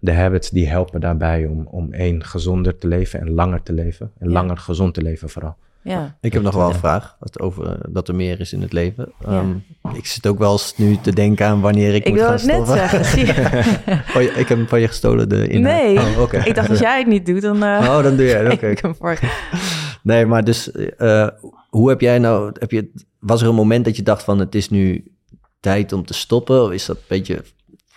de 0.00 0.12
habits 0.12 0.50
die 0.50 0.68
helpen 0.68 1.00
daarbij 1.00 1.46
om, 1.46 1.66
om 1.70 1.92
één, 1.92 2.24
gezonder 2.24 2.78
te 2.78 2.88
leven 2.88 3.20
en 3.20 3.30
langer 3.30 3.62
te 3.62 3.72
leven. 3.72 4.10
En 4.18 4.26
Ja. 4.28 4.32
langer 4.32 4.56
gezond 4.56 4.94
te 4.94 5.02
leven 5.02 5.28
vooral. 5.28 5.56
Ja. 5.82 6.16
Ik 6.20 6.32
heb 6.32 6.42
nog 6.42 6.54
wel 6.54 6.68
een 6.68 6.74
vraag 6.74 7.16
wat 7.18 7.40
over 7.40 7.66
eh, 7.66 7.74
dat 7.88 8.08
er 8.08 8.14
meer 8.14 8.40
is 8.40 8.52
in 8.52 8.62
het 8.62 8.72
leven. 8.72 9.12
Ehm, 9.26 9.50
Ik 9.94 10.06
zit 10.06 10.26
ook 10.26 10.38
wel 10.38 10.52
eens 10.52 10.74
nu 10.76 10.96
te 10.96 11.12
denken 11.12 11.46
aan 11.46 11.60
wanneer 11.60 11.94
ik, 11.94 12.04
Ik 12.04 12.08
moet 12.08 12.18
wil 12.18 12.28
gaan 12.28 12.36
het 12.36 12.44
net 12.46 12.54
stoppen. 12.54 12.76
zeggen. 12.76 13.04
Zie 13.04 13.26
je? 13.26 14.02
Oh, 14.16 14.22
ik 14.22 14.48
heb 14.48 14.58
hem 14.58 14.68
van 14.68 14.80
je 14.80 14.86
gestolen, 14.86 15.28
de 15.28 15.48
inhoud. 15.48 15.82
Nee, 15.82 15.98
Oh, 15.98 16.20
oké. 16.20 16.36
ik 16.44 16.54
dacht 16.54 16.70
als 16.70 16.78
jij 16.78 16.98
het 16.98 17.06
niet 17.06 17.26
doet, 17.26 17.42
dan... 17.42 17.62
eh, 17.62 17.78
Oh, 17.80 18.02
dan 18.02 18.16
doe 18.16 18.26
jij 18.26 18.42
het. 18.44 18.52
Oké. 18.58 18.66
ik 18.68 18.78
hem 18.80 18.94
voor. 18.94 19.18
Nee, 20.02 20.26
maar 20.26 20.44
dus, 20.44 20.70
eh, 20.72 21.28
hoe 21.68 21.88
heb 21.88 22.00
jij 22.00 22.18
nou, 22.18 22.52
heb 22.58 22.70
je, 22.70 22.90
was 23.18 23.42
er 23.42 23.48
een 23.48 23.54
moment 23.54 23.84
dat 23.84 23.96
je 23.96 24.02
dacht 24.02 24.22
van 24.22 24.38
het 24.38 24.54
is 24.54 24.70
nu 24.70 25.04
tijd 25.60 25.92
om 25.92 26.04
te 26.04 26.14
stoppen? 26.14 26.62
Of 26.64 26.70
is 26.72 26.86
dat 26.86 26.96
een 26.96 27.02
beetje 27.08 27.42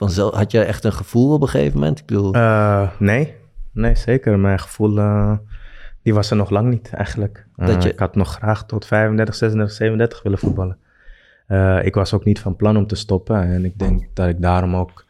vanzelf, 0.06 0.34
had 0.34 0.52
je 0.52 0.60
echt 0.64 0.84
een 0.84 0.94
gevoel 0.94 1.34
op 1.34 1.42
een 1.42 1.48
gegeven 1.48 1.80
moment? 1.80 2.00
Ik 2.00 2.06
bedoel, 2.06 2.34
Eh, 2.34 2.90
nee, 3.00 3.36
nee, 3.72 3.96
zeker. 3.96 4.40
Mijn 4.40 4.60
gevoel, 4.60 4.98
eh, 4.98 5.38
die 6.04 6.14
was 6.14 6.30
er 6.30 6.36
nog 6.38 6.50
lang 6.50 6.70
niet 6.70 6.90
eigenlijk. 6.94 7.48
Eh, 7.56 7.68
Dat 7.68 7.84
je- 7.84 7.92
Ik 7.92 8.00
had 8.00 8.16
nog 8.16 8.32
graag 8.34 8.66
tot 8.66 8.86
35, 8.86 9.36
36, 9.36 9.76
37 9.76 10.24
willen 10.24 10.38
voetballen. 10.40 10.78
Eh, 11.48 11.86
ik 11.86 11.96
was 11.96 12.14
ook 12.14 12.26
niet 12.26 12.40
van 12.40 12.56
plan 12.56 12.78
om 12.78 12.88
te 12.88 12.96
stoppen. 12.96 13.42
En 13.44 13.66
ik 13.66 13.80
denk 13.80 14.08
dat 14.14 14.28
ik 14.28 14.42
daarom 14.42 14.76
ook, 14.76 15.06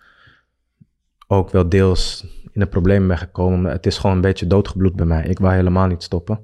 ook 1.28 1.50
wel 1.52 1.70
deels 1.70 2.26
in 2.52 2.60
de 2.60 2.66
problemen 2.68 3.08
ben 3.08 3.18
gekomen. 3.18 3.72
Het 3.72 3.86
is 3.86 3.98
gewoon 3.98 4.16
een 4.16 4.22
beetje 4.22 4.48
doodgebloed 4.48 4.96
bij 4.96 5.06
mij. 5.06 5.24
Ik 5.26 5.40
wou 5.40 5.54
helemaal 5.54 5.88
niet 5.88 6.04
stoppen. 6.04 6.40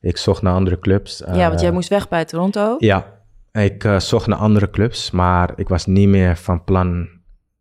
Ik 0.00 0.16
zocht 0.16 0.42
naar 0.42 0.54
andere 0.54 0.78
clubs. 0.78 1.18
Ja, 1.32 1.48
want 1.48 1.60
jij 1.60 1.68
Eh, 1.68 1.74
moest 1.74 1.88
weg 1.88 2.08
bij 2.08 2.24
Toronto. 2.24 2.76
Ja, 2.78 3.06
ik 3.52 3.84
eh, 3.84 3.98
zocht 3.98 4.26
naar 4.26 4.38
andere 4.38 4.70
clubs, 4.70 5.10
maar 5.10 5.52
ik 5.56 5.68
was 5.68 5.86
niet 5.86 6.08
meer 6.08 6.36
van 6.36 6.64
plan 6.64 7.08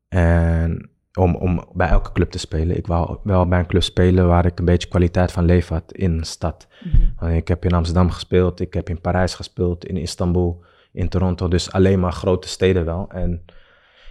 en 0.10 0.90
om, 1.14 1.36
om 1.36 1.66
bij 1.74 1.88
elke 1.88 2.12
club 2.12 2.32
te 2.32 2.40
spelen. 2.40 2.78
Ik 2.78 2.88
wou 2.88 3.18
wel 3.24 3.48
bij 3.48 3.60
een 3.60 3.66
club 3.68 3.84
spelen 3.84 4.28
waar 4.28 4.46
ik 4.46 4.60
een 4.60 4.66
beetje 4.66 4.88
kwaliteit 4.88 5.32
van 5.32 5.46
leven 5.46 5.76
had 5.76 5.92
in 5.92 6.12
een 6.18 6.24
stad. 6.24 6.68
Mhm. 6.84 7.02
Want 7.20 7.34
Ik 7.34 7.48
heb 7.48 7.66
in 7.66 7.74
Amsterdam 7.74 8.10
gespeeld, 8.12 8.60
ik 8.60 8.74
heb 8.74 8.90
in 8.90 9.02
Parijs 9.02 9.34
gespeeld, 9.36 9.86
in 9.86 9.98
Istanbul, 9.98 10.64
in 10.92 11.10
Toronto. 11.10 11.48
Dus 11.48 11.72
alleen 11.72 12.00
maar 12.00 12.12
grote 12.12 12.48
steden 12.48 12.86
wel. 12.86 13.06
En 13.10 13.46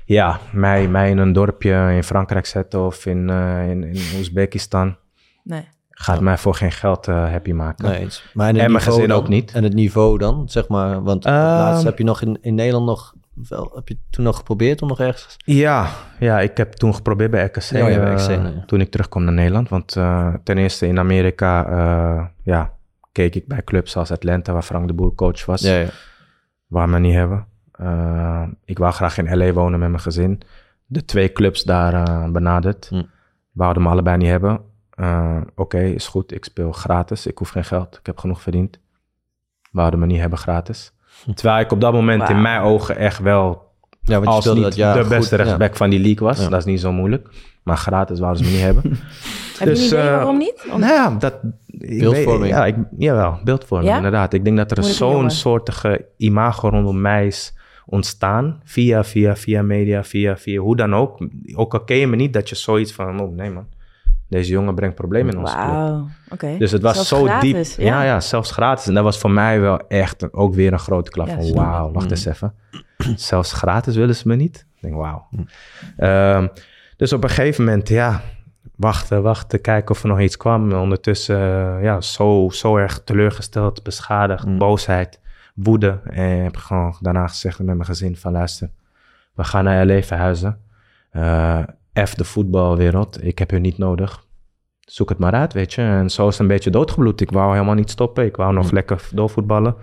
ja, 0.05 0.39
mij, 0.53 0.89
mij 0.89 1.11
in 1.11 1.19
een 1.19 1.33
dorpje 1.33 1.93
in 1.95 2.03
Frankrijk 2.05 2.47
zetten 2.47 2.87
of 2.87 3.07
in, 3.07 3.31
eh, 3.31 3.71
in, 3.71 3.85
in 3.85 4.01
Oezbekistan 4.17 4.97
Nee. 5.45 5.69
gaat 5.91 6.21
mij 6.21 6.39
voor 6.39 6.55
geen 6.55 6.73
geld 6.73 7.09
eh, 7.09 7.31
happy 7.31 7.53
maken. 7.53 7.89
nee, 7.89 7.99
eens. 7.99 8.31
maar 8.35 8.49
en 8.49 8.55
mijn 8.57 8.69
niveau 8.71 8.91
gezin 8.93 9.09
dan? 9.09 9.19
ook 9.19 9.29
niet. 9.29 9.53
En 9.53 9.63
het 9.65 9.75
niveau 9.75 10.19
dan, 10.19 10.49
zeg 10.49 10.69
maar, 10.69 11.03
want 11.03 11.25
Ehm, 11.25 11.35
laatst 11.35 11.85
heb 11.85 11.99
je 11.99 12.05
nog 12.05 12.23
in, 12.23 12.39
in 12.41 12.55
Nederland 12.55 12.87
nog, 12.87 13.15
wel, 13.49 13.73
heb 13.75 13.89
je 13.89 13.99
toen 14.11 14.25
nog 14.25 14.37
geprobeerd 14.37 14.83
om 14.83 14.89
nog 14.89 15.01
ergens? 15.01 15.37
Ja, 15.45 15.89
ja, 16.19 16.41
ik 16.41 16.57
heb 16.57 16.73
toen 16.73 16.95
geprobeerd 16.95 17.31
bij 17.31 17.45
RKC, 17.45 17.63
Ja, 17.63 17.87
ja, 17.87 17.99
bij 17.99 18.15
eh, 18.15 18.29
ja. 18.29 18.65
toen 18.67 18.81
ik 18.81 18.91
terugkwam 18.91 19.25
naar 19.25 19.33
Nederland. 19.33 19.69
Want 19.69 19.97
eh, 19.97 20.35
ten 20.45 20.59
eerste 20.59 20.87
in 20.87 20.99
Amerika 20.99 21.67
eh, 21.67 22.27
ja, 22.43 22.73
keek 23.13 23.35
ik 23.35 23.47
bij 23.47 23.65
clubs 23.65 23.97
als 23.97 24.11
Atlanta, 24.11 24.53
waar 24.53 24.63
Frank 24.63 24.87
de 24.87 24.95
Boer 24.95 25.15
coach 25.15 25.45
was. 25.45 25.61
Ja, 25.61 25.79
ja. 25.79 25.89
Waar 26.67 26.89
me 26.89 26.99
niet 26.99 27.15
hebben. 27.15 27.47
Ik 28.65 28.79
wou 28.79 28.93
graag 28.93 29.19
in 29.19 29.39
LA 29.39 29.53
wonen 29.53 29.79
met 29.79 29.89
mijn 29.89 30.03
gezin. 30.03 30.41
De 30.87 31.05
twee 31.05 31.33
clubs 31.33 31.63
daar 31.63 32.31
benaderd. 32.33 32.89
Hm. 32.89 33.03
Wouden 33.53 33.83
me 33.83 33.89
allebei 33.89 34.17
niet 34.17 34.29
hebben. 34.29 34.61
Oké, 35.55 35.79
is 35.79 36.07
goed. 36.07 36.33
Ik 36.33 36.45
speel 36.45 36.73
gratis. 36.73 37.27
Ik 37.27 37.39
hoef 37.39 37.49
geen 37.49 37.65
geld. 37.65 37.99
Ik 37.99 38.07
heb 38.07 38.19
genoeg 38.19 38.43
verdiend. 38.43 38.81
Wouden 39.71 40.01
me 40.01 40.07
niet 40.07 40.21
hebben 40.21 40.39
gratis. 40.39 40.93
Terwijl 41.35 41.61
ik 41.61 41.73
op 41.73 41.81
dat 41.81 41.93
moment 41.93 42.29
in 42.29 42.43
mijn 42.43 42.61
ogen 42.61 42.97
echt 42.97 43.19
wel 43.19 43.67
ja 44.03 44.21
want 44.21 44.27
als 44.27 44.55
niet 44.55 44.63
dat 44.63 44.75
de 44.75 45.01
goed, 45.01 45.09
beste 45.09 45.37
ja. 45.37 45.43
rechtsback 45.43 45.77
van 45.77 45.91
die 45.91 46.01
league 46.01 46.27
was. 46.27 46.41
Ja. 46.41 46.49
Dat 46.49 46.59
is 46.59 46.65
niet 46.65 46.81
zo 46.81 46.93
moeilijk. 46.93 47.29
Maar 47.63 47.77
gratis 47.77 48.19
wouden 48.19 48.45
ze 48.45 48.51
me 48.51 48.57
niet 48.57 48.65
hebben. 48.65 48.83
Heb 49.59 49.69
Dus, 49.69 49.89
je 49.89 49.97
een 49.97 50.03
idee 50.03 50.11
eh, 50.11 50.17
waarom 50.17 50.39
niet? 50.39 50.65
Nou 50.67 50.93
ja, 50.93 51.11
dat... 51.19 51.35
Beeldvorming. 51.67 52.53
ja, 52.53 52.67
ik, 52.67 52.77
jawel, 52.99 53.39
beeldvorming, 53.45 53.91
Ja? 53.91 53.97
inderdaad. 53.97 54.33
Ik 54.33 54.45
denk 54.45 54.57
dat 54.57 54.71
er 54.77 54.85
zo'n 54.85 55.31
soortige 55.31 56.05
imago 56.17 56.69
rondom 56.69 57.01
mij 57.01 57.27
is 57.27 57.55
ontstaan. 57.87 58.61
Via, 58.65 59.05
via, 59.05 59.37
via 59.37 59.63
media, 59.63 60.05
via, 60.05 60.37
via 60.37 60.61
hoe 60.61 60.77
dan 60.77 60.95
ook. 60.95 61.19
Ook 61.55 61.73
al 61.75 61.85
ken 61.85 61.97
je 61.97 62.07
me 62.07 62.17
niet, 62.17 62.33
dat 62.33 62.49
je 62.49 62.55
zoiets 62.55 62.93
van... 62.93 63.21
Oh, 63.21 63.37
nee 63.37 63.51
man, 63.51 63.67
deze 64.29 64.51
jongen 64.53 64.75
brengt 64.75 64.95
problemen 64.95 65.33
in 65.33 65.39
onze 65.41 65.55
club. 65.57 65.67
Wauw, 65.69 66.09
oké. 66.31 66.57
Dus 66.59 66.71
het 66.71 66.83
was 66.83 66.93
Zelfs 66.95 67.09
zo 67.09 67.25
gratis, 67.25 67.75
diep. 67.77 67.87
Ja. 67.87 68.03
ja, 68.03 68.21
zelfs 68.21 68.51
gratis. 68.51 68.87
En 68.87 68.95
dat 68.95 69.05
was 69.05 69.19
voor 69.19 69.31
mij 69.31 69.61
wel 69.61 69.87
echt 69.89 70.23
een- 70.23 70.33
ook 70.35 70.55
weer 70.55 70.73
een 70.73 70.79
grote 70.79 71.11
klap. 71.11 71.27
Ja, 71.27 71.35
van 71.35 71.43
ik. 71.45 71.55
wauw, 71.55 71.93
wacht 71.93 72.05
Mm. 72.05 72.11
eens 72.11 72.25
even. 72.25 72.55
zelfs 73.17 73.53
gratis 73.53 73.97
willen 73.97 74.15
ze 74.17 74.29
me 74.29 74.37
niet. 74.37 74.67
Ik 74.75 74.83
denk, 74.83 74.95
wauw. 74.95 75.29
Ehm, 75.97 76.47
dus 76.97 77.13
op 77.13 77.23
een 77.23 77.29
gegeven 77.31 77.65
moment, 77.65 77.89
ja, 77.89 78.21
wachten, 78.77 79.23
wachten, 79.23 79.61
kijken 79.61 79.95
of 79.95 80.03
er 80.03 80.09
nog 80.09 80.21
iets 80.21 80.37
kwam. 80.37 80.71
En 80.71 80.77
ondertussen, 80.77 81.37
eh, 81.41 81.83
ja, 81.83 82.01
zo, 82.01 82.49
zo 82.53 82.77
erg 82.77 83.01
teleurgesteld, 83.05 83.83
beschadigd, 83.83 84.47
Mm. 84.47 84.59
boosheid, 84.59 85.21
woede. 85.55 86.01
En 86.05 86.43
heb 86.43 86.57
gewoon 86.57 86.97
daarna 87.01 87.27
gezegd 87.27 87.59
met 87.59 87.67
mijn 87.67 87.85
gezin 87.85 88.17
van, 88.17 88.33
luister, 88.33 88.71
we 89.35 89.45
gaan 89.45 89.65
naar 89.65 89.87
LA 89.87 90.03
verhuizen. 90.03 90.59
Eh 91.11 91.61
F 92.07 92.15
de 92.15 92.25
voetbalwereld, 92.25 93.25
ik 93.25 93.39
heb 93.39 93.53
u 93.53 93.61
niet 93.61 93.79
nodig 93.79 94.27
zoek 94.81 95.09
het 95.09 95.19
maar 95.19 95.33
uit, 95.33 95.53
weet 95.53 95.73
je. 95.75 95.83
En 95.83 96.11
zo 96.11 96.27
is 96.27 96.33
het 96.33 96.41
een 96.41 96.47
beetje 96.47 96.71
doodgebloed. 96.71 97.21
Ik 97.21 97.31
wou 97.31 97.53
helemaal 97.53 97.75
niet 97.75 97.91
stoppen. 97.91 98.25
Ik 98.25 98.37
wou 98.37 98.53
nog 98.53 98.69
Hm. 98.69 98.75
lekker 98.75 99.09
doorvoetballen. 99.13 99.75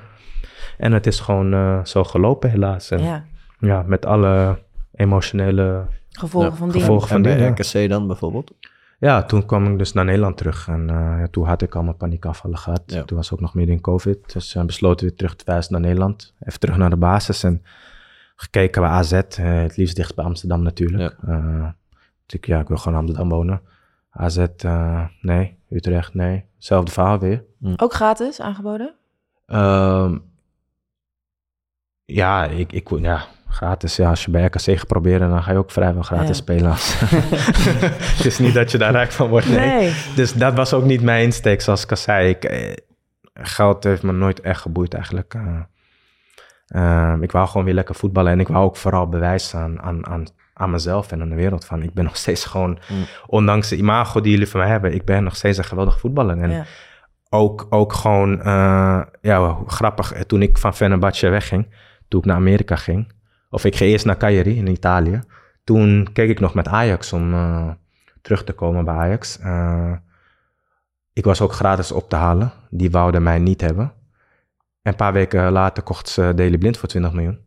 En 0.77 0.91
het 0.91 1.07
is 1.07 1.19
gewoon 1.19 1.53
eh, 1.53 1.83
zo 1.83 2.03
gelopen, 2.03 2.49
helaas. 2.49 2.91
En 2.91 3.03
ja. 3.03 3.25
Ja, 3.59 3.83
met 3.87 4.05
alle 4.05 4.59
emotionele 4.93 5.85
gevolgen 6.09 6.49
Ja, 6.51 6.55
van 6.55 6.67
dingen. 6.67 6.81
gevolgen 6.81 7.07
van 7.07 7.15
En 7.17 7.21
bij 7.23 7.35
dingen. 7.35 7.51
RKC 7.51 7.89
dan 7.89 8.07
bijvoorbeeld? 8.07 8.51
Ja, 8.99 9.23
toen 9.23 9.45
kwam 9.45 9.71
ik 9.71 9.77
dus 9.77 9.93
naar 9.93 10.05
Nederland 10.05 10.37
terug. 10.37 10.67
En 10.67 10.89
eh, 10.89 10.95
ja, 10.95 11.27
toen 11.31 11.45
had 11.45 11.61
ik 11.61 11.75
al 11.75 11.83
mijn 11.83 11.97
paniekafvallen 11.97 12.57
gehad. 12.57 12.81
Ja. 12.85 13.03
Toen 13.03 13.17
was 13.17 13.33
ook 13.33 13.39
nog 13.39 13.53
midden 13.53 13.75
in 13.75 13.81
COVID. 13.81 14.33
Dus 14.33 14.53
we 14.53 14.65
besloten 14.65 15.07
weer 15.07 15.15
terug 15.15 15.35
te 15.35 15.43
wijzen 15.45 15.71
naar 15.71 15.81
Nederland. 15.81 16.33
Even 16.39 16.59
terug 16.59 16.77
naar 16.77 16.89
de 16.89 16.97
basis. 16.97 17.43
En 17.43 17.63
gekeken 18.35 18.81
bij 18.81 18.91
AZ, 18.91 19.11
het 19.35 19.77
liefst 19.77 19.95
dicht 19.95 20.15
bij 20.15 20.25
Amsterdam 20.25 20.61
natuurlijk. 20.63 21.15
Ja. 21.27 21.75
Dus 22.25 22.39
ik, 22.39 22.45
ja, 22.45 22.59
ik 22.59 22.67
wil 22.67 22.77
gewoon 22.77 22.97
Amsterdam 22.97 23.29
wonen. 23.29 23.61
AZ, 24.09 24.45
nee. 25.21 25.57
Utrecht, 25.69 26.13
nee. 26.13 26.45
Hetzelfde 26.55 26.91
verhaal 26.91 27.19
weer. 27.19 27.43
Hm. 27.59 27.73
Ook 27.77 27.93
gratis 27.93 28.41
aangeboden? 28.41 28.95
Ehm, 29.45 30.17
ja, 32.05 32.45
ik, 32.45 32.71
ik, 32.71 32.89
ja, 32.99 33.25
gratis. 33.49 33.95
Ja, 33.95 34.09
als 34.09 34.25
je 34.25 34.31
bij 34.31 34.45
RKC 34.45 34.59
gaat 34.61 34.87
proberen, 34.87 35.29
dan 35.29 35.43
ga 35.43 35.51
je 35.51 35.57
ook 35.57 35.71
vrijwel 35.71 36.01
gratis 36.01 36.37
spelen. 36.37 36.71
het 38.17 38.25
is 38.25 38.39
niet 38.39 38.53
dat 38.53 38.71
je 38.71 38.77
daar 38.77 38.91
rijk 38.91 39.11
van 39.11 39.29
wordt, 39.29 39.49
nee. 39.49 39.93
Dus 40.15 40.33
dat 40.33 40.53
was 40.53 40.73
ook 40.73 40.83
niet 40.83 41.01
mijn 41.01 41.23
insteek, 41.23 41.61
zoals 41.61 41.83
ik 41.83 41.91
al 41.91 41.97
zei. 41.97 42.29
Ik, 42.29 42.43
eh, 42.43 42.73
geld 43.33 43.83
heeft 43.83 44.03
me 44.03 44.11
nooit 44.11 44.41
echt 44.41 44.61
geboeid 44.61 44.93
eigenlijk. 44.93 45.33
Uh, 45.33 45.59
uh, 46.67 47.15
ik 47.21 47.31
wou 47.31 47.47
gewoon 47.47 47.65
weer 47.65 47.73
lekker 47.73 47.95
voetballen 47.95 48.31
en 48.31 48.39
ik 48.39 48.47
wou 48.47 48.65
ook 48.65 48.77
vooral 48.77 49.09
bewijzen 49.09 49.59
aan, 49.59 49.81
aan, 49.81 50.07
aan, 50.07 50.25
aan 50.57 50.71
mezelf 50.71 51.11
en 51.11 51.21
aan 51.21 51.29
de 51.29 51.35
wereld 51.35 51.65
van 51.65 51.81
ik 51.81 51.93
ben 51.93 52.03
nog 52.03 52.17
steeds 52.17 52.45
gewoon, 52.45 52.79
mm. 52.89 53.05
ondanks 53.27 53.69
de 53.69 53.77
imago 53.77 54.21
die 54.21 54.31
jullie 54.31 54.47
van 54.47 54.59
mij 54.59 54.69
hebben, 54.69 54.93
ik 54.93 55.05
ben 55.05 55.23
nog 55.23 55.35
steeds 55.35 55.57
een 55.57 55.63
geweldige 55.63 55.99
voetballer. 55.99 56.37
En 56.37 56.51
ja. 56.51 56.65
ook, 57.29 57.67
ook 57.69 57.93
gewoon, 57.93 58.37
uh, 58.37 59.01
ja, 59.21 59.57
grappig, 59.67 60.25
toen 60.25 60.41
ik 60.41 60.57
van 60.57 60.75
Fenerbahce 60.75 61.29
wegging, 61.29 61.67
toen 62.07 62.19
ik 62.19 62.25
naar 62.25 62.35
Amerika 62.35 62.75
ging, 62.75 63.13
of 63.49 63.65
ik 63.65 63.75
ging 63.75 63.91
eerst 63.91 64.05
naar 64.05 64.17
Cagliari 64.17 64.57
in 64.57 64.67
Italië, 64.67 65.21
toen 65.63 66.07
keek 66.13 66.29
ik 66.29 66.39
nog 66.39 66.53
met 66.53 66.67
Ajax 66.67 67.13
om 67.13 67.35
terug 68.21 68.43
te 68.43 68.53
komen 68.53 68.85
bij 68.85 68.93
Ajax. 68.93 69.39
ik 71.13 71.23
was 71.23 71.41
ook 71.41 71.51
gratis 71.51 71.91
op 71.91 72.09
te 72.09 72.15
halen, 72.15 72.51
die 72.69 72.91
wouden 72.91 73.23
mij 73.23 73.39
niet 73.39 73.61
hebben. 73.61 73.93
En 74.81 74.91
een 74.91 74.95
paar 74.95 75.13
weken 75.13 75.51
later 75.51 75.83
kocht 75.83 76.09
ze 76.09 76.33
Daily 76.35 76.57
Blind 76.57 76.77
voor 76.77 76.89
20 76.89 77.13
miljoen. 77.13 77.44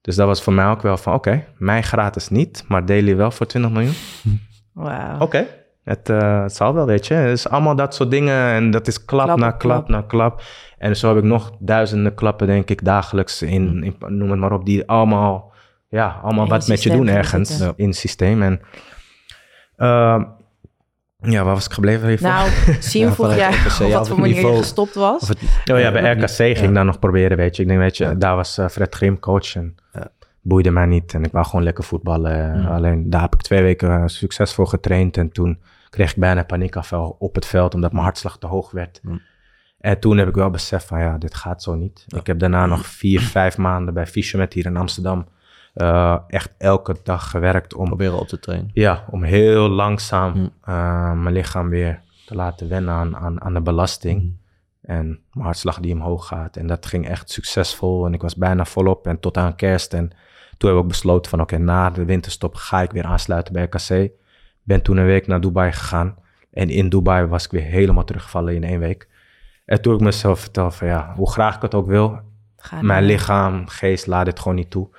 Dus 0.00 0.16
dat 0.16 0.26
was 0.26 0.42
voor 0.42 0.52
mij 0.52 0.66
ook 0.66 0.82
wel 0.82 0.96
van, 0.96 1.14
oké, 1.14 1.44
mij 1.58 1.82
gratis 1.82 2.28
niet, 2.28 2.64
maar 2.68 2.86
Daily 2.86 3.16
wel 3.16 3.30
voor 3.30 3.46
20 3.46 3.70
miljoen. 3.70 3.94
Wauw. 4.72 5.18
Oké, 5.18 5.46
het, 5.84 6.08
uh, 6.08 6.42
het, 6.42 6.54
zal 6.54 6.74
wel, 6.74 6.86
weet 6.86 7.06
je. 7.06 7.14
Het 7.14 7.38
is 7.38 7.48
allemaal 7.48 7.76
dat 7.76 7.94
soort 7.94 8.10
dingen 8.10 8.52
en 8.52 8.70
dat 8.70 8.86
is 8.86 9.04
klap, 9.04 9.38
na 9.38 9.50
klap, 9.50 9.88
na 9.88 10.02
klap. 10.02 10.42
En 10.78 10.96
zo 10.96 11.08
heb 11.08 11.16
ik 11.16 11.28
nog 11.30 11.52
duizenden 11.58 12.14
klappen, 12.14 12.46
denk 12.46 12.70
ik, 12.70 12.84
dagelijks 12.84 13.42
in, 13.42 13.82
in 13.82 13.96
noem 14.06 14.30
het 14.30 14.40
maar 14.40 14.52
op, 14.52 14.64
die 14.64 14.88
allemaal, 14.88 15.52
ja, 15.88 16.20
allemaal 16.22 16.48
wat 16.48 16.68
met 16.68 16.82
je 16.82 16.90
doen 16.90 17.08
ergens 17.08 17.60
in 17.76 17.88
het 17.88 17.96
systeem. 17.96 18.42
En 18.42 18.60
uh, 19.76 20.22
ja, 21.22 21.44
waar 21.44 21.54
was 21.54 21.64
ik 21.64 21.72
gebleven? 21.72 22.08
Even? 22.08 22.28
Nou, 22.28 22.50
zie 22.80 23.00
je 23.00 23.12
vroeg 23.12 23.34
jij 23.34 23.48
op 23.80 23.92
wat 23.92 24.08
voor 24.08 24.20
manier 24.20 24.50
je 24.50 24.56
gestopt 24.56 24.94
was. 24.94 25.28
Het, 25.28 25.38
oh 25.72 25.78
ja, 25.78 25.92
bij 25.92 26.12
RKC 26.12 26.34
ging 26.34 26.58
ik 26.58 26.74
dan 26.74 26.86
nog 26.86 26.98
proberen, 26.98 27.36
weet 27.36 27.56
je. 27.56 27.62
Ik 27.62 27.68
denk, 27.68 27.80
weet 27.80 27.96
je, 27.96 28.18
daar 28.18 28.36
was 28.36 28.58
uh, 28.58 28.68
Fred 28.68 28.94
Grim 28.94 29.18
coach 29.18 29.54
en 29.54 29.74
boeide 30.42 30.70
mij 30.70 30.86
niet. 30.86 31.14
En 31.14 31.24
ik 31.24 31.32
wou 31.32 31.46
gewoon 31.46 31.62
lekker 31.64 31.84
voetballen. 31.84 32.66
Alleen 32.66 33.10
daar 33.10 33.20
heb 33.20 33.34
ik 33.34 33.42
twee 33.42 33.62
weken 33.62 33.90
uh, 33.90 34.02
succesvol 34.06 34.66
getraind. 34.66 35.16
En 35.16 35.32
toen 35.32 35.58
kreeg 35.90 36.10
ik 36.10 36.16
bijna 36.16 36.42
paniekafval 36.42 37.16
op 37.18 37.34
het 37.34 37.46
veld, 37.46 37.74
omdat 37.74 37.92
mijn 37.92 38.04
hartslag 38.04 38.38
te 38.38 38.46
hoog 38.46 38.70
werd. 38.70 39.00
En 39.80 40.00
toen 40.00 40.16
heb 40.18 40.28
ik 40.28 40.34
wel 40.34 40.50
beseft 40.50 40.86
van, 40.86 41.00
ja, 41.00 41.18
dit 41.18 41.34
gaat 41.34 41.62
zo 41.62 41.74
niet. 41.74 42.04
Ik 42.08 42.26
heb 42.26 42.38
daarna 42.38 42.66
nog 42.66 42.86
vier, 42.86 43.20
vijf 43.20 43.56
maanden 43.56 43.94
bij 43.94 44.06
Fischermet 44.06 44.52
hier 44.52 44.66
in 44.66 44.76
Amsterdam 44.76 45.26
uh, 45.74 46.18
echt 46.26 46.54
elke 46.58 46.96
dag 47.04 47.30
gewerkt 47.30 47.74
om... 47.74 47.86
Proberen 47.86 48.18
op 48.18 48.28
te 48.28 48.38
trainen. 48.38 48.70
Ja, 48.72 49.04
om 49.10 49.22
heel 49.22 49.68
langzaam 49.68 50.32
hm. 50.32 50.70
uh, 50.70 51.12
mijn 51.12 51.34
lichaam 51.34 51.68
weer 51.68 52.00
te 52.26 52.34
laten 52.34 52.68
wennen 52.68 52.94
aan, 52.94 53.16
aan, 53.16 53.42
aan 53.42 53.54
de 53.54 53.60
belasting. 53.60 54.20
Hm. 54.20 54.28
En 54.90 55.06
mijn 55.32 55.44
hartslag 55.44 55.80
die 55.80 55.94
omhoog 55.94 56.26
gaat. 56.26 56.56
En 56.56 56.66
dat 56.66 56.86
ging 56.86 57.08
echt 57.08 57.30
succesvol. 57.30 58.06
En 58.06 58.14
ik 58.14 58.22
was 58.22 58.36
bijna 58.36 58.64
volop 58.64 59.06
en 59.06 59.20
tot 59.20 59.36
aan 59.36 59.56
kerst. 59.56 59.94
En 59.94 60.10
toen 60.58 60.68
heb 60.68 60.78
ik 60.78 60.84
ook 60.84 60.88
besloten 60.88 61.30
van 61.30 61.40
oké, 61.40 61.58
na 61.58 61.90
de 61.90 62.04
winterstop 62.04 62.54
ga 62.54 62.82
ik 62.82 62.90
weer 62.90 63.04
aansluiten 63.04 63.52
bij 63.52 63.62
RKC. 63.62 64.10
Ben 64.62 64.82
toen 64.82 64.96
een 64.96 65.06
week 65.06 65.26
naar 65.26 65.40
Dubai 65.40 65.72
gegaan. 65.72 66.16
En 66.50 66.68
in 66.68 66.88
Dubai 66.88 67.26
was 67.26 67.44
ik 67.44 67.50
weer 67.50 67.62
helemaal 67.62 68.04
teruggevallen 68.04 68.54
in 68.54 68.64
één 68.64 68.80
week. 68.80 69.08
En 69.64 69.82
toen 69.82 69.94
ik 69.94 70.00
mezelf 70.00 70.40
vertelde 70.40 70.70
van 70.70 70.86
ja, 70.86 71.12
hoe 71.16 71.30
graag 71.30 71.56
ik 71.56 71.62
het 71.62 71.74
ook 71.74 71.86
wil. 71.86 72.20
mijn 72.80 73.04
lichaam, 73.04 73.68
geest 73.68 74.06
laat 74.06 74.24
dit 74.24 74.38
gewoon 74.38 74.56
niet 74.56 74.70
toe 74.70 74.90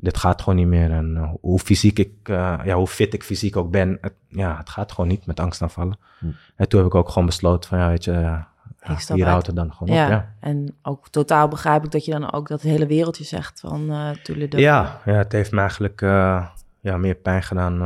dit 0.00 0.16
gaat 0.16 0.42
gewoon 0.42 0.58
niet 0.58 0.66
meer. 0.66 0.90
En 0.90 1.14
uh, 1.16 1.30
hoe 1.40 1.58
fysiek 1.58 1.98
ik, 1.98 2.12
uh, 2.28 2.58
ja, 2.64 2.74
hoe 2.74 2.86
fit 2.86 3.14
ik 3.14 3.22
fysiek 3.22 3.56
ook 3.56 3.70
ben, 3.70 3.98
het, 4.00 4.14
ja, 4.28 4.56
het 4.56 4.68
gaat 4.68 4.92
gewoon 4.92 5.08
niet 5.08 5.26
met 5.26 5.40
angstaanvallen. 5.40 5.98
Hm. 6.18 6.26
En 6.56 6.68
toen 6.68 6.80
heb 6.80 6.88
ik 6.88 6.94
ook 6.94 7.08
gewoon 7.08 7.26
besloten 7.26 7.68
van, 7.68 7.78
ja, 7.78 7.88
weet 7.88 8.04
je, 8.04 8.12
ja, 8.12 8.48
hier 9.14 9.28
houdt 9.28 9.46
het 9.46 9.56
dan 9.56 9.72
gewoon 9.72 9.94
ja. 9.94 10.04
op. 10.04 10.10
Ja, 10.10 10.34
en 10.40 10.76
ook 10.82 11.08
totaal 11.08 11.48
begrijp 11.48 11.84
ik 11.84 11.90
dat 11.90 12.04
je 12.04 12.10
dan 12.10 12.32
ook 12.32 12.48
dat 12.48 12.62
hele 12.62 12.86
wereldje 12.86 13.24
zegt 13.24 13.60
van 13.60 13.90
uh, 13.90 14.48
Ja, 14.48 15.00
ja, 15.04 15.12
het 15.12 15.32
heeft 15.32 15.52
me 15.52 15.60
eigenlijk 15.60 16.00
ja, 16.80 16.96
meer 16.96 17.14
pijn 17.14 17.42
gedaan 17.42 17.78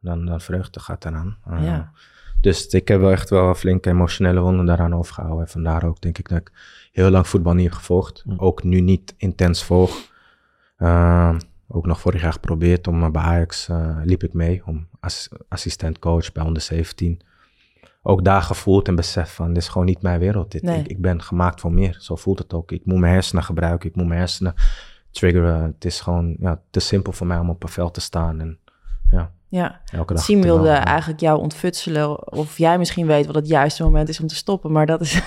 dan, 0.00 0.26
dan 0.26 0.40
vreugde 0.40 0.80
gaat 0.80 1.04
eraan. 1.04 1.36
ja. 1.60 1.92
Dus 2.40 2.66
ik 2.66 2.88
heb 2.88 3.00
wel 3.00 3.10
echt 3.10 3.30
wel 3.30 3.48
een 3.48 3.54
flinke 3.54 3.90
emotionele 3.90 4.40
wonden 4.40 4.66
daaraan 4.66 4.94
overgehouden. 4.94 5.44
En 5.44 5.50
vandaar 5.50 5.84
ook 5.84 6.00
denk 6.00 6.18
ik 6.18 6.28
dat 6.28 6.38
ik 6.38 6.52
heel 6.92 7.10
lang 7.10 7.26
voetbal 7.26 7.54
niet 7.54 7.64
heb 7.64 7.74
gevolgd. 7.74 8.22
Hm. 8.24 8.34
Ook 8.36 8.62
nu 8.62 8.80
niet 8.80 9.14
intens 9.16 9.64
volg. 9.64 10.14
Uh, 10.78 11.36
ook 11.68 11.86
nog 11.86 12.00
vorig 12.00 12.22
jaar 12.22 12.32
geprobeerd 12.32 12.86
om 12.86 13.12
bij 13.12 13.22
Ajax 13.22 13.68
uh, 13.68 13.98
liep 14.02 14.22
ik 14.22 14.32
mee 14.32 14.62
om 14.66 14.88
als 15.00 15.28
assistent 15.48 15.98
coach 15.98 16.32
bij 16.32 16.44
onder 16.44 16.62
17. 16.62 17.20
Ook 18.02 18.24
daar 18.24 18.42
gevoeld 18.42 18.88
en 18.88 18.94
besef 18.94 19.34
van 19.34 19.48
dit 19.48 19.62
is 19.62 19.68
gewoon 19.68 19.86
niet 19.86 20.02
mijn 20.02 20.18
wereld. 20.18 20.50
Dit, 20.50 20.62
ik, 20.62 20.86
ik, 20.86 21.00
ben 21.00 21.22
gemaakt 21.22 21.60
voor 21.60 21.72
meer. 21.72 21.96
Zo 22.00 22.16
voelt 22.16 22.38
het 22.38 22.52
ook. 22.52 22.72
Ik 22.72 22.86
moet 22.86 22.98
mijn 22.98 23.12
hersenen 23.12 23.44
gebruiken. 23.44 23.88
Ik 23.88 23.96
moet 23.96 24.06
mijn 24.06 24.18
hersenen 24.18 24.54
triggeren. 25.10 25.62
Het 25.62 25.84
is 25.84 26.00
gewoon 26.00 26.36
ja, 26.38 26.60
te 26.70 26.80
simpel 26.80 27.12
voor 27.12 27.26
mij 27.26 27.38
om 27.38 27.50
op 27.50 27.62
een 27.62 27.68
veld 27.68 27.94
te 27.94 28.00
staan. 28.00 28.40
En, 28.40 28.58
ja. 29.10 29.32
Ja, 29.48 29.80
Siem 30.14 30.42
wilde 30.42 30.68
eigenlijk 30.68 31.20
jou 31.20 31.40
ontfutselen 31.40 32.32
of 32.32 32.58
jij 32.58 32.78
misschien 32.78 33.06
weet 33.06 33.26
wat 33.26 33.34
het 33.34 33.48
juiste 33.48 33.82
moment 33.82 34.08
is 34.08 34.20
om 34.20 34.26
te 34.26 34.34
stoppen, 34.34 34.72
maar 34.72 34.86
dat 34.86 35.00
is... 35.00 35.12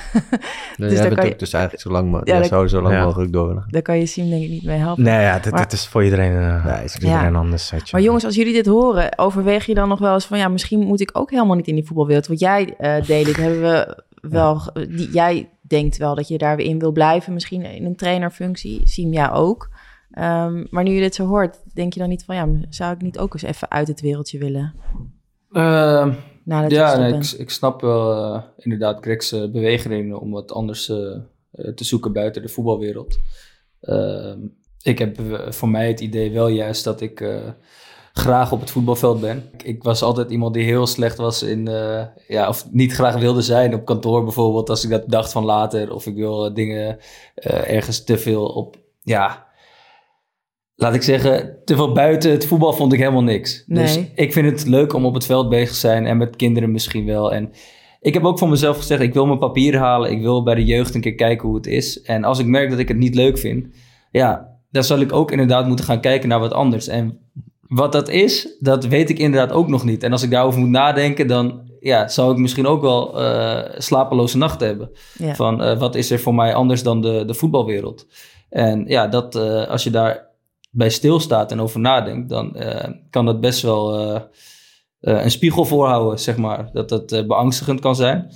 dus 0.77 0.91
jij 0.91 1.09
bent 1.09 1.27
je... 1.27 1.35
dus 1.35 1.53
eigenlijk 1.53 1.83
zo 1.83 1.91
lang, 1.91 2.21
ja, 2.23 2.43
zou 2.43 2.67
zo 2.67 2.81
lang 2.81 3.03
mogelijk 3.03 3.33
door. 3.33 3.65
Daar 3.67 3.81
kan 3.81 3.97
je 3.97 4.05
Siem 4.05 4.29
denk 4.29 4.43
ik 4.43 4.49
niet 4.49 4.63
mee 4.63 4.77
helpen. 4.77 5.03
Nee, 5.03 5.21
ja, 5.21 5.39
dit, 5.39 5.73
is 5.73 5.87
voor 5.87 6.03
iedereen, 6.03 6.31
uh, 6.31 6.63
ja, 6.65 6.79
is 6.79 6.95
iedereen 6.95 7.35
anders. 7.35 7.71
Maar 7.91 8.01
jongens, 8.01 8.25
als 8.25 8.35
jullie 8.35 8.53
dit 8.53 8.65
horen, 8.65 9.17
overweeg 9.17 9.65
je 9.65 9.73
dan 9.73 9.87
nog 9.87 9.99
wel 9.99 10.13
eens 10.13 10.25
van 10.25 10.37
ja, 10.37 10.47
misschien 10.47 10.79
moet 10.79 11.01
ik 11.01 11.09
ook 11.13 11.31
helemaal 11.31 11.55
niet 11.55 11.67
in 11.67 11.75
die 11.75 11.85
voetbalwereld. 11.85 12.27
Wat 12.27 12.39
jij 12.39 12.73
uh, 12.79 13.05
deed, 13.05 13.35
hebben 13.35 13.61
we 13.61 14.03
wel... 14.21 14.61
Die, 14.73 15.09
jij 15.11 15.49
denkt 15.61 15.97
wel 15.97 16.15
dat 16.15 16.27
je 16.27 16.37
daar 16.37 16.55
weer 16.55 16.65
in 16.65 16.79
wil 16.79 16.91
blijven, 16.91 17.33
misschien 17.33 17.65
in 17.65 17.85
een 17.85 17.95
trainerfunctie. 17.95 18.81
Siem, 18.83 19.13
ja 19.13 19.29
ook. 19.29 19.69
Um, 20.19 20.67
maar 20.69 20.83
nu 20.83 20.91
je 20.91 21.01
dit 21.01 21.15
zo 21.15 21.27
hoort, 21.27 21.57
denk 21.73 21.93
je 21.93 21.99
dan 21.99 22.09
niet 22.09 22.23
van 22.25 22.35
ja, 22.35 22.47
zou 22.69 22.93
ik 22.93 23.01
niet 23.01 23.19
ook 23.19 23.33
eens 23.33 23.43
even 23.43 23.71
uit 23.71 23.87
het 23.87 24.01
wereldje 24.01 24.39
willen? 24.39 24.73
Uh, 25.51 26.13
ja, 26.67 26.97
nee, 26.97 27.13
ik, 27.13 27.31
ik, 27.31 27.49
snap 27.49 27.81
wel 27.81 28.35
uh, 28.35 28.41
inderdaad 28.57 28.97
Greg's 29.01 29.33
uh, 29.33 29.51
beweegredenen 29.51 30.19
om 30.19 30.31
wat 30.31 30.51
anders 30.51 30.89
uh, 30.89 31.17
te 31.51 31.83
zoeken 31.83 32.13
buiten 32.13 32.41
de 32.41 32.49
voetbalwereld. 32.49 33.19
Ehm, 33.81 34.39
ik 34.81 34.99
heb 34.99 35.17
voor 35.49 35.69
mij 35.69 35.87
het 35.87 35.99
idee 35.99 36.31
wel 36.31 36.47
juist 36.47 36.83
dat 36.83 37.01
ik 37.01 37.41
graag 38.13 38.51
op 38.51 38.59
het 38.59 38.71
voetbalveld 38.71 39.21
ben. 39.21 39.49
Ik, 39.53 39.63
ik, 39.63 39.83
was 39.83 40.01
altijd 40.01 40.31
iemand 40.31 40.53
die 40.53 40.63
heel 40.63 40.87
slecht 40.87 41.17
was 41.17 41.43
in, 41.43 41.65
ja, 42.27 42.47
of 42.47 42.71
niet 42.71 42.93
graag 42.93 43.19
wilde 43.19 43.41
zijn 43.41 43.73
op 43.73 43.85
kantoor 43.85 44.23
bijvoorbeeld, 44.23 44.69
als 44.69 44.83
ik 44.83 44.89
dat 44.89 45.09
dacht 45.09 45.31
van 45.31 45.45
later, 45.45 45.93
of 45.93 46.05
ik 46.05 46.15
wil 46.15 46.53
dingen 46.53 46.99
ergens 47.65 48.03
te 48.03 48.17
veel 48.17 48.45
op, 48.45 48.77
ja, 49.01 49.48
laat 50.81 50.93
ik 50.93 51.01
zeggen, 51.01 51.57
te 51.65 51.75
veel 51.75 51.91
buiten 51.91 52.31
het 52.31 52.45
voetbal 52.45 52.73
vond 52.73 52.93
ik 52.93 52.99
helemaal 52.99 53.23
niks. 53.23 53.63
Dus 53.67 53.99
ik 54.15 54.33
vind 54.33 54.51
het 54.51 54.67
leuk 54.67 54.93
om 54.93 55.05
op 55.05 55.13
het 55.13 55.25
veld 55.25 55.49
bezig 55.49 55.69
te 55.69 55.75
zijn 55.75 56.05
en 56.05 56.17
met 56.17 56.35
kinderen 56.35 56.71
misschien 56.71 57.05
wel. 57.05 57.33
En 57.33 57.51
ik 58.01 58.13
heb 58.13 58.23
ook 58.23 58.39
voor 58.39 58.49
mezelf 58.49 58.77
gezegd, 58.77 59.01
ik 59.01 59.13
wil 59.13 59.25
mijn 59.25 59.39
papier 59.39 59.77
halen. 59.77 60.11
Ik 60.11 60.21
wil 60.21 60.43
bij 60.43 60.55
de 60.55 60.65
jeugd 60.65 60.95
een 60.95 61.01
keer 61.01 61.15
kijken 61.15 61.47
hoe 61.47 61.57
het 61.57 61.67
is. 61.67 62.01
En 62.01 62.23
als 62.23 62.39
ik 62.39 62.45
merk 62.45 62.69
dat 62.69 62.79
ik 62.79 62.87
het 62.87 62.97
niet 62.97 63.15
leuk 63.15 63.37
vind, 63.37 63.67
ja, 64.11 64.57
dan 64.71 64.83
zal 64.83 64.99
ik 64.99 65.13
ook 65.13 65.31
inderdaad 65.31 65.67
moeten 65.67 65.85
gaan 65.85 66.01
kijken 66.01 66.29
naar 66.29 66.39
wat 66.39 66.53
anders. 66.53 66.87
En 66.87 67.19
wat 67.67 67.91
dat 67.91 68.09
is, 68.09 68.57
dat 68.59 68.85
weet 68.85 69.09
ik 69.09 69.19
inderdaad 69.19 69.51
ook 69.51 69.67
nog 69.67 69.83
niet. 69.83 70.03
En 70.03 70.11
als 70.11 70.23
ik 70.23 70.31
daarover 70.31 70.59
moet 70.59 70.69
nadenken, 70.69 71.27
dan 71.27 71.61
ja, 71.79 72.07
zou 72.07 72.31
ik 72.31 72.37
misschien 72.37 72.67
ook 72.67 72.81
wel 72.81 73.21
uh, 73.21 73.59
slapeloze 73.77 74.37
nachten 74.37 74.67
hebben. 74.67 74.91
Van 75.33 75.63
uh, 75.63 75.79
wat 75.79 75.95
is 75.95 76.11
er 76.11 76.19
voor 76.19 76.35
mij 76.35 76.53
anders 76.53 76.83
dan 76.83 77.01
de, 77.01 77.23
de 77.25 77.33
voetbalwereld? 77.33 78.07
En 78.49 78.85
ja, 78.87 79.07
dat, 79.07 79.35
uh, 79.35 79.67
als 79.67 79.83
je 79.83 79.89
daar 79.89 80.28
bij 80.69 80.89
stilstaat 80.89 81.51
en 81.51 81.61
over 81.61 81.79
nadenkt, 81.79 82.29
dan 82.29 82.53
uh, 82.55 82.85
kan 83.09 83.25
dat 83.25 83.41
best 83.41 83.61
wel 83.61 83.99
uh, 83.99 84.21
uh, 85.01 85.23
een 85.23 85.31
spiegel 85.31 85.65
voorhouden, 85.65 86.19
zeg 86.19 86.37
maar. 86.37 86.69
Dat 86.73 86.89
dat 86.89 87.27
beangstigend 87.27 87.79
kan 87.79 87.95
zijn. 87.95 88.31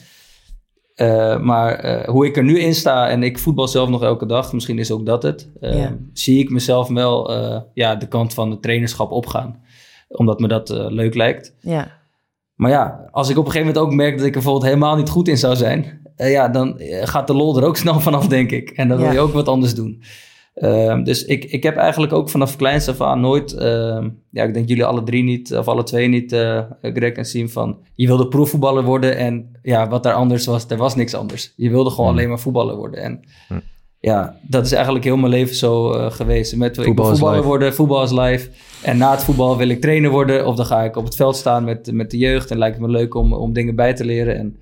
maar 1.41 2.05
hoe 2.09 2.25
ik 2.25 2.38
er 2.38 2.43
nu 2.43 2.59
in 2.59 2.75
sta 2.75 3.09
en 3.09 3.23
ik 3.23 3.39
voetbal 3.39 3.67
zelf 3.67 3.89
nog 3.89 4.03
elke 4.03 4.25
dag, 4.25 4.53
misschien 4.53 4.79
is 4.79 4.91
ook 4.91 5.05
dat 5.05 5.23
het. 5.23 5.51
Ja. 5.59 5.97
Zie 6.13 6.39
ik 6.39 6.49
mezelf 6.49 6.88
wel 6.88 7.31
ja, 7.73 7.95
de 7.95 8.07
kant 8.07 8.34
van 8.34 8.51
het 8.51 8.61
trainerschap 8.61 9.11
opgaan. 9.11 9.61
Omdat 10.07 10.39
me 10.39 10.47
dat 10.47 10.69
leuk 10.69 11.15
lijkt. 11.15 11.55
Ja. 11.59 12.01
Maar 12.55 12.71
ja, 12.71 13.07
als 13.11 13.29
ik 13.29 13.38
op 13.38 13.45
een 13.45 13.51
gegeven 13.51 13.73
moment 13.73 13.91
ook 13.91 13.97
merk 13.97 14.11
dat 14.11 14.19
ik 14.19 14.25
er 14.25 14.34
bijvoorbeeld 14.34 14.65
helemaal 14.65 14.95
niet 14.95 15.09
goed 15.09 15.27
in 15.27 15.38
zou 15.38 15.55
zijn, 15.55 16.01
ja, 16.15 16.49
dan 16.49 16.75
gaat 17.03 17.27
de 17.27 17.34
lol 17.34 17.57
er 17.57 17.65
ook 17.65 17.77
snel 17.84 17.99
vanaf, 17.99 18.27
denk 18.27 18.51
ik. 18.51 18.69
En 18.69 18.88
dan 18.88 18.97
wil 18.97 19.11
je 19.11 19.19
ook 19.19 19.34
wat 19.34 19.47
anders 19.47 19.75
doen. 19.75 20.03
Ehm, 20.54 21.04
dus 21.04 21.26
ik, 21.26 21.43
ik 21.45 21.64
heb 21.64 21.76
eigenlijk 21.76 22.14
ook 22.14 22.30
vanaf 22.30 22.56
kleins 22.56 22.88
af 22.88 23.01
aan 23.01 23.20
nooit, 23.20 23.54
ehm, 23.54 24.10
ja, 24.30 24.43
ik 24.43 24.54
denk 24.54 24.68
jullie 24.68 24.86
alle 24.86 25.04
drie 25.04 25.24
niet, 25.24 25.56
of 25.56 25.68
alle 25.68 25.84
twee 25.84 26.08
niet, 26.08 26.34
uh, 26.34 26.62
Greg 26.82 27.14
en 27.14 27.26
Siem, 27.26 27.49
van 27.49 27.78
je 27.95 28.08
wilde 28.08 28.28
profvoetballer 28.28 28.84
worden 28.84 29.18
en 29.18 29.60
ja, 29.62 29.88
wat 29.88 30.04
daar 30.04 30.14
anders 30.14 30.45
was, 30.45 30.66
er 30.68 30.78
was 30.78 30.95
niks 30.95 31.14
anders. 31.14 31.54
Je 31.56 31.70
wilde 31.70 31.89
gewoon 31.89 32.06
Hmm. 32.10 32.18
alleen 32.18 32.30
maar 32.30 32.39
voetballer 32.39 32.76
worden. 32.76 33.01
En 33.01 33.20
Hmm. 33.47 33.62
ja, 33.99 34.39
dat 34.41 34.66
is 34.66 34.72
eigenlijk 34.72 35.04
heel 35.04 35.18
mijn 35.18 35.32
leven 35.32 35.56
zo 35.56 35.91
eh, 35.91 36.12
geweest. 36.12 36.56
Met, 36.56 36.70
ik 36.70 36.76
wil 36.76 36.86
Voetbal 36.86 37.06
is 37.06 37.12
voetballer 37.12 37.36
life. 37.38 37.47
worden, 37.47 37.74
voetbal 37.74 38.04
is 38.04 38.12
live. 38.12 38.49
En 38.84 38.97
na 38.97 39.12
het 39.12 39.24
voetbal 39.24 39.58
wil 39.58 39.70
ik 39.70 39.82
trainer 39.82 40.10
worden 40.12 40.45
of 40.47 40.56
dan 40.56 40.66
ga 40.66 40.84
ik 40.84 40.95
op 40.95 41.04
het 41.06 41.16
veld 41.16 41.36
staan 41.36 41.64
met, 41.64 41.91
met 41.91 42.12
de 42.12 42.18
jeugd 42.18 42.51
en 42.51 42.58
lijkt 42.58 42.78
het 42.78 42.86
me 42.86 42.91
leuk 42.91 43.16
om, 43.16 43.34
om 43.34 43.54
dingen 43.54 43.76
bij 43.76 43.93
te 43.93 44.06
leren. 44.06 44.38
En 44.38 44.58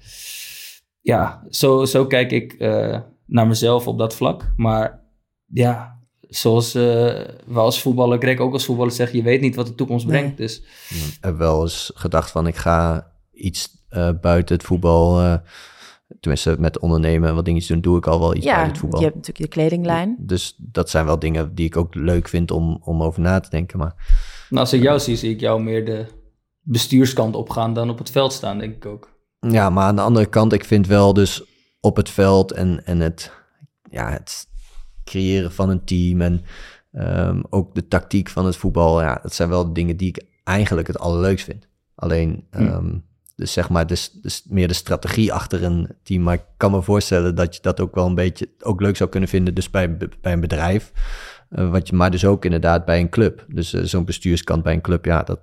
ja, 1.01 1.43
zo, 1.49 1.85
zo 1.85 2.05
kijk 2.05 2.31
ik 2.31 2.53
eh, 2.53 2.99
naar 3.25 3.47
mezelf 3.47 3.87
op 3.87 3.97
dat 3.97 4.15
vlak. 4.15 4.53
Maar 4.55 5.00
ja, 5.53 5.99
zoals 6.19 6.75
eh, 6.75 6.81
we 7.45 7.59
als 7.59 7.81
voetballer, 7.81 8.17
Greg 8.19 8.39
ook 8.39 8.53
als 8.53 8.65
voetballer 8.65 8.91
zeggen, 8.91 9.17
je 9.17 9.23
weet 9.23 9.41
niet 9.41 9.55
wat 9.55 9.67
de 9.67 9.75
toekomst 9.75 10.05
Nee. 10.07 10.19
brengt. 10.19 10.37
Dus 10.37 10.57
Ik 10.89 11.17
heb 11.21 11.37
wel 11.37 11.61
eens 11.61 11.91
gedacht 11.95 12.31
van 12.31 12.47
ik 12.47 12.55
ga 12.55 13.07
iets 13.31 13.69
eh, 13.89 14.09
buiten 14.21 14.55
het 14.55 14.65
voetbal, 14.65 15.19
eh, 15.21 15.35
tenminste 16.19 16.55
met 16.59 16.79
ondernemen 16.79 17.29
en 17.29 17.35
wat 17.35 17.45
dingetjes 17.45 17.69
doen, 17.69 17.81
doe 17.81 17.97
ik 17.97 18.07
al 18.07 18.19
wel 18.19 18.35
iets 18.35 18.45
Ja, 18.45 18.51
buiten 18.51 18.71
het 18.71 18.81
voetbal. 18.81 18.99
je 18.99 19.05
hebt 19.05 19.17
natuurlijk 19.17 19.53
de 19.53 19.59
kledinglijn. 19.59 20.15
Dus 20.19 20.55
dat 20.57 20.89
zijn 20.89 21.05
wel 21.05 21.19
dingen 21.19 21.55
die 21.55 21.65
ik 21.65 21.77
ook 21.77 21.95
leuk 21.95 22.27
vind 22.27 22.51
om, 22.51 22.81
om 22.83 23.03
over 23.03 23.21
na 23.21 23.39
te 23.39 23.49
denken. 23.49 23.77
Maar 23.79 23.93
nou, 24.49 24.61
als 24.61 24.73
ik 24.73 24.81
jou 24.81 24.99
zie, 24.99 25.15
zie 25.15 25.29
ik 25.31 25.39
jou 25.39 25.63
meer 25.63 25.85
de 25.85 26.05
bestuurskant 26.61 27.35
opgaan 27.35 27.73
dan 27.73 27.89
op 27.89 27.97
het 27.97 28.09
veld 28.11 28.33
staan, 28.33 28.57
denk 28.57 28.75
ik 28.75 28.85
ook. 28.85 29.09
Ja, 29.39 29.69
maar 29.69 29.83
aan 29.83 29.95
de 29.95 30.01
andere 30.01 30.25
kant, 30.25 30.53
ik 30.53 30.65
vind 30.65 30.87
wel 30.87 31.13
dus 31.13 31.43
op 31.79 31.95
het 31.95 32.09
veld 32.09 32.51
en, 32.51 32.85
en 32.85 32.99
het, 32.99 33.31
ja, 33.89 34.09
het 34.09 34.47
creëren 35.11 35.51
van 35.51 35.69
een 35.69 35.83
team 35.83 36.21
en 36.21 36.41
ehm, 36.91 37.41
ook 37.49 37.75
de 37.75 37.87
tactiek 37.87 38.29
van 38.29 38.45
het 38.45 38.55
voetbal, 38.55 39.01
ja, 39.01 39.19
dat 39.21 39.33
zijn 39.33 39.49
wel 39.49 39.65
de 39.65 39.71
dingen 39.71 39.97
die 39.97 40.07
ik 40.07 40.23
eigenlijk 40.43 40.87
het 40.87 40.99
allerleukst 40.99 41.45
vind. 41.45 41.67
Alleen, 41.95 42.43
Hm. 42.51 42.65
ehm, 42.67 42.97
dus 43.35 43.53
zeg 43.53 43.69
maar, 43.69 43.87
dus, 43.87 44.11
dus 44.11 44.43
meer 44.49 44.67
de 44.67 44.73
strategie 44.73 45.33
achter 45.33 45.63
een 45.63 45.87
team. 46.03 46.23
Maar 46.23 46.33
ik 46.33 46.43
kan 46.57 46.71
me 46.71 46.81
voorstellen 46.81 47.35
dat 47.35 47.55
je 47.55 47.61
dat 47.61 47.79
ook 47.79 47.95
wel 47.95 48.05
een 48.05 48.15
beetje 48.15 48.49
ook 48.59 48.81
leuk 48.81 48.95
zou 48.97 49.09
kunnen 49.09 49.29
vinden, 49.29 49.53
dus 49.53 49.69
bij, 49.69 49.97
bij 49.97 50.33
een 50.33 50.39
bedrijf. 50.39 50.91
Eh, 51.49 51.69
wat 51.69 51.87
je, 51.87 51.95
maar 51.95 52.11
dus 52.11 52.25
ook 52.25 52.45
inderdaad 52.45 52.85
bij 52.85 52.99
een 52.99 53.09
club. 53.09 53.45
Dus 53.47 53.73
eh, 53.73 53.83
zo'n 53.83 54.05
bestuurskant 54.05 54.63
bij 54.63 54.73
een 54.73 54.81
club, 54.81 55.05
ja, 55.05 55.23
dat, 55.23 55.39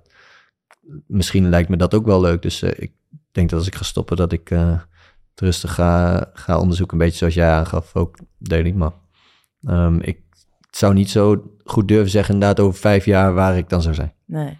misschien 1.07 1.49
lijkt 1.49 1.69
me 1.69 1.77
dat 1.77 1.93
ook 1.93 2.05
wel 2.05 2.21
leuk. 2.21 2.41
Dus 2.41 2.61
eh, 2.61 2.71
ik 2.75 2.91
denk 3.31 3.49
dat 3.49 3.59
als 3.59 3.67
ik 3.67 3.75
ga 3.75 3.83
stoppen, 3.83 4.17
dat 4.17 4.31
ik 4.31 4.49
het 4.49 5.39
rustig 5.47 5.73
ga, 5.73 6.29
ga 6.33 6.59
onderzoeken. 6.59 6.97
Een 6.97 7.03
beetje 7.03 7.17
zoals 7.17 7.33
jij 7.33 7.49
aangaf, 7.49 7.95
ook 7.95 8.17
Daily. 8.37 8.71
Maar 8.71 8.91
ehm, 9.65 9.99
ik 9.99 10.19
zou 10.71 10.93
niet 10.93 11.09
zo 11.09 11.43
goed 11.63 11.87
durven 11.87 12.09
zeggen, 12.09 12.33
inderdaad, 12.33 12.59
over 12.65 12.79
vijf 12.79 13.05
jaar 13.05 13.33
waar 13.33 13.57
ik 13.57 13.69
dan 13.69 13.81
zou 13.81 13.95
zijn. 13.95 14.13
Nee. 14.25 14.57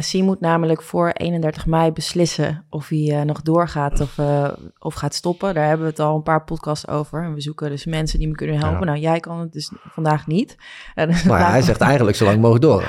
Siem 0.00 0.24
moet 0.24 0.40
namelijk 0.40 0.82
voor 0.82 1.10
31 1.10 1.66
mei 1.66 1.92
beslissen 1.92 2.64
of 2.70 2.88
hij 2.88 3.18
eh, 3.18 3.22
nog 3.22 3.42
doorgaat 3.42 4.00
of, 4.00 4.18
eh, 4.18 4.48
of 4.78 4.94
gaat 4.94 5.14
stoppen. 5.14 5.54
Daar 5.54 5.66
hebben 5.68 5.84
we 5.86 5.90
het 5.90 6.00
al 6.00 6.16
een 6.16 6.22
paar 6.22 6.44
podcasts 6.44 6.88
over. 6.88 7.22
En 7.22 7.34
we 7.34 7.40
zoeken 7.40 7.70
dus 7.70 7.84
mensen 7.86 8.18
die 8.18 8.28
me 8.28 8.34
kunnen 8.34 8.58
helpen. 8.58 8.78
Ja. 8.78 8.84
Nou, 8.84 8.98
jij 8.98 9.20
kan 9.20 9.38
het 9.40 9.52
dus 9.52 9.72
vandaag 9.90 10.26
niet. 10.26 10.56
En, 10.94 11.08
Maar 11.26 11.40
ja, 11.40 11.50
hij 11.50 11.62
zegt 11.62 11.80
eigenlijk 11.80 12.16
zo 12.16 12.24
lang 12.24 12.36
mogelijk 12.36 12.64
door. 12.64 12.84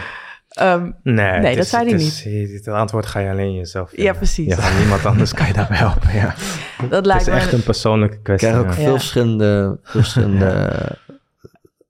Ehm, 0.49 0.91
Nee, 1.03 1.15
Nee, 1.15 1.25
het 1.31 1.43
dat 1.55 1.63
is- 1.63 1.69
zei 1.69 1.83
hij 1.83 1.93
het 1.93 2.01
is- 2.25 2.53
Het 2.53 2.67
antwoord 2.67 3.05
ga 3.05 3.19
je 3.19 3.29
alleen 3.29 3.53
jezelf 3.53 3.89
ja, 3.91 3.95
vinden. 3.95 4.15
precies. 4.15 4.77
Niemand 4.79 5.05
anders 5.05 5.33
kan 5.33 5.47
je 5.47 5.53
daarbij 5.53 5.77
helpen. 5.87 6.13
Ja. 6.13 6.35
Dat 6.81 6.91
Het 6.91 7.05
lijkt 7.05 7.21
is 7.27 7.33
me... 7.33 7.39
echt 7.39 7.51
een 7.53 7.63
persoonlijke 7.63 8.15
Ik 8.15 8.23
kwestie. 8.23 8.49
krijg 8.49 8.63
ook 8.63 8.69
ja. 8.69 8.75
veel 8.75 8.83
Ja. 8.85 8.91
verschillende, 8.91 9.79
veel 9.83 10.01
verschillende 10.01 10.45
eh, 10.45 11.15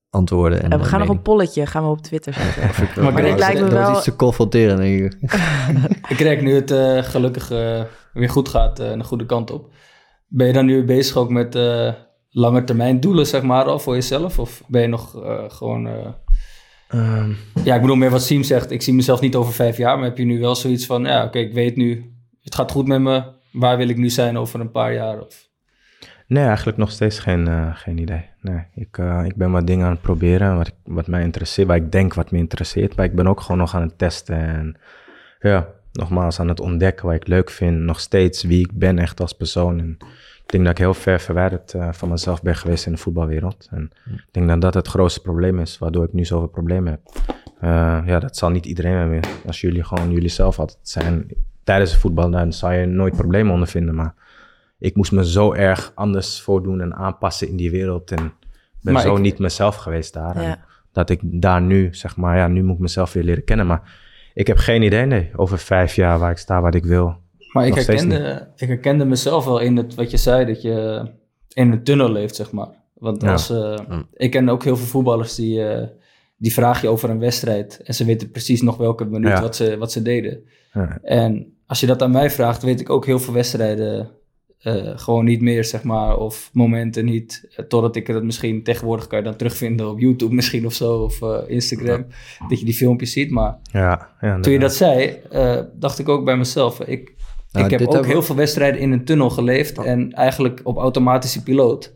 antwoorden. 0.10 0.62
En, 0.64 0.80
we 0.80 0.86
gaan 0.86 1.02
en 1.02 1.08
nog 1.08 1.16
een 1.16 1.22
polletje 1.22 1.66
gaan 1.66 1.84
we 1.84 1.90
op 1.90 2.02
Twitter 2.02 2.34
zetten. 2.34 2.64
Maar 3.04 3.14
Maar 3.14 3.22
dit 3.22 3.32
dat 3.32 3.40
lijkt 3.40 3.62
me 3.62 3.70
wel... 3.70 3.92
iets 3.92 4.04
te 4.04 4.16
confronteren. 4.16 4.78
denk 4.78 5.14
ik. 5.14 5.32
Ik 6.12 6.16
krijg 6.16 6.42
nu 6.42 6.54
het 6.56 6.72
eh, 6.72 7.04
gelukkig 7.04 7.52
eh, 7.52 7.82
weer 8.14 8.30
goed 8.30 8.50
gaat, 8.50 8.80
eh 8.80 8.94
de 8.94 9.04
goede 9.04 9.26
kant 9.26 9.52
op. 9.52 9.70
Ben 10.28 10.48
je 10.48 10.54
dan 10.54 10.66
nu 10.66 10.84
bezig 10.86 11.16
ook 11.18 11.30
met 11.30 11.56
eh 11.56 11.94
lange 12.32 12.64
termijn 12.64 13.00
doelen, 13.00 13.26
zeg 13.28 13.42
maar, 13.42 13.66
al 13.66 13.80
voor 13.80 13.94
jezelf? 13.94 14.40
Of 14.40 14.64
ben 14.68 14.82
je 14.82 14.88
nog 14.88 15.24
eh, 15.24 15.44
gewoon... 15.48 15.88
eh, 15.88 15.94
Ehm, 16.90 17.32
Ja, 17.64 17.76
ik 17.76 17.82
bedoel 17.82 17.96
meer 17.96 18.10
wat 18.10 18.24
Siem 18.24 18.44
zegt. 18.44 18.72
Ik 18.72 18.82
zie 18.82 18.94
mezelf 18.94 19.22
niet 19.22 19.36
over 19.36 19.54
vijf 19.54 19.78
jaar, 19.78 19.96
maar 19.98 20.08
heb 20.08 20.18
je 20.18 20.26
nu 20.26 20.40
wel 20.40 20.56
zoiets 20.56 20.86
van... 20.86 21.04
Ja, 21.04 21.24
oké, 21.26 21.40
ik 21.40 21.54
weet 21.54 21.76
nu, 21.76 22.14
het 22.42 22.56
gaat 22.56 22.72
goed 22.72 22.88
met 22.88 23.00
me. 23.02 23.24
Waar 23.52 23.78
wil 23.78 23.90
ik 23.90 23.98
nu 23.98 24.10
zijn 24.10 24.38
over 24.38 24.60
een 24.60 24.72
paar 24.72 24.94
jaar? 24.94 25.20
Of... 25.22 25.49
nee, 26.30 26.46
eigenlijk 26.46 26.78
nog 26.78 26.92
steeds 26.92 27.20
geen, 27.20 27.48
eh, 27.48 27.76
geen 27.76 27.98
idee. 27.98 28.26
Nee, 28.42 28.64
ik, 28.76 28.98
eh, 28.98 29.22
ik 29.26 29.36
ben 29.36 29.52
wat 29.52 29.68
dingen 29.68 29.86
aan 29.86 29.92
het 29.92 30.02
proberen 30.02 30.58
wat, 30.58 30.68
ik, 30.68 30.74
wat 30.84 31.08
mij 31.08 31.22
interesseert, 31.22 31.68
waar 31.68 31.78
ik 31.78 31.92
denk 31.92 32.14
wat 32.14 32.32
me 32.32 32.38
interesseert. 32.38 32.96
Maar 32.96 33.06
ik 33.06 33.16
ben 33.16 33.28
ook 33.28 33.42
gewoon 33.42 33.58
nog 33.58 33.76
aan 33.76 33.82
het 33.82 33.98
testen 33.98 34.38
en 34.38 34.78
ja, 35.40 35.68
nogmaals 35.92 36.40
aan 36.40 36.48
het 36.48 36.60
ontdekken 36.60 37.06
wat 37.06 37.16
ik 37.16 37.28
leuk 37.28 37.50
vind. 37.50 37.78
Nog 37.78 38.00
steeds 38.00 38.44
wie 38.44 38.60
ik 38.60 38.72
ben 38.74 39.00
echt 39.00 39.20
als 39.20 39.34
persoon. 39.34 39.80
En 39.80 39.98
ik 40.44 40.46
denk 40.46 40.64
dat 40.64 40.72
ik 40.72 40.78
heel 40.78 40.94
ver 40.94 41.20
verwijderd 41.20 41.74
eh, 41.74 41.92
van 41.92 42.10
mezelf 42.10 42.42
ben 42.42 42.56
geweest 42.56 42.86
in 42.86 42.92
de 42.92 42.98
voetbalwereld. 42.98 43.68
En 43.72 43.92
ik 44.06 44.28
denk 44.32 44.48
dat 44.48 44.62
dat 44.62 44.74
het 44.74 44.88
grootste 44.88 45.22
probleem 45.22 45.60
is, 45.60 45.78
waardoor 45.78 46.04
ik 46.04 46.14
nu 46.14 46.26
zoveel 46.26 46.48
problemen 46.48 46.92
heb. 46.92 47.02
Ja, 48.06 48.20
dat 48.20 48.38
zal 48.38 48.50
niet 48.50 48.66
iedereen 48.66 48.96
hebben. 48.96 49.20
Als 49.46 49.62
jullie 49.62 49.84
gewoon 49.84 50.12
jullie 50.12 50.30
zelf 50.30 50.60
altijd 50.60 50.80
zijn 50.82 51.28
tijdens 51.64 51.92
het 51.92 52.00
voetbal, 52.00 52.30
dan 52.30 52.54
zal 52.54 52.72
je 52.72 52.86
nooit 52.86 53.16
problemen 53.16 53.54
ondervinden. 53.54 53.96
Maar 53.96 54.14
ik 54.80 54.96
moest 54.96 55.12
me 55.12 55.26
zo 55.30 55.54
erg 55.54 55.92
anders 55.96 56.42
voordoen 56.42 56.82
en 56.82 56.94
aanpassen 56.96 57.48
in 57.48 57.56
die 57.56 57.72
wereld. 57.72 58.12
En 58.12 58.34
ben 58.82 58.94
Maar 58.94 59.02
zo 59.02 59.16
ik- 59.16 59.22
niet 59.22 59.40
mezelf 59.40 59.76
geweest 59.76 60.14
daar. 60.14 60.42
Ja. 60.42 60.68
dat 60.92 61.10
ik 61.10 61.20
daar 61.24 61.62
nu, 61.62 61.88
zeg 61.92 62.16
maar, 62.18 62.38
ja, 62.38 62.48
nu 62.48 62.64
moet 62.64 62.76
ik 62.76 62.82
mezelf 62.82 63.14
weer 63.14 63.24
leren 63.24 63.44
kennen. 63.44 63.68
Maar 63.68 63.98
ik 64.34 64.48
heb 64.48 64.58
geen 64.58 64.82
idee, 64.82 65.06
nee, 65.06 65.30
over 65.36 65.58
vijf 65.58 65.96
jaar 65.96 66.20
waar 66.20 66.32
ik 66.32 66.38
sta, 66.38 66.62
wat 66.62 66.76
ik 66.76 66.86
wil. 66.86 67.16
Maar 67.54 67.68
ik 67.68 67.74
herkende, 67.76 68.48
ik 68.56 68.68
herkende 68.68 69.06
mezelf 69.06 69.46
wel 69.46 69.60
in 69.60 69.78
het, 69.78 69.96
wat 69.96 70.12
je 70.12 70.18
zei, 70.18 70.46
dat 70.46 70.62
je 70.62 71.06
in 71.54 71.72
een 71.72 71.84
tunnel 71.84 72.12
leeft, 72.12 72.36
zeg 72.36 72.52
maar. 72.52 72.68
Want 72.94 73.22
Ja. 73.22 73.32
als, 73.32 73.50
eh, 73.50 73.78
Mm. 73.90 74.08
ik 74.14 74.32
ken 74.32 74.50
ook 74.50 74.64
heel 74.64 74.78
veel 74.78 74.88
voetballers 74.88 75.36
die, 75.36 75.64
eh, 75.68 75.88
die 76.38 76.54
vraag 76.54 76.82
je 76.82 76.88
over 76.88 77.10
een 77.10 77.20
wedstrijd. 77.20 77.82
En 77.84 77.94
ze 77.94 78.06
weten 78.06 78.32
precies 78.32 78.62
nog 78.62 78.78
welke 78.78 79.06
minuut 79.06 79.30
Ja. 79.32 79.42
wat, 79.42 79.56
ze, 79.56 79.78
wat 79.78 79.92
ze 79.92 80.02
deden. 80.02 80.44
Ja. 80.74 80.98
En 81.02 81.54
als 81.68 81.80
je 81.80 81.86
dat 81.88 82.02
aan 82.02 82.12
mij 82.12 82.30
vraagt, 82.30 82.64
weet 82.64 82.80
ik 82.80 82.90
ook 82.90 83.06
heel 83.06 83.20
veel 83.20 83.34
wedstrijden 83.34 84.10
eh, 84.60 84.92
gewoon 84.96 85.26
niet 85.26 85.42
meer, 85.42 85.66
zeg 85.66 85.84
maar. 85.84 86.18
Of 86.18 86.50
momenten 86.54 87.06
niet. 87.06 87.48
eh, 87.56 87.66
totdat 87.66 87.96
ik 87.96 88.08
het 88.08 88.24
misschien 88.24 88.64
tegenwoordig 88.64 89.08
kan 89.08 89.18
je 89.20 89.24
dan 89.26 89.36
terugvinden 89.36 89.90
op 89.90 90.00
YouTube 90.00 90.36
misschien 90.36 90.66
of 90.66 90.74
zo. 90.74 90.94
Of 90.94 91.22
eh, 91.22 91.38
Instagram. 91.48 92.06
Dat 92.50 92.60
je 92.60 92.66
die 92.66 92.74
filmpjes 92.74 93.12
ziet. 93.12 93.32
Maar 93.32 93.58
Ja, 93.72 94.10
ja 94.22 94.40
toen 94.40 94.54
je 94.54 94.60
dat 94.60 94.74
zei, 94.76 95.18
dacht 95.74 96.00
ik 96.00 96.10
ook 96.10 96.26
bij 96.26 96.38
mezelf. 96.38 96.80
Ik, 96.82 97.16
Nou, 97.52 97.66
ik 97.66 97.72
heb 97.72 97.82
ook 97.82 97.88
hebben 97.88 98.02
we- 98.10 98.14
heel 98.16 98.24
veel 98.24 98.36
wedstrijden 98.36 98.82
in 98.82 98.92
een 98.92 99.06
tunnel 99.06 99.30
geleefd. 99.30 99.78
En 99.78 100.12
eigenlijk 100.14 100.60
op 100.64 100.78
automatische 100.78 101.44
piloot. 101.44 101.94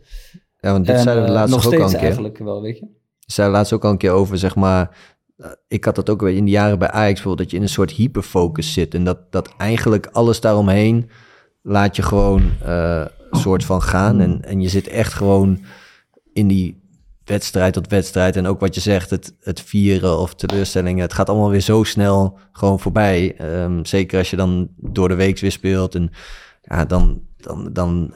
Ja, 0.60 0.70
want 0.72 0.86
dit 0.86 0.96
en, 0.96 1.02
zeiden 1.02 1.24
we 1.24 1.30
laatst 1.30 1.54
nog 1.54 1.66
ook 1.66 1.72
al 1.72 1.78
steeds 1.78 1.92
een 1.92 1.98
keer. 1.98 2.06
eigenlijk 2.06 2.38
wel, 2.38 2.62
weet 2.62 2.78
je. 2.78 2.86
zei 3.26 3.50
laatst 3.50 3.72
ook 3.72 3.84
al 3.84 3.90
een 3.90 3.96
keer 3.98 4.10
over, 4.10 4.38
zeg 4.38 4.54
maar. 4.56 4.96
Ik 5.68 5.84
had 5.84 5.94
dat 5.94 6.10
ook 6.10 6.22
in 6.22 6.44
de 6.44 6.50
jaren 6.50 6.78
bij 6.78 6.88
Ajax 6.90 7.12
bijvoorbeeld, 7.12 7.38
dat 7.38 7.50
je 7.50 7.56
in 7.56 7.62
een 7.62 7.68
soort 7.68 7.90
hyperfocus 7.90 8.72
zit. 8.72 8.94
En 8.94 9.04
dat, 9.04 9.32
dat 9.32 9.54
eigenlijk 9.58 10.06
alles 10.12 10.40
daaromheen 10.40 11.10
laat 11.66 11.96
je 11.96 12.02
gewoon 12.02 12.42
een 12.60 13.08
soort 13.30 13.64
van 13.64 13.82
gaan. 13.82 14.20
En, 14.20 14.44
en 14.44 14.60
je 14.60 14.68
zit 14.68 14.88
echt 14.88 15.12
gewoon 15.12 15.64
in 16.32 16.48
die 16.48 16.82
wedstrijd 17.24 17.72
tot 17.72 17.88
wedstrijd. 17.88 18.36
En 18.36 18.46
ook 18.46 18.60
wat 18.60 18.74
je 18.74 18.80
zegt, 18.80 19.10
het, 19.10 19.34
het 19.40 19.60
vieren 19.60 20.18
of 20.18 20.34
teleurstellingen. 20.34 21.02
Het 21.02 21.12
gaat 21.12 21.28
allemaal 21.28 21.50
weer 21.50 21.60
zo 21.60 21.82
snel 21.82 22.38
gewoon 22.52 22.80
voorbij. 22.80 23.34
Ehm, 23.36 23.84
zeker 23.84 24.18
als 24.18 24.30
je 24.30 24.36
dan 24.36 24.68
door 24.76 25.08
de 25.08 25.14
week 25.14 25.38
weer 25.38 25.52
speelt. 25.52 25.94
En 25.94 26.10
ja, 26.62 26.84
dan, 26.84 27.20
dan, 27.36 27.72
dan 27.72 28.14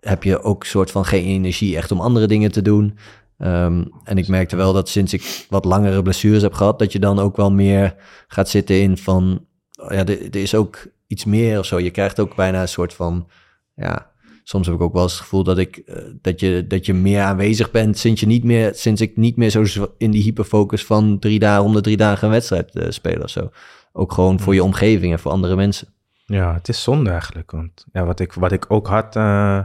heb 0.00 0.22
je 0.22 0.42
ook 0.42 0.64
soort 0.64 0.90
van 0.90 1.04
geen 1.04 1.24
energie 1.24 1.76
echt 1.76 1.90
om 1.90 2.00
andere 2.00 2.26
dingen 2.26 2.52
te 2.52 2.62
doen. 2.62 2.98
Ehm, 3.38 3.84
en 4.04 4.18
ik 4.18 4.28
merkte 4.28 4.56
wel 4.56 4.72
dat 4.72 4.88
sinds 4.88 5.12
ik 5.12 5.46
wat 5.48 5.64
langere 5.64 6.02
blessures 6.02 6.42
heb 6.42 6.52
gehad, 6.52 6.78
dat 6.78 6.92
je 6.92 6.98
dan 6.98 7.18
ook 7.18 7.36
wel 7.36 7.50
meer 7.50 7.94
gaat 8.28 8.48
zitten 8.48 8.80
in 8.80 8.96
van, 8.96 9.44
ja, 9.70 10.06
er 10.06 10.36
is 10.36 10.54
ook 10.54 10.86
iets 11.10 11.24
meer 11.24 11.58
of 11.58 11.66
zo. 11.66 11.80
Je 11.80 11.90
krijgt 11.90 12.20
ook 12.20 12.34
bijna 12.34 12.60
een 12.60 12.68
soort 12.68 12.94
van, 12.94 13.28
ja, 13.74 14.10
soms 14.44 14.66
heb 14.66 14.74
ik 14.74 14.82
ook 14.82 14.92
wel 14.92 15.02
eens 15.02 15.12
het 15.12 15.20
gevoel 15.20 15.42
dat 15.42 15.58
ik, 15.58 15.76
eh, 15.76 16.02
dat 16.20 16.40
je, 16.40 16.66
dat 16.66 16.86
je 16.86 16.94
meer 16.94 17.22
aanwezig 17.22 17.70
bent 17.70 17.98
sinds 17.98 18.20
je 18.20 18.26
niet 18.26 18.44
meer, 18.44 18.74
sinds 18.74 19.00
ik 19.00 19.16
niet 19.16 19.36
meer 19.36 19.50
zo 19.50 19.64
in 19.98 20.10
die 20.10 20.22
hyperfocus 20.22 20.84
van 20.84 21.18
drie 21.18 21.38
dagen, 21.38 21.64
om 21.64 21.72
de 21.72 21.80
drie 21.80 21.96
dagen 21.96 22.24
een 22.24 22.32
wedstrijd 22.32 22.76
eh, 22.76 22.90
spelen 22.90 23.22
of 23.22 23.30
zo. 23.30 23.50
Ook 23.92 24.12
gewoon 24.12 24.40
voor 24.40 24.54
je 24.54 24.62
omgeving 24.64 25.12
en 25.12 25.18
voor 25.18 25.30
andere 25.30 25.56
mensen. 25.56 25.88
Ja, 26.26 26.54
het 26.54 26.68
is 26.68 26.82
zonde 26.82 27.10
eigenlijk. 27.10 27.50
Want 27.50 27.86
ja, 27.92 28.04
wat, 28.04 28.20
ik, 28.20 28.32
wat 28.32 28.52
ik 28.52 28.64
ook 28.68 28.86
had 28.86 29.16
eh, 29.16 29.60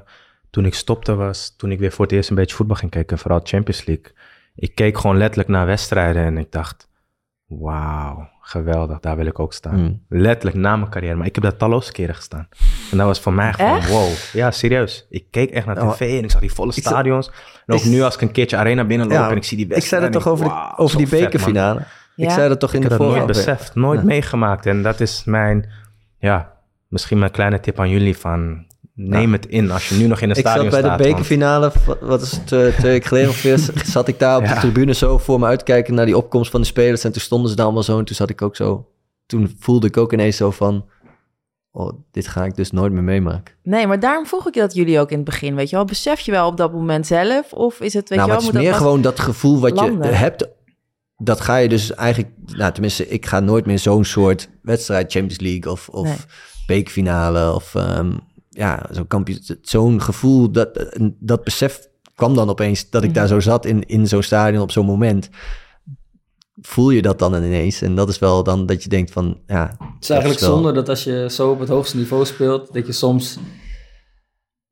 toen 0.50 0.66
ik 0.66 0.74
stopte 0.74 1.16
was, 1.16 1.56
toen 1.58 1.72
ik 1.72 1.80
weer 1.80 1.92
voor 1.92 2.06
het 2.06 2.14
eerst 2.14 2.30
een 2.30 2.36
beetje 2.36 2.56
voetbal 2.56 2.76
ging 2.76 2.92
kijken, 2.92 3.18
vooral 3.18 3.40
Champions 3.44 3.86
League. 3.86 4.14
Ik 4.56 4.76
keek 4.76 4.98
gewoon 4.98 5.18
letterlijk 5.18 5.50
naar 5.50 5.66
wedstrijden 5.66 6.24
en 6.24 6.38
ik 6.38 6.52
dacht, 6.52 6.90
Wauw, 7.48 8.30
geweldig. 8.42 9.00
Daar 9.00 9.16
wil 9.16 9.26
ik 9.26 9.40
ook 9.40 9.54
staan. 9.54 9.80
Mm. 9.80 10.02
Letterlijk 10.10 10.58
na 10.58 10.76
mijn 10.76 10.90
carrière. 10.92 11.16
Maar 11.16 11.26
ik 11.28 11.36
heb 11.36 11.44
daar 11.44 11.56
talloze 11.58 11.92
keren 11.92 12.16
gestaan. 12.16 12.48
En 12.92 12.98
dat 12.98 13.08
was 13.08 13.20
voor 13.20 13.34
mij 13.34 13.54
gewoon 13.54 13.78
Echt? 13.78 13.90
wow. 13.90 14.08
Ja, 14.34 14.52
serieus. 14.52 15.06
Ik 15.10 15.26
keek 15.32 15.50
echt 15.52 15.66
naar 15.66 15.82
Oh. 15.82 15.92
tv 15.92 16.18
en 16.18 16.24
ik 16.24 16.32
zag 16.32 16.42
die 16.42 16.54
volle 16.54 16.72
Ik 16.76 16.84
stadions. 16.84 17.32
En 17.66 17.74
ook 17.74 17.80
ik- 17.80 17.86
nu 17.86 18.02
als 18.02 18.16
ik 18.16 18.22
een 18.22 18.32
keertje 18.32 18.58
arena 18.58 18.84
binnenloop 18.86 19.18
Ja, 19.18 19.30
en 19.30 19.36
ik 19.36 19.44
zie 19.44 19.58
die 19.58 19.66
Ik 19.66 19.72
zei 19.72 19.80
wedstrijd. 20.02 20.14
dat 20.14 20.22
toch 20.24 20.32
over, 20.32 20.74
over 20.78 20.98
die 20.98 21.08
bekerfinale? 21.10 21.82
Ik 22.16 22.30
zei 22.32 22.48
dat 22.50 22.60
toch 22.60 22.74
in 22.74 22.82
Ik 22.82 22.88
de 22.88 22.94
heb 22.94 23.00
dat 23.04 23.10
nooit 23.16 23.26
beseft, 23.28 23.76
nooit 23.76 24.00
Ja. 24.00 24.06
meegemaakt. 24.06 24.66
En 24.66 24.84
dat 24.84 25.00
is 25.00 25.24
mijn, 25.24 25.70
ja, 26.18 26.54
misschien 26.88 27.20
mijn 27.20 27.32
kleine 27.32 27.60
tip 27.60 27.80
aan 27.80 27.90
jullie 27.90 28.18
van... 28.18 28.66
Neem 28.98 29.32
het 29.32 29.46
in 29.46 29.72
als 29.72 29.90
je 29.90 29.96
nu 29.96 30.08
nog 30.08 30.22
in 30.22 30.30
een 30.30 30.36
Ik 30.36 30.42
stadion 30.48 30.72
zat 30.72 30.82
bij 30.82 30.82
de 30.82 30.96
staat. 30.96 31.08
bekerfinale, 31.08 31.72
wat- 31.86 32.00
wat 32.00 32.22
is 32.22 32.32
het, 32.32 32.52
eh, 32.52 32.68
twee 32.78 32.92
weken 32.92 33.08
geleden 33.08 33.30
ongeveer, 33.30 33.60
zat 33.86 34.08
ik 34.08 34.20
daar 34.20 34.38
op 34.38 34.48
de 34.48 34.54
tribune 34.54 34.94
zo 34.94 35.18
voor 35.18 35.40
me 35.40 35.46
uitkijken 35.46 35.94
naar 35.94 36.06
die 36.06 36.18
opkomst 36.18 36.52
van 36.52 36.62
de 36.62 36.68
spelers. 36.68 37.04
En 37.04 37.12
toen 37.12 37.22
stonden 37.22 37.50
ze 37.50 37.56
daar 37.56 37.66
allemaal 37.66 37.84
zo 37.84 38.00
en 38.00 38.06
toen 38.06 38.16
zat 38.16 38.30
ik 38.30 38.42
ook 38.42 38.56
zo, 38.56 38.88
toen 39.26 39.56
voelde 39.60 39.88
ik 39.88 39.98
ook 39.98 40.14
ineens 40.14 40.38
zo 40.38 40.52
van, 40.52 40.86
oh, 41.72 41.92
dit 42.12 42.28
ga 42.28 42.46
ik 42.46 42.56
dus 42.56 42.72
nooit 42.72 42.92
meer 42.92 43.04
meemaken. 43.04 43.54
Nee, 43.64 43.88
maar 43.88 44.00
daarom 44.00 44.26
vroeg 44.26 44.48
ik 44.48 44.54
je 44.54 44.60
dat 44.60 44.74
jullie 44.74 45.00
ook 45.00 45.10
in 45.10 45.16
het 45.16 45.26
begin, 45.26 45.56
weet 45.56 45.70
je 45.70 45.76
wel. 45.76 45.86
Besef 45.86 46.20
je 46.20 46.32
wel 46.32 46.48
op 46.48 46.58
dat 46.58 46.72
moment 46.74 47.08
zelf? 47.08 47.54
Of 47.54 47.80
is 47.80 47.94
het, 47.94 48.10
weet 48.10 48.18
nou, 48.18 48.32
je 48.32 48.36
wel... 48.38 48.46
het 48.46 48.56
is 48.56 48.62
meer 48.62 48.72
dat 48.72 48.80
gewoon 48.82 49.02
dat 49.02 49.20
gevoel 49.20 49.60
wat 49.60 49.72
landen. 49.72 50.10
je 50.10 50.16
hebt, 50.16 50.48
dat 51.18 51.42
ga 51.42 51.56
je 51.56 51.70
dus 51.70 51.94
eigenlijk, 51.94 52.34
nou 52.46 52.72
tenminste, 52.72 53.08
ik 53.08 53.26
ga 53.26 53.40
nooit 53.40 53.66
meer 53.66 53.80
zo'n 53.80 54.04
soort 54.06 54.50
wedstrijd, 54.62 55.12
Champions 55.12 55.40
League 55.40 55.72
of, 55.72 55.90
of 55.90 56.04
Nee. 56.08 56.16
bekerfinale 56.68 57.54
of 57.54 57.76
ehm, 57.76 58.12
ja, 58.56 58.86
zo'n 58.92 59.08
kampioen, 59.08 59.40
zo'n 59.62 60.02
gevoel, 60.02 60.52
dat, 60.52 60.70
dat 61.20 61.44
besef 61.44 61.88
kwam 62.16 62.36
dan 62.36 62.50
opeens 62.50 62.90
dat 62.90 63.04
ik 63.04 63.10
Mhm. 63.10 63.18
daar 63.18 63.28
zo 63.28 63.40
zat 63.40 63.66
in, 63.66 63.84
in 63.88 64.08
zo'n 64.08 64.22
stadion 64.24 64.62
op 64.62 64.72
zo'n 64.72 64.86
moment. 64.86 65.30
Voel 66.62 66.90
je 66.90 67.02
dat 67.02 67.20
dan 67.20 67.34
ineens? 67.36 67.82
En 67.82 67.96
dat 67.96 68.10
is 68.10 68.20
wel 68.20 68.44
dan 68.44 68.66
dat 68.66 68.84
je 68.84 68.90
denkt 68.90 69.12
van, 69.12 69.38
ja... 69.48 69.76
Het 69.80 70.04
is 70.04 70.10
eigenlijk 70.10 70.40
wel- 70.42 70.54
zonde 70.54 70.72
dat 70.72 70.90
als 70.90 71.04
je 71.04 71.28
zo 71.32 71.52
op 71.52 71.60
het 71.60 71.70
hoogste 71.70 71.98
niveau 71.98 72.26
speelt, 72.26 72.74
dat 72.74 72.86
je 72.86 72.92
soms 72.94 73.38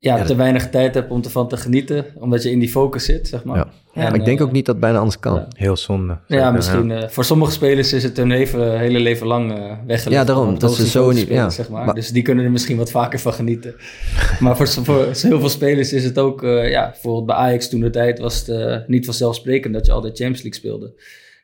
ja, 0.04 0.16
Ja, 0.16 0.22
te 0.22 0.28
dat- 0.28 0.36
weinig 0.36 0.70
tijd 0.70 0.94
hebt 0.94 1.10
om 1.10 1.22
ervan 1.24 1.48
te 1.48 1.56
genieten, 1.56 2.04
omdat 2.14 2.42
je 2.42 2.50
in 2.50 2.58
die 2.58 2.68
focus 2.70 3.04
zit, 3.04 3.28
zeg 3.28 3.44
maar. 3.44 3.56
Ja. 3.56 3.66
Ja, 3.94 4.02
maar 4.02 4.14
ik 4.14 4.24
denk 4.24 4.38
eh, 4.38 4.44
ook 4.46 4.52
niet 4.52 4.64
dat 4.66 4.74
het 4.74 4.84
bijna 4.84 4.98
anders 4.98 5.18
kan. 5.18 5.34
ja. 5.34 5.46
Heel 5.56 5.76
zonde. 5.76 6.18
Ja, 6.26 6.50
misschien. 6.50 6.90
eh, 6.90 7.08
voor 7.08 7.24
sommige 7.24 7.52
spelers 7.52 7.92
is 7.92 8.02
het 8.02 8.16
hun 8.16 8.26
leven, 8.28 8.78
hele 8.78 9.00
leven 9.00 9.26
lang 9.26 9.52
eh 9.52 9.58
weggelegd. 9.86 10.04
Ja, 10.20 10.24
daarom, 10.24 10.58
dat 10.58 10.74
ze 10.74 10.86
zo 10.86 11.10
niet- 11.10 11.18
spelen, 11.18 11.42
ja. 11.42 11.50
zeg 11.50 11.68
maar. 11.68 11.84
Maar- 11.84 11.94
Dus 11.94 12.08
die 12.10 12.22
kunnen 12.22 12.44
er 12.44 12.50
misschien 12.50 12.76
wat 12.76 12.90
vaker 12.90 13.18
van 13.18 13.32
genieten. 13.32 13.74
maar 14.40 14.56
voor, 14.56 14.66
voor 14.68 15.04
heel 15.12 15.40
veel 15.40 15.48
spelers 15.48 15.92
is 15.92 16.04
het 16.04 16.18
ook, 16.18 16.42
eh, 16.42 16.70
ja, 16.70 16.90
bijvoorbeeld 16.90 17.26
bij 17.26 17.34
Ajax 17.36 17.68
toen 17.68 17.80
de 17.80 17.90
tijd 17.90 18.18
was 18.18 18.38
het 18.38 18.48
eh, 18.48 18.76
niet 18.86 19.04
vanzelfsprekend 19.04 19.74
dat 19.74 19.86
je 19.86 19.92
altijd 19.92 20.16
Champions 20.16 20.42
League 20.42 20.60
speelde. 20.60 20.92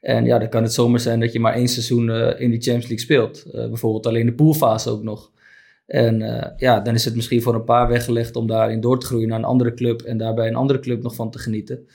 En 0.00 0.24
ja, 0.24 0.38
dan 0.38 0.48
kan 0.48 0.62
het 0.62 0.72
zomaar 0.72 1.00
zijn 1.00 1.20
dat 1.20 1.32
je 1.32 1.40
maar 1.40 1.54
één 1.54 1.68
seizoen 1.68 2.10
eh, 2.10 2.40
in 2.40 2.50
die 2.50 2.60
Champions 2.60 2.88
League 2.88 2.98
speelt. 2.98 3.44
Eh, 3.54 3.68
bijvoorbeeld 3.68 4.06
alleen 4.06 4.26
de 4.26 4.32
poolfase 4.32 4.90
ook 4.90 5.02
nog. 5.02 5.30
En 5.90 6.22
eh, 6.22 6.50
ja, 6.56 6.80
dan 6.80 6.94
is 6.94 7.04
het 7.04 7.14
misschien 7.14 7.42
voor 7.42 7.54
een 7.54 7.64
paar 7.64 7.88
weggelegd 7.88 8.36
om 8.36 8.46
daarin 8.46 8.80
door 8.80 9.00
te 9.00 9.06
groeien 9.06 9.28
naar 9.28 9.38
een 9.38 9.44
andere 9.44 9.74
club 9.74 10.00
en 10.02 10.18
daarbij 10.18 10.48
een 10.48 10.54
andere 10.54 10.78
club 10.78 11.02
nog 11.02 11.14
van 11.14 11.30
te 11.30 11.38
genieten. 11.38 11.88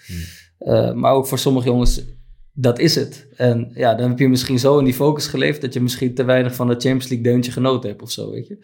Eh, 0.58 0.94
maar 0.94 1.12
ook 1.14 1.28
voor 1.28 1.40
sommige 1.40 1.68
jongens, 1.68 2.02
dat 2.54 2.80
is 2.80 2.96
het. 2.96 3.28
En 3.36 3.72
ja, 3.74 3.96
dan 3.96 4.10
heb 4.10 4.20
je 4.20 4.30
misschien 4.30 4.60
zo 4.60 4.78
in 4.80 4.86
die 4.86 4.94
focus 4.94 5.28
geleefd 5.28 5.62
dat 5.62 5.74
je 5.74 5.82
misschien 5.82 6.14
te 6.16 6.24
weinig 6.24 6.56
van 6.56 6.68
het 6.70 6.82
Champions 6.82 7.08
League 7.10 7.32
deuntje 7.32 7.52
genoten 7.52 7.90
hebt 7.90 8.02
of 8.02 8.12
zo, 8.12 8.32
weet 8.32 8.48
je, 8.48 8.58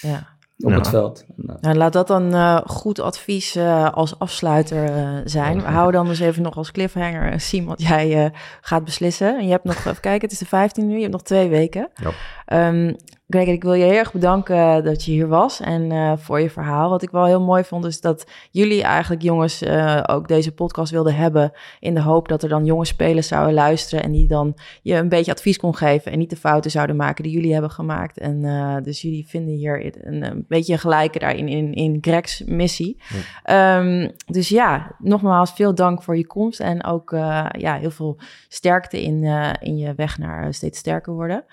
Ja. 0.00 0.34
op 0.58 0.70
Ja. 0.70 0.76
het 0.76 0.88
veld. 0.88 1.24
En, 1.36 1.44
eh, 1.54 1.54
Nou, 1.60 1.76
laat 1.76 1.92
dat 1.92 2.06
dan 2.06 2.34
eh, 2.34 2.60
goed 2.66 3.00
advies 3.00 3.56
eh, 3.56 3.92
als 3.92 4.18
afsluiter 4.18 4.84
eh, 4.84 5.16
zijn. 5.24 5.56
We 5.60 5.66
houden 5.68 5.92
dan 6.00 6.06
dus 6.08 6.20
even 6.20 6.42
nog 6.42 6.56
als 6.56 6.70
cliffhanger, 6.70 7.40
Siem, 7.40 7.64
wat 7.64 7.82
jij 7.82 8.24
eh, 8.24 8.30
gaat 8.60 8.84
beslissen. 8.84 9.38
En 9.38 9.44
je 9.44 9.50
hebt 9.50 9.64
nog, 9.64 9.76
even 9.76 10.00
kijken, 10.00 10.20
het 10.22 10.32
is 10.32 10.38
de 10.38 10.46
15 10.46 10.86
nu, 10.86 10.94
je 10.94 11.00
hebt 11.00 11.12
nog 11.12 11.22
twee 11.22 11.48
weken. 11.48 11.88
Ja. 11.94 12.10
Ehm, 12.46 12.94
Greg, 13.28 13.46
ik 13.46 13.62
wil 13.62 13.72
je 13.72 13.84
heel 13.84 13.98
erg 13.98 14.12
bedanken 14.12 14.84
dat 14.84 15.04
je 15.04 15.10
hier 15.10 15.28
was 15.28 15.60
en 15.60 15.92
eh, 15.92 16.12
voor 16.16 16.40
je 16.40 16.50
verhaal. 16.50 16.90
Wat 16.90 17.02
ik 17.02 17.10
wel 17.10 17.24
heel 17.24 17.40
mooi 17.40 17.64
vond, 17.64 17.84
is 17.84 18.00
dat 18.00 18.26
jullie 18.50 18.82
eigenlijk 18.82 19.22
jongens 19.22 19.62
eh, 19.62 20.02
ook 20.06 20.28
deze 20.28 20.54
podcast 20.54 20.92
wilden 20.92 21.14
hebben. 21.14 21.52
In 21.80 21.94
de 21.94 22.00
hoop 22.00 22.28
dat 22.28 22.42
er 22.42 22.48
dan 22.48 22.64
jonge 22.64 22.84
spelers 22.84 23.28
zouden 23.28 23.54
luisteren 23.54 24.04
en 24.04 24.12
die 24.12 24.28
dan 24.28 24.54
je 24.82 24.94
een 24.94 25.08
beetje 25.08 25.32
advies 25.32 25.58
kon 25.58 25.76
geven. 25.76 26.12
En 26.12 26.18
niet 26.18 26.30
de 26.30 26.36
fouten 26.36 26.70
zouden 26.70 26.96
maken 26.96 27.22
die 27.22 27.32
jullie 27.32 27.52
hebben 27.52 27.70
gemaakt. 27.70 28.18
En 28.18 28.44
eh, 28.44 28.76
dus 28.82 29.02
jullie 29.02 29.28
vinden 29.28 29.54
hier 29.54 30.06
een, 30.06 30.22
een 30.22 30.44
beetje 30.48 30.78
gelijke 30.78 31.18
daarin 31.18 31.48
in, 31.48 31.72
in 31.74 31.98
Greg's 32.00 32.42
missie. 32.44 33.00
Ehm, 33.42 34.08
dus 34.26 34.48
ja, 34.48 34.94
nogmaals 34.98 35.52
veel 35.52 35.74
dank 35.74 36.02
voor 36.02 36.16
je 36.16 36.26
komst. 36.26 36.60
En 36.60 36.84
ook 36.84 37.12
eh, 37.12 37.46
ja, 37.58 37.76
heel 37.76 37.90
veel 37.90 38.18
sterkte 38.48 39.02
in, 39.02 39.24
eh, 39.24 39.50
in 39.60 39.76
je 39.76 39.94
weg 39.94 40.18
naar 40.18 40.44
eh, 40.44 40.52
steeds 40.52 40.78
sterker 40.78 41.12
worden. 41.12 41.44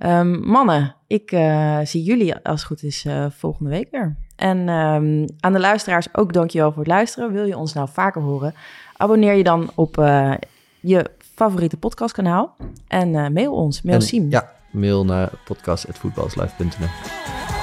Ehm, 0.00 0.50
mannen, 0.50 0.94
ik 1.06 1.32
eh, 1.32 1.78
zie 1.84 2.02
jullie 2.02 2.36
als 2.36 2.60
het 2.60 2.64
goed 2.64 2.82
is 2.82 3.04
eh, 3.04 3.26
volgende 3.30 3.70
week 3.70 3.88
weer. 3.90 4.16
En 4.36 4.68
ehm, 4.68 5.26
aan 5.40 5.52
de 5.52 5.60
luisteraars 5.60 6.08
ook 6.12 6.32
dankjewel 6.32 6.70
voor 6.70 6.82
het 6.82 6.92
luisteren. 6.92 7.32
Wil 7.32 7.44
je 7.44 7.56
ons 7.56 7.72
nou 7.72 7.88
vaker 7.92 8.22
horen? 8.22 8.54
Abonneer 8.96 9.34
je 9.34 9.44
dan 9.44 9.70
op 9.74 9.98
eh, 9.98 10.32
je 10.80 11.10
favoriete 11.34 11.76
podcastkanaal. 11.76 12.56
En 12.88 13.32
mail 13.32 13.52
ons, 13.52 13.82
mail 13.82 13.96
En, 13.96 14.02
Siem. 14.02 14.30
Ja, 14.30 14.52
mail 14.70 15.04
naar 15.04 15.30
podcast.voetbalslife.nl 15.44 17.59